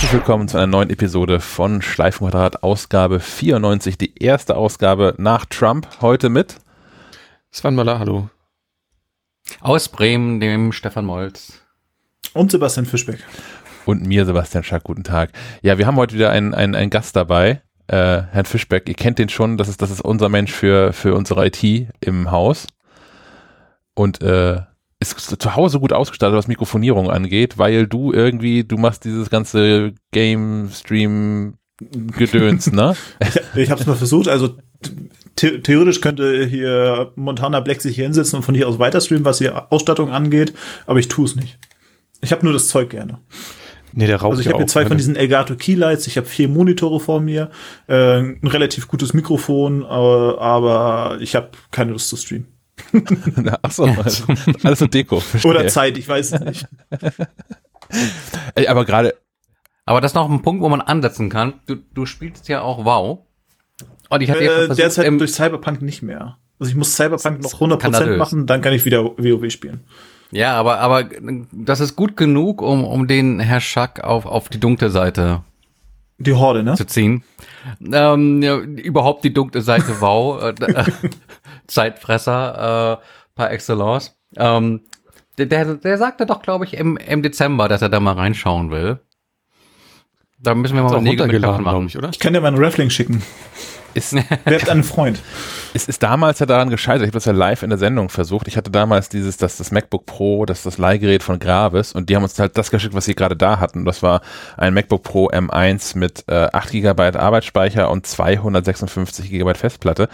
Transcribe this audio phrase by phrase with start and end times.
[0.00, 5.86] Herzlich willkommen zu einer neuen Episode von Schleifenquadrat, Ausgabe 94, die erste Ausgabe nach Trump,
[6.00, 6.56] heute mit
[7.50, 8.30] Sven Möller, hallo.
[9.60, 11.60] Aus Bremen, dem Stefan Molz.
[12.32, 13.22] Und Sebastian Fischbeck.
[13.84, 15.32] Und mir, Sebastian Schack, guten Tag.
[15.60, 18.88] Ja, wir haben heute wieder einen, einen, einen Gast dabei, äh, Herrn Fischbeck.
[18.88, 21.62] Ihr kennt den schon, das ist, das ist unser Mensch für, für unsere IT
[22.00, 22.66] im Haus.
[23.92, 24.62] Und äh,
[25.00, 29.94] ist zu Hause gut ausgestattet, was Mikrofonierung angeht, weil du irgendwie, du machst dieses ganze
[30.12, 31.54] Game Stream
[32.16, 32.94] Gedöns, ne?
[33.20, 34.56] ich ich habe es mal versucht, also
[35.38, 39.24] the theoretisch könnte hier Montana Black sich hier hinsetzen und von hier aus weiter streamen,
[39.24, 40.52] was die Ausstattung angeht,
[40.86, 41.58] aber ich tue es nicht.
[42.20, 43.18] Ich habe nur das Zeug gerne.
[43.92, 46.48] Nee, der raucht Also ich habe hier zwei von diesen Elgato Keylights, ich habe vier
[46.48, 47.50] Monitore vor mir,
[47.88, 52.46] äh, ein relativ gutes Mikrofon, äh, aber ich habe keine Lust zu streamen.
[53.62, 54.24] Ach so, also,
[54.62, 55.20] alles so Deko.
[55.20, 55.50] Verstehe.
[55.50, 56.66] Oder Zeit, ich weiß es nicht.
[58.54, 59.14] Ey, aber gerade,
[59.86, 61.54] Aber das ist noch ein Punkt, wo man ansetzen kann.
[61.66, 63.20] Du, du spielst ja auch WoW.
[64.08, 66.36] Und ich hatte ja Äh, versucht, derzeit im- durch Cyberpunk nicht mehr.
[66.58, 68.18] Also ich muss Cyberpunk noch 100% Skandalös.
[68.18, 69.80] machen, dann kann ich wieder WoW spielen.
[70.30, 71.08] ja, aber, aber
[71.52, 75.42] das ist gut genug, um, um den Herr Schack auf, auf die dunkle Seite
[76.18, 76.74] Die Horde, ne?
[76.76, 77.24] zu ziehen.
[77.92, 80.54] Ähm, ja, überhaupt die dunkle Seite WoW.
[81.70, 83.04] Zeitfresser äh,
[83.34, 84.16] par excellence.
[84.36, 84.82] Ähm,
[85.38, 89.00] der, der, sagte doch, glaube ich, im, im Dezember, dass er da mal reinschauen will.
[90.38, 91.86] Da müssen wir mal Nägel mit machen.
[91.86, 92.10] ich, oder?
[92.10, 93.22] Ich kann dir mal einen Raffling schicken.
[93.94, 95.20] Ist, Werbt einen Freund.
[95.74, 98.48] es ist damals ja daran gescheitert, ich habe das ja live in der Sendung versucht.
[98.48, 102.16] Ich hatte damals dieses, das, das MacBook Pro, das das Leihgerät von Gravis und die
[102.16, 103.84] haben uns halt das geschickt, was sie gerade da hatten.
[103.84, 104.20] Das war
[104.56, 110.08] ein MacBook Pro M1 mit äh, 8 GB Arbeitsspeicher und 256 GB Festplatte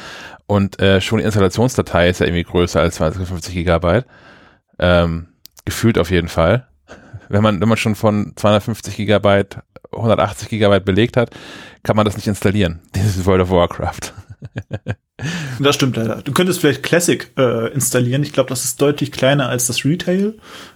[0.46, 4.02] und äh, schon die Installationsdatei ist ja irgendwie größer als 256 GB.
[4.78, 5.28] Ähm,
[5.64, 6.66] gefühlt auf jeden Fall.
[7.28, 9.44] Wenn man, wenn man schon von 250 GB
[9.92, 11.30] 180 GB belegt hat,
[11.86, 12.80] kann man das nicht installieren.
[12.96, 14.12] Dieses World of Warcraft.
[15.60, 16.16] Das stimmt leider.
[16.22, 18.22] Du könntest vielleicht Classic äh, installieren.
[18.22, 20.34] Ich glaube, das ist deutlich kleiner als das Retail.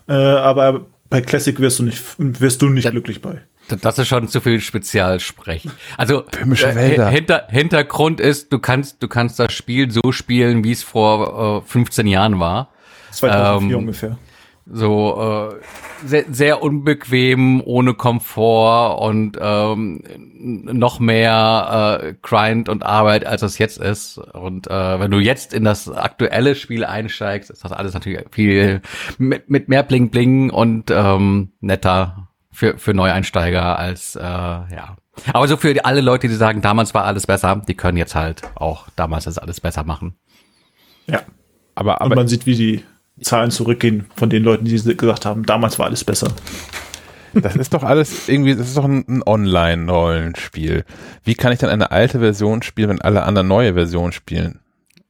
[0.08, 2.90] Äh, aber bei Classic wirst du nicht, wirst du nicht Ja.
[2.90, 3.42] glücklich bei.
[3.82, 5.68] Das ist schon zu viel Spezialsprech.
[5.96, 7.08] Also Wälder.
[7.08, 11.68] Hinter, Hintergrund ist, du kannst, du kannst das Spiel so spielen, wie es vor äh,
[11.68, 12.70] 15 Jahren war.
[13.12, 14.18] 2004 Ähm, ungefähr.
[14.72, 20.02] So äh, sehr, sehr unbequem, ohne Komfort und ähm,
[20.38, 24.18] noch mehr äh, Grind und Arbeit, als es jetzt ist.
[24.18, 28.80] Und äh, wenn du jetzt in das aktuelle Spiel einsteigst, ist das alles natürlich viel
[29.18, 34.96] mit, mit mehr Bling Bling und ähm, netter für, für Neueinsteiger als äh, ja.
[35.32, 38.42] Aber so für alle Leute, die sagen, damals war alles besser, die können jetzt halt
[38.54, 40.14] auch damals ist alles besser machen.
[41.06, 41.22] Ja.
[41.74, 42.84] Aber, Und aber man sieht, wie die
[43.22, 46.28] Zahlen zurückgehen von den Leuten, die gesagt haben, damals war alles besser.
[47.34, 50.84] das ist doch alles irgendwie, das ist doch ein, ein Online-Rollenspiel.
[51.24, 54.60] Wie kann ich dann eine alte Version spielen, wenn alle anderen neue Versionen spielen?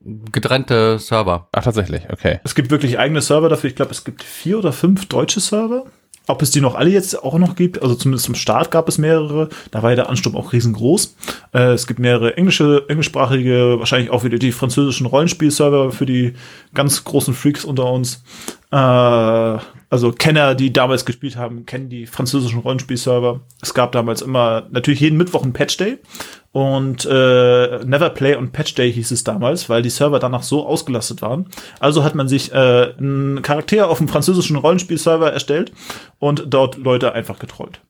[0.03, 1.49] Getrennte Server.
[1.53, 2.41] Ach, tatsächlich, okay.
[2.43, 3.69] Es gibt wirklich eigene Server dafür.
[3.69, 5.85] Ich glaube, es gibt vier oder fünf deutsche Server.
[6.27, 8.99] Ob es die noch alle jetzt auch noch gibt, also zumindest zum Start gab es
[8.99, 9.49] mehrere.
[9.71, 11.17] Da war ja der Ansturm auch riesengroß.
[11.53, 16.35] Äh, es gibt mehrere englische, englischsprachige, wahrscheinlich auch wieder die französischen Rollenspielserver für die
[16.73, 18.23] ganz großen Freaks unter uns.
[18.71, 19.59] Äh,
[19.91, 23.41] also Kenner, die damals gespielt haben, kennen die französischen Rollenspielserver.
[23.61, 25.99] Es gab damals immer natürlich jeden Mittwoch einen Patch Day
[26.53, 30.67] und äh, Never Play on Patch Day hieß es damals, weil die Server danach so
[30.67, 31.47] ausgelastet waren.
[31.79, 35.73] Also hat man sich äh, einen Charakter auf dem französischen Rollenspielserver erstellt
[36.19, 37.81] und dort Leute einfach getrollt.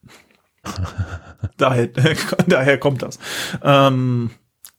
[1.56, 1.88] daher,
[2.46, 3.18] daher kommt das.
[3.64, 4.30] Ähm,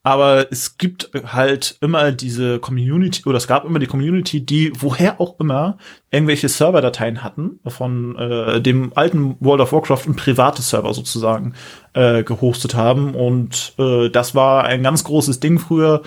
[0.04, 5.22] aber es gibt halt immer diese Community, oder es gab immer die Community, die woher
[5.22, 5.78] auch immer
[6.10, 11.54] irgendwelche Serverdateien hatten, von äh, dem alten World of Warcraft und private Server sozusagen
[11.94, 13.14] äh, gehostet haben.
[13.14, 16.02] Und äh, das war ein ganz großes Ding früher.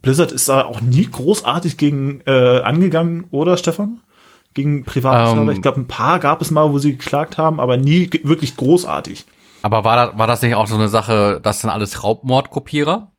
[0.00, 4.00] Blizzard ist da auch nie großartig gegen äh, angegangen, oder Stefan?
[4.54, 5.36] Gegen private Ähm.
[5.38, 5.52] Server.
[5.52, 9.24] Ich glaube, ein paar gab es mal, wo sie geklagt haben, aber nie wirklich großartig.
[9.62, 13.12] Aber war, da, war das nicht auch so eine Sache, das sind alles Raubmordkopierer?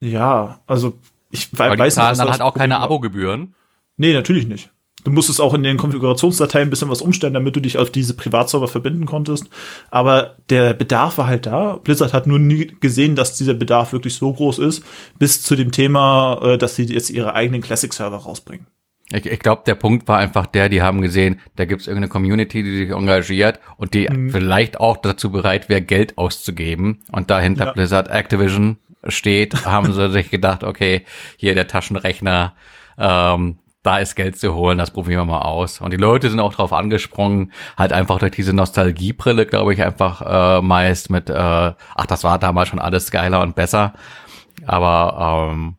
[0.00, 0.98] Ja, also
[1.30, 2.78] ich we- die weiß zahlen was dann das halt auch keine.
[2.78, 3.54] Abogebühren.
[3.96, 4.70] Nee, natürlich nicht.
[5.04, 8.14] Du musstest auch in den Konfigurationsdateien ein bisschen was umstellen, damit du dich auf diese
[8.14, 9.50] Privatserver verbinden konntest.
[9.90, 11.76] Aber der Bedarf war halt da.
[11.76, 14.82] Blizzard hat nur nie gesehen, dass dieser Bedarf wirklich so groß ist,
[15.18, 18.66] bis zu dem Thema, äh, dass sie jetzt ihre eigenen Classic-Server rausbringen.
[19.12, 22.62] Ich, ich glaube, der Punkt war einfach der, die haben gesehen, da gibt's irgendeine Community,
[22.62, 24.30] die sich engagiert und die Mhm.
[24.30, 27.02] vielleicht auch dazu bereit wäre, Geld auszugeben.
[27.12, 27.72] Und dahinter Ja.
[27.72, 31.04] Blizzard Activision steht, haben sie sich gedacht, okay,
[31.36, 32.54] hier der Taschenrechner,
[32.98, 35.82] ähm, da ist Geld zu holen, das probieren wir mal aus.
[35.82, 40.22] Und die Leute sind auch drauf angesprungen, halt einfach durch diese Nostalgiebrille, glaube ich, einfach
[40.58, 43.92] äh, meist mit, äh, ach, das war damals schon alles geiler und besser.
[44.66, 45.74] Aber ähm,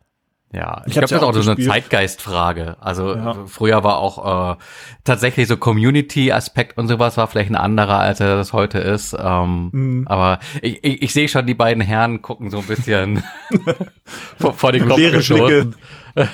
[0.52, 1.60] ja, ich, Ich glaube, das ist auch auch so eine.
[1.60, 2.76] Zeitgeistfrage.
[2.80, 3.46] Also Ja.
[3.46, 4.56] früher war auch äh,
[5.04, 9.14] tatsächlich so Community-Aspekt und sowas war vielleicht ein anderer, als er das heute ist.
[9.18, 10.08] Ähm, Mhm.
[10.08, 13.22] Aber ich, ich, ich sehe schon, die beiden Herren gucken so ein bisschen
[14.38, 15.18] vor, vor den Kopf Leere.
[15.18, 15.72] Blicke.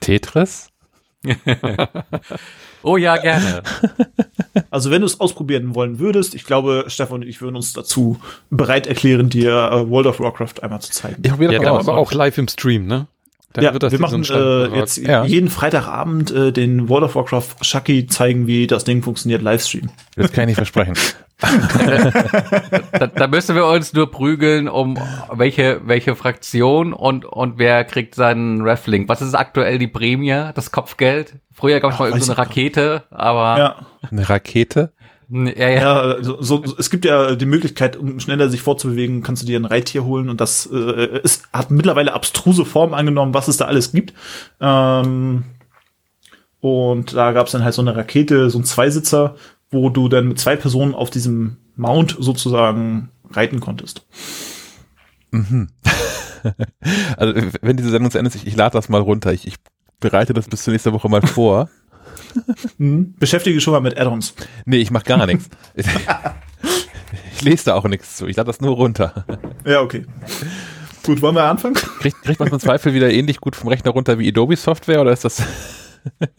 [0.00, 0.70] Tetris?
[2.84, 3.62] Oh ja, gerne.
[4.70, 8.18] Also wenn du es ausprobieren wollen würdest, ich glaube, Stefan und ich würden uns dazu
[8.50, 11.22] bereit erklären, dir äh, World of Warcraft einmal zu zeigen.
[11.24, 13.06] Ich probiere Ja, das aber auch live im Stream, ne?
[13.52, 15.24] Dann ja, wird das wir so machen Stand- äh, jetzt Ja.
[15.24, 19.90] jeden Freitagabend äh, den World of Warcraft Shaki zeigen, wie das Ding funktioniert, Livestream.
[20.16, 20.94] Das kann ich nicht versprechen.
[22.92, 24.96] Da, da müssen wir uns nur prügeln, um
[25.32, 29.08] welche, welche Fraktion und, und wer kriegt seinen Raffling.
[29.08, 31.34] Was ist aktuell die Prämie, das Kopfgeld?
[31.52, 34.92] Früher gab es mal irgendeine ich Rakete, aber Ja, Eine Rakete?
[35.28, 39.42] ja, ja, ja so, so, es gibt ja die Möglichkeit, um schneller sich vorzubewegen, kannst
[39.42, 43.48] du dir ein Reittier holen und das äh, ist, hat mittlerweile abstruse Formen angenommen, was
[43.48, 44.12] es da alles gibt.
[44.60, 45.44] Ähm,
[46.60, 49.36] und da gab es dann halt so eine Rakete, so ein Zweisitzer,
[49.74, 54.06] wo du dann mit zwei Personen auf diesem Mount sozusagen reiten konntest.
[57.16, 59.32] Also, wenn diese Sendung zu Ende ist, ich, ich lade das mal runter.
[59.32, 59.54] Ich, ich
[59.98, 61.70] bereite das bis zur nächsten Woche mal vor.
[62.76, 63.14] Mhm.
[63.18, 64.34] Beschäftige schon mal mit Add-ons.
[64.66, 65.48] Nee, ich mache gar nichts.
[65.74, 65.86] Ich,
[67.40, 68.26] lese da auch nichts zu.
[68.26, 69.24] Ich lade das nur runter.
[69.64, 70.04] Ja, okay.
[71.04, 71.74] Gut, wollen wir anfangen?
[71.74, 75.00] Kriegt, kriegt man es im Zweifel wieder ähnlich gut vom Rechner runter wie Adobe Software
[75.00, 75.42] oder ist das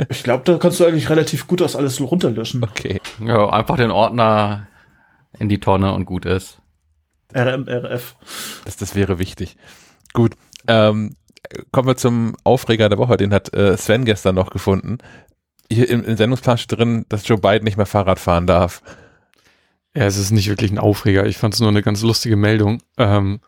[0.10, 2.64] Ich glaube, da kannst du eigentlich relativ gut das alles runterlöschen.
[2.64, 3.02] okay?
[3.20, 4.68] ja, einfach den Ordner
[5.40, 6.60] in die Tonne und gut ist.
[7.36, 8.16] RM, RF.
[8.66, 9.58] Das, das wäre wichtig.
[10.14, 10.34] Gut.
[10.68, 11.16] Ähm,
[11.72, 13.18] kommen wir zum Aufreger der Woche.
[13.18, 15.00] Den hat äh, Sven gestern noch gefunden.
[15.72, 18.82] Hier im, im Sendungsplan steht drin, dass Joe Biden nicht mehr Fahrrad fahren darf.
[19.96, 21.26] Ja, es ist nicht wirklich ein Aufreger.
[21.26, 22.82] Ich fand es nur eine ganz lustige Meldung.
[22.98, 23.40] Ähm,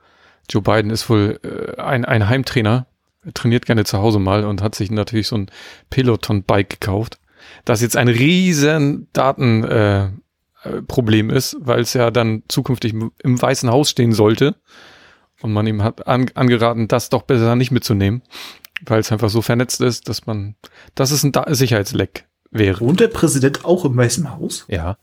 [0.49, 2.86] Joe Biden ist wohl äh, ein, ein Heimtrainer, Er
[3.33, 5.51] trainiert gerne zu Hause mal und hat sich natürlich so ein
[5.89, 7.19] Peloton-Bike gekauft.
[7.65, 10.19] Das jetzt ein riesen Datenproblem
[10.63, 14.55] äh, äh, Problem ist, weil es ja dann zukünftig im, im Weißen Haus stehen sollte.
[15.41, 18.23] Und man ihm hat an, angeraten, das doch besser nicht mitzunehmen,
[18.85, 20.55] weil es einfach so vernetzt ist, dass man,
[20.95, 22.79] dass es ein da Sicherheitsleck wäre.
[22.81, 24.65] Wohnt der Präsident auch im Weißen Haus?
[24.67, 24.97] Ja.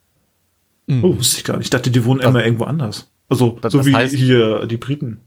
[0.87, 1.05] Mhm.
[1.05, 1.67] Oh, wusste ich gar nicht.
[1.67, 3.11] Ich dachte, die wohnen immer irgendwo anders.
[3.29, 5.21] Also, Das- so das wie heißt- hier die Briten.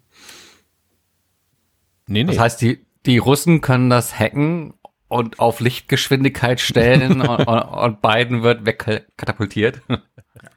[2.07, 2.31] Nee, nee.
[2.31, 4.73] Das heißt, die, die Russen können das hacken
[5.07, 9.81] und auf Lichtgeschwindigkeit stellen und, und, Biden wird wegkatapultiert.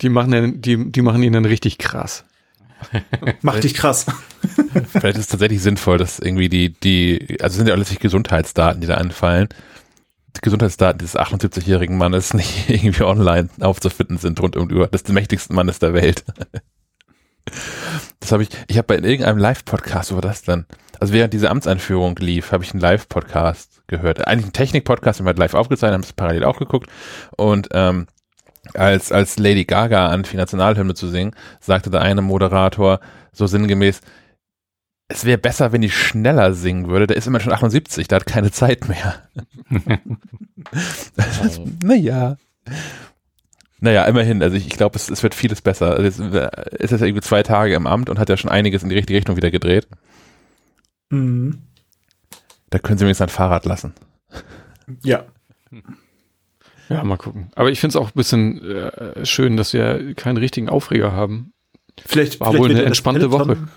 [0.03, 2.25] Die machen, den, die, die machen ihn dann richtig krass.
[3.43, 4.07] Macht dich krass.
[4.89, 8.01] Vielleicht ist es tatsächlich sinnvoll, dass irgendwie die, die, also es sind ja alles nicht
[8.01, 9.49] Gesundheitsdaten, die da anfallen.
[10.37, 14.89] Die Gesundheitsdaten dieses 78-jährigen Mannes nicht irgendwie online aufzufinden sind rund um die Uhr.
[14.89, 16.25] Das ist der mächtigste Mannes der Welt.
[18.21, 20.67] Das habe ich, ich habe bei irgendeinem Live-Podcast, wo war das denn?
[21.01, 24.27] Also während diese Amtseinführung lief, habe ich einen Live-Podcast gehört.
[24.27, 26.91] Eigentlich ein Technik-Podcast, den wir live aufgezeichnet haben, es parallel auch geguckt.
[27.37, 28.07] Und ähm,
[28.75, 33.01] als, als Lady Gaga anfing, Nationalhymne zu singen, sagte der eine Moderator
[33.33, 34.01] so sinngemäß,
[35.09, 37.09] es wäre besser, wenn die schneller singen würde.
[37.09, 39.23] Der ist immer schon 78, der hat keine Zeit mehr.
[41.83, 42.37] naja.
[43.81, 44.43] Naja, immerhin.
[44.43, 45.93] Also ich, ich glaube, es, es wird vieles besser.
[45.97, 48.83] Also jetzt äh, ist jetzt irgendwie zwei Tage im Amt und hat ja schon einiges
[48.83, 49.89] in die richtige Richtung wieder gedreht.
[51.09, 51.63] Mhm.
[52.69, 53.95] Da können sie wenigstens ein Fahrrad lassen.
[55.03, 55.25] Ja.
[56.89, 57.51] Ja, mal gucken.
[57.55, 61.53] Aber ich finde es auch ein bisschen äh, schön, dass wir keinen richtigen Aufreger haben.
[62.05, 63.69] Vielleicht, War vielleicht wohl eine ja entspannte Peloton-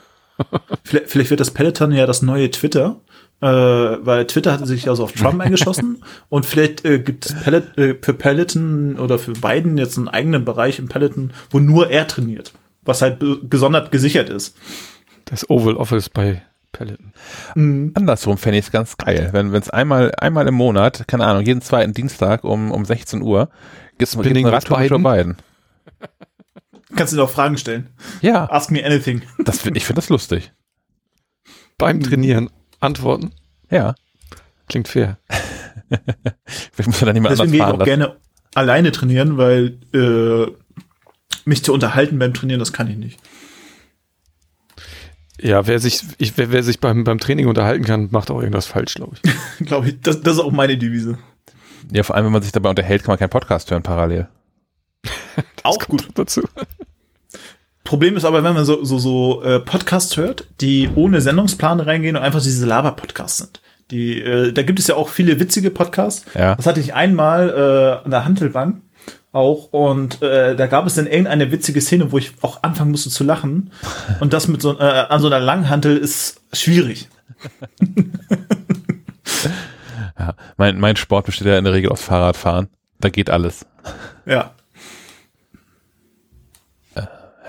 [0.84, 3.00] vielleicht, vielleicht wird das Peloton ja das neue Twitter,
[3.42, 7.36] äh, weil Twitter hatte sich ja so auf Trump eingeschossen und vielleicht äh, gibt es
[7.44, 11.90] Pellet, äh, für Peloton oder für Biden jetzt einen eigenen Bereich im Peloton, wo nur
[11.90, 14.56] er trainiert, was halt gesondert gesichert ist.
[15.26, 17.14] Das Oval Office bei Peloton.
[17.56, 17.92] Mhm.
[17.94, 21.62] Andersrum fände ich es ganz geil, wenn es einmal, einmal im Monat, keine Ahnung, jeden
[21.62, 23.50] zweiten Dienstag um, um 16 Uhr,
[23.98, 25.38] gibt es Spinning eine with Radtour mit Joe Biden.
[26.96, 27.90] Kannst du dir auch Fragen stellen.
[28.22, 29.22] Ja, Ask me anything.
[29.40, 30.52] das, ich finde das lustig.
[31.78, 33.32] Beim Trainieren antworten.
[33.70, 33.96] Ja.
[34.70, 35.18] Klingt fair.
[36.46, 38.18] Vielleicht muss man da niemand Deswegen anders gehe ich fahren auch gerne
[38.56, 40.52] alleine trainieren, weil äh,
[41.46, 43.20] mich zu unterhalten beim Trainieren, das kann ich nicht.
[45.42, 48.68] Ja, wer sich, ich, wer, wer sich beim, beim Training unterhalten kann, macht auch irgendwas
[48.68, 49.34] falsch, glaube ich.
[49.66, 51.18] Glaube ich, das, das ist auch meine Devise.
[51.92, 54.30] Ja, vor allem, wenn man sich dabei unterhält, kann man keinen Podcast hören parallel.
[55.64, 56.08] Auch gut.
[56.16, 56.42] Dazu.
[57.84, 62.16] Problem ist aber, wenn man so, so, so äh, Podcasts hört, die ohne Sendungsplan reingehen
[62.16, 63.62] und einfach diese Laber-Podcasts sind.
[63.92, 66.26] Die, äh, da gibt es ja auch viele witzige Podcasts.
[66.34, 66.56] Ja.
[66.56, 68.82] Das hatte ich einmal äh, an der Handelbank
[69.34, 73.10] auch und äh, da gab es dann irgendeine witzige Szene, wo ich auch anfangen musste
[73.10, 73.72] zu lachen.
[74.20, 77.10] Und das mit so äh, an so einer Langhantel ist schwierig.
[80.20, 80.36] Ja.
[80.58, 82.70] Mein, mein Sport besteht ja in der Regel aus Fahrradfahren.
[83.00, 83.66] Da geht alles.
[84.26, 84.52] Ja.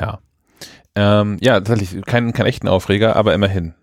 [0.01, 0.21] Ja.
[0.95, 3.75] Ähm, ja, tatsächlich, kein, kein echten Aufreger, aber immerhin.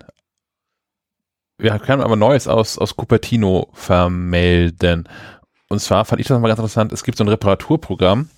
[1.57, 5.07] Wir können aber Neues aus, aus Cupertino vermelden.
[5.69, 8.29] Und zwar fand ich das mal ganz interessant, es gibt so ein Reparaturprogramm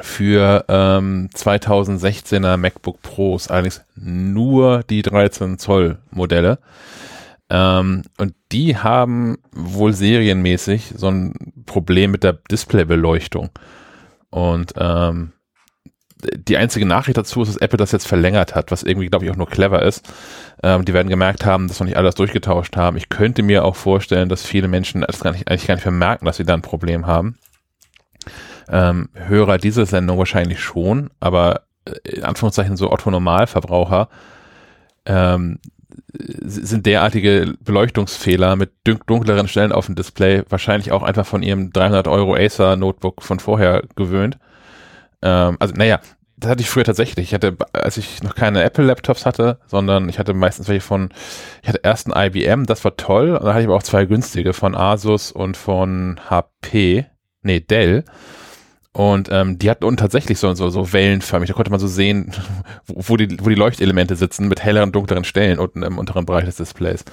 [0.00, 6.58] für ähm, 2016er MacBook Pros, allerdings nur die 13 Zoll Modelle.
[7.48, 11.34] Ähm, und die haben wohl serienmäßig so ein
[11.66, 13.50] Problem mit der Displaybeleuchtung.
[14.30, 15.32] Und ähm,
[16.34, 19.30] die einzige Nachricht dazu ist, dass Apple das jetzt verlängert hat, was irgendwie, glaube ich,
[19.30, 20.08] auch nur clever ist.
[20.62, 22.96] Ähm, die werden gemerkt haben, dass noch nicht alles durchgetauscht haben.
[22.96, 26.26] Ich könnte mir auch vorstellen, dass viele Menschen das gar nicht, eigentlich gar nicht vermerken,
[26.26, 27.38] dass sie da ein Problem haben.
[28.68, 34.08] Ähm, Hörer dieser Sendung wahrscheinlich schon, aber äh, in Anführungszeichen so Otto-Normalverbraucher
[35.04, 35.60] ähm,
[36.18, 42.08] sind derartige Beleuchtungsfehler mit dunkleren Stellen auf dem Display wahrscheinlich auch einfach von ihrem 300
[42.08, 44.38] Euro Acer Notebook von vorher gewöhnt.
[45.22, 46.00] Ähm, also naja,
[46.38, 47.28] das hatte ich früher tatsächlich.
[47.28, 51.10] Ich hatte, als ich noch keine Apple-Laptops hatte, sondern ich hatte meistens welche von,
[51.62, 54.04] ich hatte erst einen IBM, das war toll, und dann hatte ich aber auch zwei
[54.04, 57.06] günstige von Asus und von HP,
[57.42, 58.04] nee, Dell.
[58.92, 61.48] Und ähm, die hatten unten tatsächlich so, so, so wellenförmig.
[61.48, 62.32] Da konnte man so sehen,
[62.86, 66.56] wo, die, wo die Leuchtelemente sitzen mit helleren, dunkleren Stellen unten im unteren Bereich des
[66.56, 67.04] Displays.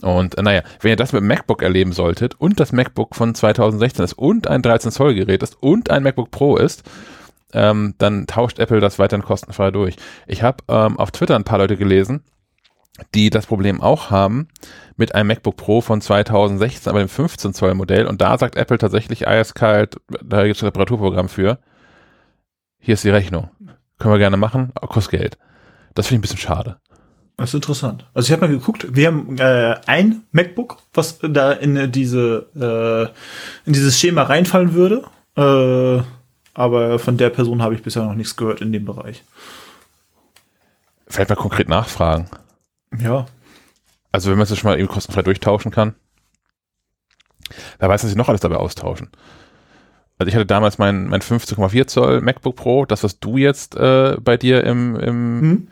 [0.00, 3.34] Und äh, naja, wenn ihr das mit dem MacBook erleben solltet und das MacBook von
[3.34, 6.84] 2016 ist und ein 13 Zoll Gerät ist und ein MacBook Pro ist,
[7.52, 9.96] ähm, dann tauscht Apple das weiterhin kostenfrei durch.
[10.26, 12.22] Ich habe ähm, auf Twitter ein paar Leute gelesen,
[13.14, 14.48] die das Problem auch haben
[14.96, 18.06] mit einem MacBook Pro von 2016, aber dem 15 Zoll Modell.
[18.06, 21.58] Und da sagt Apple tatsächlich eiskalt, da gibt es ein Reparaturprogramm für.
[22.78, 23.50] Hier ist die Rechnung.
[23.98, 25.38] Können wir gerne machen, kostet Geld.
[25.94, 26.78] Das finde ich ein bisschen schade.
[27.36, 28.06] Das ist interessant.
[28.12, 33.66] Also ich habe mal geguckt, wir haben äh, ein MacBook, was da in diese äh,
[33.66, 35.04] in dieses Schema reinfallen würde.
[35.36, 36.02] Äh,
[36.60, 39.24] aber von der Person habe ich bisher noch nichts gehört in dem Bereich.
[41.06, 42.28] Vielleicht mal konkret nachfragen.
[42.98, 43.24] Ja.
[44.12, 45.94] Also wenn man es schon mal eben kostenfrei durchtauschen kann.
[47.78, 49.08] Wer weiß, was sie noch alles dabei austauschen.
[50.18, 54.18] Also ich hatte damals mein, mein 15,4 Zoll MacBook Pro, das, was du jetzt äh,
[54.20, 55.68] bei dir im, im, Hm?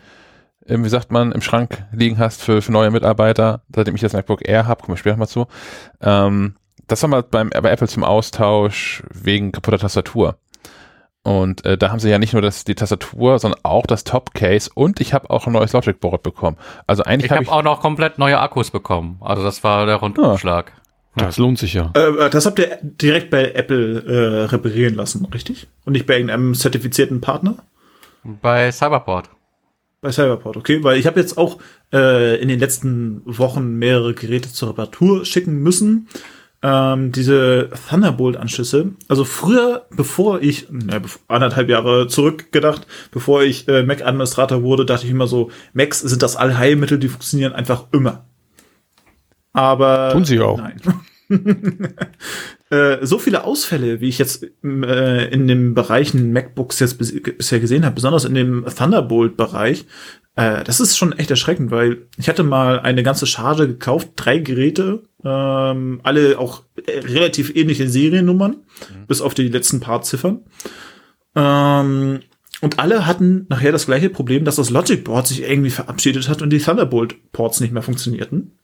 [0.64, 4.14] im, wie sagt man, im Schrank liegen hast für, für neue Mitarbeiter, seitdem ich das
[4.14, 5.49] MacBook Air habe, kommen wir später noch mal zu.
[6.00, 6.54] Ähm,
[6.87, 10.38] das war mal beim, bei Apple zum Austausch wegen kaputter Tastatur.
[11.28, 14.70] Und äh, da haben sie ja nicht nur das, die Tastatur, sondern auch das Top-Case
[14.75, 16.56] und ich habe auch ein neues Logic Board bekommen.
[16.87, 19.18] Also eigentlich Ich habe habe ich, auch noch komplett neue Akkus bekommen.
[19.20, 20.73] Also das war der Rundumschlag.
[21.16, 21.92] Das lohnt sich ja.
[21.92, 25.66] Äh, das habt ihr direkt bei Apple äh, reparieren lassen, richtig?
[25.85, 27.56] Und nicht bei irgendeinem zertifizierten Partner?
[28.25, 29.28] Bei Cyberport.
[30.00, 31.58] Bei Cyberport, okay, weil ich habe jetzt auch
[31.92, 36.08] äh, in den letzten Wochen mehrere Geräte zur Reparatur schicken müssen.
[36.61, 43.85] Ähm, diese Thunderbolt-Anschlüsse, also früher, bevor ich, na, bev- anderthalb Jahre zurückgedacht, bevor ich äh,
[43.85, 48.25] Mac-Administrator wurde, dachte ich immer so, Macs sind das Allheilmittel, die funktionieren einfach immer.
[49.53, 50.59] Aber Tun sie auch.
[50.59, 50.81] Nein.
[52.71, 57.61] Äh, so viele Ausfälle, wie ich jetzt äh, in den Bereichen MacBooks jetzt bis, bisher
[57.61, 59.87] gesehen habe, besonders in dem Thunderbolt-Bereich,
[60.37, 64.37] äh, das ist schon echt erschreckend, weil ich hatte mal eine ganze Charge gekauft, drei
[64.38, 68.57] Geräte, ähm, alle auch äh, relativ ähnliche Seriennummern,
[69.07, 70.45] bis auf die letzten paar Ziffern.
[71.35, 72.21] Ähm,
[72.61, 76.43] und alle hatten nachher das gleiche Problem, dass das Logic Board sich irgendwie verabschiedet hat
[76.43, 78.59] und die Thunderbolt Ports nicht mehr funktionierten.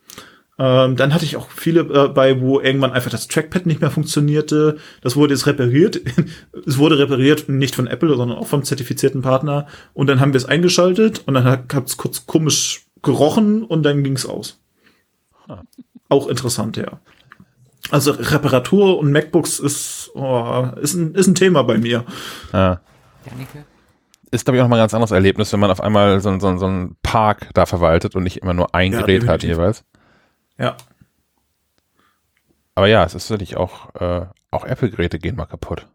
[0.57, 3.91] Ähm, dann hatte ich auch viele äh, bei, wo irgendwann einfach das Trackpad nicht mehr
[3.91, 4.79] funktionierte.
[5.01, 6.01] Das wurde jetzt repariert.
[6.67, 9.67] es wurde repariert nicht von Apple, sondern auch vom zertifizierten Partner.
[9.95, 14.05] Und dann haben wir es eingeschaltet und dann hat es kurz komisch gerochen und dann
[14.05, 14.61] ging es aus.
[16.09, 17.01] Auch interessant, ja.
[17.91, 22.05] Also Reparatur und MacBooks ist, oh, ist, ein, ist ein Thema bei mir.
[22.53, 22.81] ja,
[24.31, 26.57] ist glaube ich auch nochmal ein ganz anderes Erlebnis, wenn man auf einmal so, so,
[26.57, 29.49] so einen Park da verwaltet und nicht immer nur ein Ja, Gerät hat definitiv.
[29.51, 29.85] jeweils.
[30.59, 30.77] Ja.
[32.75, 35.87] Aber ja, es ist natürlich auch, äh, auch Apple-Geräte gehen mal kaputt.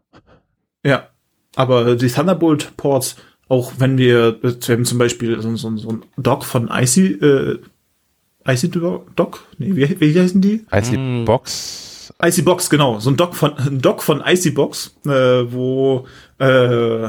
[0.84, 1.08] Ja,
[1.56, 3.16] aber die Thunderbolt-Ports,
[3.48, 7.58] auch wenn wir, wir haben zum Beispiel so, so, so ein Dock von IC, äh,
[8.46, 8.72] IC
[9.16, 9.46] Dock?
[9.58, 10.64] Nee, wie, wie heißen die?
[10.72, 11.24] IC Mm.
[11.24, 12.98] Box, IC Box, genau.
[13.00, 16.06] So ein Dock von, ein Dock von IC Box, äh, wo,
[16.38, 17.08] äh,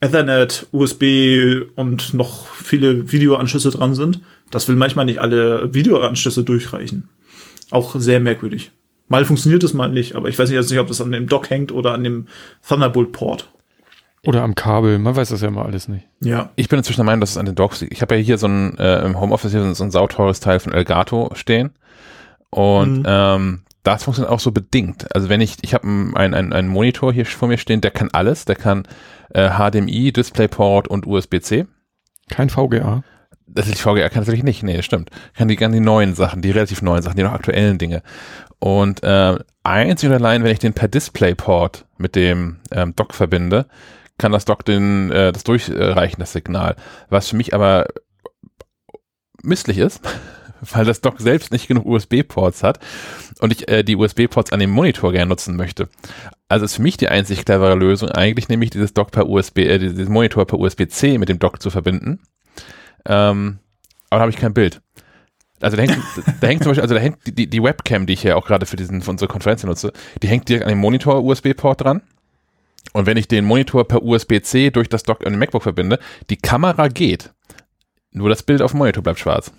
[0.00, 4.20] Ethernet, USB und noch viele Videoanschlüsse dran sind.
[4.50, 7.08] Das will manchmal nicht alle Videoanschlüsse durchreichen.
[7.70, 8.72] Auch sehr merkwürdig.
[9.08, 11.72] Mal funktioniert es, mal nicht, aber ich weiß nicht, ob das an dem Dock hängt
[11.72, 12.26] oder an dem
[12.68, 13.48] Thunderbolt-Port.
[14.26, 16.06] Oder am Kabel, man weiß das ja immer alles nicht.
[16.20, 16.50] Ja.
[16.56, 17.92] Ich bin inzwischen der Meinung, dass es an den Docks liegt.
[17.92, 20.72] Ich habe ja hier so ein, äh, im Homeoffice hier so ein sauteures Teil von
[20.72, 21.70] Elgato stehen.
[22.50, 23.04] Und Mhm.
[23.06, 25.14] ähm, das funktioniert auch so bedingt.
[25.14, 28.10] Also wenn ich, ich habe einen ein, ein Monitor hier vor mir stehen, der kann
[28.12, 28.44] alles.
[28.44, 28.82] Der kann
[29.32, 31.66] äh, HDMI, DisplayPort und USB-C.
[32.28, 33.04] Kein VGA.
[33.46, 35.10] Das ist VGA kann natürlich nicht, nee, das stimmt.
[35.34, 38.02] Kann die, kann die neuen Sachen, die relativ neuen Sachen, die noch aktuellen Dinge.
[38.58, 43.66] Und äh, einzig und allein, wenn ich den per DisplayPort mit dem ähm, Dock verbinde,
[44.18, 46.76] kann das Dock den, äh, das durchreichen, das Signal.
[47.08, 47.86] Was für mich aber
[49.42, 50.00] misslich ist,
[50.60, 52.80] weil das Dock selbst nicht genug USB-Ports hat
[53.40, 55.88] und ich äh, die USB-Ports an dem Monitor gerne nutzen möchte.
[56.48, 59.78] Also ist für mich die einzig clevere Lösung eigentlich nämlich dieses Dock per USB, äh,
[59.78, 62.20] dieses Monitor per USB-C mit dem Dock zu verbinden.
[63.04, 63.58] Ähm,
[64.10, 64.80] aber da habe ich kein Bild.
[65.60, 65.98] Also da hängt,
[66.40, 68.66] da hängt zum Beispiel, also da hängt die, die, Webcam, die ich ja auch gerade
[68.66, 69.92] für diesen für unsere Konferenz nutze,
[70.22, 72.02] die hängt direkt an dem Monitor USB-Port dran.
[72.92, 75.98] Und wenn ich den Monitor per USB-C durch das Dock an den MacBook verbinde,
[76.30, 77.32] die Kamera geht.
[78.10, 79.52] Nur das Bild auf dem Monitor bleibt schwarz.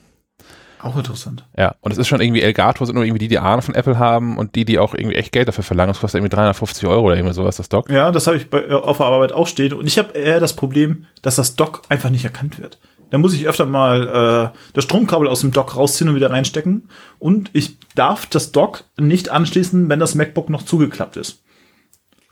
[0.79, 1.43] Auch interessant.
[1.57, 3.98] Ja, und es ist schon irgendwie Elgato sind nur irgendwie die, die Ahnung von Apple
[3.98, 5.91] haben und die, die auch irgendwie echt Geld dafür verlangen.
[5.91, 7.89] Das kostet irgendwie 350 Euro oder irgendwie sowas, das Dock.
[7.89, 9.74] Ja, das habe ich bei, äh, auf der Arbeit auch stehen.
[9.74, 12.77] Und ich habe eher das Problem, dass das Dock einfach nicht erkannt wird.
[13.10, 16.89] Da muss ich öfter mal äh, das Stromkabel aus dem Dock rausziehen und wieder reinstecken.
[17.17, 21.41] Und ich darf das Dock nicht anschließen, wenn das MacBook noch zugeklappt ist.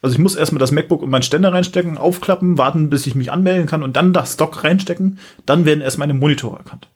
[0.06, 3.32] Also ich muss erstmal das MacBook und meinen Ständer reinstecken, aufklappen, warten, bis ich mich
[3.32, 5.18] anmelden kann und dann das Dock reinstecken.
[5.48, 6.90] Dann werden erst meine Monitore erkannt.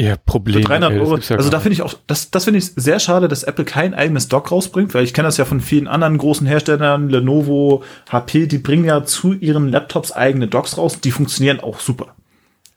[0.00, 0.62] Ja, Problem.
[0.62, 1.14] Für 300 ey, das Euro.
[1.14, 3.64] gibt's ja also da finde ich auch, das, das finde ich sehr schade, dass Apple
[3.64, 7.84] kein eigenes Dock rausbringt, weil ich kenne das ja von vielen anderen großen Herstellern, Lenovo,
[8.10, 12.16] HP, die bringen ja zu ihren Laptops eigene Docks raus, die funktionieren auch super.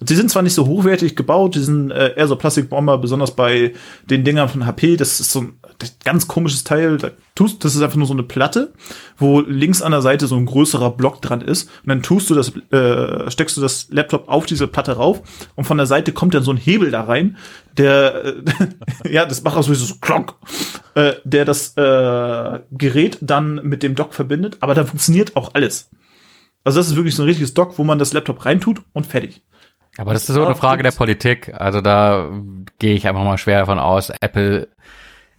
[0.08, 3.74] Sie sind zwar nicht so hochwertig gebaut, die sind äh, eher so Plastikbomber, besonders bei
[4.08, 4.98] den Dingern von HP.
[4.98, 5.54] Das ist so ein
[6.04, 6.98] ganz komisches Teil.
[6.98, 8.74] Da tust, das ist einfach nur so eine Platte,
[9.18, 11.70] wo links an der Seite so ein größerer Block dran ist.
[11.84, 15.22] Und dann tust du das, äh, steckst du das Laptop auf diese Platte rauf
[15.56, 17.38] und von der Seite kommt dann so ein Hebel da rein,
[17.78, 18.34] der, äh,
[19.12, 20.34] ja, das macht auch so klonk,
[20.96, 24.58] äh, der das äh, Gerät dann mit dem Dock verbindet.
[24.60, 25.90] Aber dann funktioniert auch alles.
[26.64, 29.42] Also das ist wirklich so ein richtiges Dock, wo man das Laptop reintut und fertig.
[29.98, 31.54] Aber das ist so eine Frage der Politik.
[31.56, 32.32] Also da
[32.80, 34.68] gehe ich einfach mal schwer davon aus, Apple,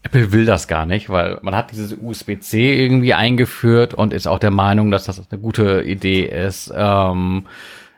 [0.05, 4.39] Apple will das gar nicht, weil man hat dieses USB-C irgendwie eingeführt und ist auch
[4.39, 7.47] der Meinung, dass das eine gute Idee ist, ähm,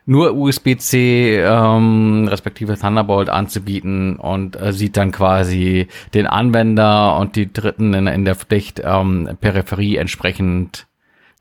[0.07, 7.53] nur USB-C ähm, respektive Thunderbolt anzubieten und äh, sieht dann quasi den Anwender und die
[7.53, 10.87] Dritten in, in der Pflicht, ähm, Peripherie entsprechend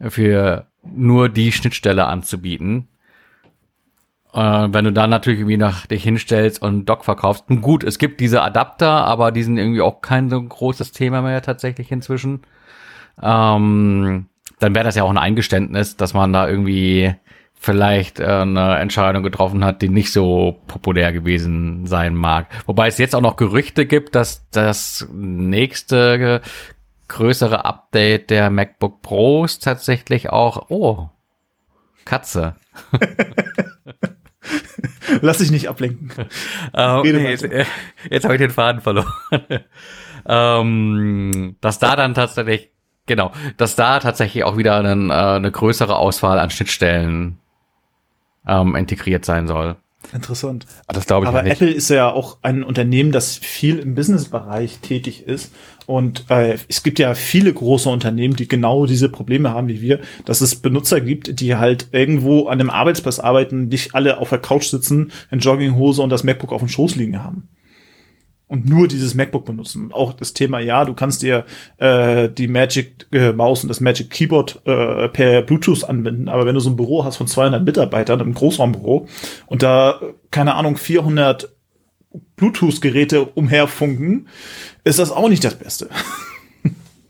[0.02, 2.88] für nur die Schnittstelle anzubieten.
[4.36, 7.50] Äh, wenn du dann natürlich irgendwie nach dich hinstellst und Dock verkaufst.
[7.50, 11.22] Nun gut, es gibt diese Adapter, aber die sind irgendwie auch kein so großes Thema
[11.22, 12.42] mehr tatsächlich inzwischen.
[13.22, 14.26] Ähm,
[14.60, 17.16] dann wäre das ja auch ein Eingeständnis, dass man da irgendwie
[17.54, 22.48] vielleicht äh, eine Entscheidung getroffen hat, die nicht so populär gewesen sein mag.
[22.66, 26.42] Wobei es jetzt auch noch Gerüchte gibt, dass das nächste
[27.08, 31.10] größere Update der MacBook Pros tatsächlich auch, oh,
[32.04, 32.56] Katze.
[35.22, 36.12] Lass dich nicht ablenken.
[36.76, 37.66] Rede nee, jetzt äh,
[38.10, 39.12] jetzt habe ich den Faden verloren.
[40.28, 42.72] ähm, dass da dann tatsächlich,
[43.06, 47.40] genau, dass da tatsächlich auch wieder einen, äh, eine größere Auswahl an Schnittstellen
[48.48, 49.78] ähm, integriert sein soll.
[50.14, 50.66] Interessant.
[50.88, 51.46] Ah, Das glaube ich Aber.
[51.46, 55.52] Apple ist ja auch ein Unternehmen, das viel im Businessbereich tätig ist.
[55.86, 60.00] Und äh, es gibt ja viele große Unternehmen, die genau diese Probleme haben wie wir,
[60.26, 64.40] dass es Benutzer gibt, die halt irgendwo an einem Arbeitsplatz arbeiten, nicht alle auf der
[64.40, 67.48] Couch sitzen, in Jogginghose und das MacBook auf dem Schoß liegen haben.
[68.48, 69.86] Und nur dieses MacBook benutzen.
[69.86, 71.46] Und auch das Thema, ja, du kannst dir
[71.78, 76.54] äh, die Magic äh, Maus und das Magic Keyboard äh, per Bluetooth anbinden, aber wenn
[76.54, 79.08] du so ein Büro hast von 200 Mitarbeitern, im Großraumbüro,
[79.48, 81.50] und da, keine Ahnung, 400
[82.36, 84.28] Bluetooth-Geräte umherfunken,
[84.84, 85.90] ist das auch nicht das Beste.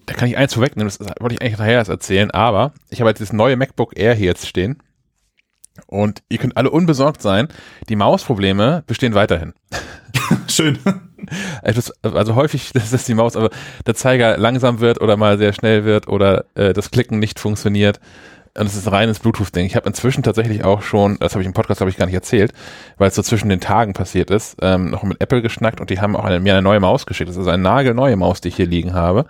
[0.05, 3.09] Da kann ich eins vorwegnehmen, das wollte ich eigentlich nachher erst erzählen, aber ich habe
[3.09, 4.77] jetzt das neue MacBook Air hier jetzt stehen
[5.87, 7.47] und ihr könnt alle unbesorgt sein,
[7.89, 9.53] die Mausprobleme bestehen weiterhin.
[10.47, 10.79] Schön.
[12.03, 13.49] Also häufig, dass die Maus, aber
[13.87, 17.99] der Zeiger langsam wird oder mal sehr schnell wird oder äh, das Klicken nicht funktioniert.
[18.57, 19.65] Und es ist ein reines Bluetooth-Ding.
[19.65, 22.15] Ich habe inzwischen tatsächlich auch schon, das habe ich im Podcast, glaube ich, gar nicht
[22.15, 22.53] erzählt,
[22.97, 25.99] weil es so zwischen den Tagen passiert ist, ähm, noch mit Apple geschnackt und die
[25.99, 27.29] haben auch eine, mir eine neue Maus geschickt.
[27.29, 29.25] Das ist eine nagelneue Maus, die ich hier liegen habe.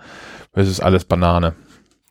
[0.52, 1.54] Das ist alles Banane.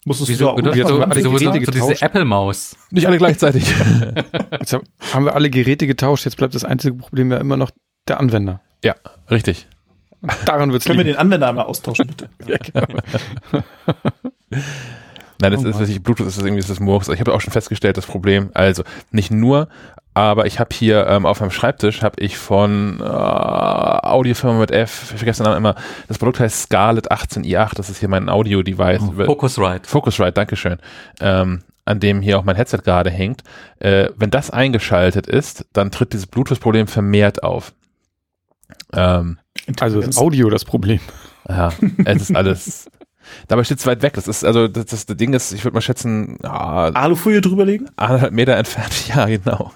[0.08, 2.02] Musstest Wieso, du da wieso, auch alle wieso, wieso, Geräte so diese?
[2.06, 2.78] Apple-Maus?
[2.92, 3.66] Nicht alle gleichzeitig.
[4.60, 7.72] Jetzt hab- haben wir alle Geräte getauscht, jetzt bleibt das einzige Problem ja immer noch
[8.08, 8.62] der Anwender.
[8.84, 8.94] ja,
[9.32, 9.68] richtig.
[10.46, 11.16] Daran wird's Können wir liegen.
[11.16, 12.30] den Anwender einmal austauschen, bitte?
[15.42, 17.10] Nein, das Oh ist wirklich Bluetooth ist das irgendwie ist das Murks.
[17.10, 19.68] Ich habe auch schon festgestellt, das Problem, also nicht nur,
[20.16, 25.12] aber ich habe hier ähm, auf meinem Schreibtisch habe ich von äh, Audiofirma mit F,
[25.12, 25.76] ich vergesse den Namen immer,
[26.08, 29.04] das Produkt heißt Scarlett 18i8, das ist hier mein Audio-Device.
[29.04, 29.88] Über- Focusrite.
[29.88, 30.78] Focusrite, Dankeschön.
[31.20, 33.44] Ähm, an dem hier auch mein Headset gerade hängt.
[33.80, 37.74] Äh, wenn das eingeschaltet ist, dann tritt dieses Bluetooth-Problem vermehrt auf.
[38.94, 39.38] Ähm,
[39.80, 41.00] Also ist Audio das Problem.
[41.48, 41.72] ja,
[42.06, 42.90] es ist alles.
[43.48, 44.14] Dabei steht es weit weg.
[44.14, 47.90] Das ist, also, das, das Ding ist, ich würde mal schätzen, ah, Alufolie drüberlegen?
[47.96, 48.94] anderthalb Meter entfernt.
[49.08, 49.72] Ja, genau.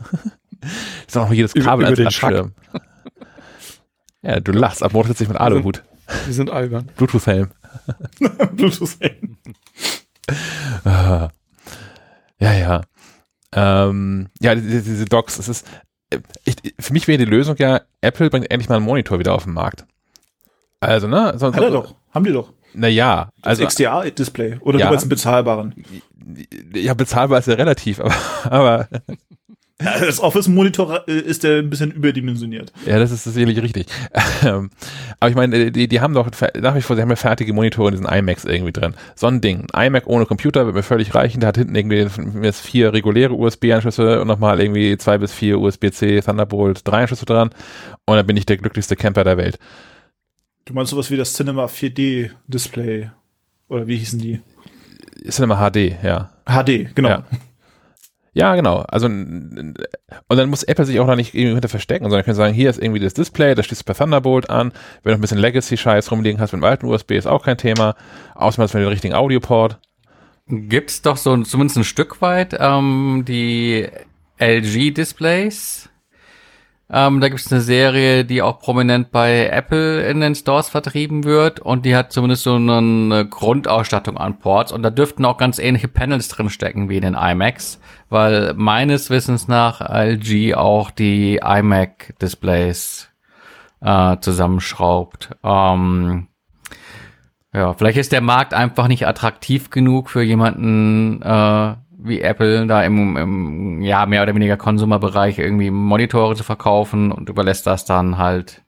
[1.07, 2.51] Ist auch noch jedes Über- Kabel über als den Abschirm.
[4.21, 5.83] Ja, du lachst, ab morgen sitze ich mit Aluhut.
[6.27, 6.89] Die sind albern.
[6.97, 7.49] Bluetooth-Helm.
[8.53, 8.97] Bluetooth.
[10.83, 11.29] Ah.
[12.39, 12.81] Ja, ja.
[13.53, 15.67] Ähm, ja, diese, diese Docs, es ist,
[16.09, 19.33] äh, ich, für mich wäre die Lösung ja, Apple bringt endlich mal einen Monitor wieder
[19.33, 19.85] auf den Markt.
[20.81, 21.33] Also, ne?
[21.38, 21.95] Sonst, Hat er doch.
[22.13, 22.53] Haben die doch.
[22.73, 24.58] Naja, Das also, XDR-Display.
[24.62, 24.86] Oder Ja.
[24.86, 25.73] du meinst einen bezahlbaren.
[26.75, 28.88] ja, bezahlbar ist ja relativ, aber, aber
[29.82, 32.73] Ja, das Office-Monitor äh, ist der ein bisschen überdimensioniert.
[32.86, 33.88] Ja, das ist sicherlich richtig.
[34.45, 34.69] Ähm,
[35.21, 36.29] Aber ich meine, die, die haben doch
[36.60, 38.93] nach wie vor, sie haben ja fertige Monitore in diesen iMacs irgendwie drin.
[39.15, 39.67] So ein Ding.
[39.71, 41.39] Ein iMac ohne Computer wird mir völlig reichen.
[41.39, 42.05] Der hat hinten irgendwie
[42.43, 47.49] jetzt vier reguläre USB-Anschlüsse und nochmal irgendwie zwei bis vier USB-C Thunderbolt 3 Anschlüsse dran.
[48.05, 49.60] Und dann bin ich der glücklichste Camper der Welt.
[50.69, 53.10] Du meinst sowas wie das Cinema 4D-Display.
[53.69, 54.39] Oder wie hießen die?
[55.27, 56.29] Cinema HD, ja.
[56.45, 57.10] HD, genau.
[57.10, 57.23] Ja.
[58.34, 58.82] Ja, genau.
[58.88, 59.75] Also und
[60.29, 62.79] dann muss Apple sich auch noch nicht irgendwie hinter verstecken, sondern können sagen, hier ist
[62.79, 64.71] irgendwie das Display, das schließt per Thunderbolt an.
[65.01, 67.95] Wenn du ein bisschen Legacy-Scheiß rumliegen hast mit dem alten USB, ist auch kein Thema.
[68.36, 69.79] Außer mit dem richtigen Audioport.
[70.47, 73.88] Gibt's doch so zumindest ein Stück weit ähm, die
[74.38, 75.89] LG-Displays.
[76.91, 81.60] Ähm, da gibt's eine Serie, die auch prominent bei Apple in den Stores vertrieben wird
[81.60, 85.88] und die hat zumindest so eine Grundausstattung an Ports und da dürften auch ganz ähnliche
[85.88, 93.10] Panels drin stecken wie in den iMacs, weil meines Wissens nach LG auch die iMac-Displays
[93.82, 95.30] äh, zusammenschraubt.
[95.43, 96.28] Ähm,
[97.54, 102.83] ja, vielleicht ist der Markt einfach nicht attraktiv genug für jemanden äh, wie Apple, da
[102.83, 108.17] im, im ja mehr oder weniger Konsumerbereich irgendwie Monitore zu verkaufen und überlässt das dann
[108.17, 108.63] halt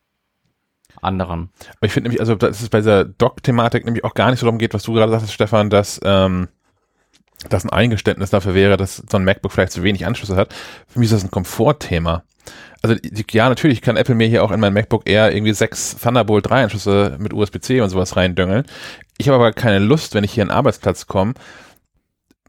[1.00, 1.50] anderen.
[1.76, 4.46] Aber ich finde nämlich, also dass es bei dieser Doc-Thematik nämlich auch gar nicht so
[4.46, 6.48] darum geht, was du gerade sagtest, Stefan, dass ähm,
[7.48, 10.54] das ein Eingeständnis dafür wäre, dass so ein MacBook vielleicht zu wenig Anschlüsse hat.
[10.86, 12.22] Für mich ist das ein Komfortthema.
[12.82, 12.96] Also
[13.30, 16.64] ja, natürlich kann Apple mir hier auch in mein MacBook Air irgendwie sechs Thunderbolt 3
[16.64, 18.64] Anschlüsse mit USB-C und sowas reindöngeln.
[19.18, 21.34] Ich habe aber keine Lust, wenn ich hier an den Arbeitsplatz komme,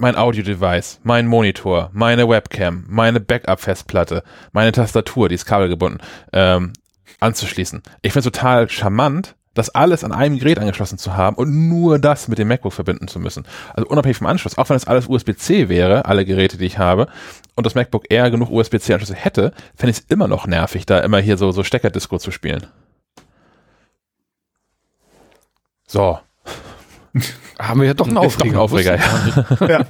[0.04, 6.02] mein Audio-Device, mein Monitor, meine Webcam, meine Backup-Festplatte, meine Tastatur, die ist kabelgebunden,
[6.34, 6.74] ähm,
[7.22, 7.82] anzuschließen.
[8.02, 12.00] Ich finde es total charmant, das alles an einem Gerät angeschlossen zu haben und nur
[12.00, 13.46] das mit dem MacBook verbinden zu müssen.
[13.74, 17.08] Also unabhängig vom Anschluss, auch wenn es alles USB-C wäre, alle Geräte, die ich habe,
[17.56, 21.20] und das MacBook Air genug USB-C-Anschlüsse hätte, fände ich es immer noch nervig, da immer
[21.20, 22.68] hier so, so Steckerdisco zu spielen.
[25.88, 26.20] So.
[27.60, 28.97] Haben wir ja doch einen Ist doch ein Aufreger.
[28.97, 29.86] Aufreger, ja.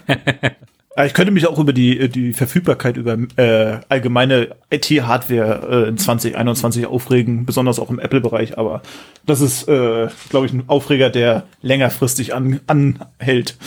[0.96, 5.98] Äh, Ich könnte mich auch über die, die Verfügbarkeit über äh, allgemeine IT-Hardware äh, in
[5.98, 8.84] 2021 aufregen, besonders auch im Apple-Bereich, aber
[9.26, 13.58] das ist, äh, glaube ich, ein Aufreger, der längerfristig an, anhält.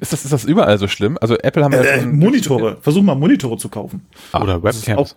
[0.00, 1.16] Ist das, ist das überall so schlimm?
[1.20, 4.06] Also Apple haben ja Äh, Monitore, versuch mal Monitore zu kaufen.
[4.32, 5.14] Oder Das ist Webcams.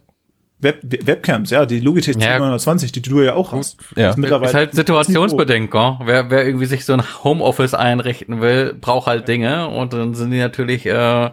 [0.62, 2.38] Web, Webcams, ja, die Logitech Ja.
[2.39, 3.78] 920, die du ja auch hast.
[3.95, 4.12] Ja.
[4.12, 5.97] Ist mittlerweile Ist halt situationsbedingt, gell?
[6.04, 10.32] Wer, wer irgendwie sich so ein Homeoffice einrichten will, braucht halt Dinge und dann sind
[10.32, 11.32] die natürlich äh,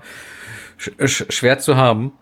[0.78, 2.12] sch sch schwer zu haben.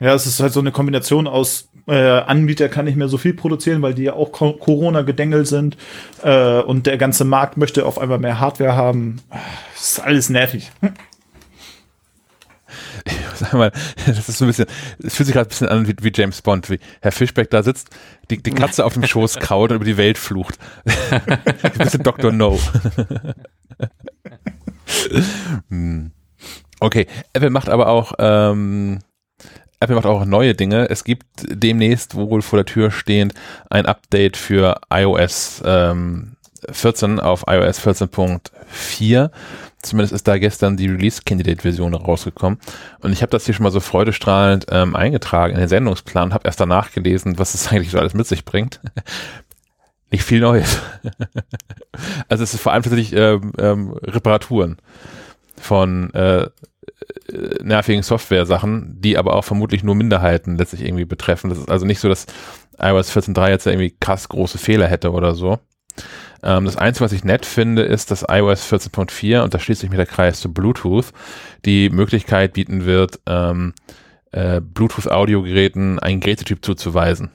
[0.00, 3.32] Ja, es ist halt so eine Kombination aus äh, Anbieter kann nicht mehr so viel
[3.32, 5.76] produzieren, weil die ja auch Co- Corona-gedengelt sind
[6.24, 9.20] äh, und der ganze Markt möchte auf einmal mehr Hardware haben.
[9.74, 10.72] Das ist alles nervig.
[13.34, 13.72] sag mal,
[14.06, 14.66] das ist so ein bisschen,
[15.02, 17.62] es fühlt sich gerade ein bisschen an wie, wie James Bond, wie Herr Fischbeck da
[17.62, 17.90] sitzt,
[18.30, 20.58] die, die Katze auf dem Schoß kaut und über die Welt flucht.
[21.10, 22.32] ein bisschen Dr.
[22.32, 22.58] No.
[25.68, 26.12] Hm.
[26.80, 29.00] okay, Apple macht aber auch, ähm,
[29.80, 30.88] Apple macht auch neue Dinge.
[30.88, 33.34] Es gibt demnächst wohl vor der Tür stehend
[33.68, 36.36] ein Update für iOS ähm,
[36.70, 39.30] 14 auf iOS 14.4.
[39.86, 42.58] Zumindest ist da gestern die Release-Candidate-Version rausgekommen.
[43.00, 46.46] Und ich habe das hier schon mal so freudestrahlend ähm, eingetragen in den Sendungsplan, habe
[46.46, 48.80] erst danach gelesen, was es eigentlich so alles mit sich bringt.
[50.10, 50.80] Nicht viel Neues.
[52.28, 54.76] also es ist vor allem tatsächlich ähm, ähm, Reparaturen
[55.56, 56.48] von äh, äh,
[57.62, 61.50] nervigen Software-Sachen, die aber auch vermutlich nur Minderheiten letztlich irgendwie betreffen.
[61.50, 62.26] Das ist also nicht so, dass
[62.78, 65.58] iOS 14.3 jetzt irgendwie krass große Fehler hätte oder so.
[66.42, 69.90] Ähm, das Einzige, was ich nett finde, ist, dass iOS 14.4, und da schließt sich
[69.90, 71.12] mir der Kreis zu Bluetooth,
[71.64, 73.74] die Möglichkeit bieten wird, ähm,
[74.32, 77.30] äh, Bluetooth-Audiogeräten einen Gerätetyp zuzuweisen.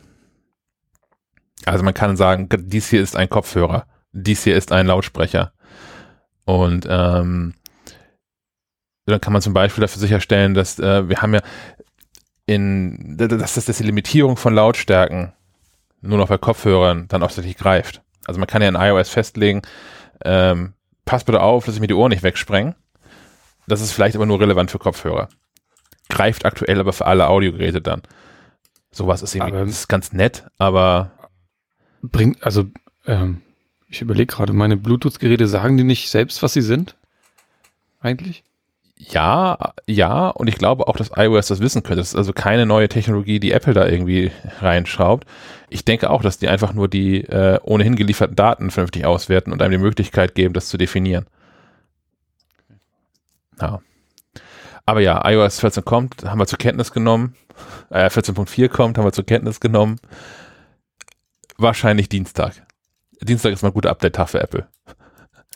[1.65, 5.53] Also man kann sagen, dies hier ist ein Kopfhörer, dies hier ist ein Lautsprecher.
[6.45, 7.53] Und ähm,
[9.05, 11.41] dann kann man zum Beispiel dafür sicherstellen, dass äh, wir haben ja
[12.45, 15.33] in, dass das, die Limitierung von Lautstärken
[16.01, 18.01] nur noch bei Kopfhörern dann auch tatsächlich greift.
[18.25, 19.61] Also man kann ja in iOS festlegen,
[20.23, 20.73] ähm,
[21.05, 22.75] pass bitte auf, dass ich mir die Ohren nicht wegsprengen.
[23.67, 25.29] Das ist vielleicht aber nur relevant für Kopfhörer.
[26.09, 28.01] Greift aktuell aber für alle Audiogeräte dann.
[28.91, 31.11] Sowas ist irgendwie ist ganz nett, aber
[32.01, 32.65] bringt, also
[33.05, 33.41] ähm,
[33.87, 36.95] ich überlege gerade, meine Bluetooth-Geräte sagen die nicht selbst, was sie sind?
[38.01, 38.43] Eigentlich?
[38.97, 41.97] Ja, ja, und ich glaube auch, dass iOS das wissen könnte.
[42.01, 45.27] Das ist also keine neue Technologie, die Apple da irgendwie reinschraubt.
[45.73, 49.61] Ich denke auch, dass die einfach nur die äh, ohnehin gelieferten Daten vernünftig auswerten und
[49.61, 51.27] einem die Möglichkeit geben, das zu definieren.
[53.61, 53.79] Ja.
[54.85, 57.35] Aber ja, iOS 14 kommt, haben wir zur Kenntnis genommen.
[57.89, 59.95] Äh, 14.4 kommt, haben wir zur Kenntnis genommen.
[61.57, 62.67] Wahrscheinlich Dienstag.
[63.21, 64.67] Dienstag ist mal ein guter Update-Tag für Apple.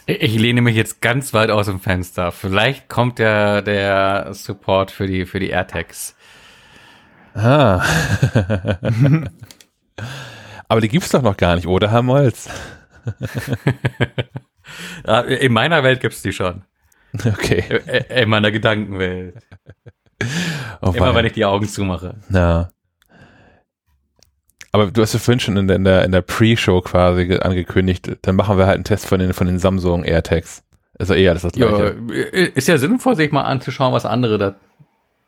[0.06, 2.32] Ich lehne mich jetzt ganz weit aus dem Fenster.
[2.32, 6.16] Vielleicht kommt ja der Support für die, für die AirTags.
[7.34, 7.84] Ah.
[10.68, 12.50] Aber die gibt's doch noch gar nicht, oder, Herr Molz?
[15.40, 16.64] In meiner Welt gibt's die schon.
[17.14, 17.64] Okay.
[18.10, 19.36] In meiner Gedankenwelt.
[20.82, 22.16] Oh, Immer wenn ich die Augen zumache.
[22.30, 22.70] Ja.
[24.72, 28.18] Aber du hast ja vorhin schon in der, in der, in der Pre-Show quasi angekündigt,
[28.24, 30.64] dann machen wir halt einen Test von den, von den Samsung AirTags.
[31.00, 31.96] Also eher das, das gleiche.
[32.10, 34.56] Ja, ist ja sinnvoll, sich mal anzuschauen, was andere da,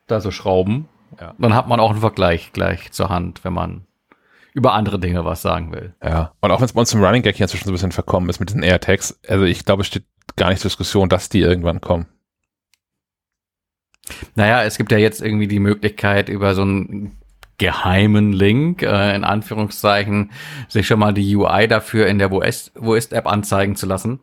[0.07, 0.89] da so schrauben.
[1.19, 1.33] Ja.
[1.37, 3.85] Dann hat man auch einen Vergleich gleich zur Hand, wenn man
[4.57, 5.93] über andere Dinge was sagen will.
[6.03, 7.91] Ja, und auch wenn es bei uns zum Running Gag hier inzwischen so ein bisschen
[7.91, 11.29] verkommen ist mit diesen AirTags, also ich glaube, es steht gar nicht zur Diskussion, dass
[11.29, 12.07] die irgendwann kommen.
[14.33, 17.17] Naja, es gibt ja jetzt irgendwie die Möglichkeit, über so ein
[17.59, 20.31] geheimen Link, äh, in Anführungszeichen,
[20.67, 24.19] sich schon mal die UI dafür in der Wo ist-App anzeigen zu lassen.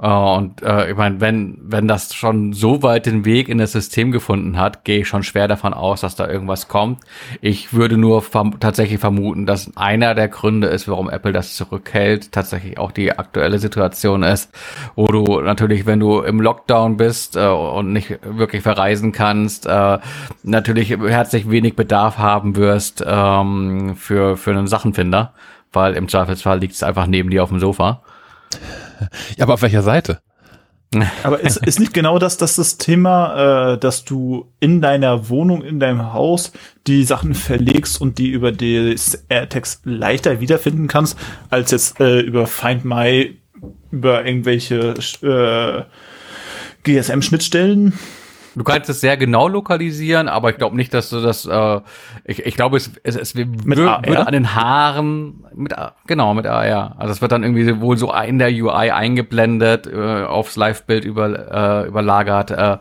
[0.00, 3.72] Äh, und äh, ich meine, wenn, wenn das schon so weit den Weg in das
[3.72, 7.00] System gefunden hat, gehe ich schon schwer davon aus, dass da irgendwas kommt.
[7.40, 12.32] Ich würde nur verm tatsächlich vermuten, dass einer der Gründe ist, warum Apple das zurückhält,
[12.32, 14.50] tatsächlich auch die aktuelle Situation ist,
[14.96, 19.98] wo du natürlich, wenn du im Lockdown bist äh, und nicht wirklich verreisen kannst, äh,
[20.42, 25.34] natürlich herzlich wenig Bedarf haben wirst ähm, für, für einen Sachenfinder,
[25.72, 28.02] weil im Zweifelsfall liegt es einfach neben dir auf dem Sofa.
[29.36, 30.20] Ja, aber auf welcher Seite?
[31.22, 35.62] Aber ist, ist nicht genau das, das, das Thema, äh, dass du in deiner Wohnung,
[35.62, 36.52] in deinem Haus
[36.88, 38.96] die Sachen verlegst und die über die
[39.28, 41.16] AirTags leichter wiederfinden kannst,
[41.48, 43.38] als jetzt äh, über Find My,
[43.92, 45.82] über irgendwelche äh,
[46.82, 47.92] GSM-Schnittstellen?
[48.54, 51.46] Du kannst es sehr genau lokalisieren, aber ich glaube nicht, dass du das.
[51.46, 51.80] Äh,
[52.24, 55.74] ich, ich glaube, es, es, es würde, würde an den Haaren mit
[56.06, 56.96] genau mit AR.
[56.98, 61.84] Also es wird dann irgendwie wohl so in der UI eingeblendet, äh, aufs Live-Bild über,
[61.84, 62.78] äh, überlagert, äh,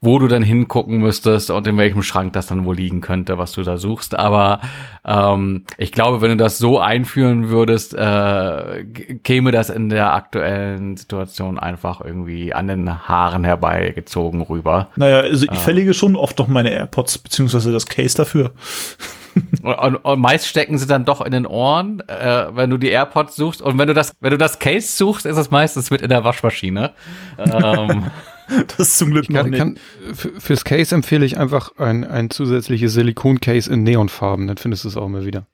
[0.00, 3.52] wo du dann hingucken müsstest und in welchem Schrank das dann wohl liegen könnte, was
[3.52, 4.18] du da suchst.
[4.18, 4.60] Aber
[5.04, 8.84] ähm, ich glaube, wenn du das so einführen würdest, äh,
[9.24, 14.88] käme das in der aktuellen Situation einfach irgendwie an den Haaren herbeigezogen rüber.
[14.96, 18.52] Naja, also ich äh, verlege schon oft noch meine AirPods beziehungsweise das Case dafür.
[19.62, 23.36] Und, und, meist stecken sie dann doch in den Ohren, äh, wenn du die AirPods
[23.36, 23.62] suchst.
[23.62, 26.24] Und wenn du das, wenn du das Case suchst, ist es meistens mit in der
[26.24, 26.92] Waschmaschine.
[27.38, 28.06] ähm,
[28.66, 29.58] das ist zum Glück noch nicht.
[29.58, 29.78] Kann,
[30.12, 34.96] fürs Case empfehle ich einfach ein, ein zusätzliches Silikon-Case in Neonfarben, dann findest du es
[34.96, 35.46] auch immer wieder.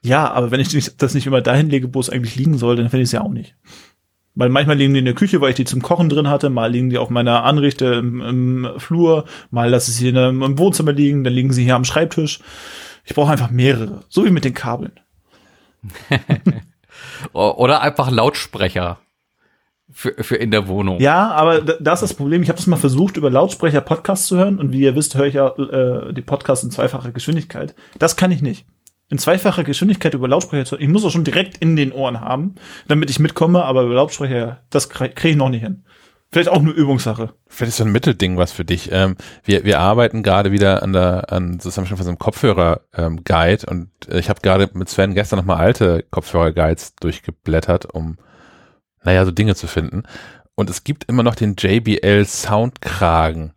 [0.00, 2.88] Ja, aber wenn ich das nicht immer dahin lege, wo es eigentlich liegen soll, dann
[2.88, 3.56] finde ich es ja auch nicht.
[4.38, 6.70] Weil manchmal liegen die in der Küche, weil ich die zum Kochen drin hatte, mal
[6.70, 11.24] liegen die auf meiner Anrichte im, im Flur, mal lasse ich sie im Wohnzimmer liegen,
[11.24, 12.38] dann liegen sie hier am Schreibtisch.
[13.04, 14.92] Ich brauche einfach mehrere, so wie mit den Kabeln.
[17.32, 19.00] Oder einfach Lautsprecher
[19.90, 21.00] für, für in der Wohnung.
[21.00, 22.44] Ja, aber das ist das Problem.
[22.44, 24.60] Ich habe das mal versucht, über Lautsprecher Podcasts zu hören.
[24.60, 27.74] Und wie ihr wisst, höre ich ja äh, die Podcasts in zweifacher Geschwindigkeit.
[27.98, 28.66] Das kann ich nicht.
[29.10, 30.76] In zweifacher Geschwindigkeit über Lautsprecher zu.
[30.76, 32.56] Ich muss auch schon direkt in den Ohren haben,
[32.88, 33.64] damit ich mitkomme.
[33.64, 35.84] Aber über Lautsprecher, das kriege krieg ich noch nicht hin.
[36.30, 37.32] Vielleicht auch eine Übungssache.
[37.46, 38.90] Vielleicht ist so ein Mittelding was für dich.
[38.92, 43.66] Ähm, wir, wir arbeiten gerade wieder an der, an sozusagen schon von so einem Kopfhörer-Guide
[43.66, 48.18] ähm, und ich habe gerade mit Sven gestern nochmal alte Kopfhörer-Guides durchgeblättert, um,
[49.02, 50.02] naja, so Dinge zu finden.
[50.54, 53.54] Und es gibt immer noch den JBL Soundkragen.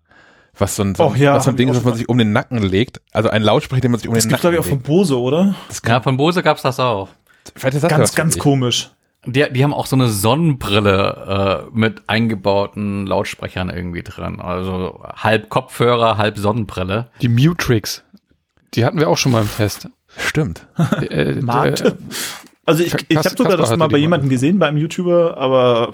[0.57, 2.17] Was so ein, so, oh, ja, was so ein Ding ist, was man sich um
[2.17, 3.01] den Nacken legt.
[3.11, 4.59] Also ein Lautsprecher, den man sich um das den Nacken legt.
[4.59, 5.55] Das gibt, glaube ich, auch von Bose, oder?
[5.85, 7.09] ja, von Bose gab's das auch.
[7.55, 8.91] Vielleicht ist das ganz, ganz komisch.
[9.25, 14.39] Die, die haben auch so eine Sonnenbrille äh, mit eingebauten Lautsprechern irgendwie drin.
[14.39, 17.07] Also halb Kopfhörer, halb Sonnenbrille.
[17.21, 18.03] Die Mutrix.
[18.73, 19.89] Die hatten wir auch schon mal im Test.
[20.17, 20.65] Stimmt.
[21.09, 21.81] Äh, Markt.
[21.81, 21.93] äh,
[22.65, 25.91] Also ich, ich habe sogar das mal bei jemandem gesehen, bei einem YouTuber, aber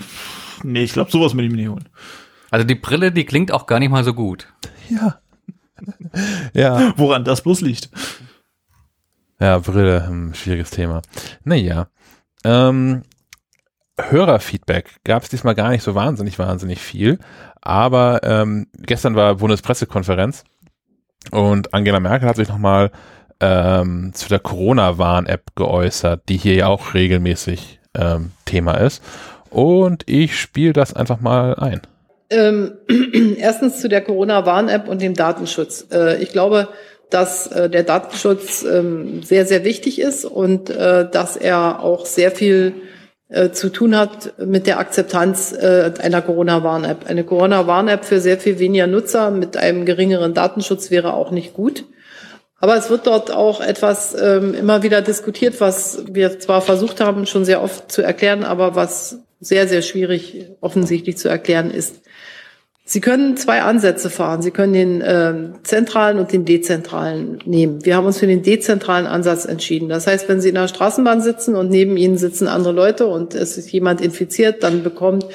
[0.64, 1.90] nee, ich glaube, sowas will ich mir nicht holen.
[2.52, 4.48] Also die Brille, die klingt auch gar nicht mal so gut.
[4.90, 5.20] Ja.
[6.54, 6.94] ja.
[6.98, 7.90] Woran das bloß liegt.
[9.40, 11.02] Ja, Brille, hm, schwieriges Thema.
[11.44, 11.88] Naja.
[12.44, 13.04] Ähm,
[14.00, 17.20] Hörerfeedback gab es diesmal gar nicht so wahnsinnig, wahnsinnig viel.
[17.62, 20.44] Aber ähm, gestern war Bundespressekonferenz
[21.32, 22.92] und Angela Merkel hat sich nochmal
[23.40, 29.04] ähm, zu der Corona-Warn-App geäußert, die hier ja auch regelmäßig ähm, Thema ist.
[29.50, 31.82] Und ich spiele das einfach mal ein.
[32.30, 32.74] Ähm,
[33.38, 35.88] erstens zu der Corona-Warn-App und dem Datenschutz.
[35.92, 36.68] Äh, ich glaube,
[37.10, 42.32] dass äh, der Datenschutz ähm, sehr, sehr wichtig ist und äh, dass er auch sehr
[42.32, 42.74] viel
[43.30, 47.10] äh, zu tun hat mit der Akzeptanz äh, einer Corona-Warn-App.
[47.10, 51.86] Eine Corona-Warn-App für sehr viel weniger Nutzer mit einem geringeren Datenschutz wäre auch nicht gut.
[52.60, 57.26] Aber es wird dort auch etwas ähm, immer wieder diskutiert, was wir zwar versucht haben,
[57.26, 62.02] schon sehr oft zu erklären, aber was sehr, sehr schwierig offensichtlich zu erklären ist.
[62.90, 64.42] Sie können zwei Ansätze fahren.
[64.42, 67.84] Sie können den ähm, zentralen und den dezentralen nehmen.
[67.84, 69.90] Wir haben uns für den dezentralen Ansatz entschieden.
[69.90, 73.36] Das heißt, wenn Sie in der Straßenbahn sitzen und neben Ihnen sitzen andere Leute und
[73.36, 75.26] es ist jemand infiziert, dann bekommt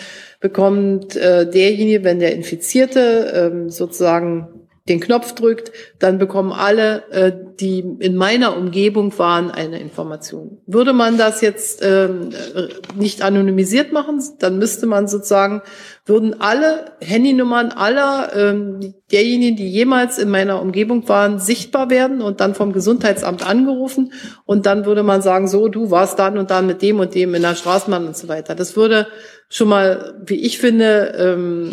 [0.40, 7.32] bekommt äh, derjenige, wenn der Infizierte ähm, sozusagen den Knopf drückt, dann bekommen alle, äh,
[7.60, 10.58] die in meiner Umgebung waren, eine Information.
[10.66, 15.62] Würde man das jetzt ähm, äh, nicht anonymisiert machen, dann müsste man sozusagen,
[16.04, 22.40] würden alle Handynummern aller ähm, derjenigen, die jemals in meiner Umgebung waren, sichtbar werden und
[22.40, 24.12] dann vom Gesundheitsamt angerufen
[24.44, 27.36] und dann würde man sagen, so, du warst dann und dann mit dem und dem
[27.36, 28.56] in der Straßenbahn und so weiter.
[28.56, 29.06] Das würde
[29.48, 31.72] schon mal, wie ich finde, ähm,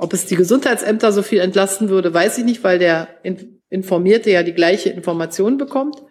[0.00, 4.30] ob es die Gesundheitsämter so viel entlasten würde, weiß ich nicht, weil der In- Informierte
[4.30, 6.02] ja die gleiche Information bekommt.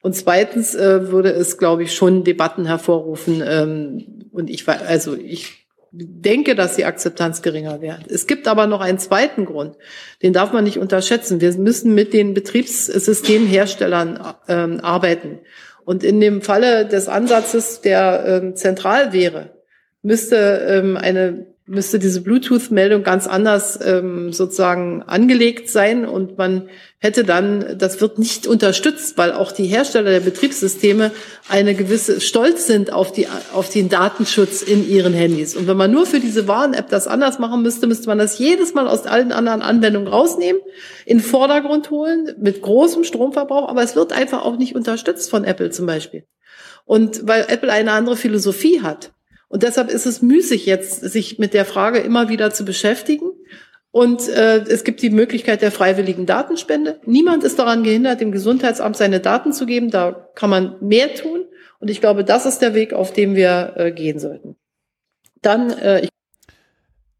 [0.00, 3.42] Und zweitens äh, würde es, glaube ich, schon Debatten hervorrufen.
[3.44, 7.98] Ähm, und ich also ich denke, dass die Akzeptanz geringer wäre.
[8.08, 9.76] Es gibt aber noch einen zweiten Grund,
[10.22, 11.40] den darf man nicht unterschätzen.
[11.40, 15.40] Wir müssen mit den Betriebssystemherstellern ähm, arbeiten.
[15.84, 19.54] Und in dem Falle des Ansatzes, der ähm, zentral wäre,
[20.02, 27.22] müsste ähm, eine müsste diese Bluetooth-Meldung ganz anders ähm, sozusagen angelegt sein und man hätte
[27.22, 31.12] dann, das wird nicht unterstützt, weil auch die Hersteller der Betriebssysteme
[31.48, 35.54] eine gewisse Stolz sind auf die auf den Datenschutz in ihren Handys.
[35.54, 38.74] Und wenn man nur für diese Warn-App das anders machen müsste, müsste man das jedes
[38.74, 40.60] Mal aus allen anderen Anwendungen rausnehmen,
[41.06, 45.70] in Vordergrund holen mit großem Stromverbrauch, aber es wird einfach auch nicht unterstützt von Apple
[45.70, 46.24] zum Beispiel.
[46.84, 49.12] Und weil Apple eine andere Philosophie hat.
[49.48, 53.30] Und deshalb ist es müßig jetzt, sich mit der Frage immer wieder zu beschäftigen.
[53.90, 57.00] Und äh, es gibt die Möglichkeit der freiwilligen Datenspende.
[57.06, 59.90] Niemand ist daran gehindert, dem Gesundheitsamt seine Daten zu geben.
[59.90, 61.46] Da kann man mehr tun.
[61.80, 64.56] Und ich glaube, das ist der Weg, auf dem wir äh, gehen sollten.
[65.40, 66.08] Dann, äh, ich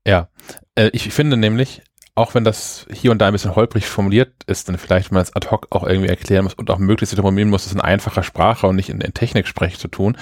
[0.06, 0.28] Ja,
[0.74, 1.82] äh, ich finde nämlich,
[2.14, 5.34] auch wenn das hier und da ein bisschen holprig formuliert ist, dann vielleicht man es
[5.34, 8.66] ad hoc auch irgendwie erklären muss und auch möglichst formulieren muss, das in einfacher Sprache
[8.66, 10.18] und nicht in, in Techniksprech zu tun.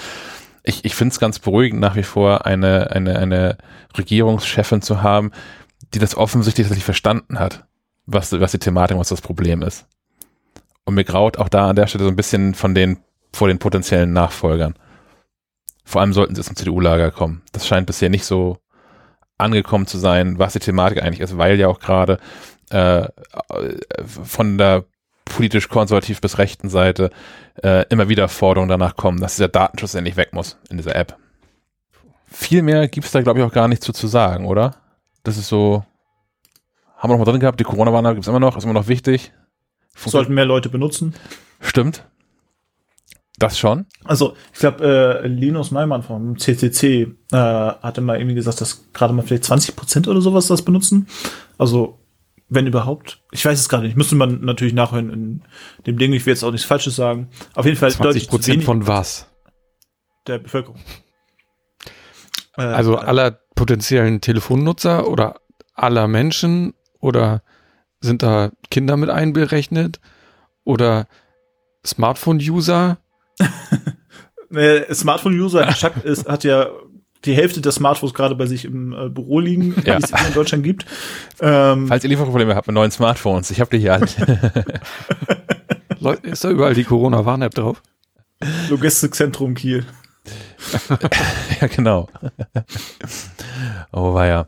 [0.66, 3.58] Ich, ich finde es ganz beruhigend, nach wie vor eine, eine, eine
[3.96, 5.30] Regierungschefin zu haben,
[5.94, 7.64] die das offensichtlich tatsächlich verstanden hat,
[8.04, 9.86] was, was die Thematik, was das Problem ist.
[10.84, 12.98] Und mir graut auch da an der Stelle so ein bisschen von den,
[13.32, 14.74] vor den potenziellen Nachfolgern.
[15.84, 17.42] Vor allem sollten sie zum CDU-Lager kommen.
[17.52, 18.58] Das scheint bisher nicht so
[19.38, 22.18] angekommen zu sein, was die Thematik eigentlich ist, weil ja auch gerade
[22.70, 23.08] äh,
[24.04, 24.84] von der
[25.26, 27.10] politisch konservativ bis rechten Seite
[27.62, 31.16] äh, immer wieder Forderungen danach kommen, dass dieser Datenschutz endlich weg muss in dieser App.
[32.30, 34.76] Viel mehr gibt es da, glaube ich, auch gar nicht zu, zu sagen, oder?
[35.24, 35.84] Das ist so,
[36.96, 38.88] haben wir noch mal drin gehabt, die Corona-Warn-App gibt es immer noch, ist immer noch
[38.88, 39.32] wichtig.
[39.94, 41.14] Funkt- Sollten mehr Leute benutzen.
[41.60, 42.04] Stimmt.
[43.38, 43.84] Das schon.
[44.04, 49.12] Also, ich glaube, äh, Linus Neumann vom CCC äh, hatte mal irgendwie gesagt, dass gerade
[49.12, 51.06] mal vielleicht 20 Prozent oder sowas das benutzen.
[51.58, 51.98] Also,
[52.48, 53.22] wenn überhaupt.
[53.32, 53.96] Ich weiß es gerade nicht.
[53.96, 55.42] Müsste man natürlich nachhören in
[55.86, 56.12] dem Ding.
[56.12, 57.28] Ich will jetzt auch nichts Falsches sagen.
[57.54, 59.28] Auf jeden Fall 20 deutlich zu Prozent von was?
[60.26, 60.80] der Bevölkerung.
[62.58, 65.40] Äh, Also aller potenziellen Telefonnutzer oder
[65.74, 67.42] aller Menschen oder
[68.00, 70.00] sind da Kinder mit einberechnet
[70.64, 71.06] oder
[71.84, 72.96] Smartphone-User?
[74.90, 76.70] Smartphone-User, hat ja
[77.26, 79.98] die Hälfte der Smartphones gerade bei sich im äh, Büro liegen, Ja.
[79.98, 80.86] die es in Deutschland gibt.
[81.40, 84.06] Ähm, Falls ihr Lieferprobleme habt mit neuen Smartphones, ich habe die hier alle.
[86.00, 87.82] Leu- Ist da überall die Corona-Warn-App drauf?
[88.70, 89.84] Logistikzentrum Kiel.
[91.60, 92.08] ja, genau.
[93.92, 94.46] oh, war ja.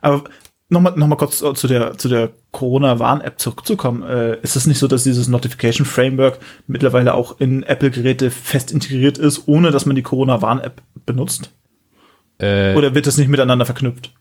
[0.00, 0.24] Aber
[0.68, 4.02] nochmal noch mal kurz zu der, zu der Corona-Warn-App zurückzukommen.
[4.02, 9.18] Äh, ist es nicht so, dass dieses Notification Framework mittlerweile auch in Apple-Geräte fest integriert
[9.18, 11.50] ist, ohne dass man die Corona-Warn-App benutzt?
[12.38, 14.12] Äh, Oder wird das nicht miteinander verknüpft?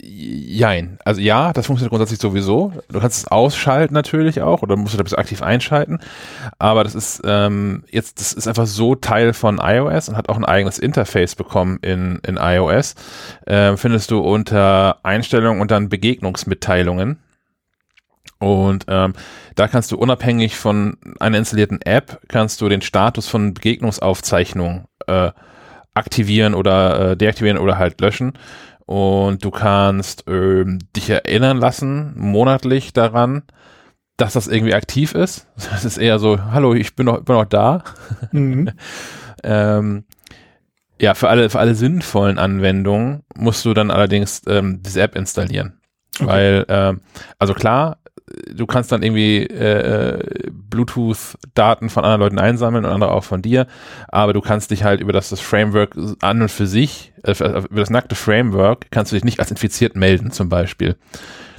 [0.00, 0.98] Jein.
[1.04, 2.72] Also ja, das funktioniert grundsätzlich sowieso.
[2.88, 5.98] Du kannst es ausschalten natürlich auch oder musst du da bis aktiv einschalten.
[6.60, 10.36] Aber das ist ähm, jetzt, das ist einfach so Teil von iOS und hat auch
[10.36, 12.94] ein eigenes Interface bekommen in, in iOS.
[13.48, 17.18] Ähm, findest du unter Einstellungen und dann Begegnungsmitteilungen.
[18.38, 19.14] Und ähm,
[19.56, 25.32] da kannst du unabhängig von einer installierten App, kannst du den Status von Begegnungsaufzeichnungen äh,
[25.94, 28.34] aktivieren oder äh, deaktivieren oder halt löschen
[28.88, 33.42] und du kannst ähm, dich erinnern lassen, monatlich daran,
[34.16, 35.46] dass das irgendwie aktiv ist.
[35.70, 37.84] Das ist eher so, hallo, ich bin noch, bin noch da.
[38.32, 38.70] Mhm.
[39.44, 40.04] ähm,
[40.98, 45.78] ja, für alle, für alle sinnvollen Anwendungen musst du dann allerdings ähm, diese App installieren.
[46.18, 46.26] Okay.
[46.26, 47.02] Weil, ähm,
[47.38, 47.98] also klar,
[48.52, 53.42] du kannst dann irgendwie äh, äh, Bluetooth-Daten von anderen Leuten einsammeln und andere auch von
[53.42, 53.66] dir,
[54.08, 57.80] aber du kannst dich halt über das, das Framework an und für sich, äh, über
[57.80, 60.96] das nackte Framework, kannst du dich nicht als infiziert melden zum Beispiel.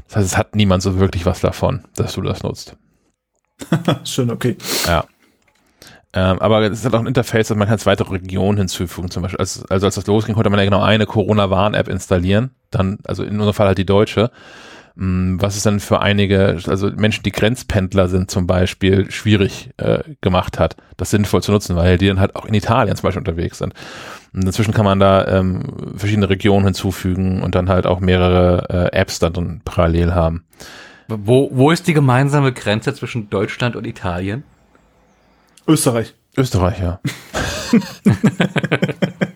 [0.07, 2.75] Das heißt, es hat niemand so wirklich was davon, dass du das nutzt.
[4.03, 4.57] Schön, okay.
[4.87, 5.05] Ja.
[6.11, 9.11] Ähm, aber es hat auch ein Interface, dass man kann weitere Regionen hinzufügen.
[9.11, 12.51] Zum Beispiel, als, also als das losging, konnte man ja genau eine Corona-Warn-App installieren.
[12.71, 14.31] Dann, also in unserem Fall halt die deutsche.
[14.95, 19.99] Mm, was es dann für einige, also Menschen, die Grenzpendler sind zum Beispiel, schwierig äh,
[20.21, 23.19] gemacht hat, das sinnvoll zu nutzen, weil die dann halt auch in Italien zum Beispiel
[23.19, 23.73] unterwegs sind.
[24.33, 25.63] Und inzwischen kann man da ähm,
[25.95, 30.43] verschiedene Regionen hinzufügen und dann halt auch mehrere äh, Apps dann, dann parallel haben.
[31.07, 34.43] Wo, wo ist die gemeinsame Grenze zwischen Deutschland und Italien?
[35.67, 36.13] Österreich.
[36.37, 36.99] Österreich, ja.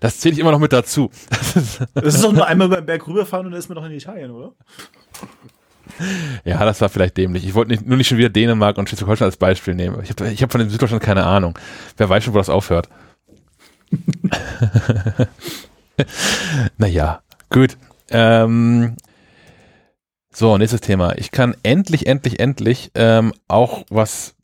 [0.00, 1.10] Das zähle ich immer noch mit dazu.
[1.94, 4.30] Das ist doch nur einmal beim Berg rüberfahren und dann ist man doch in Italien,
[4.30, 4.52] oder?
[6.44, 7.44] Ja, das war vielleicht dämlich.
[7.44, 10.00] Ich wollte nicht, nur nicht schon wieder Dänemark und Schleswig-Holstein als Beispiel nehmen.
[10.02, 11.58] Ich habe ich hab von dem Süddeutschland keine Ahnung.
[11.96, 12.88] Wer weiß schon, wo das aufhört.
[16.78, 17.76] naja, gut.
[18.10, 18.96] Ähm,
[20.32, 21.16] so, nächstes Thema.
[21.16, 24.34] Ich kann endlich, endlich, endlich ähm, auch was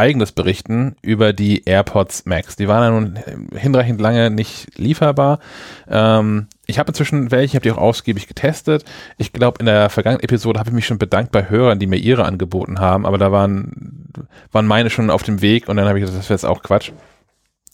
[0.00, 2.56] eigenes berichten über die AirPods Max.
[2.56, 5.40] Die waren ja nun hinreichend lange nicht lieferbar.
[5.88, 8.84] Ähm, ich habe inzwischen welche, habe die auch ausgiebig getestet.
[9.18, 11.98] Ich glaube, in der vergangenen Episode habe ich mich schon bedankt bei Hörern, die mir
[11.98, 14.08] ihre angeboten haben, aber da waren,
[14.52, 16.62] waren meine schon auf dem Weg und dann habe ich gesagt, das wäre jetzt auch
[16.62, 16.92] Quatsch.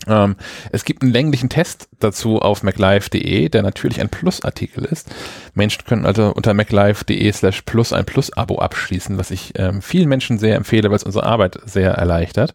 [0.06, 0.36] Ähm,
[0.72, 5.10] es gibt einen länglichen Test dazu auf maclife.de, der natürlich ein Plus-Artikel ist.
[5.54, 10.38] Menschen können also unter maclife.de slash plus ein Plus-Abo abschließen, was ich ähm, vielen Menschen
[10.38, 12.54] sehr empfehle, weil es unsere Arbeit sehr erleichtert.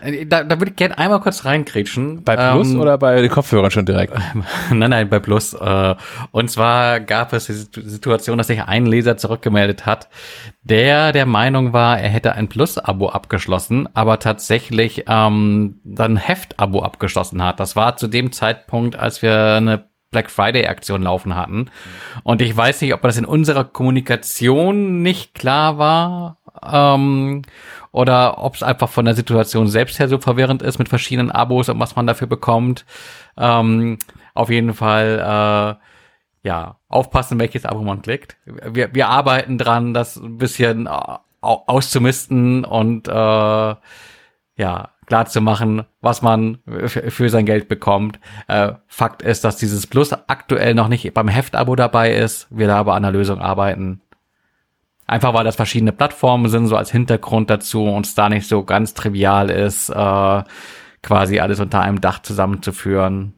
[0.00, 2.22] Äh, da, da würde ich gerne einmal kurz reinkrätschen.
[2.22, 4.14] Bei Plus ähm, oder bei den Kopfhörern schon direkt?
[4.70, 5.54] nein, nein, bei Plus.
[5.54, 5.94] Äh,
[6.30, 10.08] und zwar gab es die Situation, dass sich ein Leser zurückgemeldet hat,
[10.68, 17.42] der der Meinung war, er hätte ein Plus-Abo abgeschlossen, aber tatsächlich ähm, dann Heft-Abo abgeschlossen
[17.42, 17.60] hat.
[17.60, 21.70] Das war zu dem Zeitpunkt, als wir eine Black Friday Aktion laufen hatten.
[22.24, 26.38] Und ich weiß nicht, ob das in unserer Kommunikation nicht klar war.
[26.62, 27.42] Ähm,
[27.92, 31.68] oder ob es einfach von der Situation selbst her so verwirrend ist mit verschiedenen Abos
[31.68, 32.84] und was man dafür bekommt.
[33.38, 33.98] Ähm,
[34.34, 35.86] auf jeden Fall, äh,
[36.46, 38.36] ja, aufpassen, welches Abo man klickt.
[38.44, 40.88] Wir, wir arbeiten dran, das ein bisschen
[41.40, 43.74] auszumisten und äh,
[44.58, 48.20] ja, klar zu machen, was man für sein Geld bekommt.
[48.46, 52.46] Äh, Fakt ist, dass dieses Plus aktuell noch nicht beim Heftabo dabei ist.
[52.50, 54.00] Wir da aber an der Lösung arbeiten.
[55.08, 58.62] Einfach weil das verschiedene Plattformen sind, so als Hintergrund dazu und es da nicht so
[58.62, 60.44] ganz trivial ist, äh,
[61.02, 63.34] quasi alles unter einem Dach zusammenzuführen.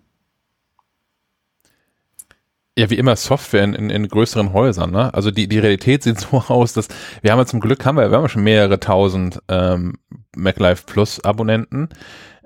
[2.78, 5.12] Ja, wie immer Software in, in, in größeren Häusern, ne?
[5.12, 6.86] Also die, die Realität sieht so aus, dass
[7.22, 9.94] wir haben ja zum Glück haben wir, wir haben ja schon mehrere tausend ähm,
[10.36, 11.88] MacLife Plus Abonnenten.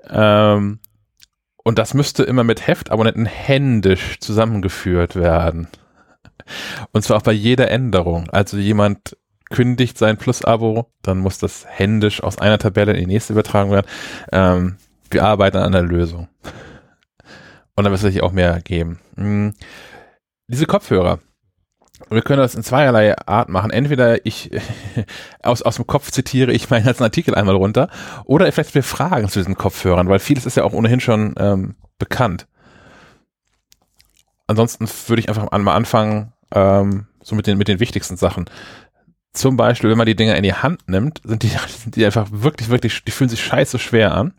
[0.09, 0.79] Ähm,
[1.63, 5.67] und das müsste immer mit Heftabonnenten händisch zusammengeführt werden.
[6.93, 8.27] Und zwar auch bei jeder Änderung.
[8.31, 9.15] Also jemand
[9.51, 13.85] kündigt sein Plus-Abo, dann muss das händisch aus einer Tabelle in die nächste übertragen werden.
[14.31, 14.77] Ähm,
[15.11, 16.27] wir arbeiten an einer Lösung.
[17.75, 18.99] Und dann wird es sich auch mehr geben.
[19.15, 19.53] Hm.
[20.47, 21.19] Diese Kopfhörer.
[22.09, 23.71] Wir können das in zweierlei Art machen.
[23.71, 24.51] Entweder ich
[25.43, 27.89] aus, aus dem Kopf zitiere ich meinen ganzen Artikel einmal runter
[28.25, 31.75] oder vielleicht wir Fragen zu diesen Kopfhörern, weil vieles ist ja auch ohnehin schon ähm,
[31.97, 32.47] bekannt
[34.47, 38.49] ansonsten würde ich einfach mal anfangen, ähm, so mit den, mit den wichtigsten Sachen.
[39.33, 42.27] Zum Beispiel, wenn man die Dinger in die Hand nimmt, sind die, sind die einfach
[42.31, 44.33] wirklich, wirklich, die fühlen sich scheiße schwer an.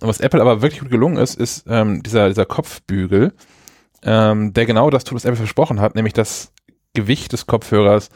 [0.00, 3.32] was Apple aber wirklich gut gelungen ist, ist ähm, dieser, dieser Kopfbügel,
[4.02, 6.52] ähm, der genau das tut, was Apple versprochen hat, nämlich das
[6.94, 8.10] Gewicht des Kopfhörers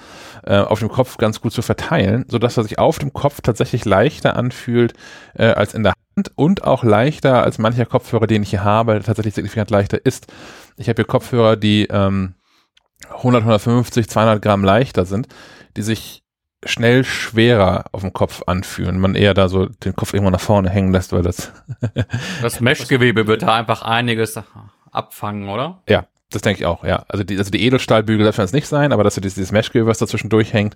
[0.44, 3.84] äh, auf dem Kopf ganz gut zu verteilen, sodass er sich auf dem Kopf tatsächlich
[3.84, 4.92] leichter anfühlt
[5.34, 9.00] äh, als in der Hand und auch leichter als mancher Kopfhörer, den ich hier habe,
[9.02, 10.26] tatsächlich signifikant leichter ist.
[10.76, 12.34] Ich habe hier Kopfhörer, die ähm,
[13.08, 15.28] 100, 150, 200 Gramm leichter sind,
[15.76, 16.22] die sich
[16.64, 18.98] schnell schwerer auf dem Kopf anfühlen.
[18.98, 21.52] Man eher da so den Kopf irgendwo nach vorne hängen lässt, weil das
[22.42, 24.34] Das Meshgewebe wird da einfach einiges
[24.96, 25.82] abfangen, oder?
[25.88, 27.04] Ja, das denke ich auch, ja.
[27.08, 29.86] Also die, also die Edelstahlbügel darf es nicht sein, aber dass du dieses, dieses Meshgewebe,
[29.86, 30.74] was dazwischen durchhängt.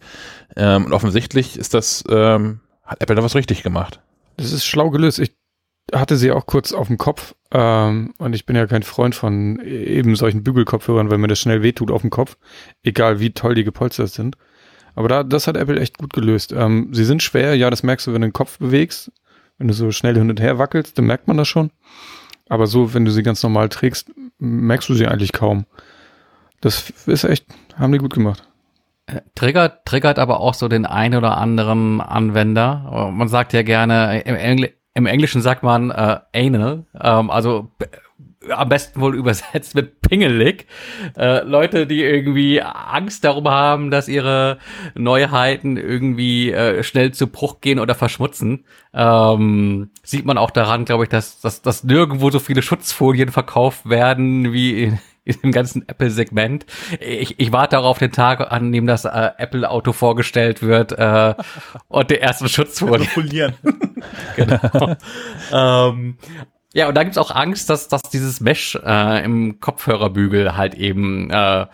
[0.56, 4.00] Ähm, und offensichtlich ist das, ähm, hat Apple da was richtig gemacht.
[4.36, 5.18] Das ist schlau gelöst.
[5.18, 5.32] Ich
[5.92, 9.60] hatte sie auch kurz auf dem Kopf ähm, und ich bin ja kein Freund von
[9.60, 12.36] eben solchen Bügelkopfhörern, weil mir das schnell wehtut auf dem Kopf,
[12.82, 14.36] egal wie toll die gepolstert sind.
[14.94, 16.52] Aber da, das hat Apple echt gut gelöst.
[16.52, 19.10] Ähm, sie sind schwer, ja, das merkst du, wenn du den Kopf bewegst.
[19.58, 21.70] Wenn du so schnell hin und her wackelst, dann merkt man das schon.
[22.50, 25.66] Aber so, wenn du sie ganz normal trägst, merkst du sie eigentlich kaum.
[26.60, 27.46] Das ist echt,
[27.78, 28.42] haben die gut gemacht.
[29.06, 33.10] Äh, triggert, triggert aber auch so den einen oder anderen Anwender.
[33.12, 37.70] Man sagt ja gerne, im, Engl im Englischen sagt man äh, anal, ähm, also
[38.48, 40.66] am besten wohl übersetzt mit pingelig.
[41.16, 44.58] Äh, Leute, die irgendwie Angst darum haben, dass ihre
[44.94, 48.64] Neuheiten irgendwie äh, schnell zu Bruch gehen oder verschmutzen.
[48.94, 53.88] Ähm, sieht man auch daran, glaube ich, dass, dass, dass nirgendwo so viele Schutzfolien verkauft
[53.88, 54.98] werden wie in,
[55.42, 56.64] im ganzen Apple-Segment.
[56.98, 61.34] Ich, ich warte auch auf den Tag, an dem das äh, Apple-Auto vorgestellt wird äh,
[61.88, 63.52] und der ersten Schutzfolie.
[64.36, 64.96] genau.
[65.52, 66.16] ähm,
[66.72, 71.30] ja, und da gibt's auch Angst, dass, dass dieses Mesh äh, im Kopfhörerbügel halt eben
[71.30, 71.66] äh,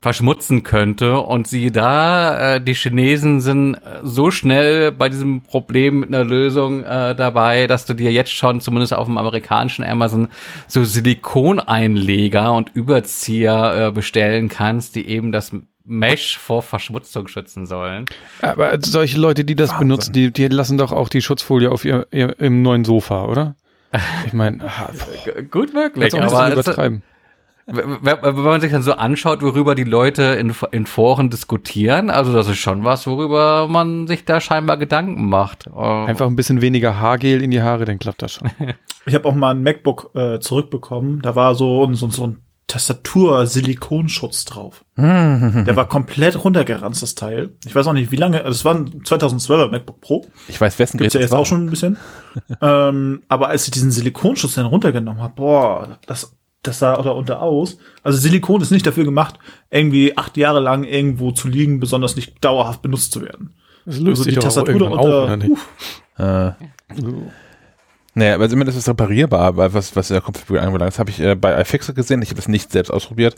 [0.00, 1.20] verschmutzen könnte.
[1.20, 6.84] Und siehe da, äh, die Chinesen sind so schnell bei diesem Problem mit einer Lösung
[6.84, 10.28] äh, dabei, dass du dir jetzt schon zumindest auf dem amerikanischen Amazon
[10.66, 15.52] so Silikoneinleger und Überzieher äh, bestellen kannst, die eben das
[15.84, 18.06] Mesh vor Verschmutzung schützen sollen.
[18.42, 19.88] Aber solche Leute, die das Wahnsinn.
[19.88, 23.56] benutzen, die, die lassen doch auch die Schutzfolie auf ihr, ihr im neuen Sofa, oder?
[24.26, 24.58] Ich meine,
[25.50, 27.02] gut möglich, aber übertreiben.
[27.66, 32.48] Wenn man sich dann so anschaut, worüber die Leute in, in Foren diskutieren, also das
[32.48, 35.68] ist schon was, worüber man sich da scheinbar Gedanken macht.
[35.72, 38.50] Einfach ein bisschen weniger Haargel in die Haare, dann klappt das schon.
[39.06, 42.38] Ich habe auch mal ein MacBook äh, zurückbekommen, da war so, so, so ein
[42.70, 44.84] Tastatur-Silikonschutz drauf.
[44.96, 47.50] Der war komplett runtergeranzt, das Teil.
[47.66, 50.26] Ich weiß auch nicht, wie lange, also es war ein 2012er MacBook Pro.
[50.46, 51.40] Ich weiß, wessen Gibt's ja jetzt war.
[51.40, 51.96] auch schon ein bisschen.
[52.62, 57.42] ähm, aber als ich diesen Silikonschutz dann runtergenommen habe, boah, das, das sah oder unter
[57.42, 57.78] aus.
[58.04, 59.40] Also Silikon ist nicht dafür gemacht,
[59.70, 63.54] irgendwie acht Jahre lang irgendwo zu liegen, besonders nicht dauerhaft benutzt zu werden.
[63.84, 65.52] Das löst also sich die Tastatur darunter, auf, oder nicht?
[66.18, 66.52] Äh.
[68.20, 70.92] Naja, aber zumindest ist es reparierbar, weil was, was der Kopfbügel anbelangt.
[70.92, 72.20] Das habe ich äh, bei iFixit gesehen.
[72.20, 73.34] Ich habe das nicht selbst ausprobiert.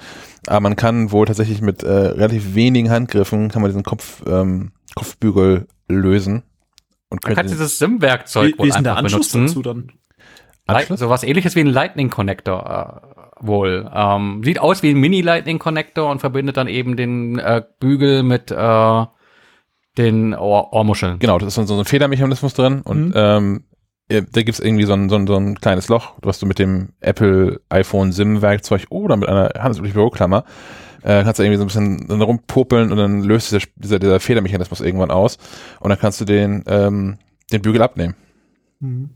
[0.48, 4.72] Aber man kann wohl tatsächlich mit äh, relativ wenigen Handgriffen kann man diesen Kopf, ähm,
[4.96, 6.42] Kopfbügel lösen.
[7.10, 9.46] Und man kann dieses SIM-Werkzeug wohl einfach benutzen.
[9.46, 9.92] Dazu dann?
[10.66, 10.98] Anschluss?
[10.98, 13.06] So was ähnliches wie ein Lightning Connector
[13.40, 13.88] äh, wohl.
[13.94, 18.24] Ähm, sieht aus wie ein Mini Lightning Connector und verbindet dann eben den äh, Bügel
[18.24, 19.06] mit äh,
[19.96, 21.20] den Ohr Ohrmuscheln.
[21.20, 23.12] Genau, das ist so ein Federmechanismus drin und mhm.
[23.14, 23.64] ähm,
[24.12, 26.58] äh, da gibt's irgendwie so ein, so, ein, so ein kleines Loch, was du mit
[26.58, 30.44] dem Apple iPhone SIM-Werkzeug oder mit einer handelsüblichen Büroklammer
[31.02, 34.80] äh, kannst du irgendwie so ein bisschen rumpopeln und dann löst dieser, dieser, dieser Federmechanismus
[34.80, 35.38] irgendwann aus
[35.80, 37.18] und dann kannst du den, ähm,
[37.52, 38.14] den Bügel abnehmen.
[38.80, 39.10] Mhm.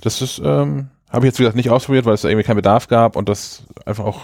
[0.00, 2.56] Das ist, ähm, habe ich jetzt wie gesagt nicht ausprobiert, weil es da irgendwie keinen
[2.56, 4.20] Bedarf gab und das einfach auch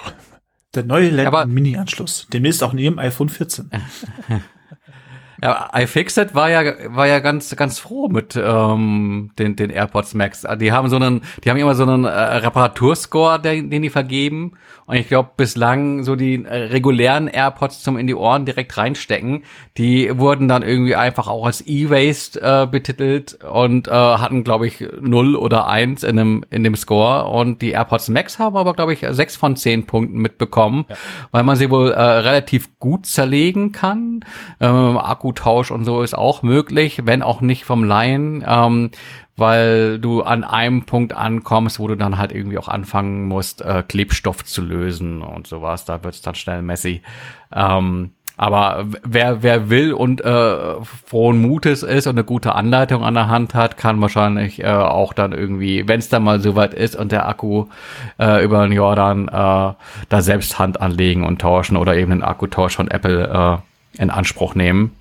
[0.75, 1.11] der neue
[1.47, 2.29] Mini-Anschluss.
[2.33, 3.71] Demnächst auch in jedem iPhone 14.
[5.43, 6.63] Ja, iFixit war ja
[6.95, 10.47] war ja ganz ganz froh mit ähm, den den AirPods Max.
[10.61, 14.53] Die haben so einen, die haben immer so einen äh, Reparaturscore, den, den die vergeben.
[14.91, 19.45] Und ich glaube, bislang so die äh, regulären AirPods zum in die Ohren direkt reinstecken,
[19.79, 24.85] die wurden dann irgendwie einfach auch als E-Waste äh, betitelt und äh, hatten, glaube ich,
[25.01, 27.27] null oder eins in dem in dem Score.
[27.29, 30.97] Und die AirPods Max haben aber, glaube ich, sechs von zehn Punkten mitbekommen, ja.
[31.31, 34.25] weil man sie wohl äh, relativ gut zerlegen kann.
[34.61, 38.91] Ähm, Akku Akkutausch und so ist auch möglich, wenn auch nicht vom Laien, ähm,
[39.41, 43.83] weil du an einem Punkt ankommst, wo du dann halt irgendwie auch anfangen musst, äh,
[43.87, 45.85] Klebstoff zu lösen und sowas.
[45.85, 47.03] Da wird es dann schnell messy.
[47.53, 53.13] Ähm, aber wer, wer will und äh, frohen Mutes ist und eine gute Anleitung an
[53.13, 56.97] der Hand hat, kann wahrscheinlich äh, auch dann irgendwie, wenn es dann mal soweit ist
[56.97, 57.67] und der Akku
[58.19, 62.77] äh, über den Jordan äh, da selbst Hand anlegen und tauschen oder eben den Akkutausch
[62.77, 63.61] von Apple
[63.99, 64.97] äh, in Anspruch nehmen.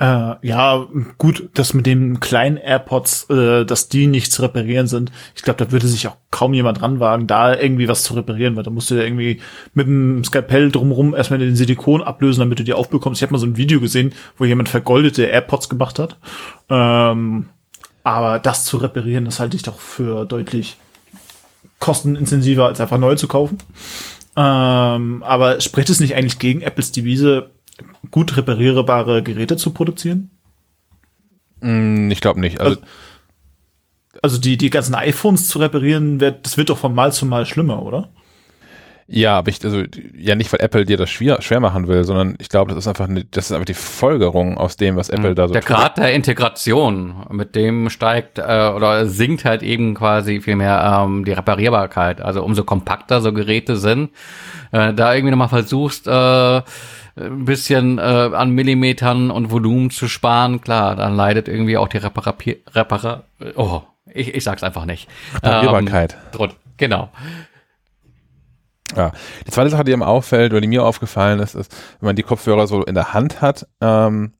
[0.00, 0.86] Äh, ja,
[1.18, 5.12] gut, dass mit den kleinen AirPods, äh, dass die nicht zu reparieren sind.
[5.36, 8.62] Ich glaube, da würde sich auch kaum jemand ranwagen, da irgendwie was zu reparieren, weil
[8.62, 9.42] da musst du ja irgendwie
[9.74, 13.20] mit dem Skalpell drumrum erstmal den Silikon ablösen, damit du die aufbekommst.
[13.20, 16.16] Ich habe mal so ein Video gesehen, wo jemand vergoldete AirPods gemacht hat.
[16.70, 17.50] Ähm,
[18.02, 20.78] aber das zu reparieren, das halte ich doch für deutlich
[21.78, 23.58] kostenintensiver, als einfach neu zu kaufen.
[24.34, 27.50] Ähm, aber spricht es nicht eigentlich gegen Apples Devise,
[28.10, 30.30] gut reparierbare Geräte zu produzieren?
[31.60, 32.60] Mm, ich glaube nicht.
[32.60, 32.82] Also, Also,
[34.22, 37.46] also die, die ganzen iPhones zu reparieren, wird, das wird doch von Mal zu Mal
[37.46, 38.10] schlimmer, oder?
[39.12, 39.82] ja, aber ich, also,
[40.16, 42.86] ja nicht, weil Apple dir das schwer, schwer machen will, sondern ich glaube, das ist
[42.86, 45.96] einfach, eine, das ist einfach die Folgerung aus dem, was Apple da so der Grad
[45.96, 51.32] der Integration, mit dem steigt äh, oder sinkt halt eben quasi viel mehr ähm, die
[51.32, 52.20] Reparierbarkeit.
[52.20, 54.10] Also umso kompakter so Geräte sind,
[54.72, 56.62] äh, da irgendwie nochmal versuchst, äh,
[57.16, 61.98] ein bisschen äh, an Millimetern und Volumen zu sparen, klar, dann leidet irgendwie auch die
[61.98, 62.34] Repara
[62.74, 63.24] Repara
[63.56, 65.08] oh, ich, ich sag's einfach nicht.
[65.34, 66.16] Reparierbarkeit.
[66.38, 67.10] Ähm, genau.
[68.96, 69.12] Ja.
[69.46, 72.22] Die zweite Sache, die mir auffällt oder die mir aufgefallen ist, ist, wenn man die
[72.22, 74.32] Kopfhörer so in der Hand hat, ähm,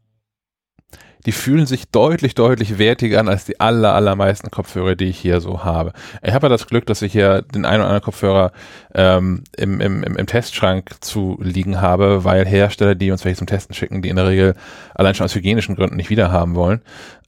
[1.27, 5.41] die fühlen sich deutlich, deutlich wertiger an als die aller, allermeisten Kopfhörer, die ich hier
[5.41, 5.93] so habe.
[6.23, 8.53] Ich habe ja das Glück, dass ich hier den einen oder anderen Kopfhörer
[8.95, 13.75] ähm, im, im, im, Testschrank zu liegen habe, weil Hersteller, die uns welche zum Testen
[13.75, 14.55] schicken, die in der Regel
[14.95, 16.81] allein schon aus hygienischen Gründen nicht wiederhaben wollen.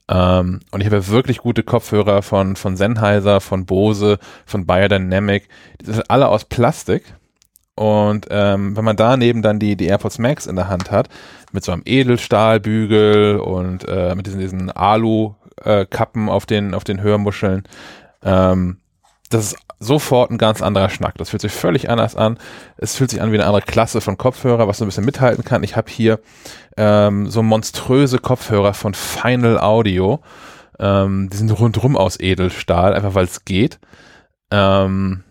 [0.09, 5.47] Ähm, und ich habe ja wirklich gute Kopfhörer von, von Sennheiser, von Bose, von Biodynamic.
[5.81, 7.03] Die sind alle aus Plastik.
[7.75, 11.09] Und ähm, wenn man daneben dann die, die AirPods Max in der Hand hat,
[11.53, 17.63] mit so einem Edelstahlbügel und äh, mit diesen, diesen Alu-Kappen auf, den, auf den Hörmuscheln,
[18.23, 18.77] ähm,
[19.29, 21.15] das ist sofort ein ganz anderer Schnack.
[21.17, 22.37] Das fühlt sich völlig anders an.
[22.77, 25.43] Es fühlt sich an wie eine andere Klasse von Kopfhörer, was so ein bisschen mithalten
[25.43, 25.63] kann.
[25.63, 26.19] Ich habe hier
[26.77, 30.21] ähm, so monströse Kopfhörer von Final Audio.
[30.79, 33.79] Ähm, die sind rundrum aus Edelstahl, einfach weil es geht.
[34.51, 35.23] Ähm,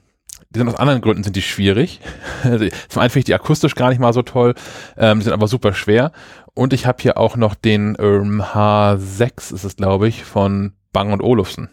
[0.55, 2.01] die sind aus anderen Gründen sind die schwierig.
[2.45, 4.55] Also, Zum einen finde ich die akustisch gar nicht mal so toll,
[4.97, 6.13] ähm, die sind aber super schwer.
[6.55, 11.13] Und ich habe hier auch noch den ähm, H6 ist es, glaube ich, von Bang
[11.13, 11.71] und Olufsen.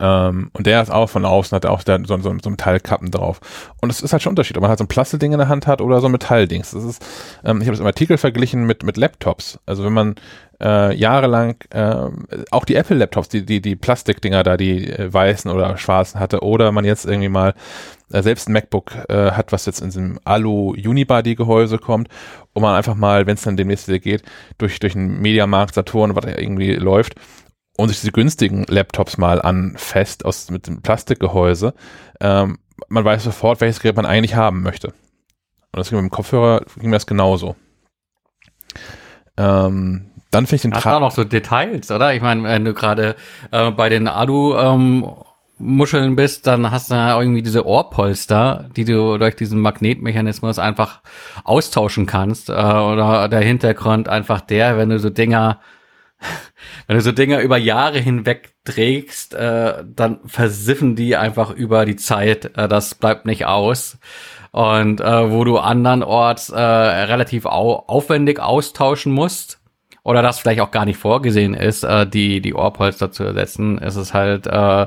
[0.00, 3.40] Ähm, und der ist auch von außen, hat auch da so, so, so Metallkappen drauf.
[3.80, 5.48] Und es ist halt schon ein Unterschied, ob man halt so ein Plastikding in der
[5.48, 6.72] Hand hat oder so ein Metalldings.
[6.72, 7.04] Das ist,
[7.44, 9.58] ähm, ich habe das im Artikel verglichen mit, mit Laptops.
[9.66, 10.14] Also wenn man
[10.60, 12.08] äh, jahrelang äh,
[12.50, 16.72] auch die Apple-Laptops, die, die, die Plastikdinger da, die äh, weißen oder schwarzen hatte, oder
[16.72, 17.54] man jetzt irgendwie mal
[18.12, 22.08] äh, selbst ein MacBook äh, hat, was jetzt in diesem Alu-Unibody-Gehäuse kommt,
[22.52, 24.22] und man einfach mal, wenn es dann demnächst wieder geht,
[24.58, 27.16] durch, durch einen Mediamarkt, Saturn, was da irgendwie läuft,
[27.76, 31.74] und sich diese günstigen Laptops mal anfasst aus mit dem Plastikgehäuse,
[32.20, 32.58] ähm,
[32.88, 34.88] man weiß sofort, welches Gerät man eigentlich haben möchte.
[34.88, 37.56] Und das ging mit dem Kopfhörer ging mir das genauso.
[39.36, 42.14] Ähm, dann finde ich den Hast du auch Tra noch so Details, oder?
[42.14, 43.16] Ich meine, wenn du gerade
[43.50, 45.06] äh, bei den Alu ähm,
[45.58, 51.00] Muscheln bist, dann hast du ja irgendwie diese Ohrpolster, die du durch diesen Magnetmechanismus einfach
[51.44, 52.48] austauschen kannst.
[52.48, 55.60] Äh, oder der Hintergrund einfach der, wenn du so Dinger,
[56.86, 61.96] wenn du so Dinger über Jahre hinweg trägst, äh, dann versiffen die einfach über die
[61.96, 62.56] Zeit.
[62.56, 63.98] Äh, das bleibt nicht aus.
[64.52, 69.58] Und äh, wo du andernorts äh, relativ au aufwendig austauschen musst,
[70.04, 73.96] oder das vielleicht auch gar nicht vorgesehen ist, äh, die, die Ohrpolster zu ersetzen, ist
[73.96, 74.86] es halt äh,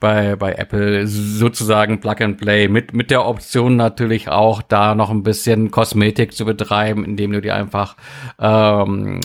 [0.00, 5.10] bei, bei Apple sozusagen Plug and Play mit, mit der Option natürlich auch da noch
[5.10, 7.96] ein bisschen Kosmetik zu betreiben, indem du dir einfach
[8.40, 9.20] ähm,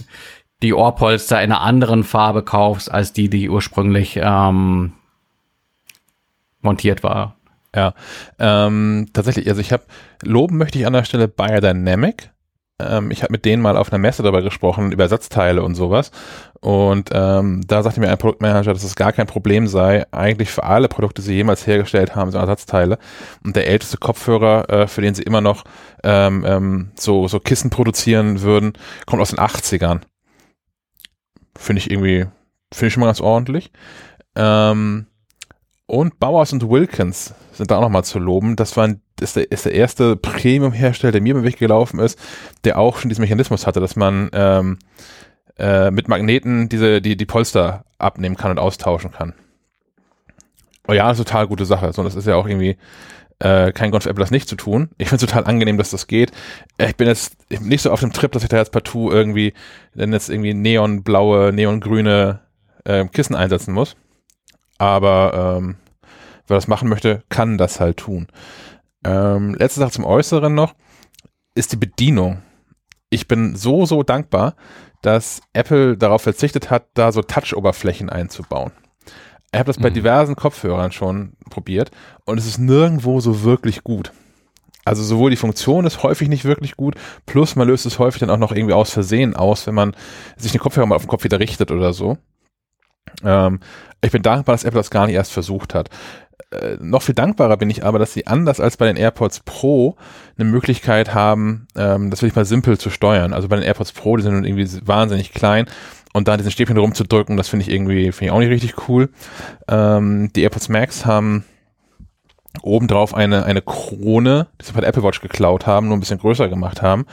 [0.64, 4.94] die Ohrpolster in einer anderen Farbe kaufst, als die, die ursprünglich ähm,
[6.62, 7.36] montiert war.
[7.76, 7.94] Ja,
[8.40, 9.84] ähm, tatsächlich, also ich habe,
[10.24, 12.32] loben möchte ich an der Stelle Biodynamic.
[12.80, 16.12] Ähm, ich habe mit denen mal auf einer Messe darüber gesprochen, über Ersatzteile und sowas.
[16.60, 20.64] Und ähm, da sagte mir ein Produktmanager, dass es gar kein Problem sei, eigentlich für
[20.64, 22.98] alle Produkte, die sie jemals hergestellt haben, so Ersatzteile.
[23.44, 25.64] Und der älteste Kopfhörer, äh, für den sie immer noch
[26.04, 28.74] ähm, ähm, so, so Kissen produzieren würden,
[29.06, 30.02] kommt aus den 80ern.
[31.58, 32.26] Finde ich irgendwie,
[32.72, 33.72] finde ich schon mal ganz ordentlich.
[34.36, 35.08] Ähm,
[35.88, 38.56] und Bowers und Wilkins sind da auch nochmal zu loben.
[38.56, 42.20] Das war ein, ist, der, ist der erste Premium-Hersteller, der mir im Weg gelaufen ist,
[42.66, 44.80] der auch schon diesen Mechanismus hatte, dass man ähm,
[45.58, 49.34] äh, mit Magneten diese, die, die Polster abnehmen kann und austauschen kann.
[50.88, 51.92] Oh ja, total gute Sache.
[51.94, 52.78] So, das ist ja auch irgendwie
[53.40, 54.90] äh, kein Grund für Apple, das nicht zu tun.
[54.98, 56.32] Ich finde es total angenehm, dass das geht.
[56.78, 59.54] Ich bin jetzt nicht so auf dem Trip, dass ich da jetzt partout irgendwie,
[59.94, 62.42] denn jetzt irgendwie neonblaue, neongrüne
[62.86, 63.96] äh, Kissen einsetzen muss.
[64.80, 65.76] Aber ähm,
[66.48, 68.28] wer das machen möchte, kann das halt tun.
[69.04, 70.74] Ähm, letzte Sache zum Äußeren noch,
[71.56, 72.42] ist die Bedienung.
[73.10, 74.56] ich bin so, so dankbar,
[75.02, 78.72] dass Apple darauf verzichtet hat, da so Touch-Oberflächen einzubauen.
[79.52, 79.96] Ich habe das bei Mhm.
[79.96, 81.92] diversen Kopfhörern schon probiert
[82.26, 84.12] und es ist nirgendwo so wirklich gut.
[84.86, 86.96] Also sowohl die Funktion ist häufig nicht wirklich gut,
[87.26, 89.96] plus man löst es häufig dann auch noch irgendwie aus Versehen aus, wenn man
[90.38, 92.18] sich den Kopfhörer mal auf den Kopf wieder richtet oder so.
[93.24, 93.60] Ähm,
[94.02, 95.90] ich bin dankbar, dass Apple das gar nicht erst versucht hat.
[96.52, 99.98] Äh, noch viel dankbarer bin ich aber, dass sie anders als bei den AirPods Pro
[100.38, 103.34] eine Möglichkeit haben, ähm, das will ich mal simpel zu steuern.
[103.34, 105.66] Also bei den AirPods Pro, die sind nun irgendwie wahnsinnig klein
[106.18, 109.10] und da diesen Stäbchen rumzudrücken, das finde ich irgendwie, finde ich auch nicht richtig cool.
[109.68, 111.46] Ähm, die AirPods Max haben
[112.62, 116.50] obendrauf eine, eine Krone, die sie der Apple Watch geklaut haben, nur ein bisschen größer
[116.50, 117.06] gemacht haben,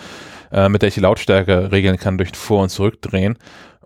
[0.52, 3.36] äh, mit der ich die Lautstärke regeln kann durch Vor- und Zurückdrehen.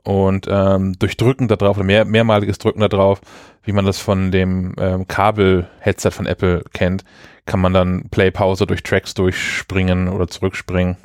[0.04, 3.20] Und ähm, durch Drücken da drauf oder mehr, mehrmaliges Drücken da drauf,
[3.64, 7.04] wie man das von dem ähm, Kabel-Headset von Apple kennt,
[7.44, 10.96] kann man dann Play-Pause durch Tracks durchspringen oder zurückspringen.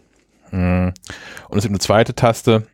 [0.52, 0.90] Mm.
[1.50, 2.68] Und es gibt eine zweite Taste,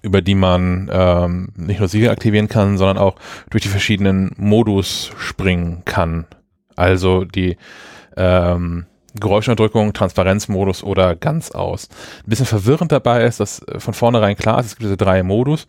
[0.00, 3.16] über die man ähm, nicht nur Siegel aktivieren kann, sondern auch
[3.50, 6.24] durch die verschiedenen Modus springen kann.
[6.76, 7.56] Also die
[8.16, 11.88] ähm, Geräuschunterdrückung, Transparenzmodus oder ganz aus.
[12.24, 15.22] Ein bisschen verwirrend dabei ist, dass äh, von vornherein klar ist, es gibt diese drei
[15.22, 15.66] Modus.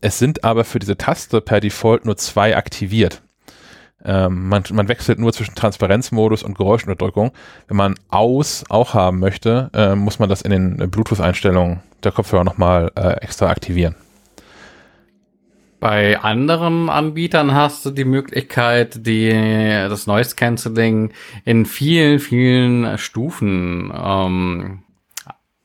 [0.00, 3.22] Es sind aber für diese Taste per Default nur zwei aktiviert.
[4.04, 7.32] Ähm, man, man wechselt nur zwischen Transparenzmodus und Geräuschunterdrückung.
[7.68, 12.44] Wenn man aus auch haben möchte, äh, muss man das in den Bluetooth-Einstellungen der Kopfhörer
[12.44, 13.94] nochmal äh, extra aktivieren.
[15.78, 21.12] Bei anderen Anbietern hast du die Möglichkeit, die, das Noise Cancelling
[21.44, 24.82] in vielen, vielen Stufen ähm,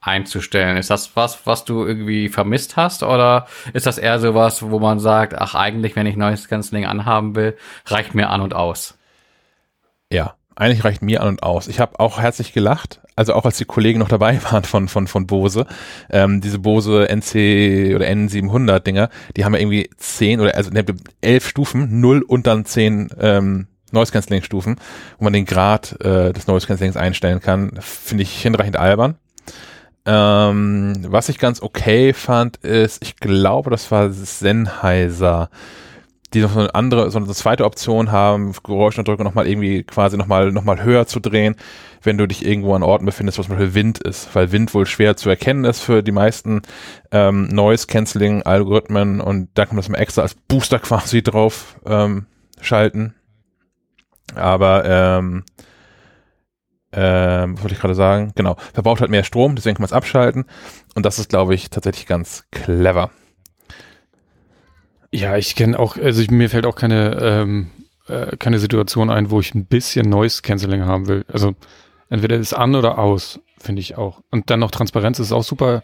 [0.01, 0.77] einzustellen.
[0.77, 3.03] Ist das was, was du irgendwie vermisst hast?
[3.03, 7.35] Oder ist das eher sowas, wo man sagt, ach, eigentlich, wenn ich Noise Cancelling anhaben
[7.35, 8.97] will, reicht mir an und aus?
[10.11, 11.67] Ja, eigentlich reicht mir an und aus.
[11.67, 15.07] Ich habe auch herzlich gelacht, also auch als die Kollegen noch dabei waren von, von,
[15.07, 15.65] von Bose.
[16.09, 20.85] Ähm, diese Bose NC oder N700 Dinger, die haben ja irgendwie zehn oder also ne,
[21.21, 24.77] elf Stufen, null und dann zehn ähm, Noise Cancelling Stufen,
[25.17, 27.73] wo man den Grad äh, des Noise Cancellings einstellen kann.
[27.81, 29.15] Finde ich hinreichend albern.
[30.05, 35.49] Ähm, was ich ganz okay fand, ist, ich glaube, das war Sennheiser,
[36.33, 40.51] die noch so eine andere, so eine zweite Option haben, Geräuschunterdrückung nochmal irgendwie quasi nochmal
[40.51, 41.55] noch mal höher zu drehen,
[42.01, 44.85] wenn du dich irgendwo an Orten befindest, wo zum Beispiel Wind ist, weil Wind wohl
[44.85, 46.61] schwer zu erkennen ist für die meisten
[47.11, 52.25] ähm, Noise-Canceling-Algorithmen und da kann man das mal extra als Booster quasi drauf ähm,
[52.61, 53.15] schalten.
[54.35, 55.43] Aber ähm,
[56.93, 58.31] ähm, was wollte ich gerade sagen?
[58.35, 60.45] Genau, verbraucht halt mehr Strom, deswegen kann man es abschalten.
[60.95, 63.11] Und das ist, glaube ich, tatsächlich ganz clever.
[65.13, 67.71] Ja, ich kenne auch, also ich, mir fällt auch keine, ähm,
[68.07, 71.25] äh, keine Situation ein, wo ich ein bisschen Noise Cancelling haben will.
[71.27, 71.55] Also
[72.09, 74.21] entweder ist an oder aus, finde ich auch.
[74.31, 75.83] Und dann noch Transparenz ist auch super.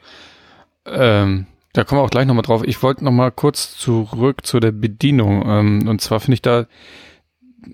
[0.86, 2.64] Ähm, da kommen wir auch gleich nochmal drauf.
[2.66, 5.44] Ich wollte nochmal kurz zurück zu der Bedienung.
[5.46, 6.66] Ähm, und zwar finde ich da,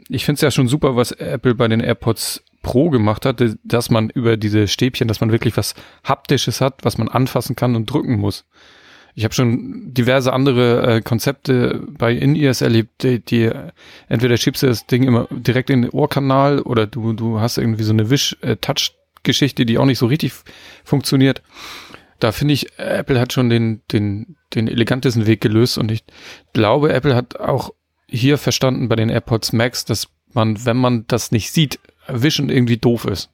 [0.09, 3.89] ich finde es ja schon super, was Apple bei den AirPods Pro gemacht hat, dass
[3.91, 7.85] man über diese Stäbchen, dass man wirklich was Haptisches hat, was man anfassen kann und
[7.85, 8.45] drücken muss.
[9.15, 13.51] Ich habe schon diverse andere äh, Konzepte bei In-Ears erlebt, die, die
[14.09, 17.83] entweder schiebst du das Ding immer direkt in den Ohrkanal oder du, du hast irgendwie
[17.83, 20.33] so eine Wish-Touch-Geschichte, die auch nicht so richtig
[20.83, 21.43] funktioniert.
[22.19, 26.03] Da finde ich, Apple hat schon den, den, den elegantesten Weg gelöst und ich
[26.53, 27.71] glaube, Apple hat auch
[28.07, 32.77] hier verstanden bei den AirPods Max, dass man, wenn man das nicht sieht, Wischen irgendwie
[32.77, 33.29] doof ist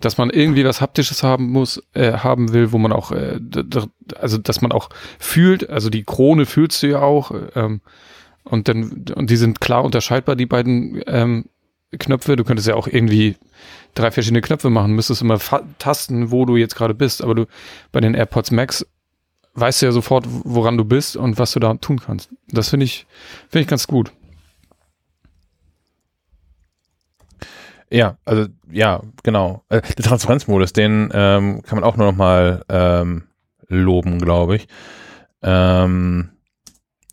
[0.00, 3.40] dass man irgendwie was Haptisches haben muss, äh, haben will, wo man auch, äh,
[4.20, 7.80] also dass man auch fühlt, also die Krone fühlst du ja auch, ähm,
[8.44, 11.46] und dann, und die sind klar unterscheidbar, die beiden ähm,
[11.98, 12.36] Knöpfe.
[12.36, 13.36] Du könntest ja auch irgendwie
[13.94, 15.38] drei verschiedene Knöpfe machen, müsstest immer
[15.78, 17.46] tasten, wo du jetzt gerade bist, aber du
[17.92, 18.86] bei den AirPods Max
[19.54, 22.28] weißt du ja sofort, woran du bist und was du da tun kannst.
[22.48, 23.06] Das finde ich,
[23.48, 24.12] finde ich ganz gut.
[27.90, 29.62] Ja, also ja, genau.
[29.68, 33.24] Äh, der Transparenzmodus, den ähm, kann man auch nur noch mal ähm,
[33.68, 34.68] loben, glaube ich.
[35.42, 36.30] Ähm,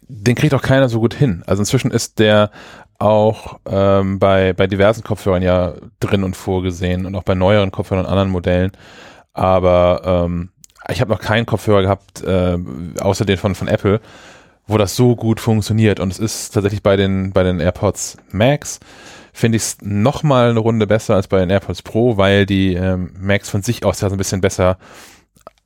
[0.08, 1.44] den kriegt auch keiner so gut hin.
[1.46, 2.52] Also inzwischen ist der
[3.00, 8.06] auch ähm, bei, bei diversen Kopfhörern ja drin und vorgesehen und auch bei neueren Kopfhörern
[8.06, 8.72] und anderen Modellen.
[9.34, 10.50] Aber ähm,
[10.90, 12.58] ich habe noch keinen Kopfhörer gehabt, äh,
[13.00, 14.02] außer den von, von Apple,
[14.68, 16.00] wo das so gut funktioniert.
[16.00, 18.80] Und es ist tatsächlich bei den, bei den AirPods Max
[19.34, 23.14] finde ich es nochmal eine Runde besser als bei den AirPods Pro, weil die ähm,
[23.20, 24.78] Max von sich aus ja so ein bisschen besser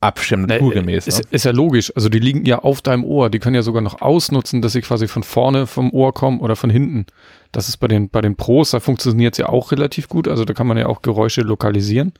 [0.00, 1.06] abstimmen, Ne, naturgemäß.
[1.06, 1.24] ist, ne?
[1.30, 1.92] ist ja logisch.
[1.96, 3.30] Also die liegen ja auf deinem Ohr.
[3.30, 6.54] Die können ja sogar noch ausnutzen, dass sie quasi von vorne vom Ohr kommen oder
[6.54, 7.06] von hinten.
[7.50, 10.28] Das ist bei den, bei den Pros, da funktioniert es ja auch relativ gut.
[10.28, 12.12] Also da kann man ja auch Geräusche lokalisieren.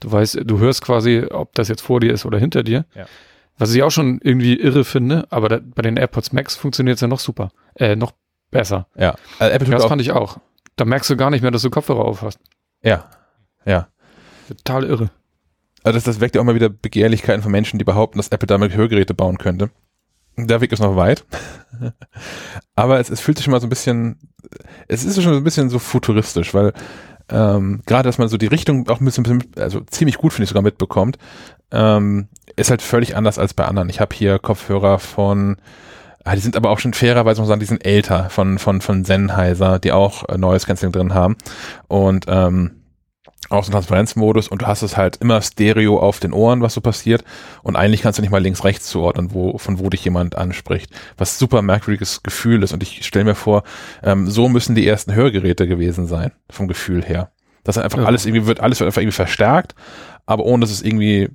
[0.00, 2.84] Du weißt, du hörst quasi, ob das jetzt vor dir ist oder hinter dir.
[2.94, 3.06] Ja.
[3.58, 7.00] Was ich auch schon irgendwie irre finde, aber da, bei den AirPods Max funktioniert es
[7.00, 7.50] ja noch super.
[7.74, 8.12] Äh, noch
[8.50, 8.86] besser.
[8.96, 10.38] Ja, also Apple Das fand ich auch.
[10.76, 12.38] Da merkst du gar nicht mehr, dass du Kopfhörer auf hast.
[12.82, 13.08] ja,
[13.64, 13.88] ja.
[14.48, 15.10] Total irre.
[15.82, 18.46] Also das, das weckt ja auch mal wieder Begehrlichkeiten von Menschen, die behaupten, dass Apple
[18.46, 19.70] damit Hörgeräte bauen könnte.
[20.36, 21.24] Der Weg ist noch weit.
[22.74, 24.18] Aber es, es fühlt sich schon mal so ein bisschen,
[24.88, 26.72] es ist schon so ein bisschen so futuristisch, weil
[27.28, 30.50] ähm, gerade, dass man so die Richtung auch ein bisschen, also ziemlich gut finde ich
[30.50, 31.18] sogar mitbekommt,
[31.70, 33.88] ähm, ist halt völlig anders als bei anderen.
[33.88, 35.56] Ich habe hier Kopfhörer von,
[36.24, 38.80] ah, die sind aber auch schon fairerweise muss man sagen, die sind älter von von
[38.80, 41.36] von Sennheiser, die auch äh, neues Canceling drin haben
[41.88, 42.80] und ähm,
[43.50, 46.74] auch so einen Transparenzmodus und du hast es halt immer Stereo auf den Ohren, was
[46.74, 47.24] so passiert
[47.62, 50.90] und eigentlich kannst du nicht mal links rechts zuordnen, wo von wo dich jemand anspricht,
[51.18, 53.62] was super merkwürdiges Gefühl ist und ich stelle mir vor,
[54.02, 57.30] ähm, so müssen die ersten Hörgeräte gewesen sein vom Gefühl her.
[57.64, 58.04] Das einfach Ja.
[58.06, 59.74] alles irgendwie wird alles wird einfach irgendwie verstärkt,
[60.26, 61.28] aber ohne dass es irgendwie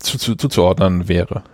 [0.00, 1.44] zu, zu, zuzuordnen wäre.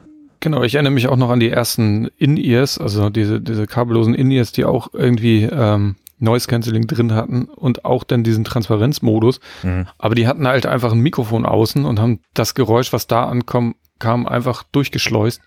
[0.41, 4.53] Genau, ich erinnere mich auch noch an die ersten In-Ears, also diese, diese kabellosen In-Ears,
[4.53, 9.41] die auch irgendwie ähm, Noise Cancelling drin hatten und auch dann diesen Transparenzmodus.
[9.63, 9.87] Mhm.
[9.99, 13.77] Aber die hatten halt einfach ein Mikrofon außen und haben das Geräusch, was da ankommt,
[13.99, 15.41] kam einfach durchgeschleust.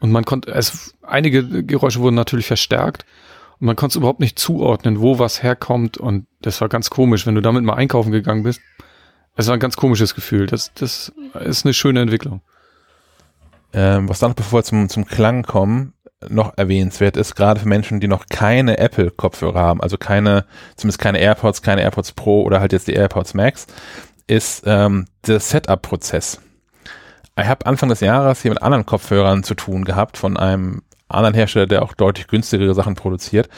[0.00, 3.04] Und man konnte, es, einige Geräusche wurden natürlich verstärkt
[3.58, 5.98] und man konnte es überhaupt nicht zuordnen, wo was herkommt.
[5.98, 8.60] Und das war ganz komisch, wenn du damit mal einkaufen gegangen bist.
[9.34, 10.46] Es war ein ganz komisches Gefühl.
[10.46, 12.42] Das, das ist eine schöne Entwicklung.
[13.72, 15.94] Ähm, was dann noch, bevor wir zum, zum Klang kommen,
[16.28, 20.46] noch erwähnenswert ist, gerade für Menschen, die noch keine Apple-Kopfhörer haben, also keine,
[20.76, 23.66] zumindest keine AirPods, keine AirPods Pro oder halt jetzt die AirPods Max,
[24.26, 26.40] ist ähm, der Setup-Prozess.
[27.38, 31.34] Ich habe Anfang des Jahres hier mit anderen Kopfhörern zu tun gehabt, von einem anderen
[31.34, 33.48] Hersteller, der auch deutlich günstigere Sachen produziert.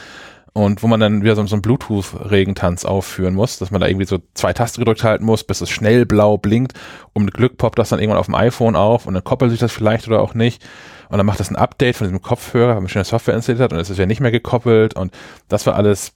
[0.53, 4.05] Und wo man dann wieder so, so einen Bluetooth-Regentanz aufführen muss, dass man da irgendwie
[4.05, 6.73] so zwei Tasten gedrückt halten muss, bis es schnell blau blinkt.
[7.13, 9.61] Und mit Glück poppt das dann irgendwann auf dem iPhone auf und dann koppelt sich
[9.61, 10.61] das vielleicht oder auch nicht.
[11.09, 13.73] Und dann macht das ein Update von diesem Kopfhörer, weil man schöne Software installiert hat
[13.73, 14.93] und es ist ja nicht mehr gekoppelt.
[14.93, 15.13] Und
[15.47, 16.13] das war alles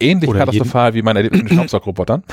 [0.00, 2.24] ähnlich Oder katastrophal wie mein Erlebnis mit den Staubsaugrobotern.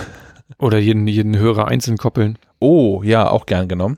[0.58, 2.38] Oder jeden, jeden Hörer einzeln koppeln.
[2.60, 3.98] Oh, ja, auch gern genommen.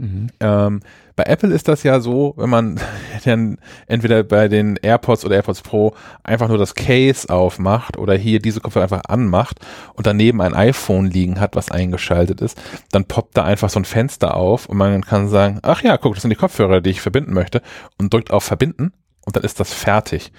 [0.00, 0.28] Mhm.
[0.40, 0.80] Ähm,
[1.14, 2.80] bei Apple ist das ja so, wenn man
[3.24, 5.94] dann entweder bei den AirPods oder AirPods Pro
[6.24, 9.60] einfach nur das Case aufmacht oder hier diese Kopfhörer einfach anmacht
[9.94, 13.84] und daneben ein iPhone liegen hat, was eingeschaltet ist, dann poppt da einfach so ein
[13.84, 17.02] Fenster auf und man kann sagen, ach ja, guck, das sind die Kopfhörer, die ich
[17.02, 17.60] verbinden möchte
[17.98, 18.92] und drückt auf Verbinden
[19.26, 20.32] und dann ist das fertig.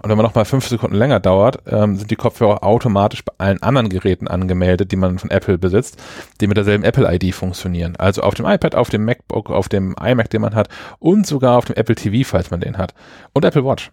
[0.00, 3.32] Und wenn man noch mal fünf Sekunden länger dauert, ähm, sind die Kopfhörer automatisch bei
[3.38, 6.00] allen anderen Geräten angemeldet, die man von Apple besitzt,
[6.40, 7.96] die mit derselben Apple-ID funktionieren.
[7.96, 10.68] Also auf dem iPad, auf dem MacBook, auf dem iMac, den man hat
[11.00, 12.94] und sogar auf dem Apple TV, falls man den hat.
[13.32, 13.90] Und Apple Watch.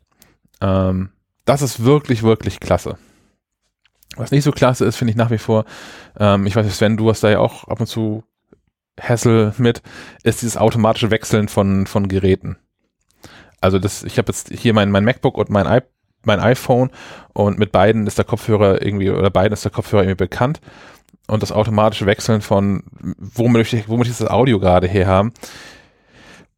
[0.62, 1.10] Ähm,
[1.46, 2.98] das ist wirklich, wirklich klasse.
[4.16, 5.66] Was nicht so klasse ist, finde ich nach wie vor,
[6.20, 8.24] ähm, ich weiß nicht, Sven, du hast da ja auch ab und zu
[9.00, 9.82] Hassel mit,
[10.24, 12.58] ist dieses automatische Wechseln von, von Geräten.
[13.60, 15.82] Also das, ich habe jetzt hier mein, mein MacBook und mein, I,
[16.26, 16.90] mein iPhone
[17.34, 20.62] und mit beiden ist der Kopfhörer irgendwie, oder beiden ist der Kopfhörer irgendwie bekannt.
[21.28, 22.84] Und das automatische Wechseln von,
[23.18, 25.34] wo möchte ich, wo möchte ich das Audio gerade her haben,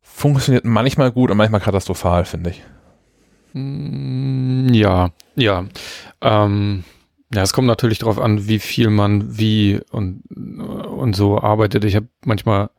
[0.01, 2.63] funktioniert manchmal gut und manchmal katastrophal, finde ich.
[3.53, 5.65] Mm, Ja, ja.
[6.22, 6.84] Ähm,
[7.34, 11.84] ja, es kommt natürlich darauf an, wie viel man wie und, und so arbeitet.
[11.86, 12.70] Ich habe manchmal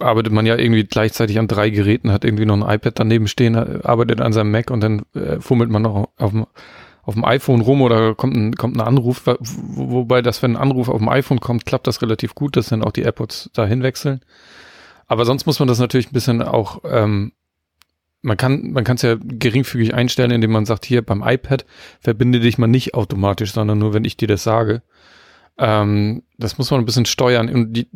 [0.00, 3.56] arbeitet man ja irgendwie gleichzeitig an drei Geräten, hat irgendwie noch ein iPad daneben stehen,
[3.56, 6.46] arbeitet an seinem Mac und dann äh, fummelt man noch auf dem,
[7.02, 10.62] auf dem iPhone rum oder kommt ein, kommt ein Anruf, wo, wobei das, wenn ein
[10.62, 13.82] Anruf auf dem iPhone kommt, klappt das relativ gut, dass dann auch die AirPods dahin
[13.82, 14.20] wechseln.
[15.06, 17.32] Aber sonst muss man das natürlich ein bisschen auch ähm,
[18.22, 21.64] man kann man kann es ja geringfügig einstellen, indem man sagt, hier beim iPad
[22.00, 24.82] verbinde dich mal nicht automatisch, sondern nur, wenn ich dir das sage.
[25.58, 27.48] Ähm, das muss man ein bisschen steuern.
[27.48, 27.88] Und die,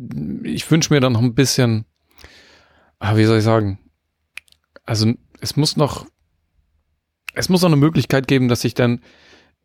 [0.43, 1.85] ich wünsche mir dann noch ein bisschen,
[3.05, 3.79] ah, wie soll ich sagen?
[4.85, 6.05] Also es muss noch,
[7.33, 9.01] es muss noch eine Möglichkeit geben, dass ich dann,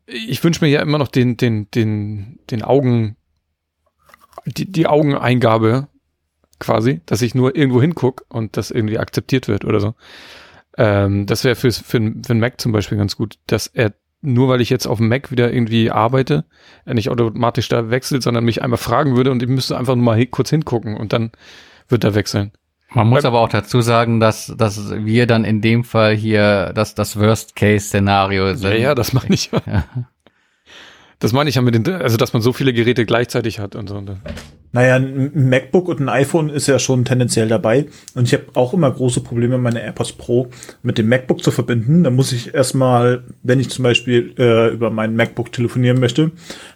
[0.06, 3.16] ich wünsche mir ja immer noch den, den, den, den Augen,
[4.46, 5.88] die, die Augeneingabe
[6.58, 9.94] quasi, dass ich nur irgendwo hinguck und das irgendwie akzeptiert wird oder so.
[10.76, 14.60] Ähm, das wäre für, für, einen Mac zum Beispiel ganz gut, dass er nur weil
[14.60, 16.44] ich jetzt auf dem Mac wieder irgendwie arbeite,
[16.84, 20.04] er nicht automatisch da wechselt, sondern mich einmal fragen würde und ich müsste einfach nur
[20.04, 21.32] mal kurz hingucken und dann
[21.88, 22.52] wird er wechseln.
[22.92, 26.94] Man muss aber auch dazu sagen, dass, dass wir dann in dem Fall hier das,
[26.94, 28.72] das Worst-Case-Szenario sind.
[28.72, 29.50] Ja, ja, das meine ich.
[29.66, 29.84] Ja.
[31.20, 33.88] Das meine ich ja mit den, also dass man so viele Geräte gleichzeitig hat und
[33.90, 34.02] so.
[34.72, 37.86] Naja, ein MacBook und ein iPhone ist ja schon tendenziell dabei.
[38.14, 40.48] Und ich habe auch immer große Probleme, meine AirPods Pro
[40.82, 42.04] mit dem MacBook zu verbinden.
[42.04, 46.30] Da muss ich erstmal, wenn ich zum Beispiel äh, über mein MacBook telefonieren möchte,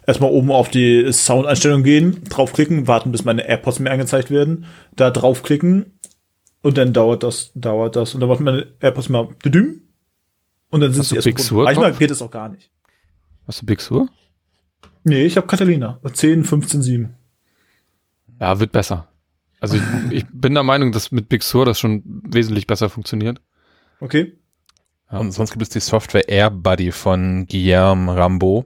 [0.06, 5.10] erstmal oben auf die Soundeinstellung gehen, draufklicken, warten, bis meine AirPods mir angezeigt werden, da
[5.10, 5.86] draufklicken
[6.64, 8.14] und dann dauert das, dauert das.
[8.14, 9.82] Und dann macht meine AirPods mal düdüm
[10.70, 11.38] und dann sind Hast sie du erst Big.
[11.38, 12.70] Sur Manchmal geht es auch gar nicht.
[13.46, 14.08] Hast du Big Sur?
[15.04, 16.00] Nee, ich habe Catalina.
[16.10, 17.14] 10, 15, 7.
[18.40, 19.08] Ja, wird besser.
[19.60, 23.42] Also ich, ich bin der Meinung, dass mit Big Sur das schon wesentlich besser funktioniert.
[24.00, 24.32] Okay.
[25.12, 25.18] Ja.
[25.18, 28.64] Und sonst gibt es die Software AirBuddy von Guillermo Rambo.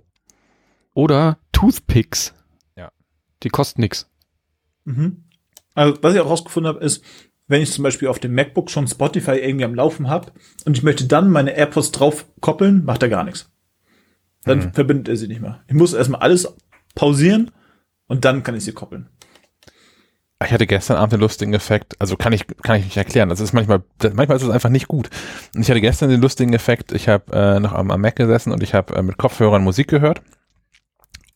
[0.94, 2.32] Oder Toothpicks.
[2.76, 2.92] Ja.
[3.42, 4.08] Die kosten nix.
[4.84, 5.24] Mhm.
[5.74, 7.04] Also, was ich auch rausgefunden habe, ist,
[7.48, 10.32] wenn ich zum Beispiel auf dem MacBook schon Spotify irgendwie am Laufen habe
[10.64, 13.50] und ich möchte dann meine AirPods drauf koppeln, macht er gar nichts.
[14.44, 14.72] Dann Mhm.
[14.72, 15.60] verbindet er sie nicht mehr.
[15.66, 16.54] Ich muss erstmal alles
[16.94, 17.50] pausieren
[18.06, 19.08] und dann kann ich sie koppeln.
[20.44, 23.28] Ich hatte gestern Abend den lustigen Effekt, also kann ich, kann ich nicht erklären.
[23.28, 23.82] Das ist manchmal,
[24.14, 25.10] manchmal ist es einfach nicht gut.
[25.52, 28.52] Und ich hatte gestern den lustigen Effekt, ich habe äh, noch am, am Mac gesessen
[28.52, 30.22] und ich habe äh, mit Kopfhörern Musik gehört.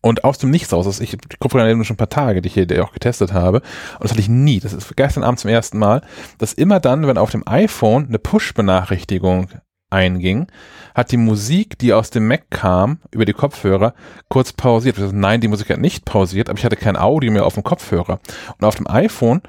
[0.03, 2.55] Und aus dem Nichts raus, ich die Kopfhörer haben schon ein paar Tage, die ich
[2.55, 3.59] hier auch getestet habe.
[3.59, 4.59] Und das hatte ich nie.
[4.59, 6.03] Das ist gestern Abend zum ersten Mal,
[6.39, 9.49] dass immer dann, wenn auf dem iPhone eine Push-Benachrichtigung
[9.91, 10.49] einging,
[10.95, 13.95] hat die Musik, die aus dem Mac kam, über die Kopfhörer,
[14.29, 14.99] kurz pausiert.
[14.99, 17.63] Also nein, die Musik hat nicht pausiert, aber ich hatte kein Audio mehr auf dem
[17.63, 18.19] Kopfhörer.
[18.59, 19.41] Und auf dem iPhone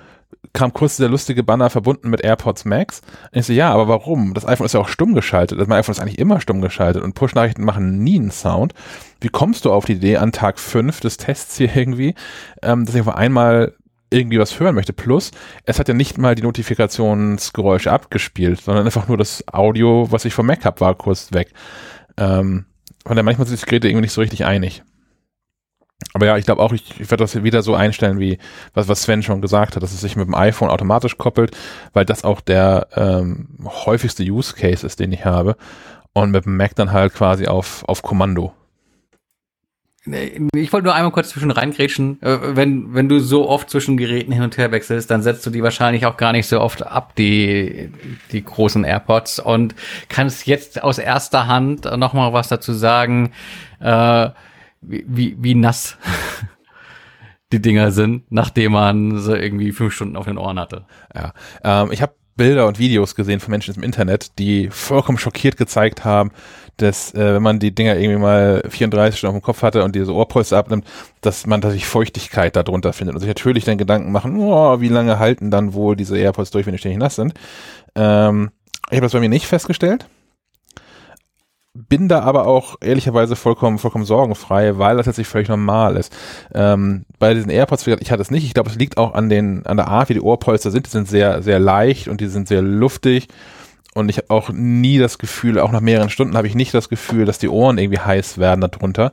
[0.53, 3.01] kam kurz der lustige Banner verbunden mit AirPods Max.
[3.31, 4.33] Und ich so, ja, aber warum?
[4.33, 5.59] Das iPhone ist ja auch stumm geschaltet.
[5.59, 8.73] Das mein iPhone ist eigentlich immer stumm geschaltet und Push-Nachrichten machen nie einen Sound.
[9.19, 12.15] Wie kommst du auf die Idee an Tag 5 des Tests hier irgendwie,
[12.61, 13.73] ähm, dass ich auf einmal
[14.09, 14.93] irgendwie was hören möchte?
[14.93, 15.31] Plus,
[15.65, 20.33] es hat ja nicht mal die Notifikationsgeräusche abgespielt, sondern einfach nur das Audio, was ich
[20.33, 21.51] vom Mac habe, war kurz weg.
[22.17, 22.65] Ähm,
[23.05, 24.83] von der manchmal sind die Geräte irgendwie nicht so richtig einig.
[26.13, 28.37] Aber ja, ich glaube auch, ich, ich werde das wieder so einstellen, wie
[28.73, 31.55] was, was Sven schon gesagt hat, dass es sich mit dem iPhone automatisch koppelt,
[31.93, 35.55] weil das auch der ähm, häufigste Use Case ist, den ich habe.
[36.13, 38.53] Und mit dem Mac dann halt quasi auf, auf Kommando.
[40.05, 42.21] Ich wollte nur einmal kurz zwischen reingrätschen.
[42.21, 45.49] Äh, Wenn, wenn du so oft zwischen Geräten hin und her wechselst, dann setzt du
[45.49, 47.89] die wahrscheinlich auch gar nicht so oft ab, die,
[48.33, 49.75] die großen AirPods und
[50.09, 53.31] kannst jetzt aus erster Hand nochmal was dazu sagen,
[53.79, 54.29] äh,
[54.85, 55.97] wie, wie, wie nass
[57.51, 60.85] die Dinger sind, nachdem man sie irgendwie fünf Stunden auf den Ohren hatte.
[61.15, 61.33] Ja.
[61.63, 66.03] Ähm, ich habe Bilder und Videos gesehen von Menschen im Internet, die vollkommen schockiert gezeigt
[66.03, 66.31] haben,
[66.77, 69.95] dass äh, wenn man die Dinger irgendwie mal 34 Stunden auf dem Kopf hatte und
[69.95, 70.85] diese Ohrpolster abnimmt,
[71.21, 75.19] dass man tatsächlich Feuchtigkeit darunter findet und sich natürlich dann Gedanken machen, oh, wie lange
[75.19, 77.35] halten dann wohl diese AirPods durch, wenn die ständig nass sind.
[77.95, 78.49] Ähm,
[78.89, 80.07] ich habe das bei mir nicht festgestellt.
[81.75, 86.15] Bin da aber auch ehrlicherweise vollkommen, vollkommen sorgenfrei, weil das tatsächlich völlig normal ist.
[86.53, 88.45] Ähm, bei diesen AirPods, ich hatte es nicht.
[88.45, 90.85] Ich glaube, es liegt auch an den, an der Art, wie die Ohrpolster sind.
[90.85, 93.27] Die sind sehr, sehr leicht und die sind sehr luftig.
[93.95, 96.89] Und ich habe auch nie das Gefühl, auch nach mehreren Stunden habe ich nicht das
[96.89, 99.11] Gefühl, dass die Ohren irgendwie heiß werden darunter.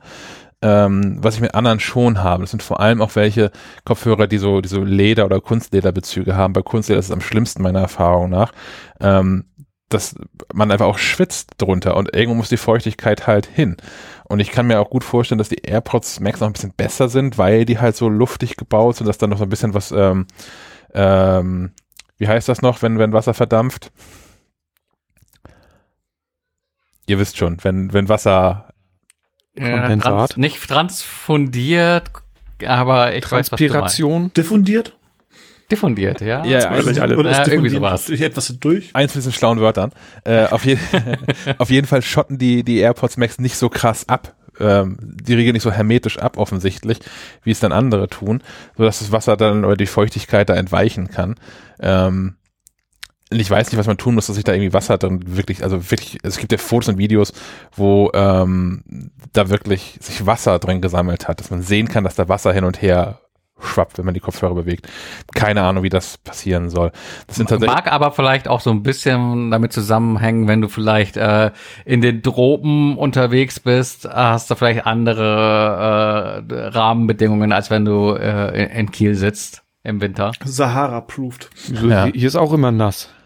[0.61, 2.43] Ähm, was ich mit anderen schon habe.
[2.43, 3.51] Das sind vor allem auch welche
[3.87, 6.53] Kopfhörer, die so, die so Leder- oder Kunstlederbezüge haben.
[6.53, 8.53] Bei Kunstleder ist es am schlimmsten meiner Erfahrung nach.
[9.01, 9.47] Ähm,
[9.91, 10.14] dass
[10.55, 13.76] man einfach auch schwitzt drunter und irgendwo muss die Feuchtigkeit halt hin.
[14.24, 17.09] Und ich kann mir auch gut vorstellen, dass die AirPods Max noch ein bisschen besser
[17.09, 19.91] sind, weil die halt so luftig gebaut sind, dass dann noch so ein bisschen was,
[19.91, 20.26] ähm,
[20.95, 21.72] ähm,
[22.18, 23.91] wie heißt das noch, wenn, wenn Wasser verdampft?
[27.07, 28.72] Ihr wisst schon, wenn, wenn Wasser,
[29.57, 30.03] Kondensat?
[30.03, 32.11] trans, nicht transfundiert,
[32.64, 33.72] aber ich weiß, was du meinst.
[33.72, 34.32] Transpiration.
[34.34, 34.97] Diffundiert?
[35.71, 36.45] Diffundiert, ja.
[36.45, 37.16] Ja, Oder, eigentlich alle.
[37.16, 38.07] oder Ja, ist irgendwie sowas.
[38.07, 38.91] durch etwas durch?
[38.95, 39.93] eins mit diesen schlauen Wörtern.
[40.25, 40.77] Äh, auf, je
[41.59, 44.35] auf jeden Fall schotten die, die AirPods Max nicht so krass ab.
[44.59, 46.99] Ähm, die regeln nicht so hermetisch ab, offensichtlich,
[47.45, 48.43] wie es dann andere tun,
[48.77, 51.37] sodass das Wasser dann oder die Feuchtigkeit da entweichen kann.
[51.81, 52.35] Ähm,
[53.33, 55.62] und ich weiß nicht, was man tun muss, dass sich da irgendwie Wasser drin wirklich,
[55.62, 57.33] also wirklich, es gibt ja Fotos und Videos,
[57.77, 58.83] wo ähm,
[59.33, 62.64] da wirklich sich Wasser drin gesammelt hat, dass man sehen kann, dass da Wasser hin
[62.64, 63.20] und her
[63.63, 64.89] schwappt, wenn man die Kopfhörer bewegt.
[65.35, 66.93] Keine Ahnung, wie das passieren soll.
[67.27, 71.17] Das sind tatsächlich Mag aber vielleicht auch so ein bisschen damit zusammenhängen, wenn du vielleicht
[71.17, 71.51] äh,
[71.85, 78.79] in den Tropen unterwegs bist, hast du vielleicht andere äh, Rahmenbedingungen, als wenn du äh,
[78.79, 80.33] in, Kiel sitzt im Winter.
[80.45, 81.51] Sahara-proofed.
[81.83, 82.07] Ja.
[82.07, 83.09] Hier ist auch immer nass.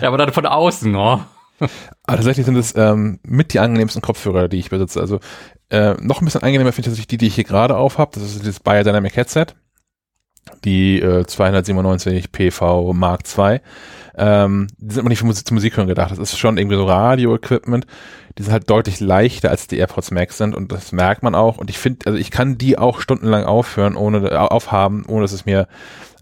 [0.00, 1.20] Ja, aber dann von außen, oh.
[1.60, 5.00] Aber tatsächlich sind es ähm, mit die angenehmsten Kopfhörer, die ich besitze.
[5.00, 5.20] Also
[5.70, 8.10] äh, noch ein bisschen angenehmer finde ich tatsächlich die, die ich hier gerade auf habe.
[8.14, 9.46] Das ist dieses Biodynamic Headset.
[10.64, 13.60] die äh, 297 PV Mark II.
[14.16, 16.10] Ähm, die sind aber nicht für Musik, zum Musikhören gedacht.
[16.10, 17.86] Das ist schon irgendwie so Radio-Equipment.
[18.38, 21.58] Die sind halt deutlich leichter als die AirPods Max sind und das merkt man auch.
[21.58, 25.46] Und ich finde, also ich kann die auch stundenlang aufhören, ohne aufhaben, ohne dass es
[25.46, 25.68] mir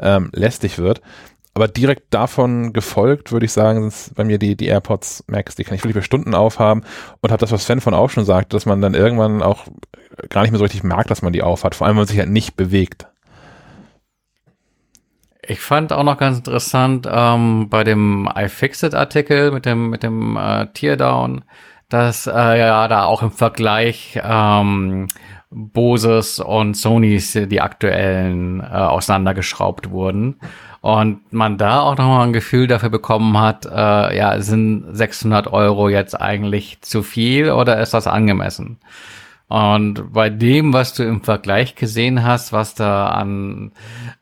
[0.01, 1.01] ähm, lästig wird.
[1.55, 5.65] Aber direkt davon gefolgt, würde ich sagen, sind bei mir die, die AirPods Max, die
[5.65, 6.83] kann ich wirklich für Stunden aufhaben
[7.21, 9.67] und habe das, was Sven von auch schon sagt, dass man dann irgendwann auch
[10.31, 12.19] gar nicht mehr so richtig merkt, dass man die aufhat, vor allem, wenn man sich
[12.19, 13.07] halt nicht bewegt.
[15.45, 20.69] Ich fand auch noch ganz interessant ähm, bei dem iFixit-Artikel mit dem mit dem äh,
[20.73, 21.45] Teardown,
[21.89, 25.09] dass äh, ja da auch im Vergleich ähm,
[25.51, 30.39] Boses und Sonys die aktuellen äh, auseinandergeschraubt wurden
[30.83, 35.89] und man da auch nochmal ein Gefühl dafür bekommen hat, äh, ja sind 600 Euro
[35.89, 38.79] jetzt eigentlich zu viel oder ist das angemessen?
[39.53, 43.73] Und bei dem, was du im Vergleich gesehen hast, was da an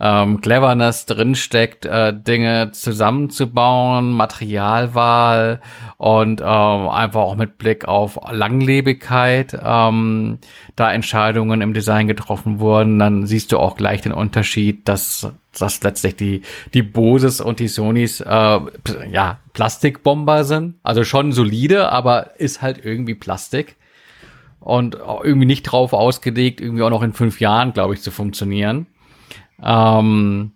[0.01, 5.61] ähm, Cleverness drinsteckt, äh, Dinge zusammenzubauen, Materialwahl
[5.99, 6.47] und ähm,
[6.89, 10.39] einfach auch mit Blick auf Langlebigkeit, ähm,
[10.74, 15.81] da Entscheidungen im Design getroffen wurden, dann siehst du auch gleich den Unterschied, dass dass
[15.85, 16.43] letztlich die
[16.74, 18.59] die Boses und die Sonys äh,
[19.12, 23.76] ja Plastikbomber sind, also schon solide, aber ist halt irgendwie Plastik
[24.61, 28.86] und irgendwie nicht drauf ausgelegt, irgendwie auch noch in fünf Jahren, glaube ich, zu funktionieren.
[29.62, 30.52] Ähm,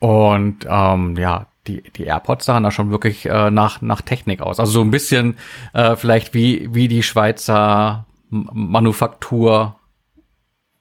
[0.00, 4.58] und ähm, ja, die, die AirPods sahen da schon wirklich äh, nach, nach Technik aus.
[4.58, 5.36] Also so ein bisschen
[5.74, 9.78] äh, vielleicht wie, wie die Schweizer Manufaktur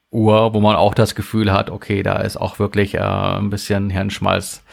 [0.10, 3.90] Uhr, wo man auch das Gefühl hat, okay, da ist auch wirklich äh, ein bisschen
[3.90, 4.64] Hirnschmalz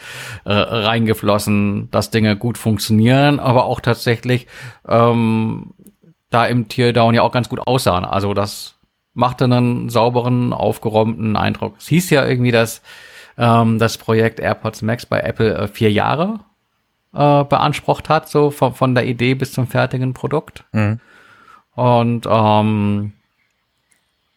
[0.45, 4.47] äh, reingeflossen, dass Dinge gut funktionieren, aber auch tatsächlich
[4.87, 5.73] ähm,
[6.35, 8.03] da im Teardown ja auch ganz gut aussahen.
[8.03, 8.75] Also das
[9.13, 11.75] machte einen sauberen, aufgeräumten Eindruck.
[11.79, 12.81] Es hieß ja irgendwie, dass
[13.37, 16.41] ähm, das Projekt AirPods Max bei Apple äh, vier Jahre
[17.13, 20.65] äh, beansprucht hat, so von, von der Idee bis zum fertigen Produkt.
[20.73, 20.99] Mhm.
[21.73, 23.13] Und ähm,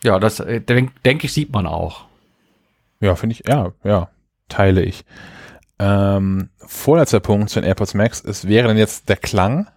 [0.04, 2.04] ja, das äh, denke denk ich, sieht man auch.
[3.00, 4.08] Ja, finde ich, ja, ja,
[4.48, 5.04] teile ich.
[5.80, 9.68] Ähm, vorletzter Punkt zu den AirPods Max ist, wäre dann jetzt der Klang.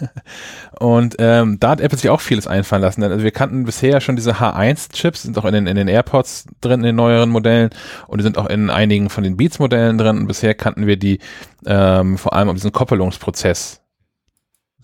[0.80, 3.02] Und ähm, da hat Apple sich auch vieles einfallen lassen.
[3.02, 6.80] Also wir kannten bisher schon diese H1-Chips, sind auch in den, in den AirPods drin,
[6.80, 7.70] in den neueren Modellen
[8.06, 10.18] und die sind auch in einigen von den Beats-Modellen drin.
[10.18, 11.20] Und bisher kannten wir die
[11.66, 13.79] ähm, vor allem um diesen Koppelungsprozess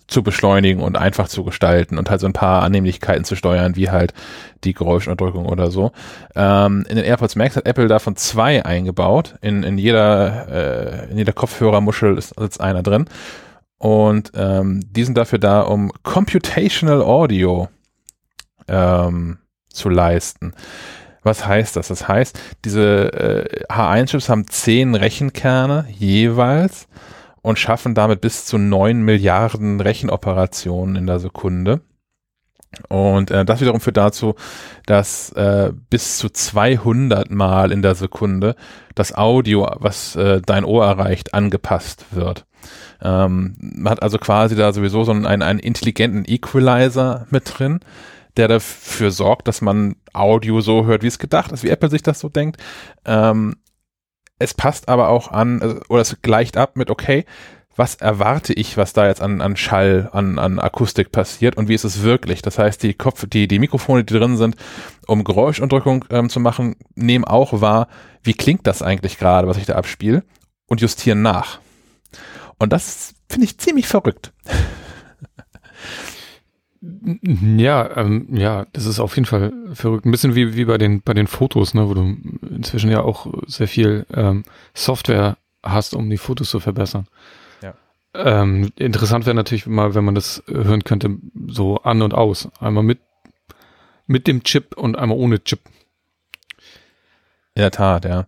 [0.07, 3.89] zu beschleunigen und einfach zu gestalten und halt so ein paar Annehmlichkeiten zu steuern, wie
[3.89, 4.13] halt
[4.63, 5.91] die Geräuschunterdrückung oder so.
[6.35, 9.35] Ähm, in den AirPods Max hat Apple davon zwei eingebaut.
[9.41, 10.47] In, in jeder,
[11.07, 13.05] äh, in jeder Kopfhörermuschel ist jetzt einer drin.
[13.77, 17.67] Und ähm, die sind dafür da, um Computational Audio
[18.67, 19.37] ähm,
[19.69, 20.53] zu leisten.
[21.21, 21.89] Was heißt das?
[21.89, 26.87] Das heißt, diese äh, H1-Chips haben zehn Rechenkerne jeweils
[27.47, 31.79] und schaffen damit bis zu neun Milliarden Rechenoperationen in der Sekunde.
[32.89, 34.35] Und äh, das wiederum führt dazu,
[34.85, 38.57] dass äh, bis zu 200 Mal in der Sekunde
[38.95, 42.45] das Audio, was äh, dein Ohr erreicht, angepasst wird.
[43.01, 47.79] Ähm, man hat also quasi da sowieso so einen, einen intelligenten Equalizer mit drin,
[48.35, 52.03] der dafür sorgt, dass man Audio so hört, wie es gedacht ist, wie Apple sich
[52.03, 52.61] das so denkt.
[53.05, 53.55] Ähm,
[54.39, 57.25] es passt aber auch an, also, oder es gleicht ab mit, okay,
[57.75, 61.75] was erwarte ich, was da jetzt an, an Schall, an, an Akustik passiert und wie
[61.75, 62.41] ist es wirklich?
[62.41, 64.55] Das heißt, die Kopf, die, die Mikrofone, die drin sind,
[65.05, 67.87] um Geräuschunterdrückung ähm, zu machen, nehmen auch wahr,
[68.23, 70.23] wie klingt das eigentlich gerade, was ich da abspiele
[70.65, 71.59] und justieren nach.
[72.57, 74.33] Und das finde ich ziemlich verrückt.
[77.57, 80.05] Ja, ähm, ja, das ist auf jeden Fall verrückt.
[80.05, 82.17] Ein bisschen wie, wie bei den, bei den Fotos, ne, wo du
[82.49, 84.43] inzwischen ja auch sehr viel ähm,
[84.73, 87.07] Software hast, um die Fotos zu verbessern.
[87.61, 87.73] Ja.
[88.13, 92.49] Ähm, interessant wäre natürlich mal, wenn man das hören könnte, so an und aus.
[92.59, 92.99] Einmal mit,
[94.05, 95.61] mit dem Chip und einmal ohne Chip.
[97.55, 98.25] In der Tat, ja.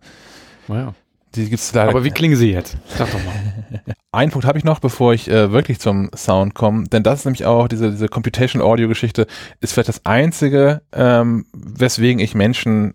[0.68, 0.94] Naja.
[1.34, 1.90] Die gibt's leider.
[1.90, 2.76] Aber wie klingen sie jetzt?
[2.96, 3.84] Sag doch mal.
[4.12, 7.24] Einen Punkt habe ich noch, bevor ich äh, wirklich zum Sound komme, denn das ist
[7.26, 9.28] nämlich auch diese, diese Computational Audio Geschichte,
[9.60, 12.94] ist vielleicht das einzige, ähm, weswegen ich Menschen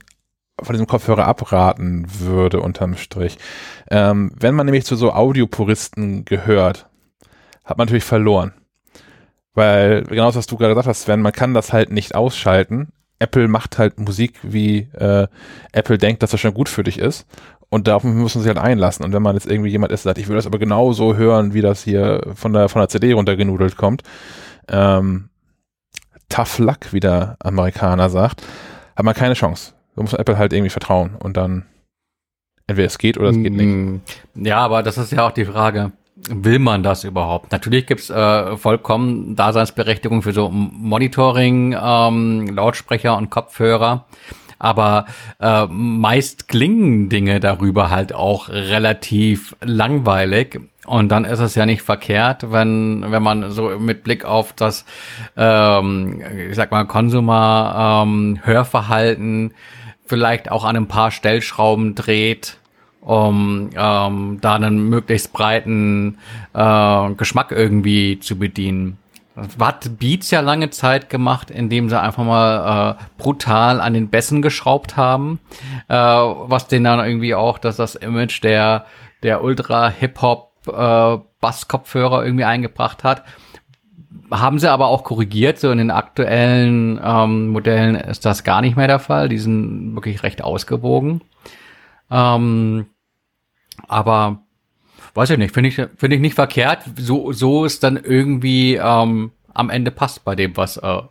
[0.62, 3.38] von diesem Kopfhörer abraten würde unterm Strich.
[3.90, 6.88] Ähm, wenn man nämlich zu so Audiopuristen gehört,
[7.64, 8.54] hat man natürlich verloren.
[9.54, 12.90] Weil, genau das, was du gerade gesagt hast, Sven, man kann das halt nicht ausschalten.
[13.20, 15.28] Apple macht halt Musik, wie äh,
[15.72, 17.26] Apple denkt, dass das schon gut für dich ist.
[17.76, 19.04] Und darauf muss man sich halt einlassen.
[19.04, 21.18] Und wenn man jetzt irgendwie jemand ist, der sagt, ich will das aber genau so
[21.18, 24.02] hören, wie das hier von der, von der CD runtergenudelt kommt,
[24.70, 25.28] ähm,
[26.30, 28.44] tough luck, wie der Amerikaner sagt,
[28.96, 29.74] hat man keine Chance.
[29.94, 31.66] Da muss Apple halt irgendwie vertrauen und dann
[32.66, 33.66] entweder es geht oder es geht nicht.
[33.68, 34.02] Mm,
[34.36, 35.92] Ja, aber das ist ja auch die Frage.
[36.30, 37.52] Will man das überhaupt?
[37.52, 44.06] Natürlich gibt's äh, vollkommen Daseinsberechtigung für so Monitoring, ähm, Lautsprecher und Kopfhörer.
[44.60, 45.08] Aber
[45.40, 50.60] äh, meist klingen Dinge darüber halt auch relativ langweilig.
[50.86, 54.86] Und dann ist es ja nicht verkehrt, wenn, wenn man so mit Blick auf das,
[55.36, 59.52] ähm, ich sag mal, Konsumer-Hörverhalten
[60.06, 62.58] vielleicht auch an ein paar Stellschrauben dreht,
[63.02, 66.18] um ähm, da einen möglichst breiten
[66.54, 68.98] äh, Geschmack irgendwie zu bedienen.
[69.60, 74.42] Hat Beats ja lange Zeit gemacht, indem sie einfach mal äh, brutal an den Bässen
[74.42, 75.40] geschraubt haben,
[75.90, 78.86] äh, was denen dann irgendwie auch, dass das Image der
[79.24, 83.24] der Ultra Hip Hop äh, Basskopfhörer irgendwie eingebracht hat.
[84.32, 88.78] Haben sie aber auch korrigiert, so in den aktuellen ähm, Modellen ist das gar nicht
[88.78, 89.30] mehr der Fall.
[89.30, 91.22] Die sind wirklich recht ausgewogen.
[92.10, 92.88] Ähm,
[93.88, 94.45] aber
[95.16, 99.32] weiß ich nicht, finde ich, finde ich nicht verkehrt, so, so es dann irgendwie ähm,
[99.54, 101.02] am Ende passt bei dem, was äh,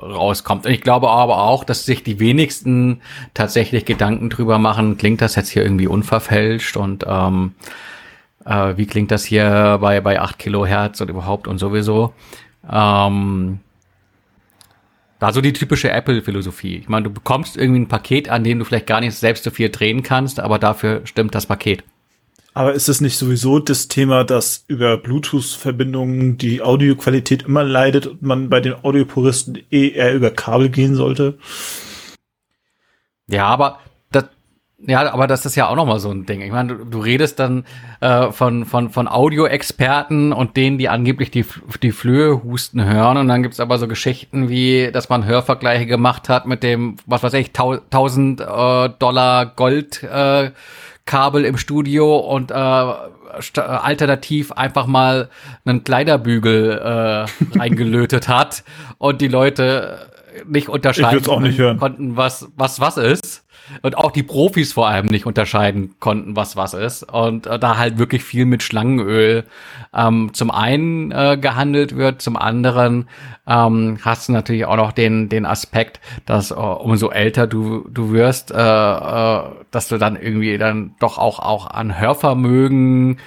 [0.00, 0.66] rauskommt.
[0.66, 3.00] Und ich glaube aber auch, dass sich die wenigsten
[3.32, 7.54] tatsächlich Gedanken drüber machen, klingt das jetzt hier irgendwie unverfälscht und ähm,
[8.44, 12.12] äh, wie klingt das hier bei, bei 8 Kilohertz und überhaupt und sowieso.
[12.70, 13.60] Ähm,
[15.20, 16.76] da so die typische Apple-Philosophie.
[16.76, 19.50] Ich meine, du bekommst irgendwie ein Paket, an dem du vielleicht gar nicht selbst so
[19.50, 21.82] viel drehen kannst, aber dafür stimmt das Paket.
[22.56, 28.22] Aber ist es nicht sowieso das Thema, dass über Bluetooth-Verbindungen die Audioqualität immer leidet und
[28.22, 31.36] man bei den Audiopuristen eh eher über Kabel gehen sollte?
[33.26, 33.80] Ja, aber
[34.12, 34.26] das,
[34.78, 36.42] ja, aber das ist ja auch noch mal so ein Ding.
[36.42, 37.64] Ich meine, du, du redest dann
[38.00, 41.44] äh, von von von Audioexperten und denen, die angeblich die
[41.82, 46.28] die Flöhe husten hören, und dann gibt's aber so Geschichten wie, dass man Hörvergleiche gemacht
[46.28, 48.44] hat mit dem, was weiß ich, 1000 äh,
[49.00, 50.52] Dollar Gold äh,
[51.06, 55.28] Kabel im Studio und äh, st- alternativ einfach mal
[55.64, 58.64] einen Kleiderbügel äh, reingelötet hat
[58.98, 60.10] und die Leute
[60.46, 61.78] nicht unterscheiden auch nicht hören.
[61.78, 63.43] konnten, was was was ist.
[63.82, 67.02] Und auch die Profis vor allem nicht unterscheiden konnten, was was ist.
[67.04, 69.44] Und äh, da halt wirklich viel mit Schlangenöl
[69.94, 73.08] ähm, zum einen äh, gehandelt wird, zum anderen
[73.46, 78.12] ähm, hast du natürlich auch noch den, den Aspekt, dass äh, umso älter du, du
[78.12, 83.18] wirst, äh, äh, dass du dann irgendwie dann doch auch, auch an Hörvermögen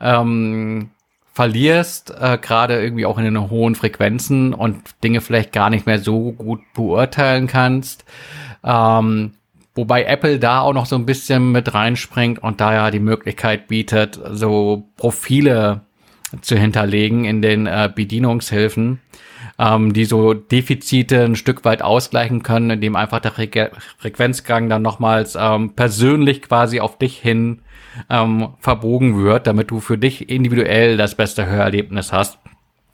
[0.00, 0.90] ähm,
[1.36, 5.98] verlierst, äh, gerade irgendwie auch in den hohen Frequenzen und Dinge vielleicht gar nicht mehr
[5.98, 8.06] so gut beurteilen kannst.
[8.64, 9.34] Ähm,
[9.76, 13.68] wobei Apple da auch noch so ein bisschen mit reinspringt und da ja die Möglichkeit
[13.68, 15.82] bietet, so Profile
[16.40, 19.00] zu hinterlegen in den äh, Bedienungshilfen,
[19.58, 24.82] ähm, die so Defizite ein Stück weit ausgleichen können, indem einfach der Fre Frequenzgang dann
[24.82, 27.60] nochmals ähm, persönlich quasi auf dich hin
[28.10, 32.38] ähm, verbogen wird, damit du für dich individuell das beste Hörerlebnis hast.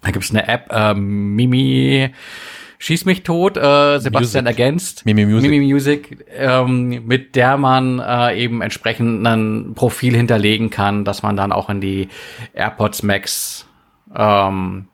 [0.02, 2.10] Da gibt's eine App, ähm, Mimi
[2.82, 4.58] Schieß mich tot, äh, Sebastian Music.
[4.58, 5.06] ergänzt.
[5.06, 5.48] Mimi Music.
[5.48, 11.36] Mimi Music, ähm, mit der man äh, eben entsprechend ein Profil hinterlegen kann, dass man
[11.36, 12.08] dann auch in die
[12.54, 13.68] AirPods Max
[14.16, 14.88] ähm,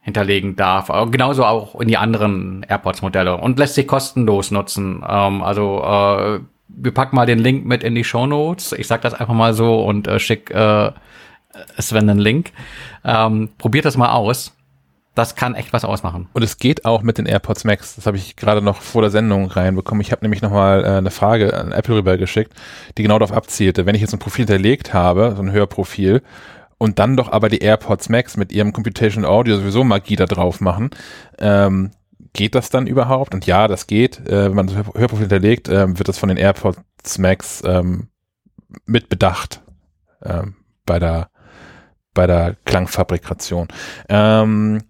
[0.00, 0.88] hinterlegen darf.
[0.88, 5.04] Aber genauso auch in die anderen AirPods-Modelle und lässt sich kostenlos nutzen.
[5.06, 8.72] Ähm, also äh, wir packen mal den Link mit in die Show Notes.
[8.72, 10.92] Ich sag das einfach mal so und äh, schick äh,
[11.78, 12.52] Sven einen Link.
[13.04, 14.56] Ähm, probiert das mal aus.
[15.14, 16.28] Das kann echt was ausmachen.
[16.32, 17.94] Und es geht auch mit den AirPods Max.
[17.94, 20.00] Das habe ich gerade noch vor der Sendung reinbekommen.
[20.00, 22.52] Ich habe nämlich nochmal äh, eine Frage an Apple rübergeschickt,
[22.98, 23.86] die genau darauf abzielte.
[23.86, 26.22] Wenn ich jetzt ein Profil hinterlegt habe, so ein Hörprofil,
[26.78, 30.60] und dann doch aber die AirPods Max mit ihrem Computational Audio sowieso Magie da drauf
[30.60, 30.90] machen,
[31.38, 31.92] ähm,
[32.32, 33.32] geht das dann überhaupt?
[33.32, 34.18] Und ja, das geht.
[34.26, 38.08] Äh, wenn man das Hör- Hörprofil hinterlegt, ähm, wird das von den AirPods Max ähm,
[38.84, 39.62] mit bedacht
[40.24, 41.28] ähm, bei der
[42.12, 43.68] bei der Klangfabrikation.
[44.08, 44.82] Ähm,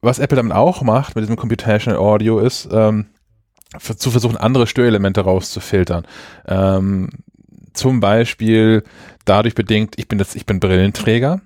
[0.00, 3.06] was Apple damit auch macht mit diesem Computational Audio ist, ähm,
[3.78, 6.06] zu versuchen, andere Störelemente rauszufiltern.
[6.46, 7.10] Ähm,
[7.74, 8.82] zum Beispiel
[9.24, 11.40] dadurch bedingt, ich bin das, ich bin Brillenträger.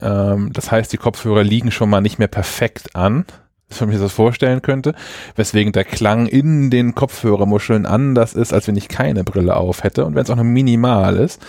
[0.00, 3.24] Ähm, das heißt, die Kopfhörer liegen schon mal nicht mehr perfekt an,
[3.68, 4.94] dass man sich das vorstellen könnte,
[5.36, 10.04] weswegen der Klang in den Kopfhörermuscheln anders ist, als wenn ich keine Brille auf hätte
[10.04, 11.40] und wenn es auch nur minimal ist.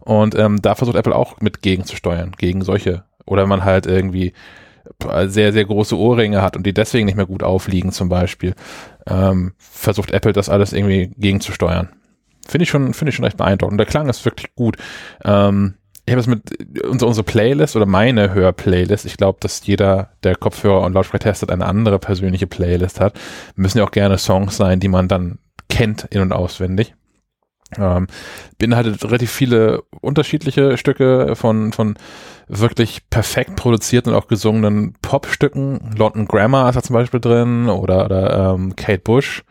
[0.00, 3.04] Und ähm, da versucht Apple auch mit gegenzusteuern, gegen solche.
[3.26, 4.32] Oder wenn man halt irgendwie
[5.26, 8.54] sehr, sehr große Ohrringe hat und die deswegen nicht mehr gut aufliegen zum Beispiel,
[9.06, 11.88] ähm, versucht Apple das alles irgendwie gegenzusteuern.
[12.46, 13.78] Finde ich schon, finde ich schon recht beeindruckend.
[13.78, 14.76] Der Klang ist wirklich gut.
[15.24, 15.74] Ähm,
[16.06, 19.04] ich habe es mit unsere, unsere Playlist oder meine Hörplaylist.
[19.04, 23.14] Ich glaube, dass jeder, der Kopfhörer und Lautsprecher testet, eine andere persönliche Playlist hat.
[23.54, 26.94] Müssen ja auch gerne Songs sein, die man dann kennt in- und auswendig.
[27.78, 28.08] Ähm,
[28.58, 31.96] beinhaltet relativ viele unterschiedliche Stücke von, von
[32.48, 35.94] wirklich perfekt produzierten und auch gesungenen Popstücken.
[35.96, 39.44] London Grammar ist da zum Beispiel drin oder, oder ähm, Kate Bush,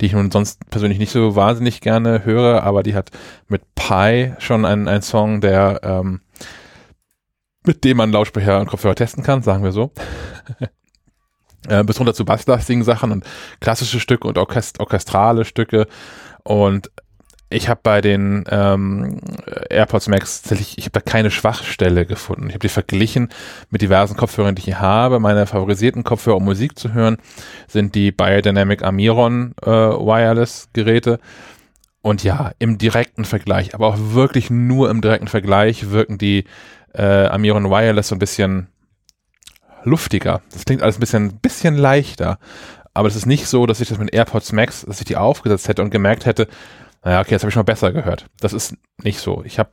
[0.00, 3.10] die ich nun sonst persönlich nicht so wahnsinnig gerne höre, aber die hat
[3.48, 6.20] mit Pi schon einen, einen Song, der ähm,
[7.64, 9.92] mit dem man Lautsprecher und Kopfhörer testen kann, sagen wir so.
[11.68, 13.24] äh, bis runter zu basslastigen Sachen und
[13.60, 15.86] klassische Stücke und orchest orchestrale Stücke
[16.44, 16.90] und
[17.52, 19.20] ich habe bei den ähm,
[19.70, 22.48] AirPods Max tatsächlich, ich habe da keine Schwachstelle gefunden.
[22.48, 23.28] Ich habe die verglichen
[23.70, 25.20] mit diversen Kopfhörern, die ich hier habe.
[25.20, 27.18] Meine favorisierten Kopfhörer, um Musik zu hören,
[27.68, 31.18] sind die Biodynamic Amiron äh, Wireless Geräte.
[32.02, 36.44] Und ja, im direkten Vergleich, aber auch wirklich nur im direkten Vergleich wirken die
[36.94, 38.66] äh, Amiron Wireless so ein bisschen
[39.84, 40.42] luftiger.
[40.52, 42.38] Das klingt alles ein bisschen, bisschen leichter.
[42.94, 45.68] Aber es ist nicht so, dass ich das mit AirPods Max, dass ich die aufgesetzt
[45.68, 46.48] hätte und gemerkt hätte,
[47.04, 48.26] naja, okay, jetzt habe ich mal besser gehört.
[48.40, 49.42] Das ist nicht so.
[49.44, 49.70] Ich habe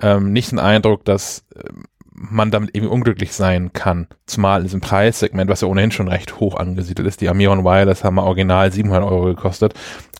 [0.00, 1.68] ähm, nicht den Eindruck, dass äh,
[2.10, 4.06] man damit irgendwie unglücklich sein kann.
[4.26, 7.20] Zumal in diesem Preissegment, was ja ohnehin schon recht hoch angesiedelt ist.
[7.20, 9.74] Die Amiron Wireless haben mal original 700 Euro gekostet.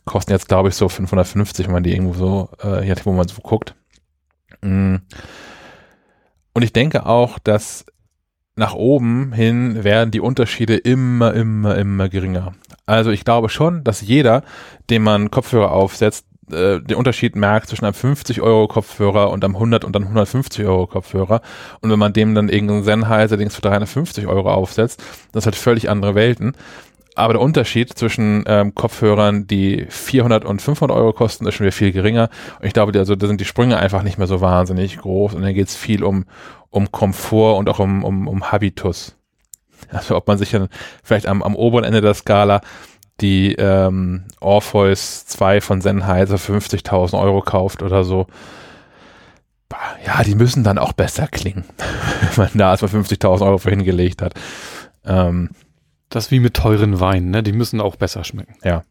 [0.05, 3.27] Kosten jetzt, glaube ich, so 550, wenn man die irgendwo so, äh, hier, wo man
[3.27, 3.75] so guckt.
[4.61, 4.97] Mm.
[6.53, 7.87] Und ich denke auch, dass
[8.57, 12.55] nach oben hin werden die Unterschiede immer, immer, immer geringer.
[12.87, 14.43] Also ich glaube schon, dass jeder,
[14.91, 19.55] dem man Kopfhörer aufsetzt, äh, den Unterschied merkt zwischen einem 50 Euro Kopfhörer und einem
[19.55, 21.41] 100 und einem 150 Euro Kopfhörer.
[21.81, 25.03] Und wenn man dem dann irgendeinen Sennheiser Dings für 350 Euro aufsetzt,
[25.33, 26.57] das hat völlig andere Welten.
[27.17, 31.73] Aber der Unterschied zwischen ähm, Kopfhörern, die 400 und 500 Euro kosten, ist schon wieder
[31.73, 32.29] viel geringer.
[32.61, 35.35] Und ich glaube, also, da sind die Sprünge einfach nicht mehr so wahnsinnig groß.
[35.35, 36.25] Und dann geht es viel um,
[36.71, 39.17] um Komfort und auch um, um, um Habitus.
[39.91, 40.69] Also ob man sich dann
[41.03, 42.61] vielleicht am, am oberen Ende der Skala
[43.21, 48.27] die ähm, Orpheus 2 von Sennheiser für 50.000 Euro kauft oder so.
[50.07, 51.65] Ja, die müssen dann auch besser klingen,
[52.35, 54.35] wenn man da erstmal 50.000 Euro für hingelegt hat.
[55.05, 55.51] Ähm,
[56.09, 57.43] das ist wie mit teuren Weinen, ne?
[57.43, 58.55] Die müssen auch besser schmecken.
[58.63, 58.85] Ja.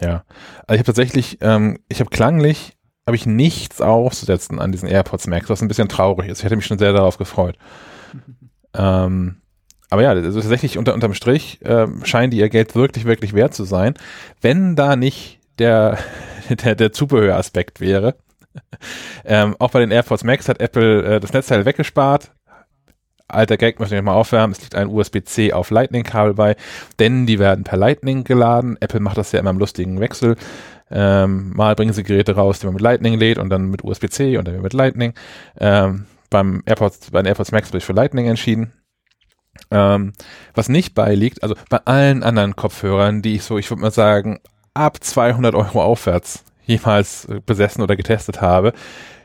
[0.00, 0.24] Ja.
[0.66, 5.26] Also ich habe tatsächlich, ähm, ich habe klanglich, habe ich nichts auszusetzen an diesen AirPods
[5.26, 6.38] Max, was ein bisschen traurig ist.
[6.38, 7.56] Ich hätte mich schon sehr darauf gefreut.
[8.74, 9.40] ähm,
[9.90, 13.54] aber ja, also tatsächlich unter, unterm Strich äh, scheinen die ihr Geld wirklich, wirklich wert
[13.54, 13.94] zu sein.
[14.40, 15.98] Wenn da nicht der,
[16.64, 18.16] der, der Zubehöraspekt wäre.
[19.24, 22.32] ähm, auch bei den AirPods Max hat Apple äh, das Netzteil weggespart.
[23.28, 24.52] Alter Gag, möchte ich mal aufwärmen.
[24.52, 26.56] Es liegt ein USB-C auf Lightning-Kabel bei,
[27.00, 28.76] denn die werden per Lightning geladen.
[28.80, 30.36] Apple macht das ja immer im lustigen Wechsel.
[30.90, 34.38] Ähm, mal bringen sie Geräte raus, die man mit Lightning lädt und dann mit USB-C
[34.38, 35.14] und dann mit Lightning.
[35.58, 38.72] Ähm, beim AirPods, bei den AirPods Max habe ich für Lightning entschieden.
[39.70, 40.12] Ähm,
[40.54, 44.38] was nicht beiliegt, also bei allen anderen Kopfhörern, die ich so, ich würde mal sagen,
[44.74, 48.72] ab 200 Euro aufwärts jemals besessen oder getestet habe,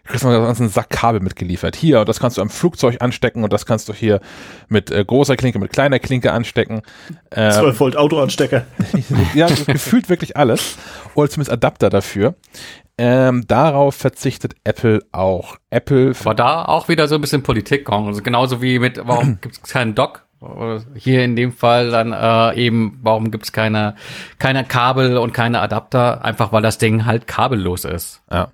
[0.05, 1.75] kriegst du einen Sack Kabel mitgeliefert.
[1.75, 4.19] Hier, und das kannst du am Flugzeug anstecken und das kannst du hier
[4.67, 6.81] mit äh, großer Klinke, mit kleiner Klinke anstecken.
[7.31, 8.65] Ähm, 12 Volt Autoanstecker.
[9.35, 10.77] ja, gefühlt wirklich alles.
[11.15, 12.35] Oder zumindest Adapter dafür.
[12.97, 15.57] Ähm, darauf verzichtet Apple auch.
[15.69, 16.13] Apple.
[16.19, 18.07] Aber da auch wieder so ein bisschen Politik kommen.
[18.07, 20.25] Also genauso wie mit, warum gibt es keinen Dock?
[20.95, 23.95] Hier in dem Fall dann äh, eben, warum gibt es keine,
[24.39, 26.25] keine Kabel und keine Adapter?
[26.25, 28.23] Einfach weil das Ding halt kabellos ist.
[28.31, 28.51] Ja.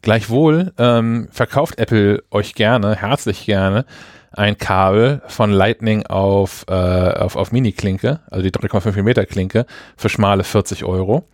[0.00, 3.84] Gleichwohl ähm, verkauft Apple euch gerne, herzlich gerne,
[4.32, 10.08] ein Kabel von Lightning auf, äh, auf, auf Mini-Klinke, also die 3,5 Meter Klinke, für
[10.08, 11.28] schmale 40 Euro.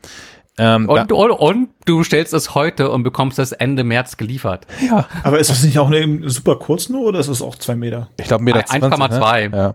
[0.58, 4.66] Ähm, und, und, und, du stellst es heute und bekommst es Ende März geliefert.
[4.86, 5.08] Ja.
[5.22, 8.08] Aber ist das nicht auch eine, super kurz nur oder ist es auch zwei Meter?
[8.18, 9.48] Ich glaube Meter 1,2.
[9.48, 9.56] Ne?
[9.56, 9.74] Ja.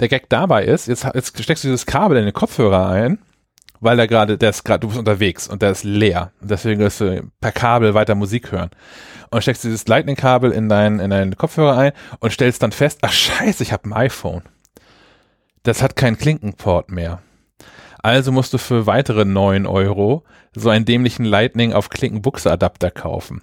[0.00, 3.20] Der Gag dabei ist, jetzt, jetzt steckst du dieses Kabel in den Kopfhörer ein,
[3.78, 6.32] weil der gerade, der ist gerade, du bist unterwegs und der ist leer.
[6.40, 8.70] Und deswegen wirst du per Kabel weiter Musik hören.
[9.30, 13.12] Und steckst dieses Lightning-Kabel in deinen, in deinen Kopfhörer ein und stellst dann fest, ach
[13.12, 14.42] scheiße, ich habe ein iPhone.
[15.62, 17.22] Das hat keinen Klinkenport mehr.
[18.02, 23.40] Also musst du für weitere neun Euro so einen dämlichen Lightning auf Klinkenbuchse-Adapter kaufen.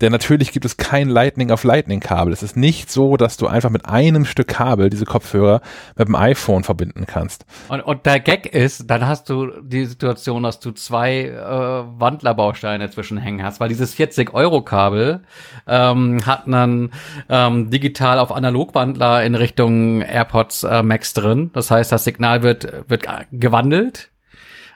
[0.00, 2.32] Denn natürlich gibt es kein Lightning auf Lightning-Kabel.
[2.32, 5.60] Es ist nicht so, dass du einfach mit einem Stück Kabel diese Kopfhörer
[5.96, 7.44] mit dem iPhone verbinden kannst.
[7.68, 12.88] Und, und der Gag ist, dann hast du die Situation, dass du zwei äh, Wandlerbausteine
[12.88, 15.24] zwischenhängen hast, weil dieses 40-Euro-Kabel
[15.66, 16.90] ähm, hat einen
[17.28, 21.50] ähm, digital auf Analogwandler in Richtung AirPods äh, Max drin.
[21.52, 24.10] Das heißt, das Signal wird, wird gewandelt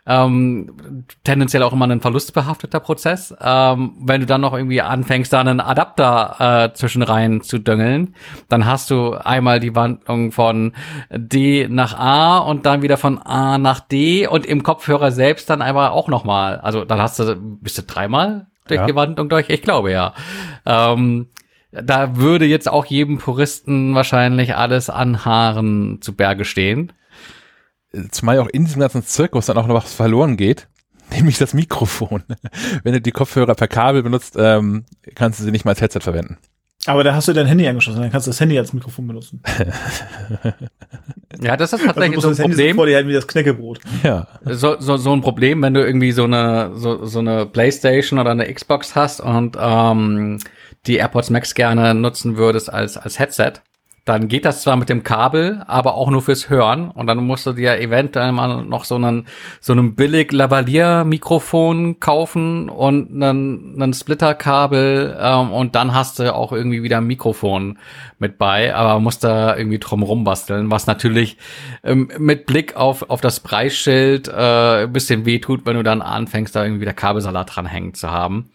[0.07, 3.35] ähm, tendenziell auch immer ein verlustbehafteter Prozess.
[3.41, 8.15] Ähm, wenn du dann noch irgendwie anfängst, da einen Adapter äh, zwischen rein zu düngeln,
[8.49, 10.73] dann hast du einmal die Wandlung von
[11.11, 15.63] D nach A und dann wieder von A nach D und im Kopfhörer selbst dann
[15.63, 16.59] einfach auch nochmal.
[16.61, 18.87] Also dann hast du, bist du dreimal durch Ja.
[18.87, 19.49] die Wandlung durch?
[19.49, 20.15] Ich glaube ja.
[20.65, 21.29] Ähm,
[21.73, 26.93] da würde jetzt auch jedem Puristen wahrscheinlich alles an Haaren zu Berge stehen.
[28.11, 30.69] Zumal ja auch in diesem ganzen Zirkus dann auch noch was verloren geht,
[31.13, 32.23] nämlich das Mikrofon.
[32.85, 34.85] Wenn du die Kopfhörer per Kabel benutzt, ähm,
[35.15, 36.39] kannst du sie nicht mal als Headset verwenden.
[36.87, 39.43] Aber da hast du dein Handy angeschlossen, dann kannst du das Handy als Mikrofon benutzen.
[41.43, 42.77] Ja, das ist Also tatsächlich musst so ein das Handy so Problem.
[42.77, 43.81] vor dir wie das Knäckebrot.
[44.03, 44.27] Ja.
[44.45, 48.33] so, so, so ein Problem, wenn du irgendwie so eine, so, so eine Playstation oder
[48.33, 50.39] eine Xbox hast und ähm,
[50.87, 53.53] die AirPods Max gerne nutzen würdest als, als Headset,
[54.11, 56.91] dann geht das zwar mit dem Kabel, aber auch nur fürs Hören.
[56.91, 59.27] Und dann musst du dir eventuell mal noch so einen,
[59.61, 66.53] so einen billig Lavalier-Mikrofon kaufen und einen, einen Splitterkabel ähm, und dann hast du auch
[66.53, 67.79] irgendwie wieder ein Mikrofon
[68.19, 71.37] mit bei, aber musst da irgendwie drum rumbasteln, was natürlich
[71.85, 76.57] ähm, mit Blick auf, auf das Preisschild äh, ein bisschen wehtut, wenn du dann anfängst,
[76.57, 78.51] da irgendwie wieder Kabelsalat dranhängen zu haben.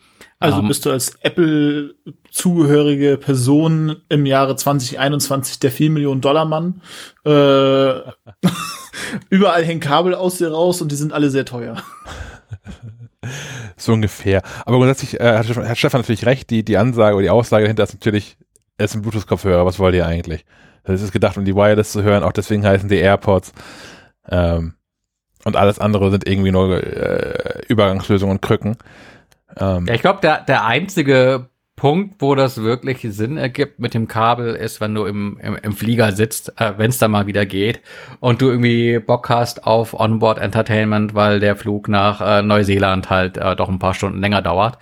[0.45, 6.81] Also Ähm, bist du als Apple-zugehörige Person im Jahre 2021 der 4 Millionen Dollar Mann.
[7.25, 7.29] Äh,
[9.29, 11.81] überall hängen Kabel aus dir raus und die sind alle sehr teuer.
[13.77, 14.41] So ungefähr.
[14.65, 17.63] Aber grundsätzlich äh, hat, Stefan- hat Stefan natürlich recht, die, die Ansage oder die Aussage
[17.63, 18.37] dahinter ist natürlich,
[18.77, 20.45] es ist ein Bluetooth-Kopfhörer, was wollt ihr eigentlich?
[20.83, 23.51] Das ist gedacht, um die Wireless zu hören, auch deswegen heißen die AirPods.
[24.29, 24.75] Ähm,
[25.43, 28.77] und alles andere sind irgendwie nur äh, Übergangslösungen und Krücken.
[29.57, 34.07] Ähm, Ja, ich glaube, der, der einzige Punkt, wo das wirklich Sinn ergibt mit dem
[34.07, 37.45] Kabel, ist, wenn du im, im, im Flieger sitzt, äh, wenn es da mal wieder
[37.45, 37.81] geht
[38.21, 43.37] und du irgendwie Bock hast auf Onboard Entertainment, weil der Flug nach äh, Neuseeland halt
[43.37, 44.77] äh, doch ein paar Stunden länger dauert.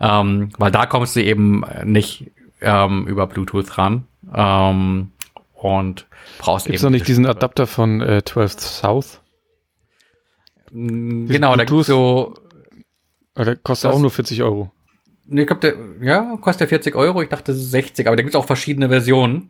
[0.00, 4.06] Ähm, weil da kommst du eben nicht ähm, über Bluetooth ran.
[4.34, 5.12] Ähm,
[5.54, 6.06] und
[6.38, 9.20] brauchst Gibt's eben noch nicht diesen Adapter von äh, 12 South?
[10.72, 12.34] Genau, da gibt's so
[13.36, 14.70] Der kostet Das- auch nur 40 Euro.
[15.26, 15.74] Nee, ich glaube, der,
[16.06, 17.22] ja, kostet der 40 Euro.
[17.22, 19.48] Ich dachte 60, aber da gibt's auch verschiedene Versionen.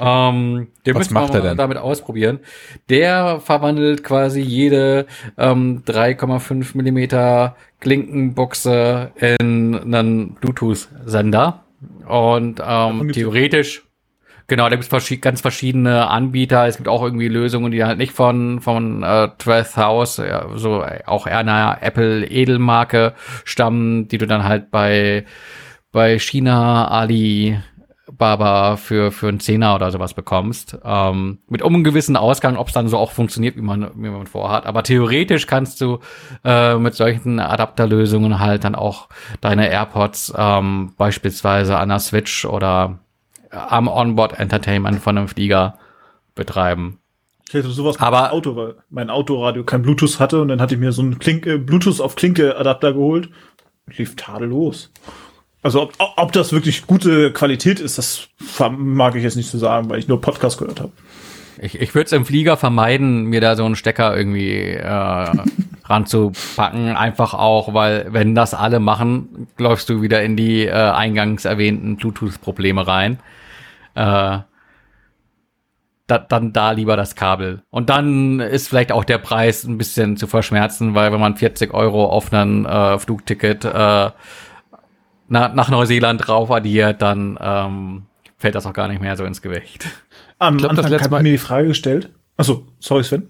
[0.00, 1.56] Ähm, den Was müssen wir macht er denn?
[1.58, 2.40] damit ausprobieren.
[2.88, 11.64] Der verwandelt quasi jede ähm, 3,5 Millimeter Klinkenbuchse in einen Bluetooth-Sender.
[12.08, 13.82] Und ähm, theoretisch,
[14.50, 16.66] genau, da gibt's verschi ganz verschiedene Anbieter.
[16.66, 20.82] Es gibt auch irgendwie Lösungen, die halt nicht von, von äh, 12 House, ja, so
[20.82, 23.14] äh, auch eher einer Apple-Edelmarke
[23.44, 25.24] stammen, die du dann halt bei,
[25.92, 27.58] bei China, Ali,
[28.10, 30.76] Baba für, für einen Zehner oder sowas bekommst.
[30.84, 34.10] Ähm, mit um einen gewissen Ausgang, ob es dann so auch funktioniert, wie man, wie
[34.10, 34.66] man vorhat.
[34.66, 36.00] Aber theoretisch kannst du
[36.44, 39.08] äh, mit solchen Adapterlösungen halt dann auch
[39.40, 42.98] deine AirPods ähm, beispielsweise an der Switch oder
[43.50, 45.78] am Onboard Entertainment von einem Flieger
[46.34, 46.98] betreiben.
[47.48, 50.74] Ich hätte sowas Aber- meinem Auto, weil mein Autoradio kein Bluetooth hatte und dann hatte
[50.74, 53.28] ich mir so einen Klink äh, Bluetooth auf Klinke Adapter geholt.
[53.96, 54.92] Lief tadellos.
[55.62, 58.28] Also ob, ob das wirklich gute Qualität ist, das
[58.78, 60.92] mag ich jetzt nicht so sagen, weil ich nur Podcast gehört habe.
[61.60, 64.84] Ich, ich würde es im Flieger vermeiden, mir da so einen Stecker irgendwie äh,
[65.84, 66.96] ranzupacken.
[66.96, 71.96] Einfach auch, weil wenn das alle machen, läufst du wieder in die äh, eingangs erwähnten
[71.96, 73.18] Bluetooth-Probleme rein.
[73.94, 74.38] Äh,
[76.06, 77.62] da, dann da lieber das Kabel.
[77.70, 81.72] Und dann ist vielleicht auch der Preis ein bisschen zu verschmerzen, weil wenn man 40
[81.72, 83.70] Euro auf ein äh, Flugticket äh,
[85.28, 88.06] na, nach Neuseeland drauf addiert, dann ähm,
[88.38, 89.86] fällt das auch gar nicht mehr so ins Gewicht.
[90.40, 92.10] Am glaub, das Anfang hat Mal- mir die Frage gestellt.
[92.36, 93.28] Achso, sorry Sven.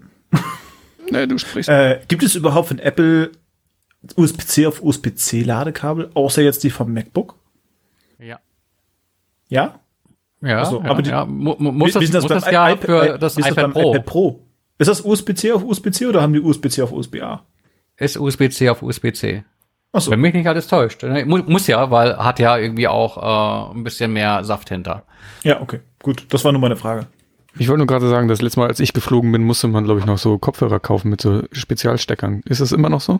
[1.11, 1.69] Nee, du sprichst.
[1.69, 3.31] Äh, gibt es überhaupt von Apple
[4.15, 7.35] USB-C auf USB-C Ladekabel, außer jetzt die vom MacBook?
[8.17, 8.39] Ja.
[9.49, 9.80] Ja?
[10.41, 11.25] Ja, Ach so, ja, aber die- ja.
[11.25, 13.63] Mu mu muss das, ist muss beim das ja iPad- für das wie ist iPad
[13.63, 13.91] beim Pro.
[13.93, 14.39] iPad Pro?
[14.79, 17.43] Ist das USB-C auf USB-C oder haben die USB-C auf USB-A?
[17.97, 19.43] Ist USB-C auf USB-C.
[19.93, 21.03] Achso, Wenn mich nicht alles täuscht.
[21.03, 25.03] Ne, Mu muss ja, weil hat ja irgendwie auch äh, ein bisschen mehr Saft hinter.
[25.43, 25.81] ja, okay.
[26.01, 27.05] Gut, das war nur meine Frage.
[27.59, 29.99] Ich wollte nur gerade sagen, das letzte Mal, als ich geflogen bin, musste man, glaube
[29.99, 32.41] ich, noch so Kopfhörer kaufen mit so Spezialsteckern.
[32.45, 33.19] Ist das immer noch so?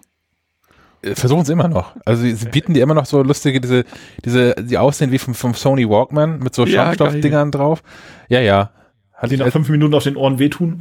[1.01, 1.95] Äh, versuchen es immer noch.
[2.05, 3.85] Also sie bieten dir immer noch so lustige, diese,
[4.23, 7.83] diese, die aussehen wie vom, vom Sony Walkman mit so Ja, Schaumstoffdingern drauf.
[8.29, 8.71] Ja, ja.
[9.13, 10.79] Hatte Die nach fünf Minuten auf den Ohren wehtun.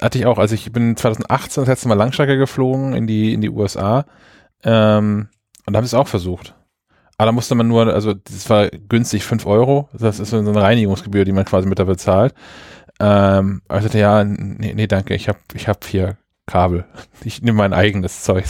[0.00, 0.38] hatte ich auch.
[0.38, 4.04] Also ich bin 2018 das letzte Mal Langstrecke geflogen in die, in die USA.
[4.62, 5.28] Ähm,
[5.66, 6.54] und da habe ich es auch versucht.
[7.16, 9.88] Aber da musste man nur, also das war günstig 5 Euro.
[9.92, 12.32] Das ist so eine Reinigungsgebühr, die man quasi mit da bezahlt.
[13.00, 16.16] Ähm, aber ich sagte, ja, nee, nee danke, ich habe ich hab hier
[16.46, 16.84] Kabel.
[17.24, 18.44] Ich nehme mein eigenes Zeug.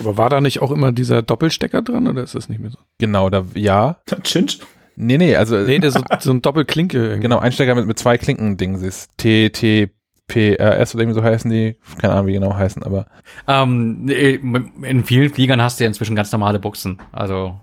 [0.00, 2.78] Aber war da nicht auch immer dieser Doppelstecker dran oder ist das nicht mehr so?
[2.98, 3.96] Genau, da, ja.
[4.24, 4.58] Chinch?
[4.96, 5.56] Nee, nee, also.
[5.58, 7.20] Nee, der so, so ein Doppelklinke irgendwie.
[7.22, 8.78] Genau, Einstecker mit, mit zwei Klinken-Ding.
[9.16, 9.90] T, T,
[10.28, 11.76] PRS oder irgendwie so heißen die.
[12.00, 13.06] Keine Ahnung, wie die genau heißen, aber.
[13.48, 16.98] Ähm, in vielen Fliegern hast du ja inzwischen ganz normale Buchsen.
[17.12, 17.58] Also.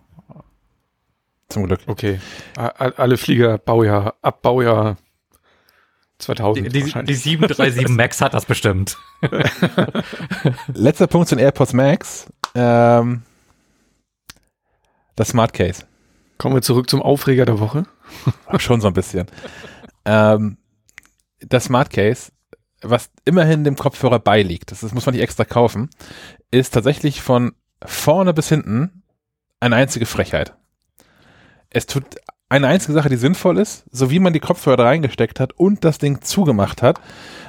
[1.50, 1.80] Zum Glück.
[1.88, 2.20] Okay.
[2.58, 4.98] A- Alle Flieger, Baujahr, ab Baujahr
[6.20, 7.18] 2000 Die, die, wahrscheinlich.
[7.18, 8.98] die 737 Max hat das bestimmt.
[10.74, 12.28] Letzter Punkt zu den AirPods Max.
[12.56, 13.24] Ähm,
[15.16, 15.86] das Smart Case.
[16.38, 17.84] Kommen wir zurück zum Aufreger der Woche.
[18.46, 19.28] Ach, schon so ein bisschen.
[20.06, 20.58] ähm,
[21.42, 22.32] das Smart Case,
[22.82, 25.90] was immerhin dem Kopfhörer beiliegt, das, das muss man nicht extra kaufen,
[26.52, 27.54] ist tatsächlich von
[27.86, 29.04] vorne bis hinten
[29.62, 30.54] eine einzige Frechheit.
[31.70, 32.04] Es tut
[32.50, 36.00] eine einzige Sache, die sinnvoll ist, so wie man die Kopfhörer reingesteckt hat und das
[36.00, 37.00] Ding zugemacht hat,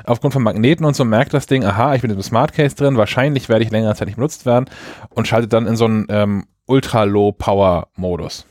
[0.04, 2.76] aufgrund von Magneten und so merkt das Ding, aha, ich bin in dem Smart Case
[2.76, 4.66] drin, wahrscheinlich werde ich längere Zeit nicht benutzt werden
[5.08, 8.46] und schaltet dann in so einen ähm, Ultra-Low-Power-Modus.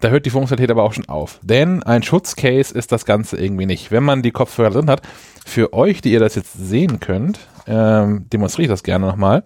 [0.00, 1.38] Da hört die Funktionalität aber auch schon auf.
[1.42, 3.92] Denn ein Schutzcase ist das Ganze irgendwie nicht.
[3.92, 5.02] Wenn man die Kopfhörer drin hat,
[5.46, 7.38] für euch, die ihr das jetzt sehen könnt,
[7.68, 9.44] ähm, demonstriere ich das gerne nochmal.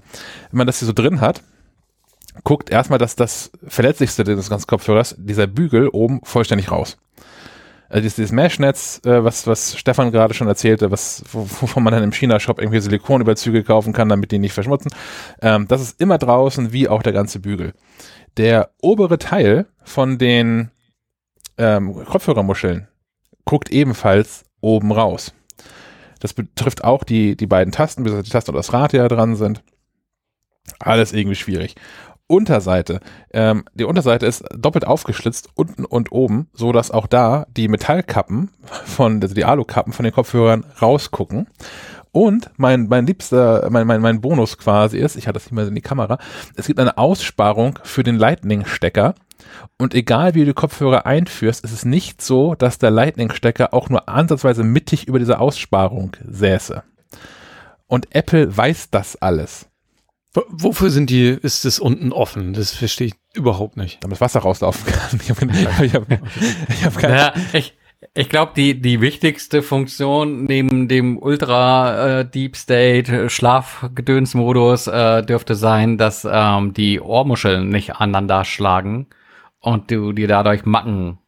[0.51, 1.43] Wenn man das hier so drin hat,
[2.45, 6.99] guckt erstmal, dass das Verletzlichste des ganzen Kopfhörers, dieser Bügel oben vollständig raus.
[7.89, 11.93] Also dieses, dieses Mesh-Netz, äh, was, was Stefan gerade schon erzählte, was, wo- wovon man
[11.93, 14.91] dann im China-Shop irgendwie Silikonüberzüge kaufen kann, damit die nicht verschmutzen,
[15.41, 17.75] ähm, das ist immer draußen, wie auch der ganze Bügel.
[18.37, 20.71] Der obere Teil von den
[21.59, 22.89] ähm, Kopfhörermuscheln
[23.45, 25.33] guckt ebenfalls oben raus.
[26.19, 29.07] Das betrifft auch die, die beiden Tasten, bis die Taste und das Rad, die da
[29.07, 29.63] dran sind.
[30.81, 31.77] Alles irgendwie schwierig.
[32.29, 33.01] Unterseite.
[33.33, 38.51] Ähm, die Unterseite ist doppelt aufgeschlitzt, unten und oben, so dass auch da die Metallkappen
[38.85, 41.47] von, also die Alukappen von den Kopfhörern rausgucken.
[42.13, 45.67] Und mein, mein liebster, mein, mein, mein Bonus quasi ist, ich hatte das nicht mehr
[45.67, 46.19] in die Kamera,
[46.57, 49.15] es gibt eine Aussparung für den Lightning-Stecker.
[49.79, 53.91] Und egal wie du die Kopfhörer einführst, ist es nicht so, dass der Lightning-Stecker auch
[53.91, 56.83] nur ansatzweise mittig über dieser Aussparung säße.
[57.87, 59.69] Und Apple weiß das alles.
[60.49, 62.53] Wofür sind die, ist es unten offen?
[62.53, 64.03] Das verstehe ich überhaupt nicht.
[64.03, 65.21] damit das Wasser rauslaufen kann.
[65.23, 65.47] Ich habe
[65.85, 66.07] ich hab,
[66.69, 67.75] ich hab keine Naja, ich,
[68.15, 75.23] ich glaube, die, die wichtigste Funktion neben dem Ultra äh, Deep State äh, Schlafgedönsmodus äh,
[75.23, 79.07] dürfte sein, dass ähm, die Ohrmuscheln nicht aneinander schlagen
[79.61, 81.19] und du dir dadurch Macken.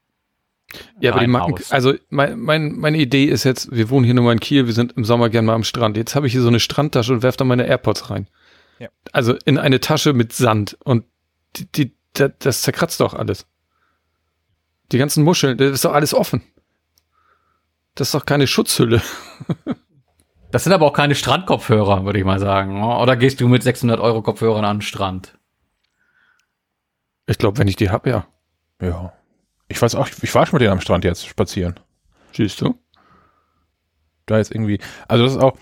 [1.00, 1.72] Ja, aber die Macken, reinhaust.
[1.72, 4.74] also mein, mein, meine Idee ist jetzt, wir wohnen hier nur mal in Kiel, wir
[4.74, 5.96] sind im Sommer gern mal am Strand.
[5.96, 8.28] Jetzt habe ich hier so eine Strandtasche und werfe da meine AirPods rein.
[8.78, 8.88] Ja.
[9.12, 11.04] Also in eine Tasche mit Sand und
[11.56, 13.46] die, die, da- das zerkratzt doch alles.
[14.92, 16.42] Die ganzen Muscheln, das ist doch alles offen.
[17.94, 19.02] Das ist doch keine Schutzhülle.
[20.50, 22.82] Das sind aber auch keine Strandkopfhörer, würde ich mal sagen.
[22.82, 25.38] Oder gehst du mit 600 Euro Kopfhörern an den Strand?
[27.26, 28.26] Ich glaube, wenn ich die hab, ja.
[28.80, 29.12] Ja.
[29.68, 31.78] Ich weiß auch, ich war schon mit denen am Strand jetzt spazieren.
[32.32, 32.78] Siehst du?
[34.24, 35.58] Da jetzt irgendwie, also das ist auch,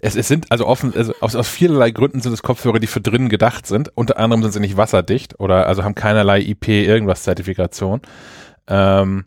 [0.00, 3.00] es, es sind also offen, also aus, aus vielerlei Gründen sind es Kopfhörer, die für
[3.00, 3.90] drinnen gedacht sind.
[3.94, 8.00] Unter anderem sind sie nicht wasserdicht oder also haben keinerlei IP irgendwas Zertifikation.
[8.66, 9.24] Ähm,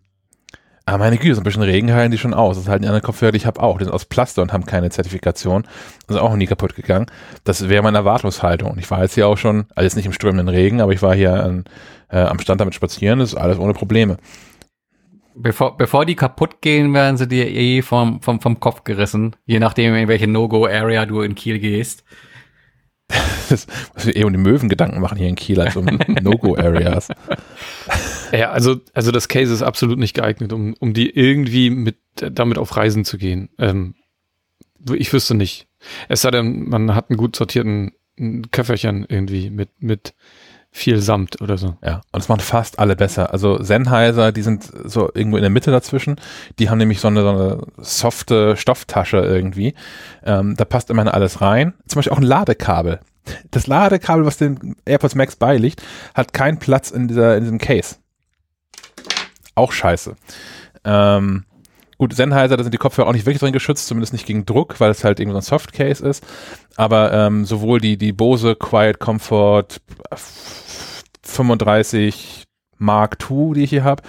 [0.85, 2.57] aber meine Güte, so ein bisschen Regen heilen die schon aus.
[2.57, 3.77] Das halten die anderen Kopfhörer, die ich habe auch.
[3.77, 5.63] Die sind aus Plaster und haben keine Zertifikation.
[6.07, 7.05] Also auch nie kaputt gegangen.
[7.45, 8.71] Das wäre meine Erwartungshaltung.
[8.71, 11.15] Und ich war jetzt hier auch schon, also nicht im strömenden Regen, aber ich war
[11.15, 11.63] hier an,
[12.09, 13.19] äh, am Stand damit spazieren.
[13.19, 14.17] Das ist alles ohne Probleme.
[15.35, 19.35] Bevor, bevor die kaputt gehen, werden sie dir eh vom, vom, vom Kopf gerissen.
[19.45, 22.03] Je nachdem, in welche No-Go-Area du in Kiel gehst.
[23.49, 27.09] Das, was wir eh um die Möwen Gedanken machen hier in Kiel, als um No-Go-Areas.
[28.31, 32.57] Ja, also, also das Case ist absolut nicht geeignet, um, um die irgendwie mit, damit
[32.57, 33.49] auf Reisen zu gehen.
[33.59, 33.95] Ähm,
[34.95, 35.67] ich wüsste nicht.
[36.07, 40.13] Es sei denn, man hat einen gut sortierten ein Köfferchen irgendwie mit, mit
[40.75, 41.77] viel Samt oder so.
[41.83, 43.31] Ja, und das machen fast alle besser.
[43.31, 46.19] Also Sennheiser, die sind so irgendwo in der Mitte dazwischen.
[46.57, 49.75] Die haben nämlich so eine, so eine softe Stofftasche irgendwie.
[50.25, 51.75] Ähm, da passt immerhin alles rein.
[51.87, 52.99] Zum Beispiel auch ein Ladekabel.
[53.51, 55.81] Das Ladekabel, was den AirPods Max beiliegt,
[56.15, 57.97] hat keinen Platz in, dieser, in diesem Case.
[59.53, 60.15] Auch scheiße.
[60.85, 61.45] Ähm,
[61.97, 64.79] gut, Sennheiser, da sind die Kopfhörer auch nicht wirklich drin geschützt, zumindest nicht gegen Druck,
[64.79, 66.23] weil es halt irgendwie so ein Softcase ist.
[66.75, 69.79] Aber ähm, sowohl die, die Bose Quiet Comfort
[71.23, 72.43] 35
[72.77, 74.03] Mark II, die ich hier habe,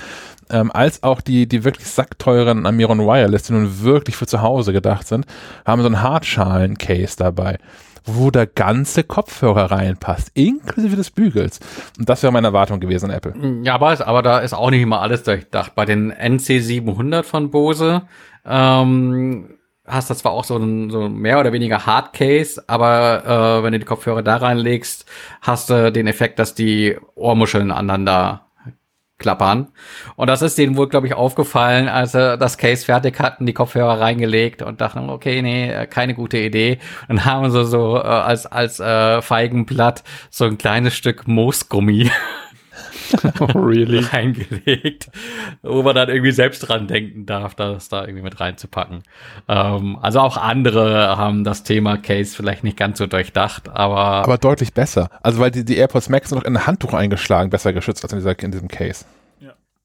[0.51, 4.73] ähm, als auch die, die wirklich sackteuren Amiron Wireless, die nun wirklich für zu Hause
[4.73, 5.27] gedacht sind,
[5.65, 7.59] haben so einen Hartschalen-Case dabei,
[8.07, 11.61] wo der ganze Kopfhörer reinpasst, inklusive des Bügels.
[11.99, 13.35] Und das wäre meine Erwartung gewesen Apple.
[13.65, 15.75] Ja, aber, es- aber da ist auch nicht immer alles durchdacht.
[15.75, 18.03] Bei den NC700 von Bose,
[18.45, 19.49] ähm,
[19.87, 23.79] hast du zwar auch so ein so mehr oder weniger Hardcase, aber äh, wenn du
[23.79, 25.05] die Kopfhörer da reinlegst,
[25.43, 28.44] hast du den Effekt, dass die Ohrmuscheln aneinander
[29.25, 29.69] klappern.
[30.17, 33.55] Und das ist denen wohl, glaube ich, aufgefallen, als sie das Case fertig hatten, die
[33.55, 36.79] Kopfhörer reingelegt und dachten, okay, nee, keine gute Idee.
[37.09, 42.11] Und haben sie so äh, als, als äh, Feigenblatt so ein kleines Stück Moosgummi
[43.55, 43.99] really?
[44.13, 45.11] reingelegt,
[45.63, 49.03] wo man dann irgendwie selbst dran denken darf, das da irgendwie mit reinzupacken.
[49.49, 54.39] Ähm, also auch andere haben das Thema Case vielleicht nicht ganz so durchdacht, aber, Aber
[54.39, 55.09] deutlich besser.
[55.23, 58.13] Also weil die, die AirPods Max sind noch in ein Handtuch eingeschlagen, besser geschützt als
[58.13, 59.05] in, dieser, in diesem Case.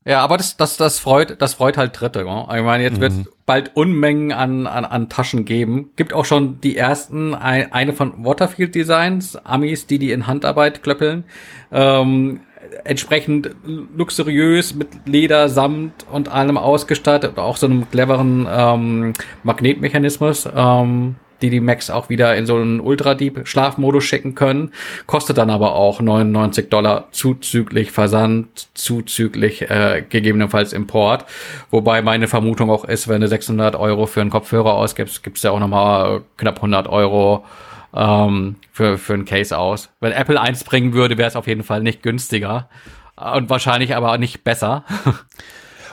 [0.05, 2.25] ja, aber das, das, das freut, das freut halt Dritte.
[2.25, 2.43] Ja?
[2.55, 3.13] Ich meine, jetzt wird
[3.45, 5.89] bald Unmengen an, an, an Taschen geben.
[5.95, 10.83] Gibt auch schon die ersten, ein, eine von Waterfield Designs, Amis, die die in Handarbeit
[10.83, 11.23] klöppeln.
[11.71, 12.41] Ähm,
[12.83, 13.51] entsprechend
[13.95, 19.13] luxuriös mit Leder, Samt und allem ausgestattet, auch so einem cleveren ähm,
[19.43, 24.71] Magnetmechanismus, ähm, die die Macs auch wieder in so einen Ultra Deep Schlafmodus schicken können.
[25.05, 31.25] Kostet dann aber auch 99 Dollar zuzüglich Versand, zuzüglich äh, gegebenenfalls Import.
[31.71, 35.51] Wobei meine Vermutung auch ist, wenn du 600 Euro für einen Kopfhörer ausgibst, gibt's ja
[35.51, 37.45] auch nochmal knapp 100 Euro
[37.93, 39.89] ähm, für, für ein Case aus.
[39.99, 42.69] Wenn Apple eins bringen würde, wäre es auf jeden Fall nicht günstiger
[43.15, 44.85] und wahrscheinlich aber auch nicht besser.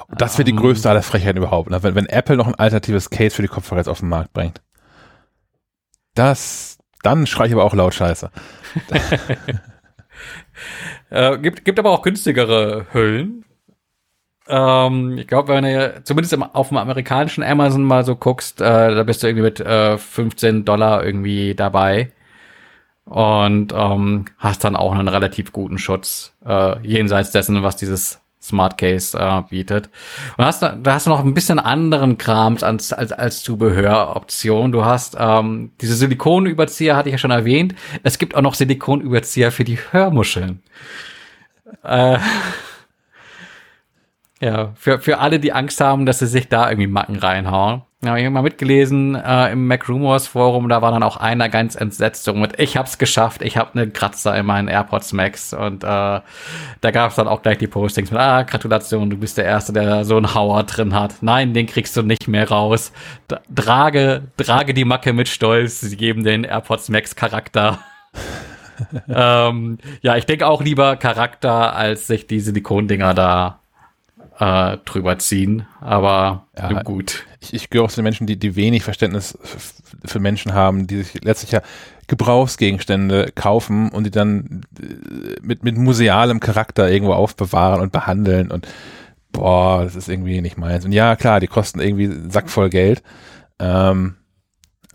[0.09, 1.83] Und das wäre die größte aller Frechheiten überhaupt, ne?
[1.83, 4.63] wenn, wenn Apple noch ein alternatives Case für die Kopfhörer jetzt auf den Markt bringt.
[6.15, 8.31] Das, dann schrei ich aber auch laut Scheiße.
[11.11, 13.45] Äh, gibt, gibt aber auch günstigere Hüllen.
[14.49, 19.03] Ähm, ich glaube, wenn du zumindest auf dem amerikanischen Amazon mal so guckst, äh, da
[19.03, 22.13] bist du irgendwie mit äh, 15 Dollar irgendwie dabei.
[23.05, 28.79] Und ähm, hast dann auch einen relativ guten Schutz, äh, jenseits dessen, was dieses Smart
[28.79, 29.91] Case äh, bietet.
[30.37, 34.73] Und hast, da hast du noch ein bisschen anderen Krams als, als, als Zubehöroption.
[34.73, 37.75] Du hast ähm, diese Silikonüberzieher, hatte ich ja schon erwähnt.
[38.03, 40.63] Es gibt auch noch Silikonüberzieher für die Hörmuscheln.
[41.83, 42.19] Äh,
[44.41, 47.83] ja, für, für alle, die Angst haben, dass sie sich da irgendwie Macken reinhauen.
[48.03, 51.75] Ich habe mal mitgelesen äh, im Mac Rumors Forum, da war dann auch einer ganz
[51.75, 55.87] entsetzt mit, ich hab's geschafft, ich habe eine Kratzer in meinen AirPods Max und äh,
[55.87, 60.05] da gab's dann auch gleich die Postings mit, ah, Gratulation, du bist der Erste, der
[60.05, 61.17] so einen Hauer drin hat.
[61.23, 62.93] Nein, den kriegst du nicht mehr raus.
[63.31, 67.81] D trage, trage die Macke mit Stolz, sie geben den AirPods Max Charakter.
[69.09, 73.61] ähm, ja, ich denke auch lieber Charakter, als sich die Silikondinger da
[74.39, 75.67] äh, drüber ziehen.
[75.81, 77.25] Aber Ja, gut.
[77.41, 79.39] Ich, ich gehöre auch zu den Menschen, die, die wenig Verständnis
[80.05, 81.63] für Menschen haben, die sich letztlich ja
[82.07, 88.67] Gebrauchsgegenstände kaufen und die dann äh, mit, mit musealem Charakter irgendwo aufbewahren und behandeln und
[89.33, 90.85] boah, das ist irgendwie nicht meins.
[90.85, 93.03] Und ja, klar, die kosten irgendwie einen Sack voll Geld.
[93.59, 94.17] Ähm,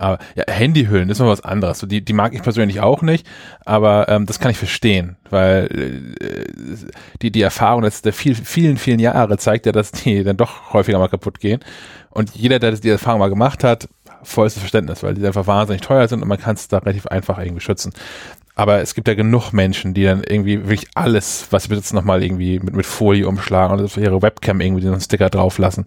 [0.01, 1.79] aber ja, Handyhüllen ist noch was anderes.
[1.79, 3.27] So, die, die mag ich persönlich auch nicht,
[3.65, 6.85] aber ähm, das kann ich verstehen, weil äh,
[7.21, 10.73] die, die Erfahrung des, der viel, vielen, vielen Jahre zeigt ja, dass die dann doch
[10.73, 11.59] häufiger mal kaputt gehen.
[12.09, 13.87] Und jeder, der die Erfahrung mal gemacht hat,
[14.23, 17.37] vollstes Verständnis, weil die einfach wahnsinnig teuer sind und man kann es da relativ einfach
[17.37, 17.93] irgendwie schützen.
[18.61, 22.21] Aber es gibt ja genug Menschen, die dann irgendwie wirklich alles, was sie besitzen, nochmal
[22.21, 25.85] irgendwie mit, mit Folie umschlagen und für ihre Webcam irgendwie so einen Sticker drauflassen,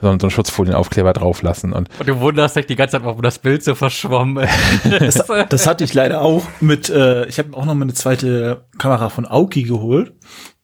[0.00, 3.22] so, einen- so einen Schutzfolienaufkleber drauflassen und Und du wunderst dich die ganze Zeit, warum
[3.22, 5.16] das Bild so verschwommen ist.
[5.28, 8.64] Das, das hatte ich leider auch mit, äh, ich habe auch noch mal eine zweite
[8.76, 10.12] Kamera von Aoki geholt.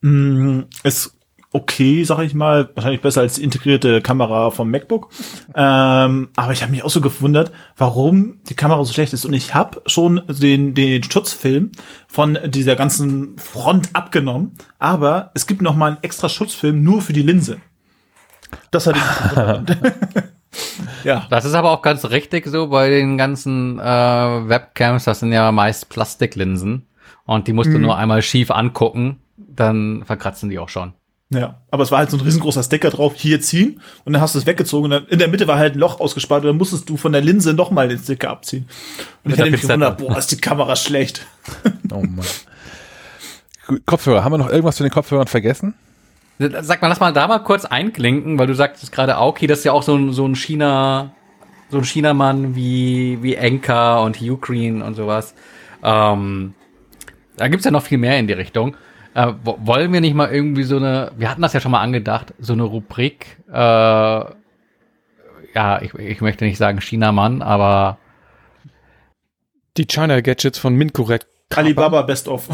[0.00, 1.16] Mm, ist
[1.52, 5.10] okay, sag ich mal, wahrscheinlich besser als die integrierte Kamera vom MacBook.
[5.54, 9.24] Ähm, aber ich habe mich auch so gewundert, warum die Kamera so schlecht ist.
[9.24, 11.72] Und ich habe schon den, den Schutzfilm
[12.08, 17.12] von dieser ganzen Front abgenommen, aber es gibt noch mal einen extra Schutzfilm nur für
[17.12, 17.58] die Linse.
[18.70, 20.24] Das hatte ich.
[21.04, 21.26] ja.
[21.30, 25.04] Das ist aber auch ganz richtig so bei den ganzen äh, Webcams.
[25.04, 26.86] Das sind ja meist Plastiklinsen.
[27.24, 30.92] Und die musst du nur einmal schief angucken, dann verkratzen die auch schon.
[31.32, 34.34] Ja, aber es war halt so ein riesengroßer Sticker drauf, hier ziehen und dann hast
[34.34, 36.58] du es weggezogen und dann in der Mitte war halt ein Loch ausgespart und dann
[36.58, 38.66] musstest du von der Linse nochmal den Sticker abziehen.
[39.24, 41.26] Und Mit ich hätte mich gewundert, boah, ist die Kamera schlecht.
[41.92, 42.26] oh Mann.
[43.86, 45.74] Kopfhörer, haben wir noch irgendwas zu den Kopfhörern vergessen?
[46.38, 49.64] Sag mal, lass mal da mal kurz einklinken, weil du sagtest gerade Aoki, das ist
[49.64, 51.12] ja auch so ein, so ein China,
[51.70, 55.34] so ein Chinamann wie, wie Enka und Ukraine und sowas.
[55.82, 56.54] Ähm,
[57.36, 58.76] da gibt's ja noch viel mehr in die Richtung.
[59.14, 61.80] Äh, wo- wollen wir nicht mal irgendwie so eine, wir hatten das ja schon mal
[61.82, 63.52] angedacht, so eine Rubrik, äh,
[65.54, 67.98] ja, ich, ich möchte nicht sagen Chinamann, aber
[69.76, 71.26] Die China Gadgets von Mincorrect.
[71.54, 72.48] Alibaba Best of.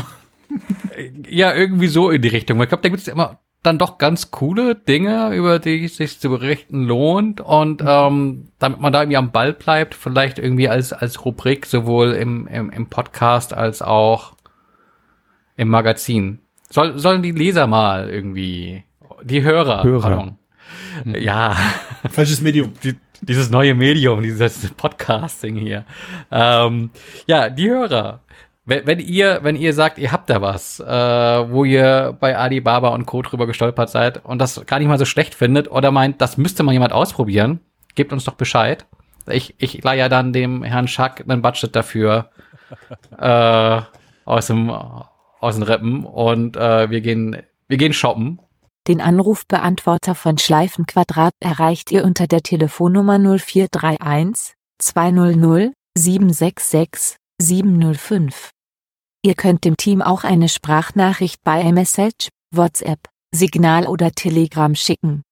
[1.29, 2.59] ja, irgendwie so in die Richtung.
[2.59, 6.19] Weil Ich glaube, da gibt's immer, dann doch ganz coole Dinge, über die es sich
[6.19, 10.93] zu berichten lohnt und ähm, damit man da irgendwie am Ball bleibt, vielleicht irgendwie als
[10.93, 14.35] als Rubrik sowohl im im, im Podcast als auch
[15.57, 16.39] im Magazin.
[16.71, 18.85] Soll, sollen die Leser mal irgendwie
[19.23, 20.01] die Hörer, Hörer.
[20.03, 20.39] pardon.
[21.05, 21.57] Ja,
[22.11, 22.73] Falsches Medium.
[22.83, 25.85] die, dieses neue Medium, dieses Podcasting hier.
[26.31, 26.91] Ähm,
[27.27, 28.21] ja, die Hörer.
[28.65, 32.89] Wenn, wenn ihr, wenn ihr sagt, ihr habt da was, äh, wo ihr bei Alibaba
[32.89, 33.23] und Co.
[33.23, 36.63] drüber gestolpert seid und das gar nicht mal so schlecht findet oder meint, das müsste
[36.63, 37.61] mal jemand ausprobieren,
[37.95, 38.85] gebt uns doch Bescheid.
[39.31, 42.31] Ich, ich leihe ja dann dem Herrn Schack einen Budget dafür
[43.19, 43.81] äh,
[44.25, 44.71] aus dem
[45.41, 47.37] aus den Rippen und äh, wir gehen
[47.69, 48.41] wir gehen shoppen
[48.87, 58.51] Den Anrufbeantworter von Schleifenquadrat erreicht ihr unter der Telefonnummer 0431 200 766 705.
[59.23, 65.23] Ihr könnt dem Team auch eine Sprachnachricht bei iMessage, WhatsApp, Signal oder Telegram schicken.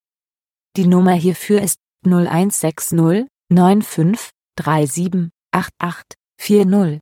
[0.77, 6.05] Die Nummer hierfür ist 0160 95 37 88
[6.39, 7.01] 40.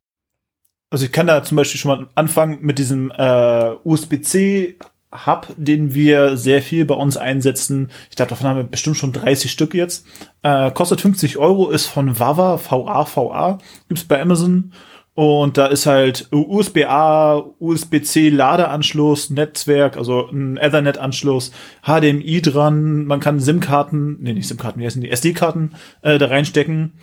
[0.95, 6.37] Also ich kann da zum Beispiel schon mal anfangen mit diesem äh, USB-C-Hub, den wir
[6.37, 7.91] sehr viel bei uns einsetzen.
[8.09, 10.05] Ich glaube, davon haben wir bestimmt schon 30 Stück jetzt.
[10.41, 13.57] Äh, kostet 50 Euro, ist von Vava, VA, VA,
[13.89, 14.71] gibt's bei Amazon.
[15.15, 21.51] Und da ist halt USB-A, USB-C Ladeanschluss, Netzwerk, also ein Ethernet-Anschluss,
[21.83, 25.73] HDMI dran, man kann SIM-Karten, nee, nicht SIM-Karten, wie heißen die, SD-Karten
[26.03, 26.93] äh, da reinstecken.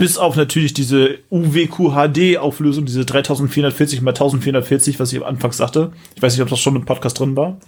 [0.00, 5.92] Bis auf natürlich diese UWQHD-Auflösung, diese 3440 mal 1440, was ich am Anfang sagte.
[6.16, 7.58] Ich weiß nicht, ob das schon im Podcast drin war.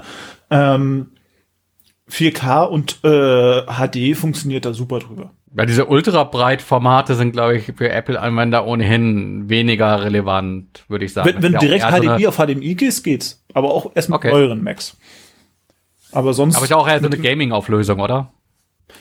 [0.51, 1.09] Ähm,
[2.11, 5.31] 4K und äh, HD funktioniert da super drüber.
[5.55, 11.29] Weil diese Ultrabreit-Formate sind, glaube ich, für Apple-Anwender ohnehin weniger relevant, würde ich sagen.
[11.35, 13.45] Wenn, wenn Ja, direkt so HDMI eine- auf HDMI gehst, geht's.
[13.53, 14.31] Aber auch erst mit Okay.
[14.33, 14.97] euren Macs.
[16.13, 16.57] Aber sonst.
[16.57, 18.33] Aber ist ja auch eher so eine Gaming-Auflösung, oder?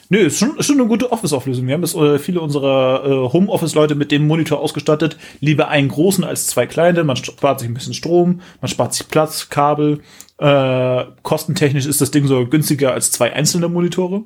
[0.09, 1.67] Nö, ist schon, ist schon eine gute Office-Auflösung.
[1.67, 5.17] Wir haben es äh, viele unserer äh, Homeoffice-Leute mit dem Monitor ausgestattet.
[5.39, 7.03] Lieber einen großen als zwei kleine.
[7.03, 10.01] Man spart sich ein bisschen Strom, man spart sich Platz, Kabel.
[10.37, 14.23] Äh, kostentechnisch ist das Ding so günstiger als zwei einzelne Monitore.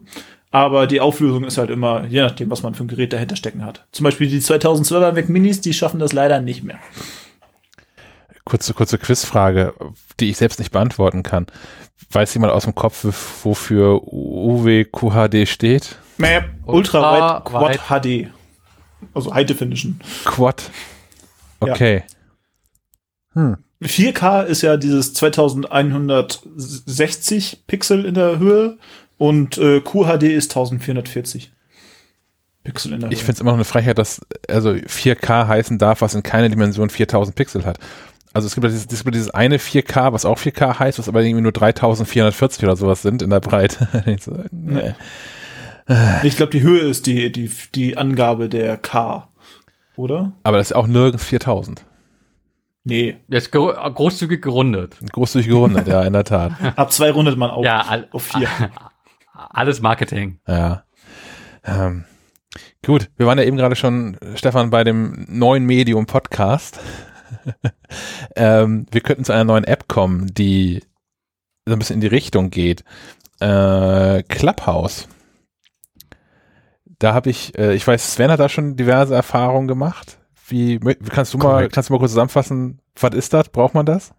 [0.50, 3.66] Aber die Auflösung ist halt immer, je nachdem, was man für ein Gerät dahinter stecken
[3.66, 3.86] hat.
[3.92, 6.80] Zum Beispiel die 2012er Mac Minis, die schaffen das leider nicht mehr.
[8.46, 9.74] Kurze, kurze Quizfrage,
[10.20, 11.48] die ich selbst nicht beantworten kann.
[12.12, 13.06] Weiß jemand aus dem Kopf,
[13.44, 15.98] wofür UWQHD steht?
[16.18, 18.28] Mäh, Ultra Ultra Wide Quad HD.
[19.14, 20.00] Also High Definition.
[20.24, 20.64] Quad.
[21.60, 22.04] Okay.
[23.34, 23.58] Hm.
[23.84, 28.78] 4K ist ja dieses 2160 Pixel in der Höhe
[29.18, 31.52] und äh, QHD ist 1440
[32.64, 33.26] Pixel in der Ich Höhe.
[33.26, 36.90] finde es immer noch eine Frechheit, dass also 4K heißen darf, was in keiner Dimension
[36.90, 37.78] 4000 Pixel hat.
[38.36, 41.08] Also es gibt ja dieses, es gibt dieses eine 4K, was auch 4K heißt, was
[41.08, 43.88] aber irgendwie nur 3440 oder sowas sind in der Breite.
[46.24, 49.30] Ich glaube, die Höhe ist die, die, die Angabe der K.
[49.96, 50.32] Oder?
[50.42, 51.86] Aber das ist auch nirgends 4000.
[52.86, 53.18] Nee.
[53.28, 54.98] Jetzt gro großzügig gerundet.
[55.12, 56.54] Großzügig gerundet, ja, in der Tat.
[56.76, 58.50] Ab zwei rundet man auf, Ja, all, auf vier.
[59.34, 60.40] alles Marketing.
[60.48, 60.86] Ja.
[61.64, 62.06] Ähm,
[62.84, 66.80] gut, wir waren ja eben gerade schon, Stefan, bei dem neuen Medium Podcast.
[68.36, 70.84] ähm, wir könnten zu einer neuen App kommen, die
[71.66, 72.84] so ein bisschen in die Richtung geht.
[73.40, 75.08] Äh, Clubhouse.
[77.00, 80.18] Da habe ich, äh, ich weiß, Sven hat da schon diverse Erfahrungen gemacht.
[80.48, 80.80] Wie
[81.10, 81.74] kannst du mal, Korrekt.
[81.74, 83.50] kannst du mal kurz zusammenfassen, was ist das?
[83.50, 84.14] Braucht man das?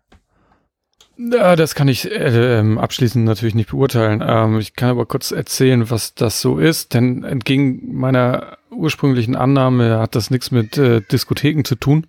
[1.19, 4.23] Ja, das kann ich äh, ähm, abschließend natürlich nicht beurteilen.
[4.27, 9.99] Ähm, ich kann aber kurz erzählen, was das so ist, denn entgegen meiner ursprünglichen Annahme
[9.99, 12.07] hat das nichts mit äh, Diskotheken zu tun,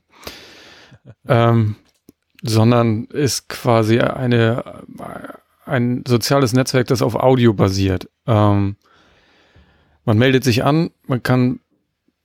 [1.28, 1.76] ähm,
[2.44, 4.84] sondern ist quasi eine
[5.68, 8.10] ein soziales Netzwerk, das auf Audio basiert.
[8.26, 8.78] Ähm,
[10.06, 11.60] man meldet sich an, man kann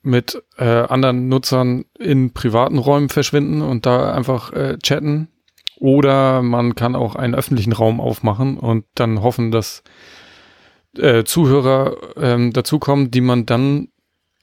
[0.03, 5.29] mit äh, anderen Nutzern in privaten Räumen verschwinden und da einfach äh, chatten.
[5.79, 9.83] Oder man kann auch einen öffentlichen Raum aufmachen und dann hoffen, dass
[10.97, 13.89] äh, Zuhörer ähm, dazukommen, die man dann,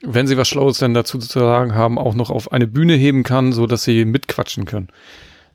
[0.01, 3.23] wenn sie was Schlaues denn dazu zu sagen haben, auch noch auf eine Bühne heben
[3.23, 4.89] kann, so dass sie mitquatschen können.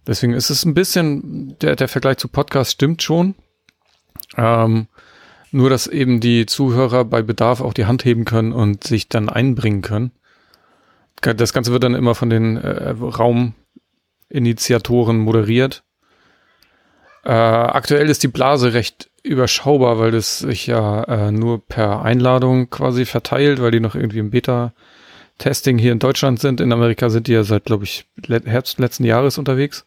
[0.07, 3.35] Deswegen ist es ein bisschen, der, der Vergleich zu Podcast stimmt schon.
[4.37, 4.89] Ähm,
[5.51, 9.29] nur, dass eben die Zuhörer bei Bedarf auch die Hand heben können und sich dann
[9.29, 10.11] einbringen können.
[11.21, 12.91] Das Ganze wird dann immer von den äh,
[14.31, 15.85] Rauminitiatoren moderiert.
[17.25, 22.71] Äh, aktuell ist die Blase recht überschaubar, weil das sich ja äh, nur per Einladung
[22.71, 26.61] quasi verteilt, weil die noch irgendwie im Beta-Testing hier in Deutschland sind.
[26.61, 29.87] In Amerika sind die ja seit, glaube ich, Herbst letzten Jahres unterwegs.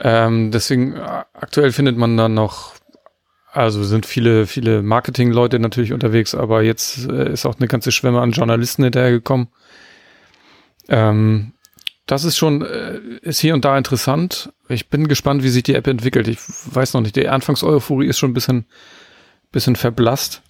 [0.00, 2.74] Ähm, deswegen äh, aktuell findet man dann noch,
[3.52, 8.20] also sind viele, viele Marketing-Leute natürlich unterwegs, aber jetzt äh, ist auch eine ganze Schwemme
[8.20, 9.46] an Journalisten hinterhergekommen.
[10.88, 11.52] Ähm,
[12.06, 14.52] das ist schon, äh, ist hier und da interessant.
[14.68, 16.28] Ich bin gespannt, wie sich die App entwickelt.
[16.28, 18.66] Ich weiß noch nicht, die Anfangseuphorie ist schon ein bisschen,
[19.52, 20.42] bisschen verblasst.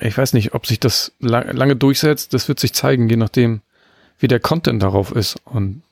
[0.00, 2.34] Ich weiß nicht, ob sich das lang, lange durchsetzt.
[2.34, 3.60] Das wird sich zeigen, je nachdem,
[4.18, 5.82] wie der Content darauf ist und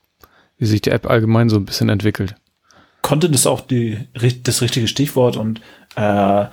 [0.59, 2.35] wie sich die App allgemein so ein bisschen entwickelt.
[3.03, 3.99] Content ist auch die,
[4.43, 5.61] das richtige Stichwort und
[5.97, 6.47] äh,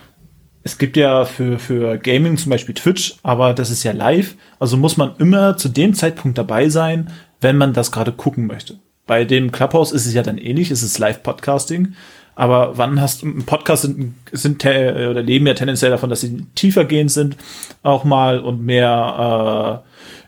[0.64, 4.78] es gibt ja für, für Gaming zum Beispiel Twitch, aber das ist ja live, also
[4.78, 7.12] muss man immer zu dem Zeitpunkt dabei sein,
[7.46, 8.80] wenn man das gerade gucken möchte.
[9.06, 11.94] Bei dem Clubhouse ist es ja dann ähnlich, es ist Live-Podcasting,
[12.34, 17.12] aber wann hast du, Podcasts sind, sind oder leben ja tendenziell davon, dass sie tiefergehend
[17.12, 17.38] sind,
[17.84, 19.84] auch mal und mehr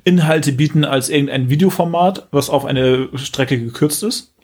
[0.06, 4.36] äh, Inhalte bieten als irgendein Videoformat, was auf eine Strecke gekürzt ist.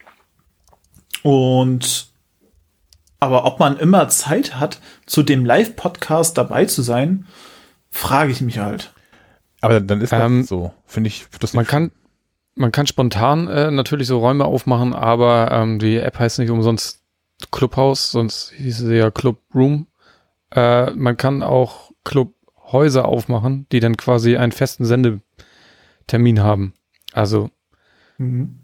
[1.22, 2.08] Und
[3.20, 7.28] aber ob man immer Zeit hat, zu dem Live-Podcast dabei zu sein,
[7.92, 8.94] frage ich mich halt.
[9.62, 11.28] Aber dann ist das ähm, so, finde ich.
[11.40, 11.92] Das man kann,
[12.56, 17.02] man kann spontan äh, natürlich so Räume aufmachen, aber ähm, die App heißt nicht umsonst
[17.52, 19.88] Clubhouse, sonst hieß sie ja Club Room.
[20.52, 26.74] Äh, man kann auch Clubhäuser aufmachen, die dann quasi einen festen Sendetermin haben.
[27.12, 27.50] Also
[28.18, 28.60] mhm.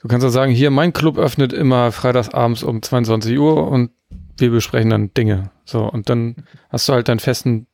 [0.00, 3.90] du kannst ja sagen, hier mein Club öffnet immer freitagsabends um 22 Uhr und
[4.38, 5.50] wir besprechen dann Dinge.
[5.64, 6.36] So, und dann
[6.70, 7.66] hast du halt deinen festen,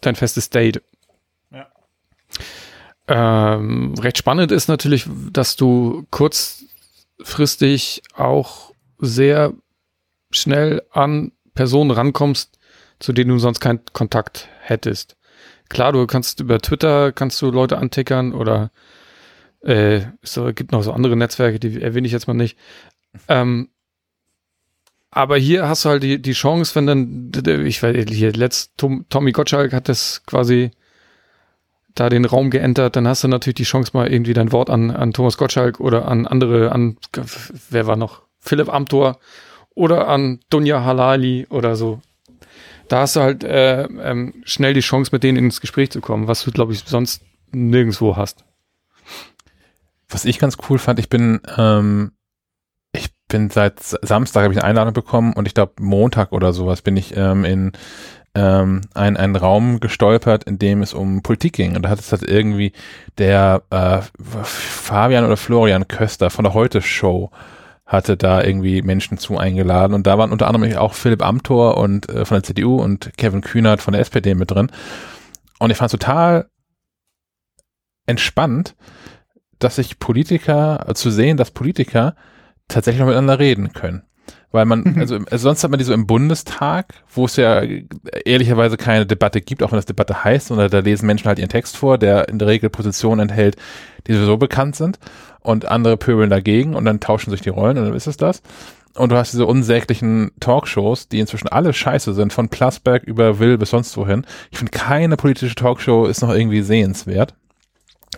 [0.00, 0.82] dein festes Date.
[3.12, 9.52] Ähm, recht spannend ist natürlich, dass du kurzfristig auch sehr
[10.30, 12.56] schnell an Personen rankommst,
[13.00, 15.16] zu denen du sonst keinen Kontakt hättest.
[15.68, 18.70] Klar, du kannst über Twitter kannst du Leute antickern oder
[19.62, 22.56] äh, es gibt noch so andere Netzwerke, die erwähne ich jetzt mal nicht.
[23.26, 23.70] Ähm,
[25.10, 27.32] aber hier hast du halt die, die Chance, wenn dann,
[27.66, 30.70] ich weiß, hier letzt, Tom, Tommy Gottschalk hat das quasi
[31.94, 34.90] da den Raum geentert, dann hast du natürlich die Chance, mal irgendwie dein Wort an,
[34.90, 36.96] an Thomas Gottschalk oder an andere, an,
[37.70, 38.22] wer war noch?
[38.38, 39.18] Philipp Amthor
[39.74, 42.00] oder an Dunja Halali oder so.
[42.88, 46.26] Da hast du halt äh, ähm, schnell die Chance, mit denen ins Gespräch zu kommen,
[46.26, 47.22] was du, glaube ich, sonst
[47.52, 48.44] nirgendwo hast.
[50.08, 52.12] Was ich ganz cool fand, ich bin, ähm,
[52.92, 56.82] ich bin seit Samstag habe ich eine Einladung bekommen und ich glaube Montag oder sowas
[56.82, 57.72] bin ich ähm, in
[58.34, 61.76] ähm, ein, einen Raum gestolpert, in dem es um Politik ging.
[61.76, 62.72] Und da hat es halt irgendwie
[63.18, 67.30] der äh, Fabian oder Florian Köster von der Heute Show
[67.90, 72.08] hatte da irgendwie Menschen zu eingeladen und da waren unter anderem auch Philipp Amthor und
[72.08, 74.70] äh, von der CDU und Kevin Kühnert von der SPD mit drin.
[75.58, 76.48] Und ich fand es total
[78.06, 78.76] entspannt,
[79.58, 82.14] dass sich Politiker, äh, zu sehen, dass Politiker
[82.68, 84.04] tatsächlich noch miteinander reden können.
[84.52, 87.62] Weil man, also, also sonst hat man die so im Bundestag, wo es ja
[88.24, 91.48] ehrlicherweise keine Debatte gibt, auch wenn das Debatte heißt, sondern da lesen Menschen halt ihren
[91.48, 93.56] Text vor, der in der Regel Positionen enthält,
[94.06, 94.98] die sowieso bekannt sind
[95.40, 98.42] und andere pöbeln dagegen und dann tauschen sich die Rollen und dann ist es das.
[98.96, 103.56] Und du hast diese unsäglichen Talkshows, die inzwischen alle scheiße sind, von Plasberg über Will
[103.56, 104.26] bis sonst wohin.
[104.50, 107.34] Ich finde, keine politische Talkshow ist noch irgendwie sehenswert,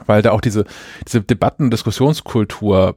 [0.07, 0.65] weil da auch diese,
[1.07, 2.97] diese Debatten, Diskussionskultur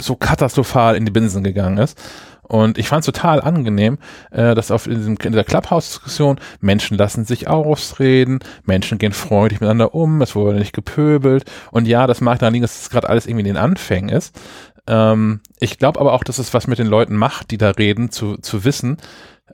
[0.00, 1.98] so katastrophal in die Binsen gegangen ist.
[2.42, 3.98] Und ich fand es total angenehm,
[4.30, 9.60] äh, dass auf in, diesem, in dieser Clubhouse-Diskussion Menschen lassen sich ausreden, Menschen gehen freundlich
[9.60, 11.44] miteinander um, es wurde nicht gepöbelt.
[11.70, 14.38] Und ja, das mag daran liegen, dass es gerade alles irgendwie in den Anfängen ist.
[14.86, 18.10] Ähm, ich glaube aber auch, dass es was mit den Leuten macht, die da reden,
[18.10, 18.98] zu, zu wissen,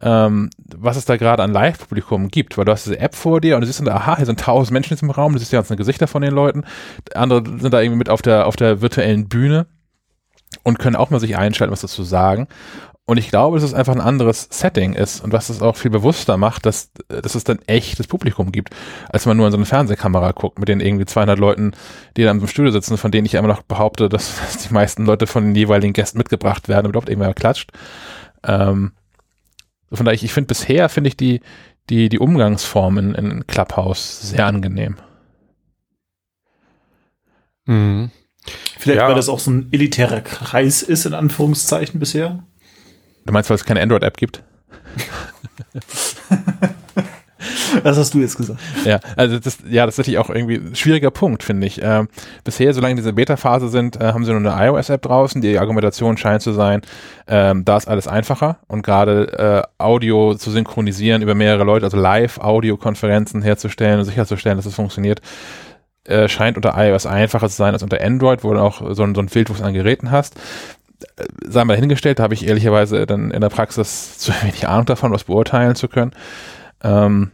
[0.00, 3.54] ähm, was es da gerade an Live-Publikum gibt, weil du hast diese App vor dir
[3.54, 5.56] und du siehst dann, aha, hier sind tausend Menschen in diesem Raum, du siehst die
[5.56, 6.64] ganzen Gesichter von den Leuten,
[7.14, 9.66] andere sind da irgendwie mit auf der, auf der virtuellen Bühne
[10.68, 12.46] und können auch mal sich einschalten, was dazu sagen.
[13.06, 15.90] Und ich glaube, dass es einfach ein anderes Setting ist und was es auch viel
[15.90, 18.76] bewusster macht, dass, dass es dann echtes Publikum gibt,
[19.08, 21.72] als man nur in so eine Fernsehkamera guckt mit den irgendwie 200 Leuten,
[22.18, 25.06] die da im Studio sitzen, von denen ich immer noch behaupte, dass, dass die meisten
[25.06, 27.70] Leute von den jeweiligen Gästen mitgebracht werden und überhaupt irgendwer klatscht.
[28.46, 28.92] Ähm,
[29.90, 31.40] von daher, ich, ich finde bisher, finde ich die,
[31.88, 34.96] die, die Umgangsform in, in Clubhouse sehr angenehm.
[37.64, 38.10] Mhm.
[38.78, 39.08] Vielleicht, ja.
[39.08, 42.42] weil das auch so ein elitärer Kreis ist, in Anführungszeichen bisher.
[43.26, 44.42] Du meinst, weil es keine Android-App gibt?
[47.82, 48.60] Das hast du jetzt gesagt.
[48.84, 51.80] Ja, also das, ja, das ist natürlich auch irgendwie ein schwieriger Punkt, finde ich.
[51.82, 52.08] Ähm,
[52.44, 55.40] bisher, solange diese Beta-Phase sind, äh, haben sie nur eine iOS-App draußen.
[55.40, 56.82] Die Argumentation scheint zu sein,
[57.26, 61.96] ähm, da ist alles einfacher und gerade äh, Audio zu synchronisieren über mehrere Leute, also
[61.96, 65.20] Live-Audio-Konferenzen herzustellen und sicherzustellen, dass es funktioniert,
[66.08, 69.14] äh, scheint unter iOS einfacher zu sein als unter Android, wo du auch so, ein,
[69.14, 70.36] so ein Wildwuchs an Geräten hast.
[71.16, 74.86] äh, sei mal dahingestellt, da habe ich ehrlicherweise dann in der Praxis zu wenig Ahnung
[74.86, 76.12] davon, was beurteilen zu können.
[76.82, 77.30] Ähm,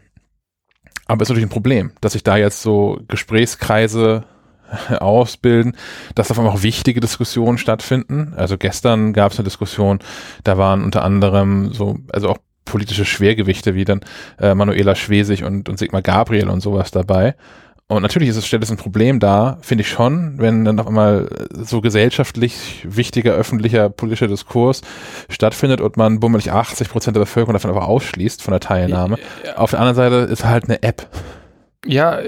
[1.06, 4.24] aber es ist natürlich ein Problem, dass sich da jetzt so Gesprächskreise
[4.98, 5.76] ausbilden,
[6.14, 8.32] dass einmal auch wichtige Diskussionen stattfinden.
[8.36, 9.98] Also gestern gab es eine Diskussion,
[10.44, 14.00] da waren unter anderem so, also auch politische Schwergewichte wie dann
[14.40, 17.34] äh, Manuela Schwesig und, und Sigmar Gabriel und sowas dabei.
[17.86, 20.86] Und natürlich ist es, stellt es ein Problem dar, finde ich schon, wenn dann auf
[20.86, 24.80] einmal so gesellschaftlich wichtiger öffentlicher politischer Diskurs
[25.28, 29.18] stattfindet und man bummelig 80 Prozent der Bevölkerung davon aber ausschließt von der Teilnahme.
[29.56, 31.08] Auf der anderen Seite ist halt eine App.
[31.86, 32.18] Ja,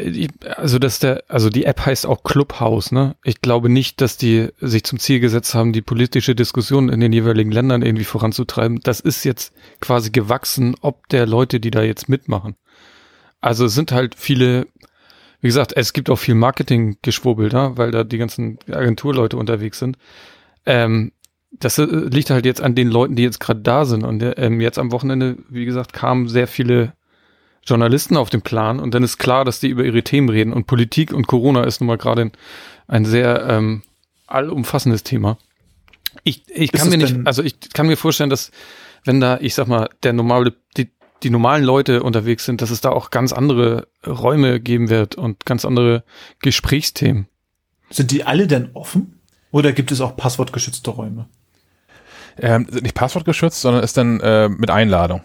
[0.57, 3.17] also dass der, also die App heißt auch Clubhouse, ne?
[3.25, 7.15] Ich glaube nicht, dass die sich zum Ziel gesetzt haben, die politische Diskussion in den
[7.15, 8.81] jeweiligen Ländern irgendwie voranzutreiben.
[8.83, 12.57] Das ist jetzt quasi gewachsen, ob der Leute, die da jetzt mitmachen.
[13.41, 14.67] Also es sind halt viele,
[15.47, 19.97] wie gesagt, es gibt auch viel Marketing-Geschwurbel da, weil da die ganzen Agenturleute unterwegs sind.
[20.67, 21.13] Ähm,
[21.53, 24.03] das äh, liegt halt jetzt an den Leuten, die jetzt gerade da sind.
[24.03, 26.95] Und ähm, jetzt am Wochenende, wie gesagt, kamen sehr viele
[27.65, 30.67] Journalisten auf den Plan und dann ist klar, dass die über ihre Themen reden und
[30.67, 32.33] Politik und Corona ist nun mal gerade ein,
[32.89, 33.83] ein, sehr ähm,
[34.27, 35.39] allumfassendes Thema.
[36.25, 38.51] Ich, ich kann mir nicht, also ich kann mir vorstellen, dass
[39.05, 40.91] wenn da, ich sag mal, der normale, die,
[41.23, 45.47] die normalen Leute unterwegs sind, dass es da auch ganz andere Räume geben wird und
[45.47, 46.05] ganz andere
[46.41, 47.29] Gesprächsthemen.
[47.91, 49.21] Sind die alle denn offen?
[49.51, 51.29] Oder gibt es auch passwortgeschützte Räume?
[52.39, 55.23] Ähm, nicht passwortgeschützt, sondern ist dann äh, mit Einladung.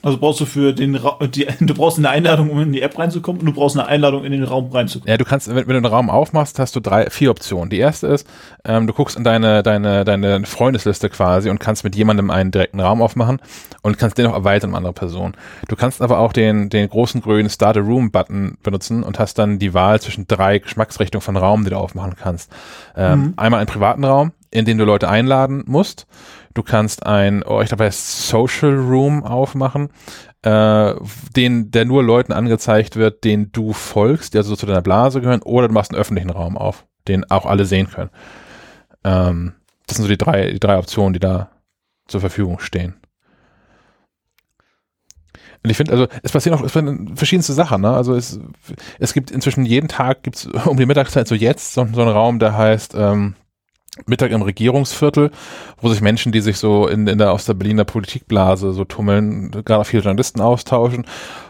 [0.00, 2.98] Also brauchst du für den Ra die, du brauchst eine Einladung, um in die App
[2.98, 5.10] reinzukommen und du brauchst eine Einladung, in den Raum reinzukommen.
[5.10, 7.68] Ja, du kannst, wenn, wenn du einen Raum aufmachst, hast du drei, vier Optionen.
[7.70, 8.26] Die erste ist,
[8.64, 12.80] ähm, du guckst in deine, deine, deine Freundesliste quasi und kannst mit jemandem einen direkten
[12.80, 13.40] Raum aufmachen
[13.82, 15.34] und kannst den auch erweitern um andere Personen.
[15.68, 19.38] Du kannst aber auch den, den großen grünen Start a Room Button benutzen und hast
[19.38, 22.52] dann die Wahl zwischen drei Geschmacksrichtungen von Raum, die du aufmachen kannst.
[22.96, 23.34] Ähm, mhm.
[23.36, 26.06] Einmal einen privaten Raum, in den du Leute einladen musst.
[26.54, 29.90] Du kannst ein, oh, ich glaube, heißt Social Room aufmachen,
[30.42, 30.94] äh,
[31.36, 35.42] den, der nur Leuten angezeigt wird, denen du folgst, die also zu deiner Blase gehören,
[35.42, 38.10] oder du machst einen öffentlichen Raum auf, den auch alle sehen können.
[39.04, 39.54] Ähm,
[39.86, 41.50] das sind so die drei, die drei Optionen, die da
[42.06, 42.94] zur Verfügung stehen.
[45.62, 47.82] Und ich finde, also es passieren auch es passieren verschiedenste Sachen.
[47.82, 47.90] Ne?
[47.90, 48.38] Also es,
[48.98, 52.38] es gibt inzwischen jeden Tag gibt's um die Mittagszeit so jetzt so, so einen Raum,
[52.38, 53.34] der heißt ähm,
[54.06, 55.30] Mittag im Regierungsviertel,
[55.80, 59.50] wo sich Menschen, die sich so in, in der aus der Berliner Politikblase so tummeln,
[59.64, 61.06] gerade viele Journalisten austauschen.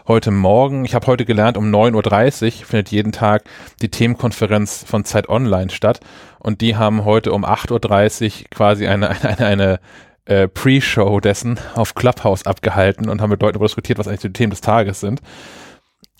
[0.07, 3.43] Heute Morgen, ich habe heute gelernt, um 9.30 Uhr findet jeden Tag
[3.81, 5.99] die Themenkonferenz von Zeit Online statt.
[6.39, 9.79] Und die haben heute um 8.30 Uhr quasi eine, eine, eine,
[10.25, 14.33] äh, Pre-Show dessen auf Clubhouse abgehalten und haben mit Leuten darüber diskutiert, was eigentlich die
[14.33, 15.21] Themen des Tages sind.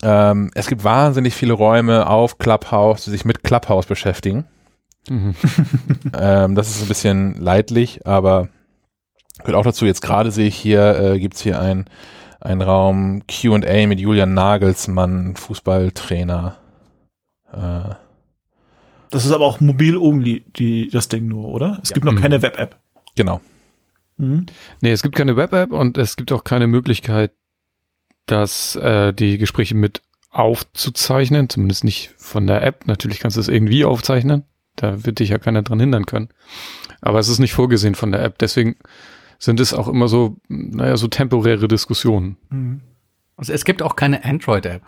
[0.01, 4.45] Ähm, es gibt wahnsinnig viele Räume auf Clubhouse, die sich mit Clubhouse beschäftigen.
[5.09, 5.35] Mhm.
[6.17, 8.49] ähm, das ist ein bisschen leidlich, aber
[9.39, 9.85] gehört auch dazu.
[9.85, 11.85] Jetzt gerade sehe ich hier, äh, gibt es hier ein,
[12.39, 16.57] ein Raum QA mit Julian Nagelsmann, Fußballtrainer.
[17.51, 17.95] Äh,
[19.09, 21.79] das ist aber auch mobil only, die, das Ding nur, oder?
[21.81, 21.95] Es ja.
[21.95, 22.21] gibt noch mhm.
[22.21, 22.77] keine Web-App.
[23.15, 23.41] Genau.
[24.17, 24.45] Mhm.
[24.81, 27.31] Nee, es gibt keine Web-App und es gibt auch keine Möglichkeit,
[28.27, 32.85] dass äh, die Gespräche mit aufzuzeichnen, zumindest nicht von der App.
[32.85, 34.43] Natürlich kannst du es irgendwie aufzeichnen.
[34.79, 36.29] Da wird dich ja keiner dran hindern können.
[37.01, 38.37] Aber es ist nicht vorgesehen von der App.
[38.39, 38.77] Deswegen
[39.37, 42.37] sind es auch immer so, naja, so temporäre Diskussionen.
[42.49, 42.81] Mhm.
[43.35, 44.81] Also es gibt auch keine Android-App.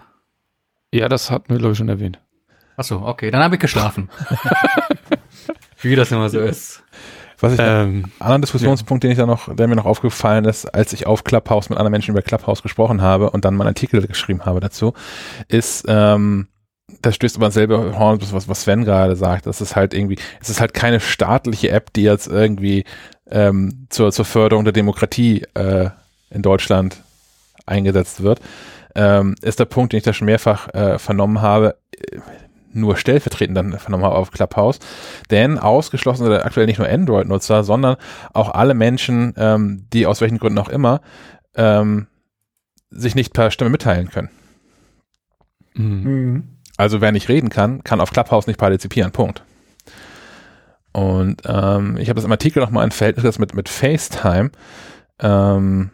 [0.93, 2.19] Ja, das hatten wir, glaube ich, schon erwähnt.
[2.77, 4.09] Ach so, okay, dann habe ich geschlafen.
[5.81, 6.83] Wie das immer so ist.
[7.39, 9.07] Was ich ähm, anderen Diskussionspunkt, ja.
[9.07, 11.91] den ich da noch, der mir noch aufgefallen ist, als ich auf Clubhouse mit anderen
[11.91, 14.93] Menschen über Clubhouse gesprochen habe und dann meinen Artikel geschrieben habe dazu,
[15.47, 16.47] ist, ähm,
[17.01, 19.45] das stößt aber selber Horn, was, was Sven gerade sagt.
[19.45, 22.85] Das ist halt irgendwie, es ist halt keine staatliche App, die jetzt irgendwie
[23.29, 25.89] ähm, zur, zur Förderung der Demokratie äh,
[26.29, 27.01] in Deutschland
[27.65, 28.41] eingesetzt wird.
[28.95, 32.17] Ähm, ist der Punkt, den ich da schon mehrfach äh, vernommen habe, äh,
[32.73, 34.79] nur stellvertretend dann vernommen habe auf Clubhouse.
[35.29, 37.97] Denn ausgeschlossen sind aktuell nicht nur Android-Nutzer, sondern
[38.33, 41.01] auch alle Menschen, ähm, die aus welchen Gründen auch immer
[41.55, 42.07] ähm,
[42.89, 44.29] sich nicht per Stimme mitteilen können.
[45.73, 46.03] Mhm.
[46.03, 46.43] mhm.
[46.81, 49.11] Also wer nicht reden kann, kann auf Clubhouse nicht partizipieren.
[49.11, 49.43] Punkt.
[50.93, 54.49] Und ähm, ich habe das im Artikel nochmal in Verhältnis mit, mit FaceTime.
[55.19, 55.91] Ähm,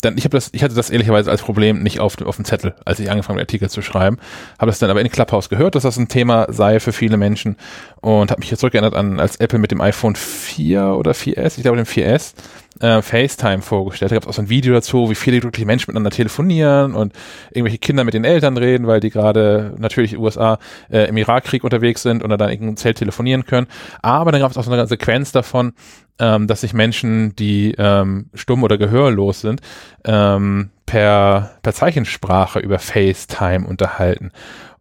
[0.00, 2.74] dann ich habe das, ich hatte das ehrlicherweise als Problem nicht auf, auf dem Zettel,
[2.84, 4.18] als ich angefangen habe, Artikel zu schreiben,
[4.58, 7.56] habe das dann aber in Clubhouse gehört, dass das ein Thema sei für viele Menschen
[8.00, 11.62] und habe mich jetzt zurückgeändert an, als Apple mit dem iPhone 4 oder 4S, ich
[11.62, 12.34] glaube dem 4S,
[12.80, 14.12] äh, FaceTime vorgestellt.
[14.12, 17.12] Da gab es auch so ein Video dazu, wie viele glückliche Menschen miteinander telefonieren und
[17.50, 20.58] irgendwelche Kinder mit den Eltern reden, weil die gerade natürlich USA
[20.90, 23.66] äh, im Irakkrieg unterwegs sind und dann in Zelt telefonieren können.
[24.02, 25.72] Aber dann gab es auch so eine Sequenz davon,
[26.18, 29.60] ähm, dass sich Menschen, die ähm, stumm oder gehörlos sind,
[30.04, 34.32] ähm, per, per Zeichensprache über FaceTime unterhalten.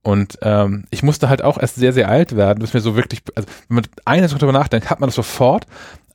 [0.01, 3.23] Und ähm, ich musste halt auch erst sehr, sehr alt werden, bis mir so wirklich,
[3.35, 5.65] also wenn man eine Sache darüber nachdenkt, hat man das sofort.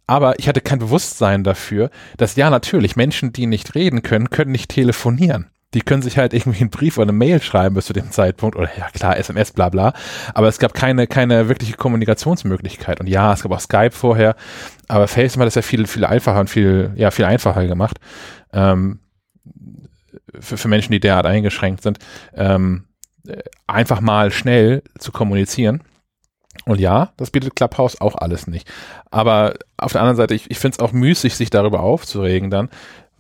[0.07, 4.51] Aber ich hatte kein Bewusstsein dafür, dass ja natürlich Menschen, die nicht reden können, können
[4.51, 7.93] nicht telefonieren die können sich halt irgendwie einen Brief oder eine Mail schreiben bis zu
[7.93, 9.93] dem Zeitpunkt oder ja klar, SMS, bla bla.
[10.35, 13.01] Aber es gab keine, keine wirkliche Kommunikationsmöglichkeit.
[13.01, 14.37] Und ja, es gab auch Skype vorher,
[14.89, 17.99] aber FaceTime hat das ja viel, viel einfacher und viel, ja, viel einfacher gemacht.
[18.53, 19.01] Ähm,
[20.39, 21.99] für, für Menschen, die derart eingeschränkt sind,
[22.35, 22.85] ähm,
[23.67, 25.83] einfach mal schnell zu kommunizieren.
[26.65, 28.71] Und ja, das bietet Clubhouse auch alles nicht.
[29.11, 32.69] Aber auf der anderen Seite, ich, ich finde es auch müßig, sich darüber aufzuregen dann,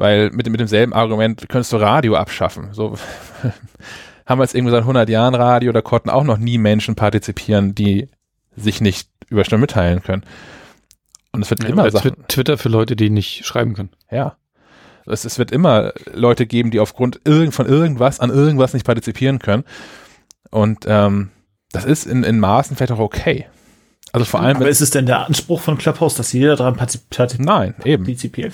[0.02, 2.70] weil mit, mit demselben Argument könntest du Radio abschaffen.
[2.72, 2.96] So
[4.26, 7.76] haben wir jetzt irgendwie seit 100 Jahren Radio, da konnten auch noch nie Menschen partizipieren,
[7.76, 8.08] die
[8.56, 10.24] sich nicht über Stimme mitteilen können.
[11.30, 13.90] Und es wird ja, immer Sachen, Twitter für Leute, die nicht schreiben können.
[14.10, 14.36] Ja.
[15.06, 19.38] Es, es wird immer Leute geben, die aufgrund irgend, von irgendwas an irgendwas nicht partizipieren
[19.38, 19.62] können.
[20.50, 21.30] Und ähm,
[21.70, 23.46] das ist in, in Maßen vielleicht auch okay.
[24.12, 24.56] Also vor allem.
[24.56, 28.04] Aber ist es denn der Anspruch von Clubhouse, dass jeder daran partizipieren Nein, eben.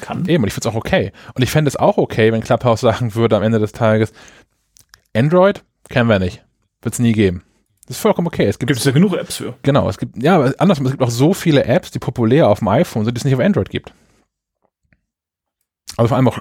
[0.00, 0.24] kann?
[0.28, 1.12] Eben, und ich finde es auch okay.
[1.34, 4.12] Und ich fände es auch okay, wenn Clubhouse sagen würde am Ende des Tages,
[5.14, 6.44] Android kennen wir nicht.
[6.82, 7.42] Wird es nie geben.
[7.86, 8.46] Das ist vollkommen okay.
[8.46, 9.54] Es gibt, es ja genug Apps für.
[9.62, 12.60] Genau, es gibt, ja, aber andersrum, es gibt auch so viele Apps, die populär auf
[12.60, 13.92] dem iPhone sind, die es nicht auf Android gibt.
[15.96, 16.38] Also vor allem auch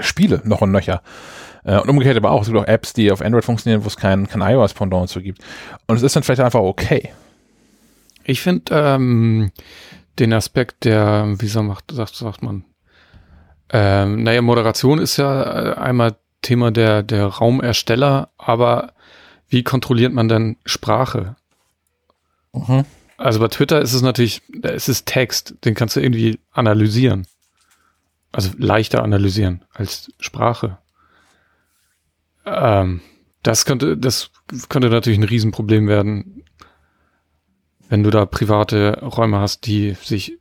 [0.00, 1.02] Spiele noch und nöcher.
[1.64, 3.96] Äh, und umgekehrt aber auch, es gibt auch Apps, die auf Android funktionieren, wo es
[3.96, 5.40] kein, kein iOS-Pendant zu gibt.
[5.86, 7.10] Und es ist dann vielleicht einfach okay.
[8.24, 9.50] Ich finde ähm,
[10.18, 12.64] den Aspekt der, wie sagt, sagt, sagt man,
[13.70, 18.92] ähm, naja, Moderation ist ja äh, einmal Thema der, der Raumersteller, aber
[19.48, 21.36] wie kontrolliert man denn Sprache?
[22.52, 22.84] Mhm.
[23.16, 27.26] Also bei Twitter ist es natürlich, es ist Text, den kannst du irgendwie analysieren.
[28.32, 30.78] Also leichter analysieren als Sprache.
[32.44, 33.00] Ähm,
[33.42, 34.30] das könnte, das
[34.68, 36.41] könnte natürlich ein Riesenproblem werden,
[37.92, 40.38] wenn du da private Räume hast, die sich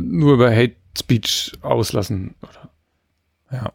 [0.00, 2.34] nur über Hate Speech auslassen.
[2.40, 2.70] Oder?
[3.52, 3.72] Ja.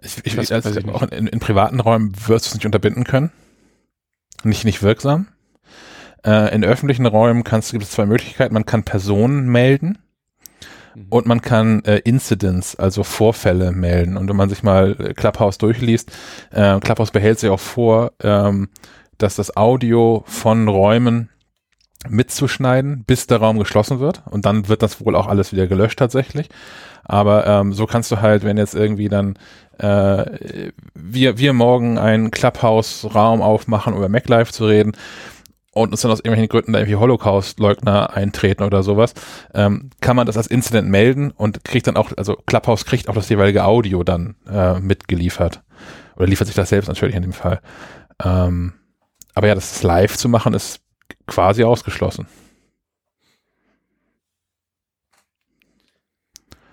[0.00, 3.32] Ich, ich, ich, also auch in, in, privaten Räumen wirst du es nicht unterbinden können.
[4.44, 5.26] Nicht, nicht wirksam.
[6.24, 8.54] Äh, in öffentlichen Räumen kannst, gibt es zwei Möglichkeiten.
[8.54, 9.98] Man kann Personen melden
[10.94, 11.06] mhm.
[11.10, 14.16] und man kann äh, Incidents, also Vorfälle melden.
[14.16, 16.10] Und wenn man sich mal Clubhouse durchliest,
[16.50, 18.70] äh, Clubhouse behält sich auch vor, ähm,
[19.18, 21.28] dass das Audio von Räumen
[22.08, 24.22] mitzuschneiden, bis der Raum geschlossen wird.
[24.30, 26.48] Und dann wird das wohl auch alles wieder gelöscht tatsächlich.
[27.04, 29.38] Aber ähm, so kannst du halt, wenn jetzt irgendwie dann
[29.78, 34.92] äh, wir, wir morgen einen Clubhouse-Raum aufmachen, über MacLive zu reden,
[35.72, 39.14] und uns dann aus irgendwelchen Gründen da irgendwie Holocaust-Leugner eintreten oder sowas,
[39.54, 43.14] ähm, kann man das als Incident melden und kriegt dann auch, also Clubhouse kriegt auch
[43.14, 45.62] das jeweilige Audio dann äh, mitgeliefert.
[46.16, 47.60] Oder liefert sich das selbst natürlich in dem Fall.
[48.24, 48.72] Ähm,
[49.34, 50.80] aber ja, das live zu machen, ist
[51.28, 52.26] quasi ausgeschlossen.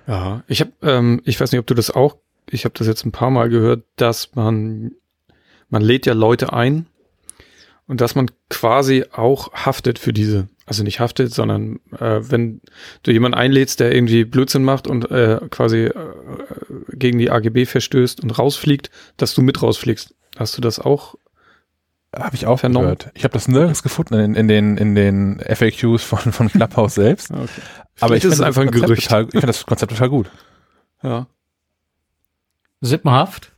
[0.07, 2.17] Ja, ich habe, ähm, ich weiß nicht, ob du das auch,
[2.49, 4.91] ich habe das jetzt ein paar Mal gehört, dass man,
[5.69, 6.87] man lädt ja Leute ein
[7.87, 12.61] und dass man quasi auch haftet für diese, also nicht haftet, sondern äh, wenn
[13.03, 15.93] du jemanden einlädst, der irgendwie Blödsinn macht und äh, quasi äh,
[16.93, 20.13] gegen die AGB verstößt und rausfliegt, dass du mit rausfliegst.
[20.37, 21.15] Hast du das auch
[22.17, 22.97] habe ich auch vernommen.
[22.97, 23.11] Gehört.
[23.13, 27.31] Ich habe das nirgends gefunden in, in, den in den FAQs von von Clubhouse selbst.
[27.31, 27.47] okay.
[27.99, 29.03] Aber ich finde das einfach ein Gerücht.
[29.03, 30.29] Total, ich finde das Konzept total gut.
[31.01, 31.27] Ja.
[32.81, 33.51] Sippenhaft?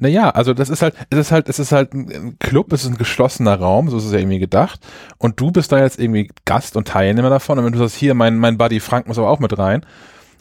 [0.00, 2.90] Naja, also das ist halt, es ist halt, es ist halt ein Club, es ist
[2.90, 4.78] ein geschlossener Raum, so ist es ja irgendwie gedacht.
[5.18, 7.58] Und du bist da jetzt irgendwie Gast und Teilnehmer davon.
[7.58, 9.84] Und wenn du sagst, hier, mein, mein Buddy Frank muss aber auch mit rein,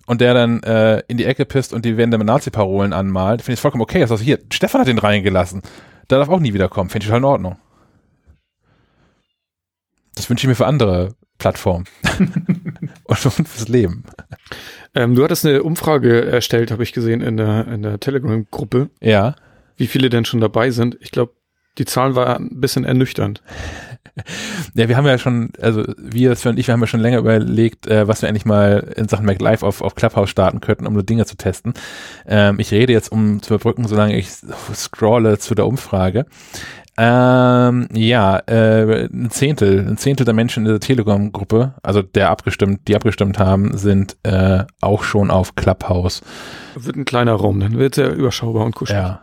[0.07, 3.55] und der dann äh, in die Ecke pisst und die Wände mit Nazi-Parolen anmalt, finde
[3.55, 3.99] ich vollkommen okay.
[3.99, 5.61] Das also hier, Stefan hat den reingelassen.
[6.09, 6.89] Der darf auch nie wiederkommen.
[6.89, 7.57] Finde ich total in Ordnung.
[10.15, 11.85] Das wünsche ich mir für andere Plattformen.
[13.03, 14.03] und fürs Leben.
[14.95, 18.89] Ähm, du hattest eine Umfrage erstellt, habe ich gesehen, in der, in der Telegram-Gruppe.
[18.99, 19.35] Ja.
[19.75, 20.97] Wie viele denn schon dabei sind.
[21.01, 21.33] Ich glaube,
[21.77, 23.43] die Zahl war ein bisschen ernüchternd.
[24.73, 27.19] Ja, wir haben ja schon, also wir, Sven und ich, wir haben ja schon länger
[27.19, 30.93] überlegt, äh, was wir endlich mal in Sachen MacLive auf, auf Clubhouse starten könnten, um
[30.93, 31.73] nur Dinge zu testen.
[32.27, 34.29] Ähm, ich rede jetzt, um zu überbrücken, solange ich
[34.73, 36.25] scrolle zu der Umfrage.
[36.99, 42.87] Ähm, ja, äh, ein Zehntel, ein Zehntel der Menschen in der Telegram-Gruppe, also der abgestimmt,
[42.87, 46.23] die abgestimmt haben, sind äh, auch schon auf Clubhouse.
[46.75, 48.99] Wird ein kleiner Raum, dann wird er überschaubar und kuschelig.
[48.99, 49.21] Ja.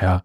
[0.00, 0.22] Ja.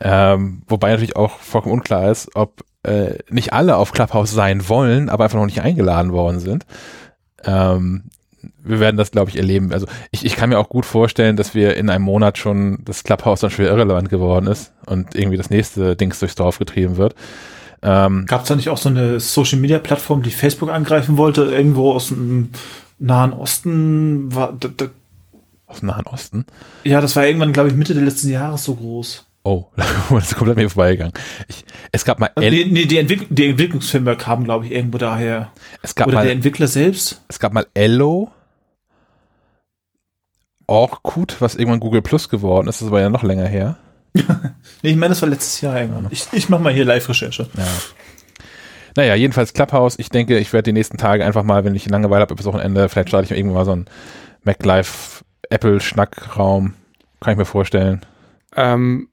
[0.00, 5.08] Ähm, wobei natürlich auch vollkommen unklar ist, ob äh, nicht alle auf Clubhouse sein wollen,
[5.08, 6.66] aber einfach noch nicht eingeladen worden sind.
[7.44, 8.04] Ähm,
[8.62, 9.72] wir werden das, glaube ich, erleben.
[9.72, 13.02] Also ich, ich kann mir auch gut vorstellen, dass wir in einem Monat schon das
[13.02, 16.96] Clubhouse dann schon wieder irrelevant geworden ist und irgendwie das nächste Dings durchs Dorf getrieben
[16.96, 17.14] wird.
[17.82, 22.08] Ähm, Gab es da nicht auch so eine Social-Media-Plattform, die Facebook angreifen wollte, irgendwo aus
[22.08, 22.50] dem
[22.98, 24.34] Nahen Osten?
[24.34, 24.86] War, da, da,
[25.66, 26.44] aus dem Nahen Osten?
[26.84, 29.27] Ja, das war irgendwann, glaube ich, Mitte des letzten Jahres so groß.
[29.48, 29.64] Oh,
[30.10, 31.14] das ist komplett mir vorbeigegangen.
[31.48, 32.30] Ich, es gab mal.
[32.34, 35.52] Also, nee, nee, die, Entwick die Entwicklungsfirma kam, glaube ich, irgendwo daher.
[35.80, 37.22] Es gab Oder mal, der Entwickler selbst.
[37.28, 38.30] Es gab mal Ello.
[40.66, 43.78] Orkut, was irgendwann Google Plus geworden ist, das war ja noch länger her.
[44.12, 46.08] nee, ich meine, das war letztes Jahr irgendwann.
[46.10, 47.48] Ich, ich mache mal hier Live-Recherche.
[47.56, 47.64] Ja.
[48.96, 49.98] Naja, jedenfalls Clubhouse.
[49.98, 52.90] Ich denke, ich werde die nächsten Tage einfach mal, wenn ich Langeweile habe, bis Wochenende,
[52.90, 53.86] vielleicht starte ich irgendwann mal so einen
[54.44, 56.74] Mac Live Apple Schnackraum.
[57.20, 58.04] Kann ich mir vorstellen.
[58.54, 59.08] Ähm,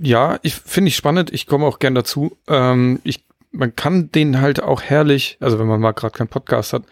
[0.00, 1.32] ja, ich finde ich spannend.
[1.32, 2.36] Ich komme auch gern dazu.
[2.48, 6.72] Ähm, ich, man kann den halt auch herrlich, also wenn man mal gerade keinen Podcast
[6.72, 6.84] hat,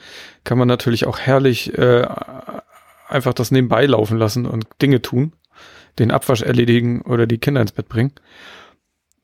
[0.44, 2.06] kann man natürlich auch herrlich äh,
[3.08, 5.32] einfach das nebenbei laufen lassen und Dinge tun,
[5.98, 8.12] den Abwasch erledigen oder die Kinder ins Bett bringen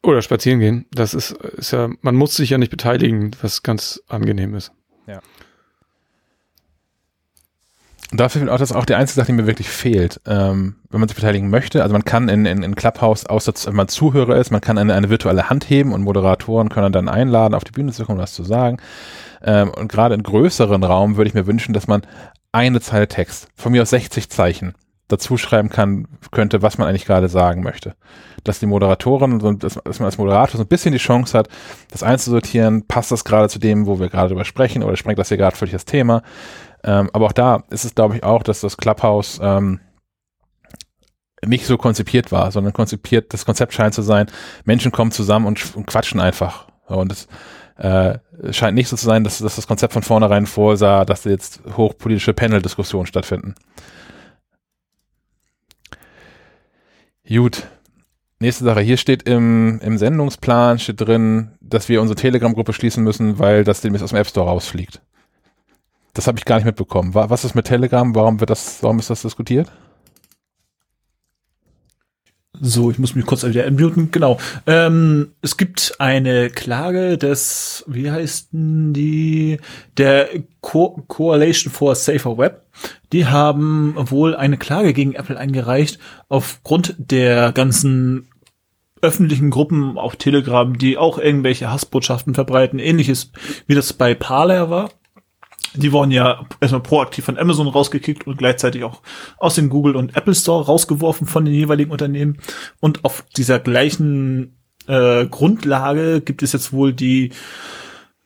[0.02, 0.86] oder spazieren gehen.
[0.92, 4.72] Das ist, ist ja, man muss sich ja nicht beteiligen, was ganz angenehm ist.
[5.06, 5.20] Ja.
[8.14, 11.00] Und dafür auch das ist auch die einzige Sache, die mir wirklich fehlt, ähm, wenn
[11.00, 11.82] man sich beteiligen möchte.
[11.82, 14.94] Also man kann in, in, in Clubhouse, außer wenn man Zuhörer ist, man kann eine,
[14.94, 18.32] eine virtuelle Hand heben und Moderatoren können dann einladen, auf die Bühne zu kommen, was
[18.32, 18.76] zu sagen.
[19.42, 22.02] Ähm, und gerade in größeren Raum würde ich mir wünschen, dass man
[22.52, 24.74] eine Zeile Text, von mir aus 60 Zeichen,
[25.08, 27.96] dazu schreiben kann, könnte, was man eigentlich gerade sagen möchte.
[28.44, 31.48] Dass die Moderatorin, dass man als Moderator so ein bisschen die Chance hat,
[31.90, 35.30] das einzusortieren, passt das gerade zu dem, wo wir gerade drüber sprechen, oder sprengt das
[35.30, 36.22] hier gerade völlig das Thema.
[36.84, 39.80] Ähm, aber auch da ist es, glaube ich, auch, dass das Clubhouse ähm,
[41.44, 44.26] nicht so konzipiert war, sondern konzipiert, das Konzept scheint zu sein,
[44.64, 46.68] Menschen kommen zusammen und, und quatschen einfach.
[46.86, 47.28] Und es
[47.76, 48.18] äh,
[48.52, 52.34] scheint nicht so zu sein, dass, dass das Konzept von vornherein vorsah, dass jetzt hochpolitische
[52.34, 53.54] Panel-Diskussionen stattfinden.
[57.26, 57.66] Gut.
[58.40, 58.80] Nächste Sache.
[58.80, 63.80] Hier steht im, im Sendungsplan steht drin, dass wir unsere Telegram-Gruppe schließen müssen, weil das
[63.80, 65.00] demnächst aus dem App Store rausfliegt.
[66.14, 67.14] Das habe ich gar nicht mitbekommen.
[67.14, 68.14] Was ist mit Telegram?
[68.14, 69.70] Warum wird das, warum ist das diskutiert?
[72.60, 74.12] So, ich muss mich kurz wieder unmuten.
[74.12, 74.38] Genau.
[74.66, 79.58] Ähm, es gibt eine Klage des, wie heißt die,
[79.96, 80.28] der
[80.60, 82.62] Co Coalition for Safer Web.
[83.12, 88.28] Die haben wohl eine Klage gegen Apple eingereicht aufgrund der ganzen
[89.02, 93.32] öffentlichen Gruppen auf Telegram, die auch irgendwelche Hassbotschaften verbreiten, ähnliches
[93.66, 94.90] wie das bei Parler war.
[95.76, 99.02] Die wurden ja erstmal proaktiv von Amazon rausgekickt und gleichzeitig auch
[99.38, 102.38] aus dem Google und Apple Store rausgeworfen von den jeweiligen Unternehmen.
[102.80, 104.56] Und auf dieser gleichen
[104.86, 107.32] äh, Grundlage gibt es jetzt wohl die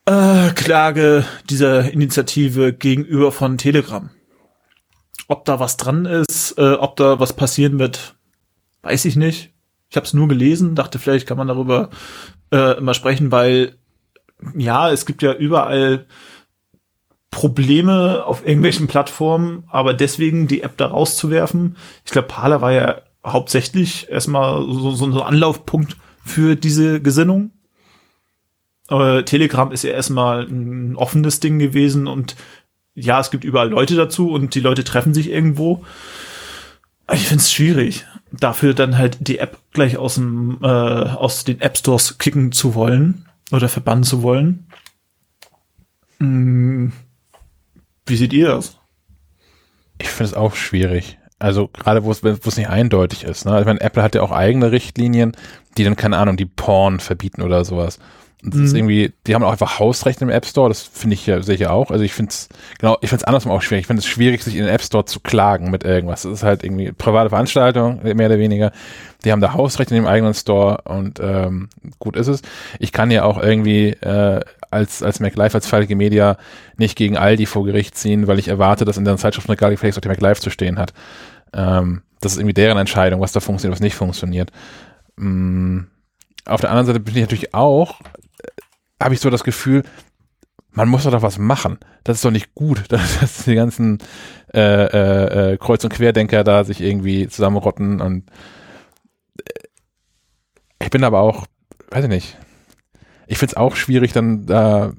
[0.05, 4.11] äh, Klage dieser Initiative gegenüber von Telegram.
[5.27, 8.17] Ob da was dran ist, äh, ob da was passieren wird,
[8.83, 9.53] weiß ich nicht.
[9.91, 11.91] Ich habe es nur gelesen, dachte vielleicht kann man darüber
[12.51, 13.77] äh, mal sprechen, weil
[14.57, 16.07] ja, es gibt ja überall
[17.31, 21.77] Probleme auf irgendwelchen Plattformen, aber deswegen die App da rauszuwerfen.
[22.05, 27.51] Ich glaube, Parler war ja hauptsächlich erstmal so, so ein Anlaufpunkt für diese Gesinnung.
[28.87, 32.37] Aber Telegram ist ja erstmal ein offenes Ding gewesen und
[32.95, 35.85] ja, es gibt überall Leute dazu und die Leute treffen sich irgendwo.
[37.13, 41.61] Ich finde es schwierig, dafür dann halt die App gleich aus dem äh, aus den
[41.61, 44.67] App Stores kicken zu wollen oder verbannen zu wollen.
[46.19, 46.93] Hm
[48.09, 48.79] wie seht ihr das?
[50.01, 51.19] Ich finde es auch schwierig.
[51.39, 53.45] Also gerade wo es wo es nicht eindeutig ist.
[53.45, 53.59] Ne?
[53.61, 55.37] Ich meine, Apple hat ja auch eigene Richtlinien,
[55.77, 57.99] die dann keine Ahnung, die Porn verbieten oder sowas.
[58.43, 58.67] Und das mhm.
[58.67, 60.69] ist irgendwie, die haben auch einfach Hausrechte im App Store.
[60.69, 61.91] Das finde ich ja sicher auch.
[61.91, 62.49] Also ich finde es
[62.79, 63.83] genau, ich finde es andersrum auch schwierig.
[63.83, 66.23] Ich finde es schwierig, sich in den App Store zu klagen mit irgendwas.
[66.23, 68.73] Das ist halt irgendwie private Veranstaltung mehr oder weniger.
[69.25, 71.69] Die haben da Hausrechte in dem eigenen Store und ähm,
[71.99, 72.43] gut ist es.
[72.79, 74.41] Ich kann ja auch irgendwie äh,
[74.71, 76.37] als, als MacLife, als feilige Media
[76.77, 79.99] nicht gegen Aldi vor Gericht ziehen, weil ich erwarte, dass in der Zeitschrift Regal gefälligst
[79.99, 80.93] auf dem MacLife zu stehen hat.
[81.53, 84.51] Ähm, das ist irgendwie deren Entscheidung, was da funktioniert, was nicht funktioniert.
[85.17, 85.83] Mm,
[86.45, 89.83] auf der anderen Seite bin ich natürlich auch, äh, habe ich so das Gefühl,
[90.73, 91.79] man muss doch was machen.
[92.05, 93.99] Das ist doch nicht gut, dass, dass die ganzen
[94.55, 98.31] äh, äh, äh, Kreuz- und Querdenker da sich irgendwie zusammenrotten und
[99.39, 99.53] äh,
[100.81, 101.47] ich bin aber auch,
[101.91, 102.39] weiß ich nicht,
[103.29, 104.93] ich finde es auch schwierig, dann da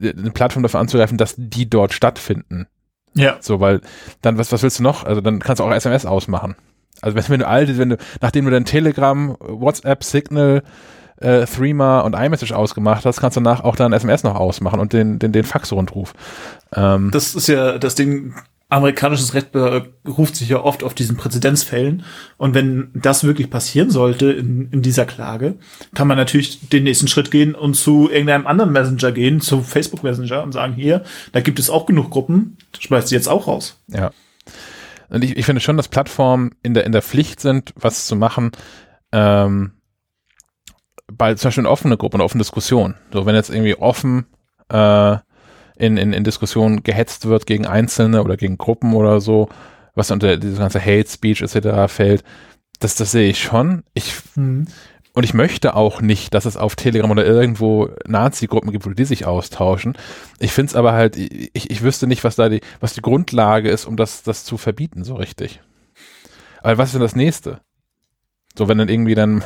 [0.00, 2.68] äh, eine Plattform dafür anzugreifen, dass die dort stattfinden.
[3.14, 3.36] Ja.
[3.40, 3.80] So, weil
[4.22, 5.04] dann, was, was willst du noch?
[5.04, 6.56] Also dann kannst du auch SMS ausmachen.
[7.00, 10.62] Also wenn, wenn du alte, wenn du, nachdem du dein Telegram, WhatsApp, Signal,
[11.20, 14.92] äh, Threema und iMessage ausgemacht hast, kannst du danach auch dein SMS noch ausmachen und
[14.92, 16.14] den, den, den Fax-Rundruf.
[16.72, 18.34] Ähm, Das ist ja das Ding,
[18.68, 22.04] amerikanisches Recht beruft sich ja oft auf diesen Präzedenzfällen.
[22.36, 25.56] Und wenn das wirklich passieren sollte in, in dieser Klage,
[25.94, 30.02] kann man natürlich den nächsten Schritt gehen und zu irgendeinem anderen Messenger gehen, zu Facebook
[30.02, 33.82] Messenger und sagen, hier, da gibt es auch genug Gruppen, schmeißt sie jetzt auch raus.
[33.88, 34.10] Ja.
[35.08, 38.16] Und ich, ich finde schon, dass Plattformen in der, in der Pflicht sind, was zu
[38.16, 38.52] machen,
[39.12, 39.72] ähm,
[41.10, 42.96] bei zum Beispiel eine offene Gruppe, eine offene Diskussion.
[43.12, 44.26] So, wenn jetzt irgendwie offen
[44.68, 45.16] äh,
[45.78, 49.48] in, in, in Diskussionen gehetzt wird gegen Einzelne oder gegen Gruppen oder so,
[49.94, 51.92] was unter diese ganze Hate Speech etc.
[51.92, 52.24] fällt,
[52.80, 53.84] das, das sehe ich schon.
[53.94, 58.90] Ich, und ich möchte auch nicht, dass es auf Telegram oder irgendwo Nazi-Gruppen gibt, wo
[58.90, 59.96] die sich austauschen.
[60.38, 63.70] Ich finde es aber halt, ich, ich wüsste nicht, was da die, was die Grundlage
[63.70, 65.60] ist, um das, das zu verbieten, so richtig.
[66.62, 67.60] Aber was ist denn das nächste?
[68.56, 69.44] So, wenn dann irgendwie dann,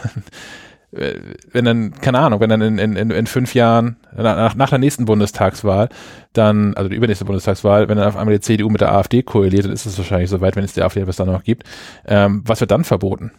[0.93, 5.07] wenn dann, keine Ahnung, wenn dann in, in, in fünf Jahren, nach, nach der nächsten
[5.07, 5.89] Bundestagswahl,
[6.35, 9.65] dann, also die übernächste Bundestagswahl, wenn dann auf einmal die CDU mit der AfD koaliert,
[9.65, 11.65] dann ist es wahrscheinlich soweit, wenn es die AfD bis dann noch gibt.
[12.07, 13.33] Ähm, was wird dann verboten?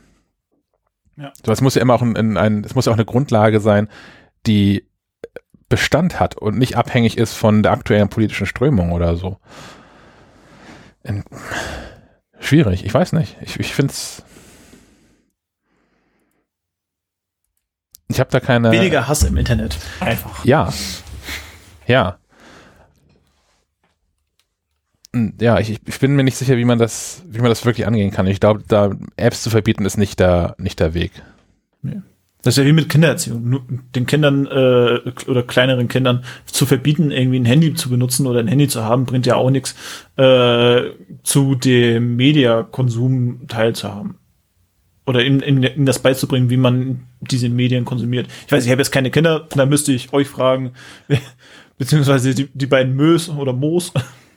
[1.15, 1.31] Ja.
[1.45, 3.59] So, es muss ja immer auch ein, ein, ein, es muss ja auch eine Grundlage
[3.59, 3.87] sein,
[4.47, 4.87] die
[5.69, 9.37] Bestand hat und nicht abhängig ist von der aktuellen politischen Strömung oder so.
[11.03, 11.23] In,
[12.39, 13.37] schwierig, ich weiß nicht.
[13.41, 14.23] Ich, ich finde es.
[18.13, 18.71] Ich habe da keine.
[18.71, 19.77] Weniger Hass im Internet.
[19.99, 20.45] Einfach.
[20.45, 20.71] Ja.
[21.87, 22.17] Ja.
[25.15, 27.87] Hm, Ja, ich, ich bin mir nicht sicher, wie man das, wie man das wirklich
[27.87, 28.27] angehen kann.
[28.27, 31.11] Ich glaube, da Apps zu verbieten ist nicht der, nicht der Weg.
[32.43, 33.61] Das ist ja wie mit Kindererziehung.
[33.95, 38.47] Den Kindern äh, oder kleineren Kindern zu verbieten, irgendwie ein Handy zu benutzen oder ein
[38.47, 39.73] Handy zu haben, bringt ja auch nichts,
[40.17, 40.81] äh,
[41.23, 44.19] zu dem Mediakonsum teilzuhaben.
[45.05, 48.27] Oder ihnen, ihnen das beizubringen, wie man diese Medien konsumiert.
[48.45, 50.73] Ich weiß, ich habe jetzt keine Kinder, da müsste ich euch fragen,
[51.77, 53.91] beziehungsweise die, die beiden Mös oder Moos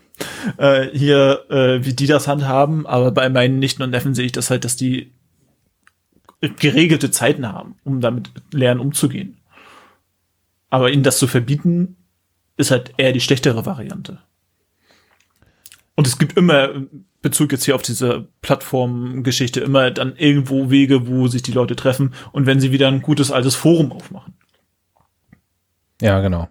[0.59, 2.87] äh, hier, äh, wie die das handhaben.
[2.87, 5.13] Aber bei meinen Nichten und Neffen sehe ich das halt, dass die
[6.41, 9.39] geregelte Zeiten haben, um damit lernen umzugehen.
[10.69, 11.97] Aber ihnen das zu verbieten,
[12.57, 14.19] ist halt eher die schlechtere Variante.
[15.95, 16.71] Und es gibt immer,
[17.27, 22.15] Bezug jetzt hier auf diese Plattformgeschichte, immer dann irgendwo Wege, wo sich die Leute treffen
[22.31, 24.35] und wenn sie wieder ein gutes altes Forum aufmachen.
[26.01, 26.49] Ja, genau.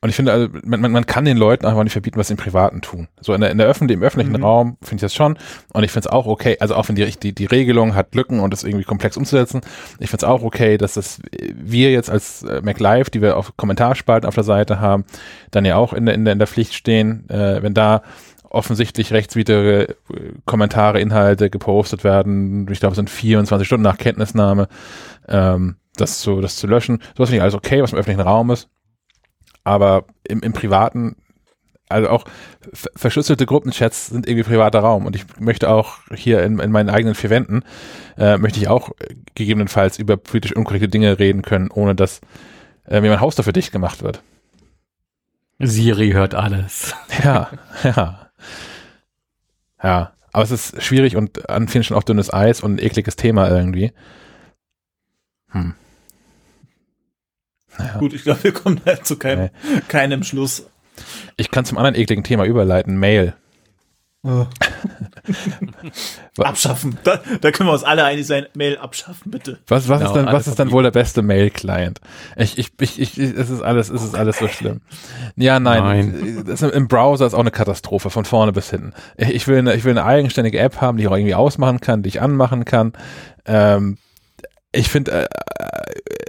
[0.00, 2.34] Und ich finde, also, man, man, man kann den Leuten einfach nicht verbieten, was sie
[2.34, 3.08] im Privaten tun.
[3.20, 4.44] So in der, in der öffentlichen, im öffentlichen Mhm.
[4.44, 5.36] Raum finde ich das schon.
[5.72, 8.38] Und ich finde es auch okay, also auch wenn die, die, die Regelung hat Lücken
[8.38, 9.60] und ist irgendwie komplex umzusetzen,
[9.98, 13.56] ich finde es auch okay, dass das wir jetzt als äh, MacLive, die wir auf
[13.56, 15.04] Kommentarspalten auf der Seite haben,
[15.50, 18.02] dann ja auch in der, in der, in der Pflicht stehen, äh, wenn da
[18.50, 24.68] offensichtlich rechtswidrige äh, Kommentare, Inhalte gepostet werden, ich glaube, es sind 24 Stunden nach Kenntnisnahme,
[25.28, 26.98] ähm, das zu, das zu löschen.
[27.16, 28.68] Sowas finde ich alles okay, was im öffentlichen Raum ist.
[29.64, 31.16] Aber im, im privaten,
[31.88, 32.24] also auch
[32.72, 36.88] ver- verschlüsselte Gruppenchats sind irgendwie privater Raum und ich möchte auch hier in, in meinen
[36.90, 37.62] eigenen vier Wänden,
[38.16, 38.90] äh, möchte ich auch
[39.34, 42.20] gegebenenfalls über politisch unkorrekte Dinge reden können, ohne dass
[42.86, 44.22] äh, mir mein Haus dafür dicht gemacht wird.
[45.58, 46.94] Siri hört alles.
[47.24, 47.50] Ja,
[47.82, 48.27] ja.
[49.82, 53.16] Ja, aber es ist schwierig und an vielen Stellen auch dünnes Eis und ein ekliges
[53.16, 53.92] Thema irgendwie.
[55.50, 55.74] Hm.
[57.98, 59.50] Gut, ich glaube, wir kommen da zu keinem,
[59.88, 60.66] keinem Schluss.
[61.36, 63.34] Ich kann zum anderen ekligen Thema überleiten, Mail.
[66.38, 66.98] Abschaffen.
[67.04, 68.46] Da, da können wir uns alle einig sein.
[68.54, 69.60] Mail abschaffen, bitte.
[69.68, 72.00] Was, was Genau, ist dann, was ist dann wohl der beste Mail-Client?
[72.36, 74.80] Ich, ich, ich, ich, es ist alles, es ist alles so schlimm.
[75.36, 75.82] Ja, nein.
[75.82, 76.44] Nein.
[76.46, 78.92] Das ist, Im Browser ist auch eine Katastrophe, von vorne bis hinten.
[79.16, 81.80] Ich ich will eine, ich will eine eigenständige App haben, die ich auch irgendwie ausmachen
[81.80, 82.92] kann, die ich anmachen kann.
[83.46, 83.98] Ähm,
[84.72, 85.26] ich finde, äh,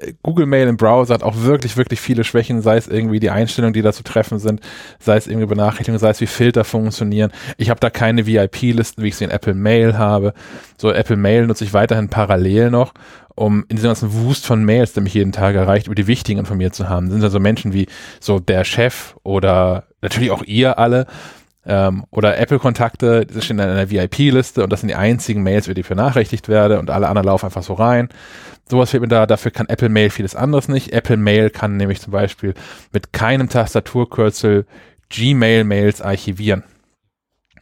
[0.08, 3.30] äh, Google Mail im Browser hat auch wirklich, wirklich viele Schwächen, sei es irgendwie die
[3.30, 4.62] Einstellungen, die da zu treffen sind,
[5.00, 7.32] sei es irgendwie Benachrichtigungen, sei es wie Filter funktionieren.
[7.58, 10.34] Ich habe da keine VIP-Listen, wie ich sie in Apple Mail habe.
[10.78, 12.94] So Apple Mail nutze ich weiterhin parallel noch,
[13.36, 16.40] um in diesem ganzen Wust von Mails, der mich jeden Tag erreicht, über die wichtigen
[16.40, 17.08] informiert zu haben.
[17.08, 17.88] Das sind also Menschen wie
[18.22, 21.08] so der Chef oder natürlich auch ihr alle,
[21.66, 25.74] Ähm, oder Apple-Kontakte, die stehen in einer VIP-Liste und das sind die einzigen Mails, über
[25.74, 28.10] die ich benachrichtigt werde und alle anderen laufen einfach so rein.
[28.70, 30.94] Sowas fehlt mir da, dafür kann Apple Mail vieles anderes nicht.
[30.94, 32.54] Apple Mail kann nämlich zum Beispiel
[32.94, 34.66] mit keinem Tastaturkürzel
[35.10, 36.64] Gmail-Mails archivieren.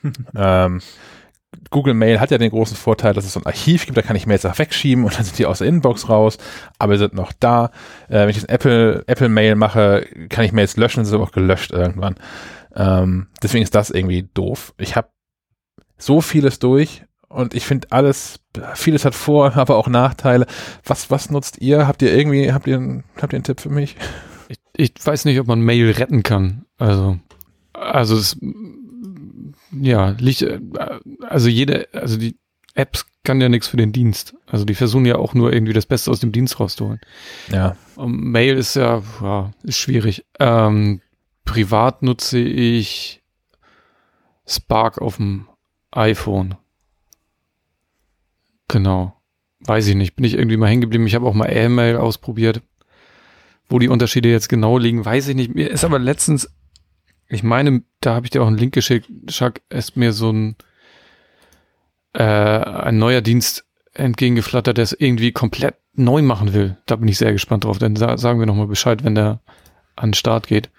[0.35, 0.81] ähm,
[1.69, 4.15] Google Mail hat ja den großen Vorteil, dass es so ein Archiv gibt, da kann
[4.15, 6.37] ich Mails auch wegschieben und dann sind die aus der Inbox raus,
[6.77, 7.71] aber sind noch da.
[8.09, 11.71] Äh, wenn ich jetzt Apple, Apple Mail mache, kann ich Mails löschen, sind auch gelöscht
[11.71, 12.15] irgendwann.
[12.75, 14.73] Ähm, deswegen ist das irgendwie doof.
[14.77, 15.09] Ich habe
[15.97, 18.39] so vieles durch und ich finde alles,
[18.75, 20.45] vieles hat Vor-, aber auch Nachteile.
[20.85, 21.87] Was, was nutzt ihr?
[21.87, 23.95] Habt ihr irgendwie, habt ihr, habt ihr einen Tipp für mich?
[24.47, 26.65] Ich, ich weiß nicht, ob man Mail retten kann.
[26.77, 27.19] Also,
[27.73, 28.37] also es,
[29.71, 30.45] ja, liegt,
[31.27, 32.37] also jede, also die
[32.75, 34.35] Apps kann ja nichts für den Dienst.
[34.45, 37.01] Also die versuchen ja auch nur irgendwie das Beste aus dem Dienst rauszuholen.
[37.51, 37.75] Ja.
[37.95, 40.25] Und Mail ist ja, ja ist schwierig.
[40.39, 41.01] Ähm,
[41.47, 43.23] privat nutze ich
[44.45, 45.47] Spark auf dem
[45.89, 46.55] iPhone.
[48.67, 49.19] Genau.
[49.61, 50.15] Weiß ich nicht.
[50.15, 51.07] Bin ich irgendwie mal hängen geblieben.
[51.07, 52.61] Ich habe auch mal Airmail ausprobiert.
[53.69, 55.55] Wo die Unterschiede jetzt genau liegen, weiß ich nicht.
[55.55, 56.49] Mir ist aber letztens,
[57.27, 60.55] ich meine, da habe ich dir auch einen Link geschickt, Chuck, ist mir so ein,
[62.13, 66.77] äh, ein neuer Dienst entgegengeflattert, der es irgendwie komplett neu machen will.
[66.85, 67.77] Da bin ich sehr gespannt drauf.
[67.77, 69.41] Dann sa sagen wir nochmal Bescheid, wenn der
[69.97, 70.69] an den Start geht.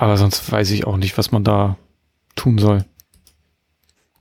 [0.00, 1.76] Aber sonst weiß ich auch nicht, was man da
[2.34, 2.86] tun soll.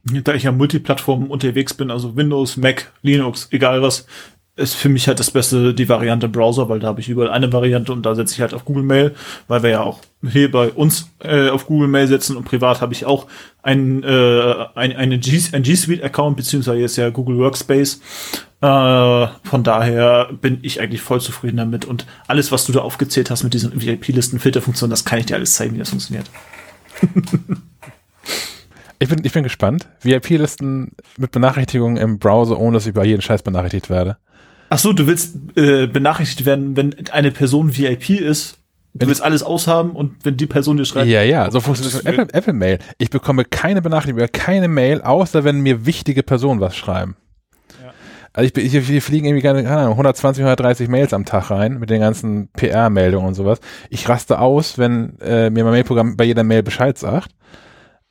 [0.03, 4.05] Da ich ja Multiplattform unterwegs bin, also Windows, Mac, Linux, egal was,
[4.59, 7.51] ist für mich halt das Beste die Variante Browser, weil da habe ich überall eine
[7.51, 9.15] Variante und da setze ich halt auf Google Mail,
[9.47, 12.93] weil wir ja auch hier bei uns äh, auf Google Mail setzen und privat habe
[12.93, 13.27] ich auch
[13.63, 18.01] ein, äh, ein, eine G, ein G Suite Account, beziehungsweise ist ja Google Workspace.
[18.61, 23.31] Äh, von daher bin ich eigentlich voll zufrieden damit und alles, was du da aufgezählt
[23.31, 26.29] hast mit diesen VIP-Listen, Filterfunktionen, das kann ich dir alles zeigen, wie das funktioniert.
[29.01, 29.87] Ich bin, ich bin gespannt.
[30.01, 34.17] VIP-Listen mit Benachrichtigungen im Browser, ohne dass ich über jeden Scheiß benachrichtigt werde.
[34.69, 38.57] Ach so, du willst äh, benachrichtigt werden, wenn eine Person VIP ist.
[38.93, 41.07] Du willst alles aushaben und wenn die Person dir schreibt.
[41.07, 42.79] Ja, ja, so funktioniert Apple, Apple Mail.
[42.97, 47.15] Ich bekomme keine Benachrichtigung keine Mail, außer wenn mir wichtige Personen was schreiben.
[47.81, 47.93] Ja.
[48.33, 51.79] Also ich, ich, wir fliegen irgendwie keine, keine Ahnung, 120, 130 Mails am Tag rein
[51.79, 53.59] mit den ganzen PR-Meldungen und sowas.
[53.91, 57.29] Ich raste aus, wenn äh, mir mein Mailprogramm bei jeder Mail Bescheid sagt.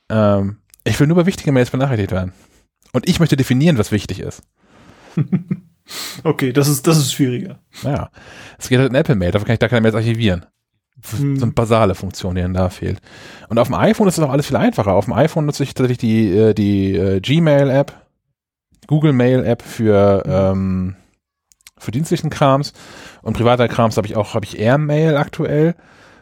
[0.09, 2.31] Ähm, ich will nur bei wichtigen Mails benachrichtigt werden.
[2.93, 4.43] Und ich möchte definieren, was wichtig ist.
[6.23, 7.59] okay, das ist, das ist schwieriger.
[7.83, 8.09] Ja.
[8.57, 10.45] Es geht halt in Apple Mail, dafür kann ich da keine Mails archivieren.
[11.11, 11.37] Hm.
[11.37, 12.99] So eine basale Funktion, die dann da fehlt.
[13.47, 14.93] Und auf dem iPhone ist es auch alles viel einfacher.
[14.93, 17.93] Auf dem iPhone nutze ich tatsächlich die, äh, die äh, Gmail-App,
[18.87, 20.95] Google Mail-App für, ähm,
[21.77, 22.73] für dienstlichen Krams
[23.21, 25.75] und privater Krams habe ich auch, habe ich Airmail aktuell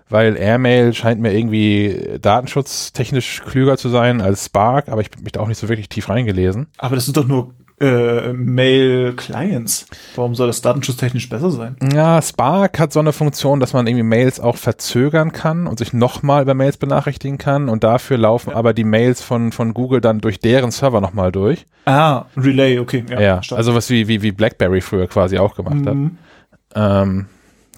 [0.10, 5.34] weil Airmail scheint mir irgendwie datenschutztechnisch klüger zu sein als Spark, aber ich bin mich
[5.34, 6.68] da auch nicht so wirklich tief reingelesen.
[6.78, 9.86] Aber das sind doch nur äh, Mail-Clients.
[10.16, 11.76] Warum soll das datenschutztechnisch besser sein?
[11.94, 15.94] Ja, Spark hat so eine Funktion, dass man irgendwie Mails auch verzögern kann und sich
[15.94, 18.56] nochmal über Mails benachrichtigen kann und dafür laufen Ja.
[18.56, 21.66] aber die Mails von, von Google dann durch deren Server nochmal durch.
[21.86, 23.04] Ah, Relay, okay.
[23.10, 25.96] Ja, Ja, also was wie, wie, wie BlackBerry früher quasi auch gemacht hat.
[25.96, 26.18] Mhm.
[26.76, 27.26] Ähm,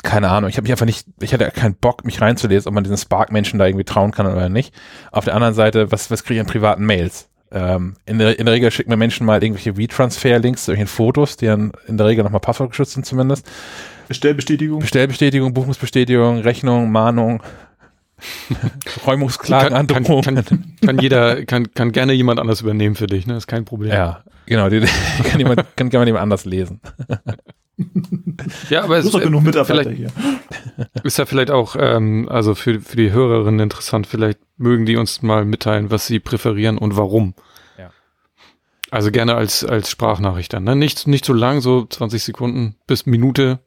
[0.02, 2.84] keine Ahnung, ich habe mich einfach nicht, ich hatte keinen Bock, mich reinzulesen, ob man
[2.86, 4.74] diesen Spark-Menschen da irgendwie trauen kann oder nicht.
[5.12, 7.29] Auf der anderen Seite, was, was kriege ich an privaten Mails?
[7.52, 11.38] Ähm, in, der, in der Regel schicken mir Menschen mal irgendwelche V-Transfer-Links zu irgendwelchen Fotos,
[11.38, 13.50] die dann in der Regel nochmal passwortgeschützt sind zumindest.
[14.08, 14.80] Bestellbestätigung.
[14.80, 17.42] Bestellbestätigung, Buchungsbestätigung, Rechnung, Mahnung,
[19.08, 23.38] Räumungsklagen, kann, kann, kann, kann jeder, kann, kann gerne jemand anders übernehmen für dich, ne?
[23.38, 23.92] Ist kein Problem.
[23.92, 24.82] Ja, genau, die,
[25.24, 26.82] kann jemand, kann, man jemand anders lesen.
[28.70, 30.12] ja aber es hast doch genug Mitarbeiter hier.
[31.04, 35.22] ist ja vielleicht auch, ähm, also für, für die Hörerinnen interessant, vielleicht mögen die uns
[35.22, 37.34] mal mitteilen, was sie präferieren und warum.
[37.78, 37.92] Ja.
[38.92, 40.76] Also gerne als, als Sprachnachricht dann, ne?
[40.76, 43.60] Nicht, nicht so lang, so 20 Sekunden bis Minute.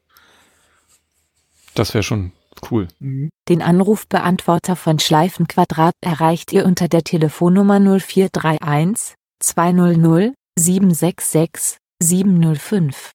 [1.75, 2.33] Das wäre schon
[2.71, 2.89] cool.
[3.01, 3.31] Mhm.
[3.49, 13.13] Den Anrufbeantworter von Schleifenquadrat erreicht ihr unter der Telefonnummer 0431 200 766 705.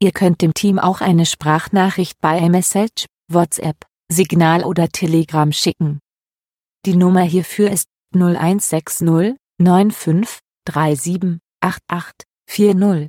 [0.00, 5.98] Ihr könnt dem Team auch eine Sprachnachricht bei iMessage, WhatsApp, Signal oder Telegram schicken.
[6.86, 10.38] Die Nummer hierfür ist 0160 95
[10.68, 13.08] 37 88 40.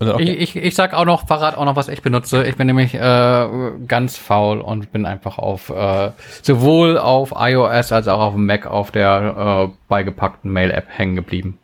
[0.00, 2.44] Und dann auch, Ich, ich, ich sag auch noch, Verrat auch noch, was ich benutze.
[2.48, 3.48] Ich bin nämlich äh,
[3.86, 6.10] ganz faul und bin einfach auf äh,
[6.42, 11.60] sowohl auf iOS als auch auf dem Mac auf der äh, beigepackten Mail-App hängen geblieben.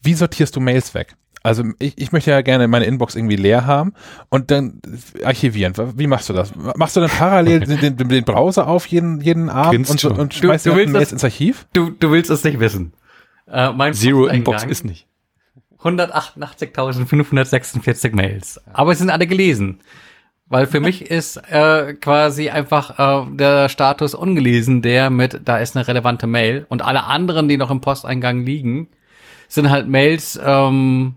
[0.00, 1.14] wie sortierst du Mails weg?
[1.46, 3.94] Also ich, ich möchte ja gerne meine Inbox irgendwie leer haben
[4.30, 4.80] und dann
[5.22, 5.74] archivieren.
[5.96, 6.52] Wie machst du das?
[6.74, 10.66] Machst du dann parallel den, den, den Browser auf jeden, jeden Abend und, und, schmeißt
[10.66, 11.68] du, du das, ins Archiv?
[11.72, 12.94] Du, du willst es nicht wissen.
[13.46, 15.06] Äh, mein Zero Inbox ist nicht.
[15.80, 18.60] 188.546 Mails.
[18.72, 19.78] Aber sie sind alle gelesen.
[20.48, 25.76] Weil für mich ist äh, quasi einfach äh, der Status ungelesen, der mit, da ist
[25.76, 26.66] eine relevante Mail.
[26.68, 28.88] Und alle anderen, die noch im Posteingang liegen,
[29.46, 31.14] sind halt Mails, ähm,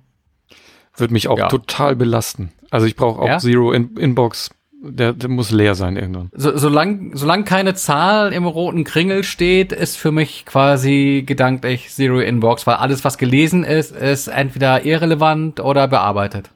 [1.00, 1.48] würde mich auch ja.
[1.48, 2.52] total belasten.
[2.70, 3.38] Also ich brauche auch ja?
[3.40, 4.52] Zero in Inbox.
[4.82, 6.30] Der, der muss leer sein irgendwann.
[6.34, 12.20] So, solange solang keine Zahl im roten Kringel steht, ist für mich quasi gedanklich Zero
[12.20, 16.50] Inbox, weil alles, was gelesen ist, ist entweder irrelevant oder bearbeitet.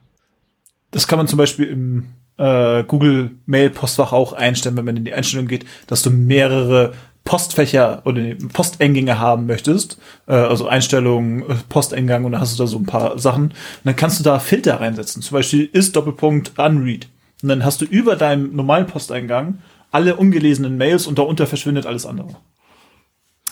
[0.92, 2.06] Das kann man zum Beispiel im
[2.38, 6.94] äh, Google Mail Postfach auch einstellen, wenn man in die Einstellung geht, dass du mehrere
[7.24, 8.22] Postfächer oder
[8.52, 9.98] Posteingänge haben möchtest,
[10.28, 13.46] äh, also Einstellungen, äh, Posteingang und dann hast du da so ein paar Sachen.
[13.46, 15.22] Und dann kannst du da Filter reinsetzen.
[15.22, 17.08] Zum Beispiel ist Doppelpunkt Unread.
[17.42, 19.60] Und dann hast du über deinem normalen Posteingang
[19.92, 22.36] alle ungelesenen Mails und darunter verschwindet alles andere.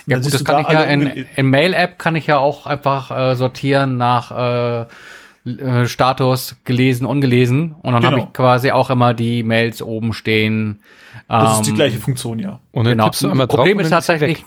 [0.07, 3.11] Ja, gut, das kann da ich ja in, in Mail-App kann ich ja auch einfach
[3.11, 4.85] äh, sortieren nach äh,
[5.45, 7.76] äh, Status gelesen, ungelesen.
[7.81, 8.11] Und dann genau.
[8.11, 10.81] habe ich quasi auch immer die Mails oben stehen.
[11.27, 12.59] Das ist die ähm, gleiche Funktion, ja.
[12.72, 13.05] Und dann genau.
[13.05, 14.45] tippst du einmal drauf Problem ist tatsächlich.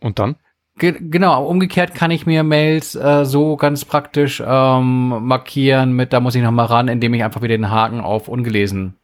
[0.00, 0.36] Und dann?
[0.76, 6.18] Ge genau, umgekehrt kann ich mir Mails äh, so ganz praktisch ähm, markieren mit, da
[6.18, 8.94] muss ich noch mal ran, indem ich einfach wieder den Haken auf ungelesen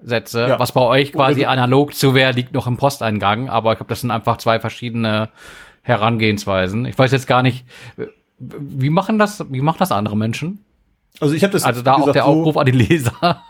[0.00, 0.48] setze.
[0.48, 0.58] Ja.
[0.58, 4.02] Was bei euch quasi analog zu wer liegt noch im Posteingang, aber ich glaube, das
[4.02, 5.30] sind einfach zwei verschiedene
[5.82, 6.84] Herangehensweisen.
[6.84, 7.64] Ich weiß jetzt gar nicht,
[8.58, 10.64] wie machen das, wie machen das andere Menschen?
[11.20, 11.64] Also ich habe das.
[11.64, 13.42] Also da auch der Aufruf an die Leser.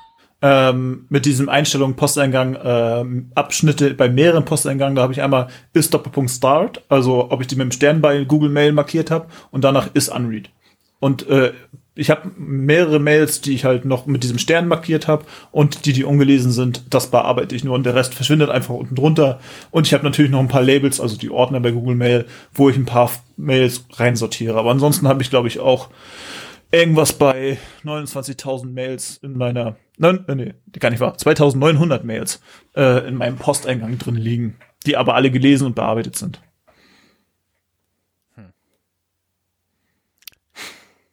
[0.42, 5.94] Ähm, mit diesem Einstellung Posteingang ähm, Abschnitte bei mehreren Posteingängen, da habe ich einmal ist
[5.94, 9.64] Doppelpunkt Start, also ob ich die mit dem Stern bei Google Mail markiert habe und
[9.64, 10.50] danach ist Unread.
[11.00, 11.54] Und äh,
[11.96, 15.92] ich habe mehrere Mails, die ich halt noch mit diesem Stern markiert habe und die,
[15.92, 19.38] die ungelesen sind, das bearbeite ich nur und der Rest verschwindet einfach unten drunter.
[19.70, 22.68] Und ich habe natürlich noch ein paar Labels, also die Ordner bei Google Mail, wo
[22.68, 24.58] ich ein paar Mails reinsortiere.
[24.58, 25.88] Aber ansonsten habe ich, glaube ich, auch
[26.72, 32.40] irgendwas bei 29.000 Mails in meiner, nein, äh, nee, gar nicht wahr, 2.900 Mails
[32.74, 36.40] äh, in meinem Posteingang drin liegen, die aber alle gelesen und bearbeitet sind.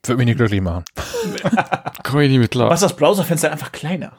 [0.06, 0.84] Würde mich nicht glücklich machen.
[2.04, 2.70] Komm ich nicht mit klar.
[2.70, 4.14] Was das Browserfenster einfach kleiner?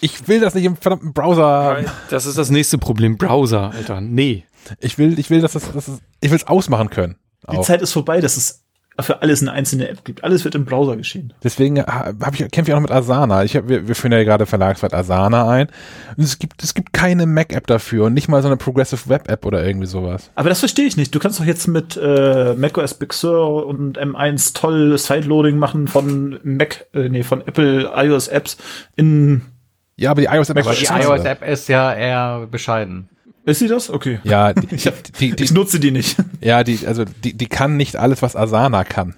[0.00, 1.84] Ich will das nicht im verdammten Browser.
[2.10, 3.18] Das ist das nächste Problem.
[3.18, 4.00] Browser, Alter.
[4.00, 4.44] Nee.
[4.78, 7.16] Ich will, ich will, dass das, das ist, ich will es ausmachen können.
[7.50, 7.66] Die auch.
[7.66, 8.59] Zeit ist vorbei, dass es
[9.02, 10.24] für alles eine einzelne App gibt.
[10.24, 11.32] Alles wird im Browser geschehen.
[11.42, 13.44] Deswegen äh, hab ich, kämpfe ich auch noch mit Asana.
[13.44, 15.68] Ich hab, wir, wir führen ja gerade Verlagswert Asana ein.
[16.16, 19.44] Und es gibt, es gibt keine Mac-App dafür und nicht mal so eine Progressive Web-App
[19.46, 20.30] oder irgendwie sowas.
[20.34, 21.14] Aber das verstehe ich nicht.
[21.14, 26.38] Du kannst doch jetzt mit äh, macOS Big Sur und M1 toll Sideloading machen von
[26.42, 28.56] Mac, äh, nee, von Apple iOS Apps
[28.96, 29.42] in
[30.00, 33.10] ja, aber die iOS-App die iOS-App ist ja eher bescheiden.
[33.44, 33.90] Ist sie das?
[33.90, 34.20] Okay.
[34.24, 36.16] Ja, die, ich, hab, die, die, ich nutze die nicht.
[36.40, 39.14] Ja, die, also die, die kann nicht alles, was Asana kann.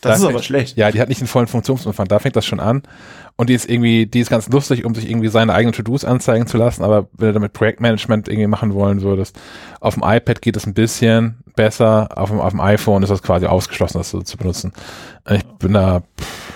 [0.00, 0.76] Das da ist fängt, aber schlecht.
[0.76, 2.06] Ja, die hat nicht den vollen Funktionsumfang.
[2.06, 2.82] Da fängt das schon an.
[3.36, 6.46] Und die ist irgendwie, die ist ganz lustig, um sich irgendwie seine eigenen To-Dos anzeigen
[6.46, 6.84] zu lassen.
[6.84, 9.38] Aber wenn du damit Projektmanagement irgendwie machen wollen würdest,
[9.80, 12.08] auf dem iPad geht es ein bisschen besser.
[12.16, 14.72] Auf dem, auf dem iPhone ist das quasi ausgeschlossen, das so zu benutzen.
[15.28, 16.55] Ich bin da, pff,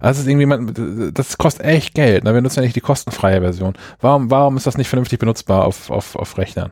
[0.00, 2.24] also ist irgendwie, das kostet echt Geld.
[2.24, 2.34] Ne?
[2.34, 3.74] Wir nutzen ja nicht die kostenfreie Version.
[4.00, 6.70] Warum, warum ist das nicht vernünftig benutzbar auf, auf, auf Rechnern?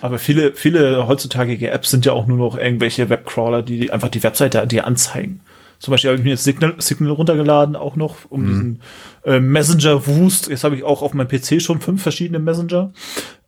[0.00, 4.22] Aber viele, viele heutzutage Apps sind ja auch nur noch irgendwelche Webcrawler, die einfach die
[4.22, 5.40] Webseite dir anzeigen.
[5.78, 8.46] Zum Beispiel habe ich mir jetzt Signal, Signal runtergeladen, auch noch, um mhm.
[8.46, 8.80] diesen
[9.24, 10.48] äh, Messenger-Wust.
[10.48, 12.92] Jetzt habe ich auch auf meinem PC schon fünf verschiedene Messenger.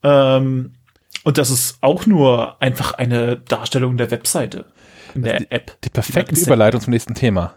[0.03, 0.73] Ähm,
[1.25, 4.67] und das ist auch nur einfach eine Darstellung der Webseite
[5.15, 5.81] in der die, App.
[5.83, 7.55] Die perfekte Überleitung zum nächsten Thema.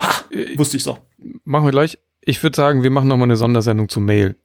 [0.00, 0.24] Ha,
[0.56, 0.98] wusste ich so.
[1.44, 1.98] Machen wir gleich.
[2.20, 4.36] Ich würde sagen, wir machen nochmal eine Sondersendung zu Mail.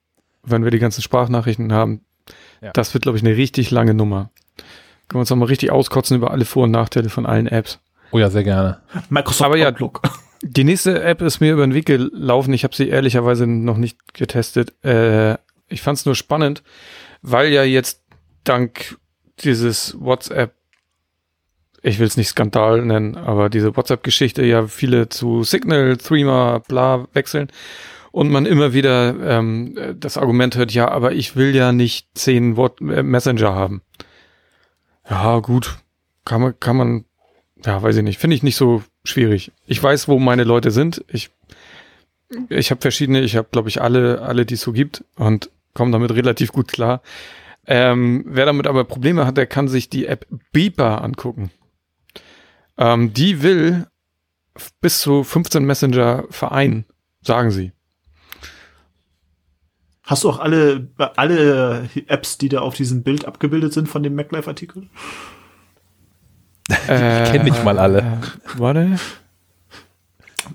[0.43, 2.01] Wenn wir die ganzen Sprachnachrichten haben.
[2.61, 2.71] Ja.
[2.73, 4.31] Das wird, glaube ich, eine richtig lange Nummer.
[5.07, 7.79] Können wir uns nochmal richtig auskotzen über alle Vor- und Nachteile von allen Apps.
[8.11, 8.81] Oh ja, sehr gerne.
[9.09, 10.01] Microsoft Aber ja, Outlook.
[10.43, 12.53] Die nächste App ist mir über den Weg gelaufen.
[12.53, 14.73] Ich habe sie ehrlicherweise noch nicht getestet.
[14.83, 15.37] Äh,
[15.67, 16.63] ich fand es nur spannend,
[17.21, 18.01] weil ja jetzt
[18.43, 18.97] dank
[19.39, 20.55] dieses WhatsApp
[21.81, 27.07] ich will es nicht Skandal nennen, aber diese WhatsApp-Geschichte ja viele zu Signal, Threema, bla
[27.13, 27.49] wechseln
[28.11, 32.57] und man immer wieder ähm, das Argument hört, ja, aber ich will ja nicht zehn
[32.57, 33.81] Wort äh, Messenger haben.
[35.09, 35.77] Ja, gut,
[36.25, 37.05] kann man, kann man,
[37.65, 39.51] ja, weiß ich nicht, finde ich nicht so schwierig.
[39.65, 41.03] Ich weiß, wo meine Leute sind.
[41.07, 41.31] Ich,
[42.49, 45.91] ich habe verschiedene, ich habe, glaube ich, alle, alle, die es so gibt und komme
[45.91, 47.01] damit relativ gut klar.
[47.65, 51.51] Ähm, wer damit aber Probleme hat, der kann sich die App Beeper angucken.
[52.81, 53.85] Ähm, die will
[54.81, 56.85] bis zu 15 Messenger vereinen,
[57.21, 57.73] sagen sie.
[60.01, 64.15] Hast du auch alle, alle Apps, die da auf diesem Bild abgebildet sind von dem
[64.15, 64.89] MacLife-Artikel?
[66.87, 67.99] Äh, kenn nicht mal alle.
[67.99, 68.99] Äh, warte.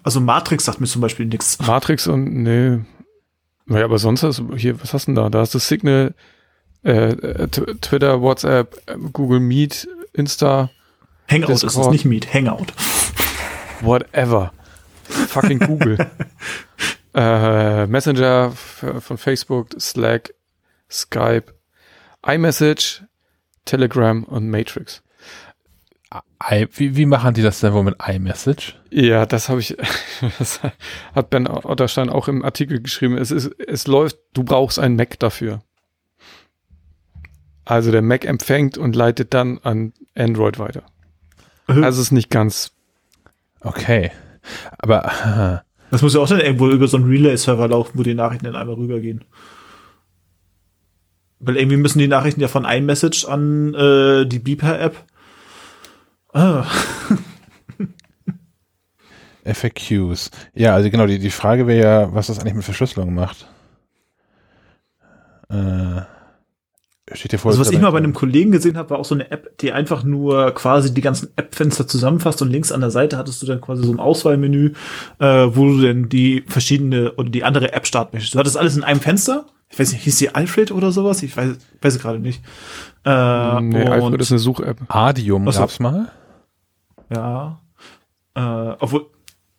[0.02, 1.60] Also Matrix sagt mir zum Beispiel nichts.
[1.64, 2.80] Matrix und, nee.
[3.66, 5.30] Naja, aber sonst hast du hier, was hast du denn da?
[5.30, 6.12] Da hast du Signal,
[6.84, 10.70] äh, äh, Twitter, WhatsApp, äh, Google Meet, Insta,
[11.30, 11.92] Hangout ist es, Discord.
[11.92, 12.66] nicht Meet, Hangout.
[13.80, 14.52] whatever.
[15.04, 15.98] Fucking Google.
[17.14, 20.34] äh, Messenger von Facebook, Slack,
[20.90, 21.54] Skype,
[22.26, 23.02] iMessage,
[23.64, 25.02] Telegram und Matrix.
[26.50, 28.76] I, wie, wie machen die das denn wohl mit iMessage?
[28.90, 29.76] Ja, das habe ich,
[30.38, 30.60] das
[31.14, 33.18] hat Ben Otterstein auch im Artikel geschrieben.
[33.18, 35.60] Es ist, es läuft, du brauchst einen Mac dafür.
[37.64, 40.84] Also der Mac empfängt und leitet dann an Android weiter.
[41.68, 41.84] Mhm.
[41.84, 42.72] Also ist nicht ganz,
[43.66, 44.12] Okay.
[44.78, 48.44] Aber Das muss ja auch dann irgendwo über so einen Relay-Server laufen, wo die Nachrichten
[48.44, 49.24] dann einmal rübergehen.
[51.40, 54.96] Weil irgendwie müssen die Nachrichten ja von iMessage an äh, die Beeper-App.
[56.32, 56.64] Ah,
[59.44, 60.30] FAQs.
[60.54, 63.48] Ja, also genau, die, die Frage wäre ja, was das eigentlich mit Verschlüsselung macht.
[65.48, 66.02] Äh,
[67.14, 67.50] steht hier vor.
[67.52, 69.70] also was ich mal bei einem Kollegen gesehen habe, war auch so eine App, die
[69.72, 73.60] einfach nur quasi die ganzen App-Fenster zusammenfasst und links an der Seite hattest du dann
[73.60, 74.72] quasi so ein Auswahlmenü,
[75.20, 78.34] äh, wo du dann die verschiedene oder die andere App starten möchtest.
[78.34, 79.46] Du hattest alles in einem Fenster.
[79.68, 81.22] Ich weiß nicht, hieß die Alfred oder sowas?
[81.22, 82.42] Ich weiß, weiß es gerade nicht.
[83.04, 84.78] Äh, nee, und- Alfred ist eine Such-App.
[84.88, 85.60] Adium so.
[85.60, 86.10] gab's mal.
[87.14, 87.60] Ja.
[88.34, 89.06] Äh, obwohl,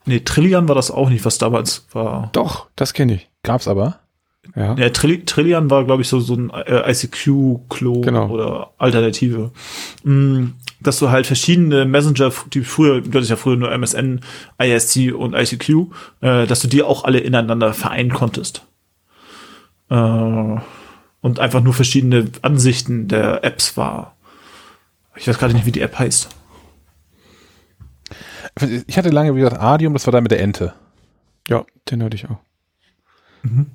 [0.05, 2.29] nee, Trillian war das auch nicht, was damals war.
[2.33, 3.29] Doch, das kenne ich.
[3.43, 3.99] Gab's aber.
[4.55, 4.75] Ja.
[4.75, 8.29] Ja, Trill Trillian war, glaube ich, so, so ein äh, ICQ-Klon Genau.
[8.29, 9.51] oder Alternative.
[10.03, 10.47] Mm,
[10.79, 14.21] dass du halt verschiedene Messenger, die früher, du hattest ja früher nur MSN,
[14.59, 15.69] ISC und ICQ,
[16.21, 18.63] äh, dass du die auch alle ineinander vereinen konntest.
[19.89, 19.95] Äh,
[21.21, 24.15] und einfach nur verschiedene Ansichten der Apps war.
[25.15, 26.29] Ich weiß gerade nicht, wie die App heißt.
[28.87, 30.73] Ich hatte lange, wie gesagt, Adium, das war da mit der Ente.
[31.47, 32.37] Ja, den hatte ich auch.
[33.43, 33.65] Quack.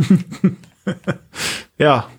[1.78, 2.10] Ja,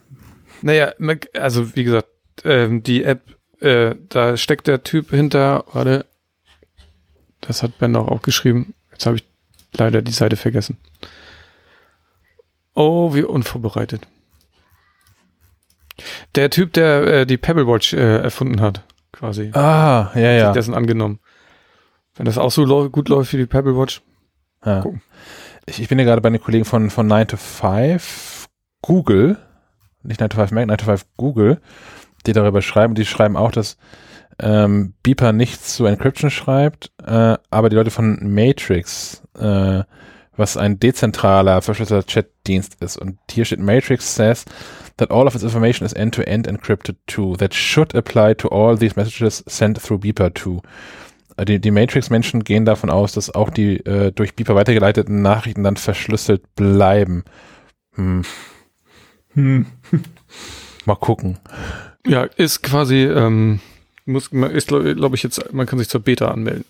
[0.62, 0.94] Naja,
[1.34, 2.08] also wie gesagt,
[2.44, 3.22] ähm, die App,
[3.60, 6.06] äh, da steckt der Typ hinter, warte,
[7.41, 8.74] das hat Ben auch, auch geschrieben.
[8.91, 9.26] Jetzt habe ich
[9.74, 10.78] leider die Seite vergessen.
[12.74, 14.08] Oh, wie unvorbereitet.
[16.36, 19.52] Der Typ, der äh, die Pebble Watch äh, erfunden hat, quasi.
[19.53, 20.52] Ah, ja, ja.
[20.53, 21.20] dessen angenommen.
[22.16, 24.02] Wenn das auch so gut läuft wie die Pebble Watch.
[24.66, 24.82] ja.
[24.82, 25.02] gucken.
[25.72, 28.49] Ich, ich bin ja gerade bei den Kollegen von, von 9 to 5
[28.81, 29.38] Google,
[30.03, 31.61] nicht 9 to 5 Mac, 9 to 5 Google,
[32.26, 32.93] die darüber schreiben.
[32.93, 33.77] Die schreiben auch, dass
[34.39, 39.84] ähm, Beeper nichts zu Encryption schreibt, äh, aber die Leute von Matrix, äh,
[40.35, 42.98] was ein dezentraler verschlüsselter Chatdienst ist.
[42.98, 44.43] Und hier steht Matrix says
[44.98, 47.38] that all of its information is end-to-end encrypted too.
[47.38, 50.61] That should apply to all these messages sent through Beeper too.
[51.38, 55.64] Äh, Die, die Matrix-Menschen gehen davon aus, dass auch die äh, durch Beeper weitergeleiteten Nachrichten
[55.64, 57.24] dann verschlüsselt bleiben.
[57.95, 58.24] Hm,
[59.34, 59.66] hm.
[60.86, 61.38] mal gucken.
[62.06, 63.60] Ja, ist quasi, ähm,
[64.06, 66.66] muss, ist glaube glaub ich jetzt, man kann sich zur Beta anmelden.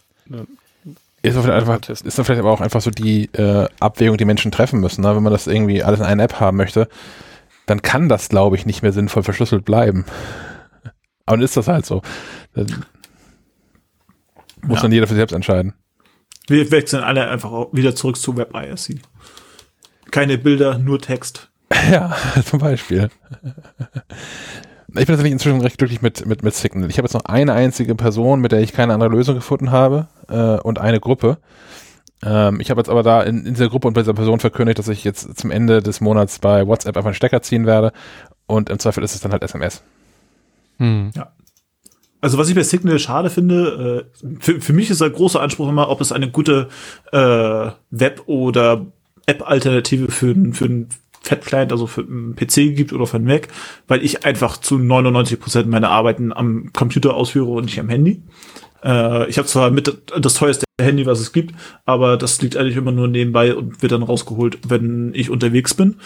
[1.24, 4.52] Ist, auf einfach, ist dann vielleicht aber auch einfach so die äh, Abwägung, die Menschen
[4.52, 5.02] treffen müssen.
[5.02, 5.16] Ne?
[5.16, 6.88] Wenn man das irgendwie alles in einer App haben möchte,
[7.68, 10.06] dann kann das, glaube ich, nicht mehr sinnvoll verschlüsselt bleiben.
[11.26, 12.02] Aber dann ist das halt so.
[12.56, 12.86] Dann
[14.66, 14.82] muss Ja.
[14.84, 15.74] dann jeder für sich selbst entscheiden.
[16.48, 19.00] Wir wechseln alle einfach auch wieder zurück zu WebIRC.
[20.12, 21.50] Keine Bilder, nur Text.
[21.92, 22.16] Ja,
[22.46, 23.10] zum Beispiel.
[24.94, 26.90] Ich bin tatsächlich inzwischen recht glücklich mit, mit, mit Signal.
[26.90, 30.08] Ich habe jetzt noch eine einzige Person, mit der ich keine andere Lösung gefunden habe
[30.28, 31.38] äh, und eine Gruppe.
[32.26, 34.80] Ähm, ich habe jetzt aber da in, in dieser Gruppe und bei dieser Person verkündigt,
[34.80, 37.94] dass ich jetzt zum Ende des Monats bei WhatsApp einfach einen Stecker ziehen werde
[38.48, 39.82] und im Zweifel ist es dann halt SMS.
[40.78, 41.12] Hm.
[42.22, 45.70] Also was ich bei Signal schade finde, äh, für, für mich ist der große Anspruch
[45.70, 46.70] immer, ob es eine gute
[47.12, 48.86] äh, Web- oder
[49.26, 50.90] App-Alternative für, für einen
[51.22, 53.48] Fat-Client, also für einen PC gibt oder für einen Mac,
[53.88, 58.22] weil ich einfach zu 99 Prozent meiner Arbeiten am Computer ausführe und nicht am Handy.
[58.84, 62.78] Äh, ich habe zwar mit das teuerste Handy, was es gibt, aber das liegt eigentlich
[62.78, 65.98] immer nur nebenbei und wird dann rausgeholt, wenn ich unterwegs bin.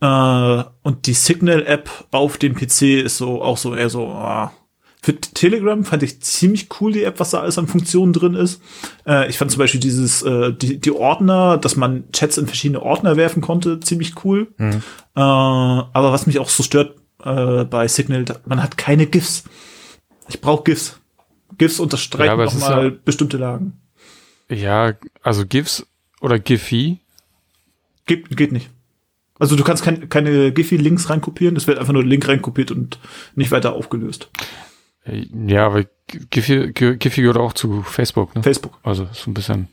[0.00, 4.52] Äh, und die Signal-App auf dem PC ist so auch so eher so, ah,
[5.04, 8.62] für Telegram fand ich ziemlich cool die App, was da alles an Funktionen drin ist.
[9.04, 12.80] Äh, ich fand zum Beispiel dieses, äh, die, die Ordner, dass man Chats in verschiedene
[12.82, 14.46] Ordner werfen konnte, ziemlich cool.
[14.58, 14.70] Äh,
[15.14, 19.42] aber was mich auch so stört äh, bei Signal, man hat keine GIFs.
[20.28, 21.00] Ich brauche GIFs.
[21.58, 23.72] GIFs unterstreichen Ja, nochmal ja- bestimmte Lagen.
[24.48, 25.84] Ja, also GIFs
[26.20, 26.98] oder Giphy.
[28.06, 28.70] Geht, geht nicht.
[29.38, 33.00] Also du kannst kein, keine Giphy-Links reinkopieren, es wird einfach nur der Link reinkopiert und
[33.34, 34.30] nicht weiter aufgelöst.
[35.04, 35.84] Ja, aber
[36.30, 38.42] Giphy, Giphy gehört auch zu Facebook, ne?
[38.42, 38.78] Facebook.
[38.82, 39.68] Also so ein bisschen.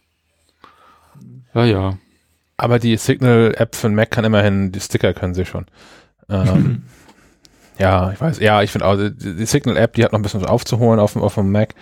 [1.54, 1.98] Ja, ja.
[2.58, 5.66] Aber die Signal-App für den Mac kann immerhin, die Sticker können sie schon.
[6.30, 6.84] Ähm,
[7.78, 8.40] ja, ich weiß.
[8.40, 11.14] Ja, ich finde auch, die, die Signal-App, die hat noch ein bisschen was aufzuholen auf,
[11.14, 11.76] dem- auf dem Mac.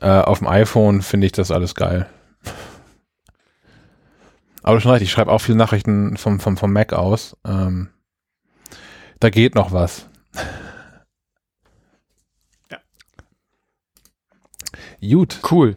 [0.00, 2.06] Äh, auf dem iPhone finde ich das alles geil.
[4.62, 7.36] Aber schon recht, ich schreibe auch viele Nachrichten vom, vom, vom Mac aus.
[7.46, 7.88] Ähm,
[9.20, 10.06] da geht noch was.
[15.10, 15.76] Gut, Cool.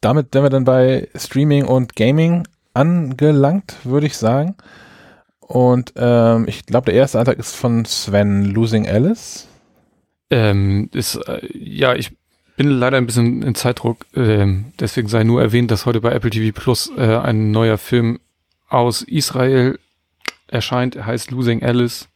[0.00, 4.54] damit sind wir dann bei Streaming und Gaming angelangt, würde ich sagen.
[5.40, 9.46] Und ähm, ich glaube, der erste Antrag ist von Sven Losing Alice.
[10.30, 12.16] Ähm, ist, äh, ja, ich
[12.56, 14.06] bin leider ein bisschen in Zeitdruck.
[14.14, 18.20] Ähm, deswegen sei nur erwähnt, dass heute bei Apple TV Plus äh, ein neuer Film
[18.68, 19.78] aus Israel
[20.48, 20.96] erscheint.
[20.96, 22.08] Er heißt Losing Alice.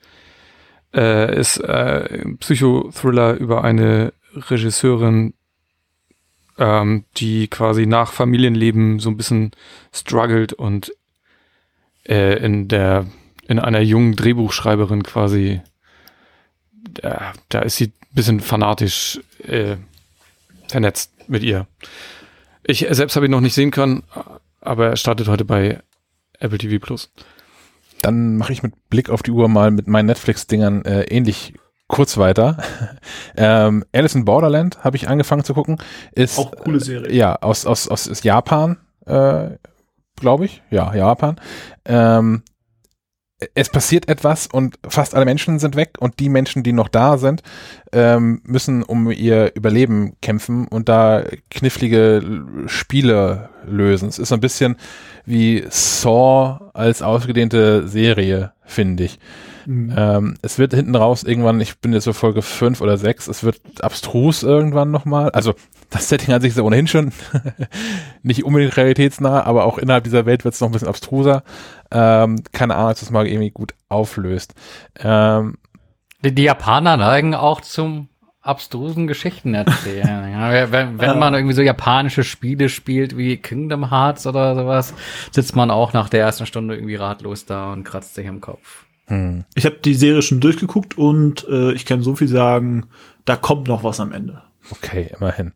[0.95, 5.35] Äh, ist äh, ein Psychothriller über eine Regisseurin,
[6.59, 9.53] ähm, die quasi nach Familienleben so ein bisschen
[9.93, 10.93] struggelt und
[12.05, 13.07] äh, in der
[13.47, 15.63] in einer jungen Drehbuchschreiberin quasi
[16.73, 19.77] da, da ist sie ein bisschen fanatisch äh,
[20.69, 21.67] vernetzt mit ihr.
[22.65, 24.03] Ich selbst habe ihn noch nicht sehen können,
[24.61, 25.81] aber er startet heute bei
[26.39, 27.11] Apple TV Plus.
[28.03, 31.55] Dann mache ich mit Blick auf die Uhr mal mit meinen Netflix-Dingern äh, ähnlich
[31.89, 32.59] kurz weiter.
[33.37, 35.79] ähm, Alice in Borderland habe ich angefangen zu gucken.
[36.13, 37.13] Ist Auch coole Serie.
[37.13, 38.77] ja aus aus aus, aus Japan,
[39.07, 39.51] äh,
[40.17, 40.63] glaube ich.
[40.71, 41.41] Ja, Japan.
[41.85, 42.43] Ähm,
[43.55, 47.19] es passiert etwas und fast alle Menschen sind weg und die Menschen, die noch da
[47.19, 47.43] sind,
[47.93, 54.09] ähm, müssen um ihr Überleben kämpfen und da knifflige Spiele lösen.
[54.09, 54.77] Es ist so ein bisschen
[55.25, 59.21] wie Saw als ausgedehnte Serie, finde ich.
[59.69, 59.93] Mhm.
[59.95, 63.45] Ähm, es wird hinten raus irgendwann, ich bin jetzt so Folge 5 oder 6, es
[63.45, 65.29] wird abstrus irgendwann nochmal.
[65.33, 65.53] Also
[65.91, 67.13] das Setting an sich ist ja ohnehin schon
[68.23, 71.43] nicht unbedingt realitätsnah, aber auch innerhalb dieser Welt wird es noch ein bisschen abstruser.
[71.91, 74.55] Ähm, keine Ahnung, dass das mal irgendwie gut auflöst.
[75.01, 75.59] Ähm,
[76.25, 78.09] Die, die Japaner neigen auch zum
[78.41, 80.33] abstrusen Geschichten erzählen.
[80.33, 84.95] ja, wenn wenn man irgendwie so japanische Spiele spielt wie Kingdom Hearts oder sowas,
[85.31, 88.87] sitzt man auch nach der ersten Stunde irgendwie ratlos da und kratzt sich im Kopf.
[89.09, 89.45] Hm.
[89.55, 92.87] Ich habe die Serie schon durchgeguckt und äh, ich kann so viel sagen,
[93.25, 94.43] da kommt noch was am Ende.
[94.71, 95.53] Okay, immerhin.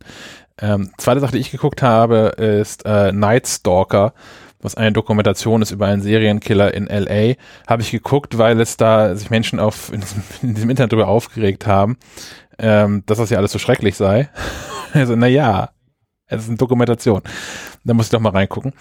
[0.59, 4.13] Ähm, zweite Sache, die ich geguckt habe, ist äh, Night Stalker,
[4.59, 7.35] was eine Dokumentation ist über einen Serienkiller in LA.
[7.67, 11.07] Habe ich geguckt, weil es da sich Menschen auf in diesem, in diesem Internet darüber
[11.07, 11.97] aufgeregt haben,
[12.57, 14.29] ähm, dass das ja alles so schrecklich sei.
[14.93, 15.69] also, na ja,
[16.33, 17.21] es ist eine Dokumentation.
[17.83, 18.73] Da muss ich doch mal reingucken.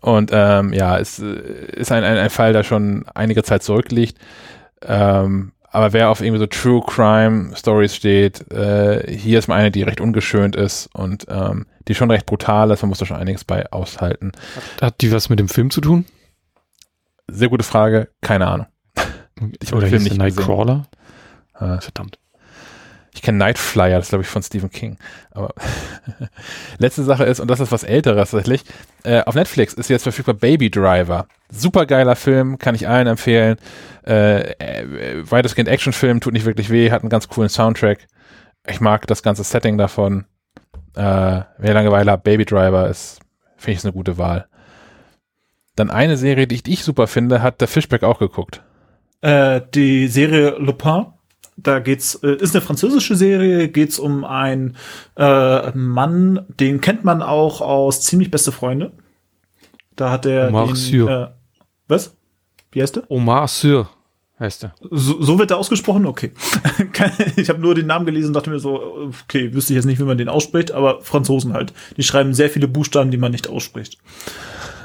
[0.00, 1.24] Und ähm, ja, es äh,
[1.72, 4.18] ist ein, ein, ein Fall, der schon einige Zeit zurückliegt.
[4.82, 9.70] Ähm, aber wer auf irgendwie so True Crime Stories steht, äh, hier ist mal eine,
[9.70, 12.82] die recht ungeschönt ist und ähm, die schon recht brutal ist.
[12.82, 14.32] Man muss da schon einiges bei aushalten.
[14.80, 16.06] Hat die was mit dem Film zu tun?
[17.28, 18.66] Sehr gute Frage, keine Ahnung.
[19.60, 20.18] Ich hab Oder den Film nicht gesehen.
[20.18, 20.86] Nightcrawler?
[21.54, 22.18] Äh, Verdammt.
[23.18, 24.96] Ich kenne Night Flyer, das glaube ich von Stephen King.
[25.32, 25.52] Aber
[26.78, 28.62] letzte Sache ist, und das ist was älteres tatsächlich,
[29.02, 31.26] äh, auf Netflix ist jetzt verfügbar Baby Driver.
[31.50, 33.56] Super geiler Film, kann ich allen empfehlen.
[34.06, 34.84] Äh, äh,
[35.28, 38.06] weitestgehend Actionfilm, tut nicht wirklich weh, hat einen ganz coolen Soundtrack.
[38.68, 40.24] Ich mag das ganze Setting davon.
[40.94, 41.00] Äh,
[41.58, 43.18] wer Langeweile hat, Baby Driver ist,
[43.56, 44.46] finde ich, ist eine gute Wahl.
[45.74, 48.62] Dann eine Serie, die ich, die ich super finde, hat der Fishback auch geguckt.
[49.22, 51.06] Äh, die Serie Lupin,
[51.58, 54.76] da geht's, äh, ist eine französische Serie, geht's um einen
[55.16, 58.92] äh, Mann, den kennt man auch aus ziemlich beste Freunde.
[59.96, 60.98] Da hat er Omar den, Sy.
[60.98, 61.28] äh,
[61.88, 62.16] was?
[62.70, 63.10] Wie heißt der?
[63.10, 63.88] Omar Syr
[64.38, 64.74] heißt er.
[64.90, 66.06] So, so wird er ausgesprochen?
[66.06, 66.32] Okay.
[67.36, 69.98] ich habe nur den Namen gelesen und dachte mir so, okay, wüsste ich jetzt nicht,
[69.98, 71.72] wie man den ausspricht, aber Franzosen halt.
[71.96, 73.98] Die schreiben sehr viele Buchstaben, die man nicht ausspricht.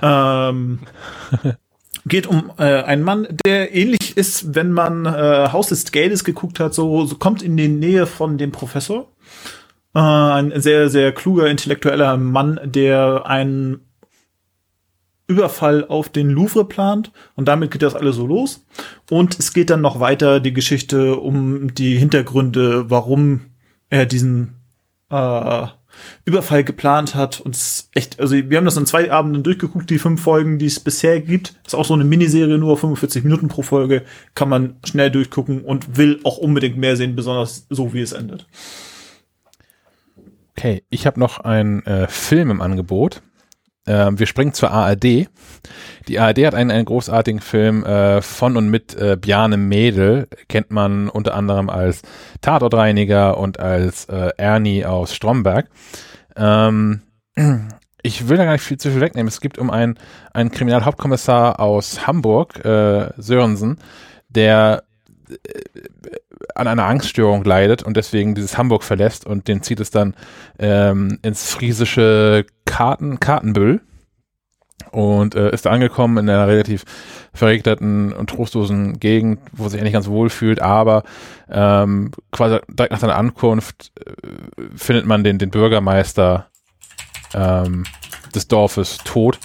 [0.01, 0.79] Ähm,
[2.05, 6.59] geht um äh, einen Mann, der ähnlich ist, wenn man äh, Haus des Geldes geguckt
[6.59, 9.07] hat, so, so kommt in die Nähe von dem Professor.
[9.95, 13.81] Äh, ein sehr, sehr kluger, intellektueller Mann, der einen
[15.27, 18.65] Überfall auf den Louvre plant und damit geht das alles so los.
[19.09, 23.41] Und es geht dann noch weiter die Geschichte um die Hintergründe, warum
[23.89, 24.55] er diesen
[25.09, 25.67] äh,
[26.25, 27.41] Überfall geplant hat.
[27.41, 27.57] Und
[27.93, 31.21] echt, also wir haben das in zwei Abenden durchgeguckt, die fünf Folgen, die es bisher
[31.21, 31.55] gibt.
[31.65, 34.03] Ist auch so eine Miniserie, nur 45 Minuten pro Folge,
[34.35, 38.47] kann man schnell durchgucken und will auch unbedingt mehr sehen, besonders so wie es endet.
[40.55, 43.21] Okay, ich habe noch einen äh, Film im Angebot.
[43.85, 45.27] Ähm, wir springen zur ARD.
[46.07, 50.71] Die ARD hat einen, einen großartigen Film äh, von und mit äh, Bjarne Mädel, kennt
[50.71, 52.01] man unter anderem als
[52.41, 55.69] Tatortreiniger und als äh, Ernie aus Stromberg.
[56.35, 57.01] Ähm,
[58.03, 59.27] ich will da gar nicht viel zu viel wegnehmen.
[59.27, 59.97] Es gibt um einen,
[60.33, 63.79] einen Kriminalhauptkommissar aus Hamburg, äh, Sörensen,
[64.29, 64.83] der
[65.29, 65.35] äh,
[66.55, 70.15] an einer Angststörung leidet und deswegen dieses Hamburg verlässt und den zieht es dann
[70.59, 73.81] ähm, ins friesische Karten, Kartenbüll
[74.91, 76.83] und äh, ist angekommen in einer relativ
[77.33, 81.03] verregneten und trostlosen Gegend, wo sich eigentlich ganz wohl fühlt, aber
[81.49, 84.11] ähm, quasi direkt nach seiner Ankunft äh,
[84.75, 86.47] findet man den, den Bürgermeister
[87.33, 87.85] ähm,
[88.35, 89.39] des Dorfes tot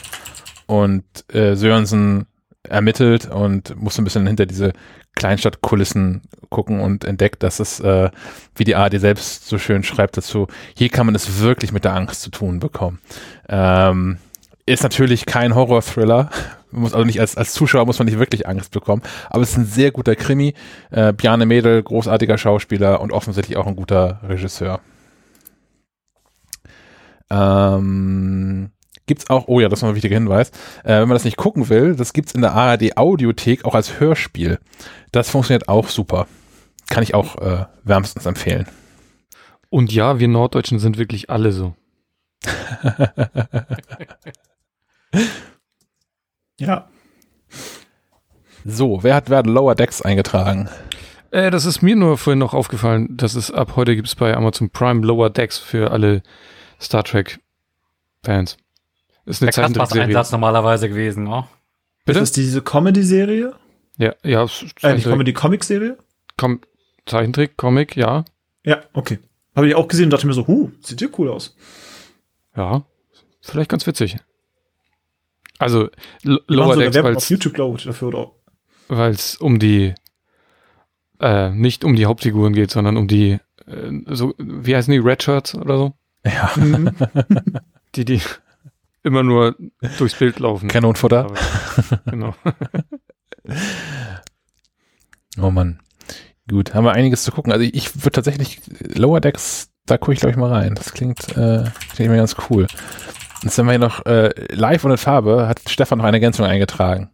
[0.67, 2.27] und äh, Sörensen
[2.63, 4.73] ermittelt und muss ein bisschen hinter diese
[5.19, 8.11] Kleinstadtkulissen gucken und entdeckt, dass es, äh,
[8.55, 11.95] wie die ARD selbst so schön schreibt dazu, hier kann man es wirklich mit der
[11.95, 13.01] Angst zu tun bekommen.
[13.49, 14.19] Ähm,
[14.65, 16.31] ist natürlich kein Horror-Thriller,
[16.71, 19.57] muss also nicht als, als Zuschauer muss man nicht wirklich Angst bekommen, aber es ist
[19.57, 20.55] ein sehr guter Krimi.
[20.91, 24.81] Äh, Bjarne Mädel, großartiger Schauspieler und offensichtlich auch ein guter Regisseur.
[27.31, 28.71] Ähm,
[29.09, 30.51] gibt's auch, oh ja, das ist noch ein wichtiger Hinweis,
[30.85, 33.99] äh, wenn man das nicht gucken will, das gibt's in der ARD Audiothek auch als
[33.99, 34.61] Hörspiel.
[35.11, 36.29] Das funktioniert auch super.
[36.89, 38.67] Kann ich auch äh, wärmstens empfehlen.
[39.69, 41.75] Und ja, wir Norddeutschen sind wirklich alle so.
[46.61, 46.89] Ja.
[48.65, 50.69] So, wer hat, wer hat Lower Decks eingetragen?
[51.31, 54.37] Äh, das ist mir nur vorhin noch aufgefallen, dass es ab heute gibt es bei
[54.37, 56.23] Amazon Prime Lower Decks für alle
[56.81, 57.39] Star Trek
[58.25, 58.57] Fans.
[59.29, 60.05] Ist eine Zeichentrickserie.
[60.05, 61.45] Einsatz normalerweise gewesen, oh.
[62.05, 62.21] Bitte?
[62.21, 63.55] Ist das diese Comedy-Serie?
[63.99, 64.47] Ja, ja,
[64.83, 65.99] Äh, nicht Comedy-Comic-Serie?
[66.37, 66.61] Com
[67.05, 68.25] Zeichentrick, Comic, ja.
[68.65, 69.19] Ja, okay.
[69.55, 71.57] Habe ich auch gesehen und dachte mir so, huh, sieht dir cool aus.
[72.57, 72.85] Ja,
[73.41, 74.17] vielleicht ganz witzig.
[75.59, 75.89] Also
[76.25, 78.31] L Lower sogar Decks, weil auf YouTube, glaube ich, dafür oder
[78.89, 79.95] weil es um die
[81.21, 85.23] äh, nicht um die Hauptfiguren geht, sondern um die äh, so wie heißen die Red
[85.23, 85.93] Shirts oder so,
[86.25, 86.51] Ja,
[87.95, 88.21] die die
[89.03, 89.57] immer nur
[89.99, 90.69] durchs Bild laufen.
[90.69, 91.25] Kanonenfutter.
[91.27, 92.35] Aber- genau.
[95.41, 95.79] Oh Mann.
[96.51, 97.53] Gut, haben wir einiges zu gucken.
[97.53, 100.75] Also ich, ich würde tatsächlich Lower Decks, da gucke ich glaube ich mal rein.
[100.75, 102.67] Das klingt, äh, klingt mir ganz cool.
[103.43, 106.45] Jetzt haben wir hier noch äh, live und in Farbe, hat Stefan noch eine Ergänzung
[106.47, 107.11] eingetragen.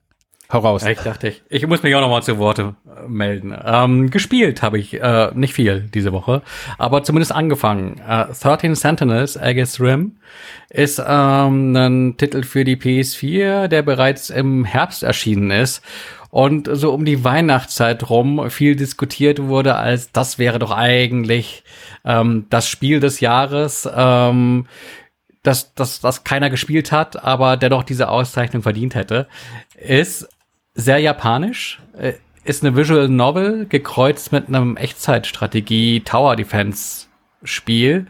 [0.52, 0.84] Hau raus.
[0.84, 3.56] Ich dachte, ich, ich muss mich auch noch mal zu Worte äh, melden.
[3.64, 6.42] Ähm, gespielt habe ich äh, nicht viel diese Woche,
[6.76, 8.00] aber zumindest angefangen.
[8.06, 10.16] Äh, 13 Sentinels, Aegis Rim,
[10.68, 15.82] ist ähm, ein Titel für die PS4, der bereits im Herbst erschienen ist
[16.30, 21.62] und so um die Weihnachtszeit rum viel diskutiert wurde, als das wäre doch eigentlich
[22.04, 23.88] ähm, das Spiel des Jahres.
[23.94, 24.66] Ähm,
[25.44, 29.28] das, das, das keiner gespielt hat, aber dennoch diese Auszeichnung verdient hätte,
[29.84, 30.28] ist
[30.74, 32.14] sehr japanisch, äh,
[32.44, 37.06] ist eine Visual Novel gekreuzt mit einem Echtzeitstrategie Tower Defense
[37.42, 38.06] Spiel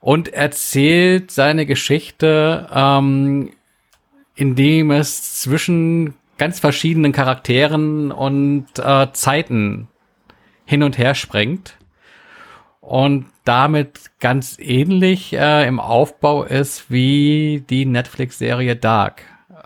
[0.00, 3.50] und erzählt seine Geschichte, ähm,
[4.34, 9.88] indem es zwischen ganz verschiedenen Charakteren und äh, Zeiten
[10.64, 11.76] hin und her springt
[12.80, 19.22] und damit ganz ähnlich äh, im Aufbau ist wie die Netflix-Serie Dark.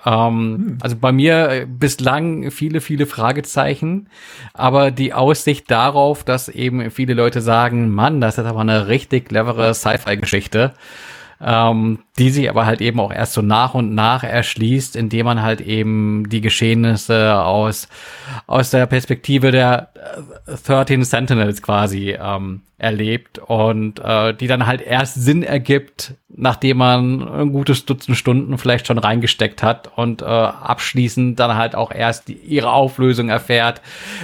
[0.07, 4.09] Ähm, Also bei mir äh, bislang viele, viele Fragezeichen,
[4.55, 9.29] aber die Aussicht darauf, dass eben viele Leute sagen, Mann, das ist aber eine richtig
[9.29, 10.73] clevere Sci-Fi-Geschichte,
[11.43, 15.43] ähm, die sich aber halt eben auch erst so nach und nach erschließt, indem man
[15.43, 17.89] halt eben die Geschehnisse aus,
[18.47, 19.89] aus der Perspektive der
[20.47, 26.79] äh, 13 Sentinels quasi ähm, erlebt und äh, die dann halt erst Sinn ergibt, nachdem
[26.79, 31.91] man ein gutes Dutzend Stunden vielleicht schon reingesteckt hat und äh, abschließend dann halt auch
[31.91, 33.81] erst die, ihre Auflösung erfährt,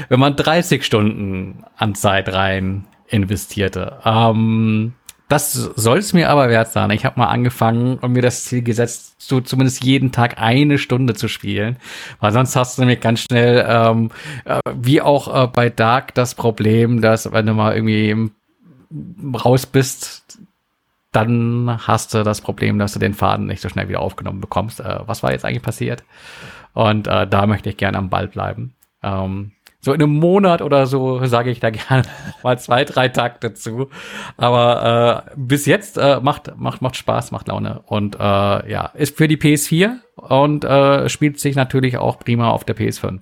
[0.08, 3.98] wenn man 30 Stunden an Zeit rein investierte.
[4.04, 4.94] Ähm,
[5.28, 6.90] das soll es mir aber wert sein.
[6.90, 11.14] Ich habe mal angefangen und mir das Ziel gesetzt, so zumindest jeden Tag eine Stunde
[11.14, 11.76] zu spielen,
[12.20, 14.10] weil sonst hast du nämlich ganz schnell, ähm,
[14.44, 18.30] äh, wie auch äh, bei Dark, das Problem, dass wenn du mal irgendwie
[19.34, 20.38] raus bist,
[21.10, 24.80] dann hast du das Problem, dass du den Faden nicht so schnell wieder aufgenommen bekommst.
[24.80, 26.04] Äh, was war jetzt eigentlich passiert?
[26.72, 28.74] Und äh, da möchte ich gerne am Ball bleiben.
[29.02, 29.52] Ähm,
[29.86, 32.02] so in einem Monat oder so sage ich da gerne
[32.42, 33.88] mal zwei, drei Takte zu.
[34.36, 37.80] Aber äh, bis jetzt äh, macht, macht, macht Spaß, macht Laune.
[37.86, 42.64] Und äh, ja, ist für die PS4 und äh, spielt sich natürlich auch prima auf
[42.64, 43.20] der PS5.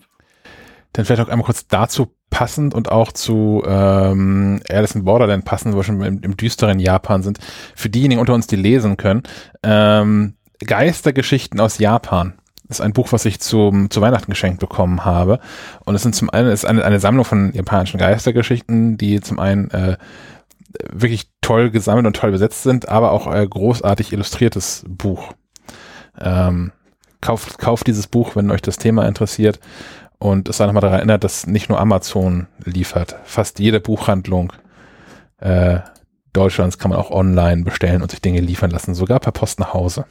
[0.94, 5.74] Dann vielleicht auch einmal kurz dazu passend und auch zu ähm, Alice in Borderland passend,
[5.74, 7.40] wo wir schon im, im düsteren Japan sind.
[7.76, 9.22] Für diejenigen unter uns, die lesen können.
[9.62, 10.34] Ähm,
[10.64, 15.38] Geistergeschichten aus Japan ist ein Buch, was ich zum, zu Weihnachten geschenkt bekommen habe.
[15.84, 19.70] Und es sind zum einen ist eine, eine Sammlung von japanischen Geistergeschichten, die zum einen
[19.70, 19.96] äh,
[20.90, 25.34] wirklich toll gesammelt und toll besetzt sind, aber auch äh, großartig illustriertes Buch.
[26.18, 26.72] Ähm,
[27.20, 29.60] kauft, kauft dieses Buch, wenn euch das Thema interessiert.
[30.18, 33.16] Und es sei nochmal daran erinnert, dass nicht nur Amazon liefert.
[33.24, 34.52] Fast jede Buchhandlung
[35.38, 35.80] äh,
[36.32, 39.74] Deutschlands kann man auch online bestellen und sich Dinge liefern lassen, sogar per Post nach
[39.74, 40.06] Hause.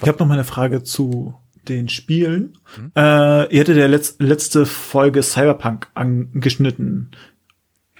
[0.00, 1.34] Ich habe noch mal eine Frage zu
[1.68, 2.56] den Spielen.
[2.76, 2.92] Mhm.
[2.96, 7.10] Äh, ihr hättet ja letz letzte Folge Cyberpunk angeschnitten.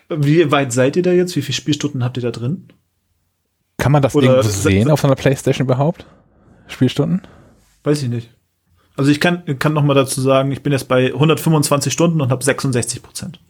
[0.08, 1.36] Wie weit seid ihr da jetzt?
[1.36, 2.68] Wie viele Spielstunden habt ihr da drin?
[3.76, 6.06] Kann man das Oder irgendwo sehen auf einer Playstation überhaupt?
[6.66, 7.22] Spielstunden?
[7.84, 8.30] Weiß ich nicht.
[8.96, 12.30] Also ich kann, kann noch mal dazu sagen, ich bin jetzt bei 125 Stunden und
[12.30, 13.40] habe 66 Prozent.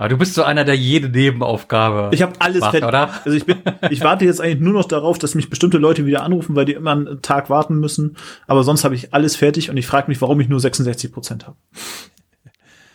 [0.00, 2.08] Aber du bist so einer, der jede Nebenaufgabe.
[2.14, 2.88] Ich habe alles macht, fertig.
[2.88, 3.10] oder?
[3.22, 3.58] Also ich bin,
[3.90, 6.72] ich warte jetzt eigentlich nur noch darauf, dass mich bestimmte Leute wieder anrufen, weil die
[6.72, 8.16] immer einen Tag warten müssen.
[8.46, 11.46] Aber sonst habe ich alles fertig und ich frage mich, warum ich nur 66 Prozent
[11.46, 11.58] habe.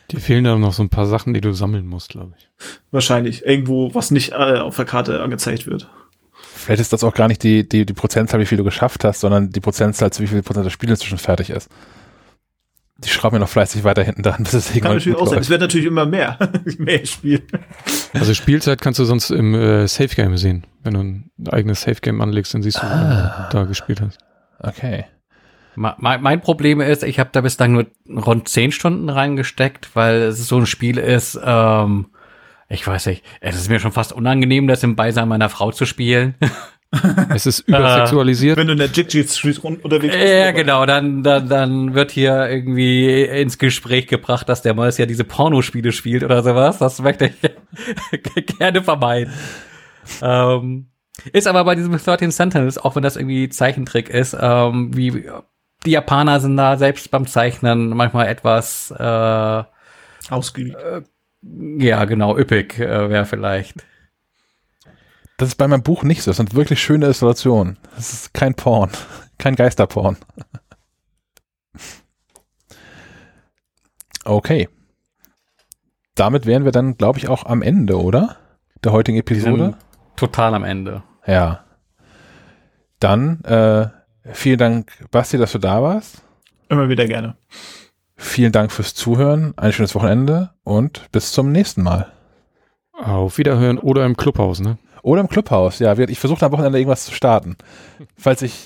[0.10, 2.48] Dir fehlen da noch so ein paar Sachen, die du sammeln musst, glaube ich.
[2.90, 5.88] Wahrscheinlich irgendwo, was nicht äh, auf der Karte angezeigt wird.
[6.34, 9.20] Vielleicht ist das auch gar nicht die, die, die Prozentzahl, wie viel du geschafft hast,
[9.20, 11.70] sondern die Prozentzahl, zu wie viel Prozent das Spiel inzwischen fertig ist.
[13.06, 15.40] Die schrauben ja noch fleißig weiter hinten dran, bis es Kann natürlich auch sein.
[15.40, 16.38] Es wird natürlich immer mehr.
[16.78, 17.44] mehr Spiel.
[18.14, 20.66] Also Spielzeit kannst du sonst im äh, Safe Game sehen.
[20.84, 23.50] Wenn du ein eigenes Safe Game anlegst, dann siehst du, ah.
[23.52, 24.18] da gespielt hast.
[24.60, 25.06] Okay.
[25.76, 30.48] Mein, mein Problem ist, ich habe da bislang nur rund zehn Stunden reingesteckt, weil es
[30.48, 32.08] so ein Spiel ist, ähm,
[32.68, 35.86] ich weiß nicht, es ist mir schon fast unangenehm, das im Beisein meiner Frau zu
[35.86, 36.36] spielen.
[37.34, 38.58] Es ist übersexualisiert.
[38.58, 40.28] Wenn du in der Jig Street unterwegs bist.
[40.28, 45.06] Ja, genau, dann, dann, dann wird hier irgendwie ins Gespräch gebracht, dass der Mois ja
[45.06, 46.78] diese Pornospiele spielt oder sowas.
[46.78, 47.32] Das möchte
[48.12, 49.34] ich gerne vermeiden.
[50.22, 50.88] Ähm,
[51.34, 55.30] ist aber bei diesem 13 Sentinels, auch wenn das irgendwie Zeichentrick ist, ähm, wie
[55.86, 59.64] die Japaner sind da selbst beim Zeichnen manchmal etwas äh,
[60.30, 60.76] ausgiebig.
[60.76, 61.02] Äh,
[61.78, 63.86] ja, genau, üppig äh, wäre vielleicht.
[65.38, 66.32] Das ist bei meinem Buch nicht so.
[66.32, 67.78] Das sind wirklich schöne Illustrationen.
[67.96, 68.90] Das ist kein Porn.
[69.38, 70.18] Kein Geisterporn.
[74.28, 74.68] Okay.
[76.16, 78.38] Damit wären wir dann, glaube ich, auch am Ende, oder?
[78.84, 79.78] Der heutigen Episode.
[80.16, 81.04] Total am Ende.
[81.28, 81.64] Ja.
[83.00, 83.88] Dann äh,
[84.34, 86.24] vielen Dank, Basti, dass du da warst.
[86.70, 87.36] Immer wieder gerne.
[88.16, 89.54] Vielen Dank fürs Zuhören.
[89.58, 92.12] Ein schönes Wochenende und bis zum nächsten Mal.
[92.94, 94.78] Auf Wiederhören oder im Clubhaus, ne?
[95.06, 95.96] Oder im Clubhaus, ja.
[96.00, 97.58] Ich versuche am Wochenende irgendwas zu starten.
[98.18, 98.66] Falls ich.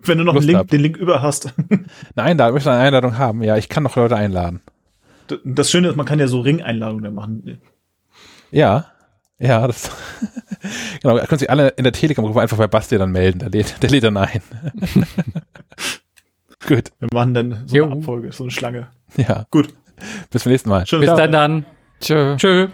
[0.00, 1.54] Wenn du noch Link, den Link über hast.
[2.16, 3.40] Eine Einladung, möchte eine Einladung haben.
[3.44, 4.62] Ja, ich kann noch Leute einladen.
[5.44, 7.60] Das Schöne ist, man kann ja so Ring-Einladungen machen.
[8.50, 8.86] Ja.
[9.38, 9.92] Ja, das.
[11.02, 13.38] genau, da können sich alle in der Telegram-Gruppe einfach bei Basti dann melden.
[13.38, 14.42] Der lädt, der lädt dann ein.
[16.66, 16.90] Gut.
[16.98, 18.88] Wir machen dann so eine Abfolge, so eine Schlange.
[19.16, 19.46] Ja.
[19.52, 19.72] Gut.
[20.30, 20.84] Bis zum nächsten Mal.
[20.84, 21.64] Schön, Bis dann dann.
[22.00, 22.34] Tschö.
[22.36, 22.68] Tschö.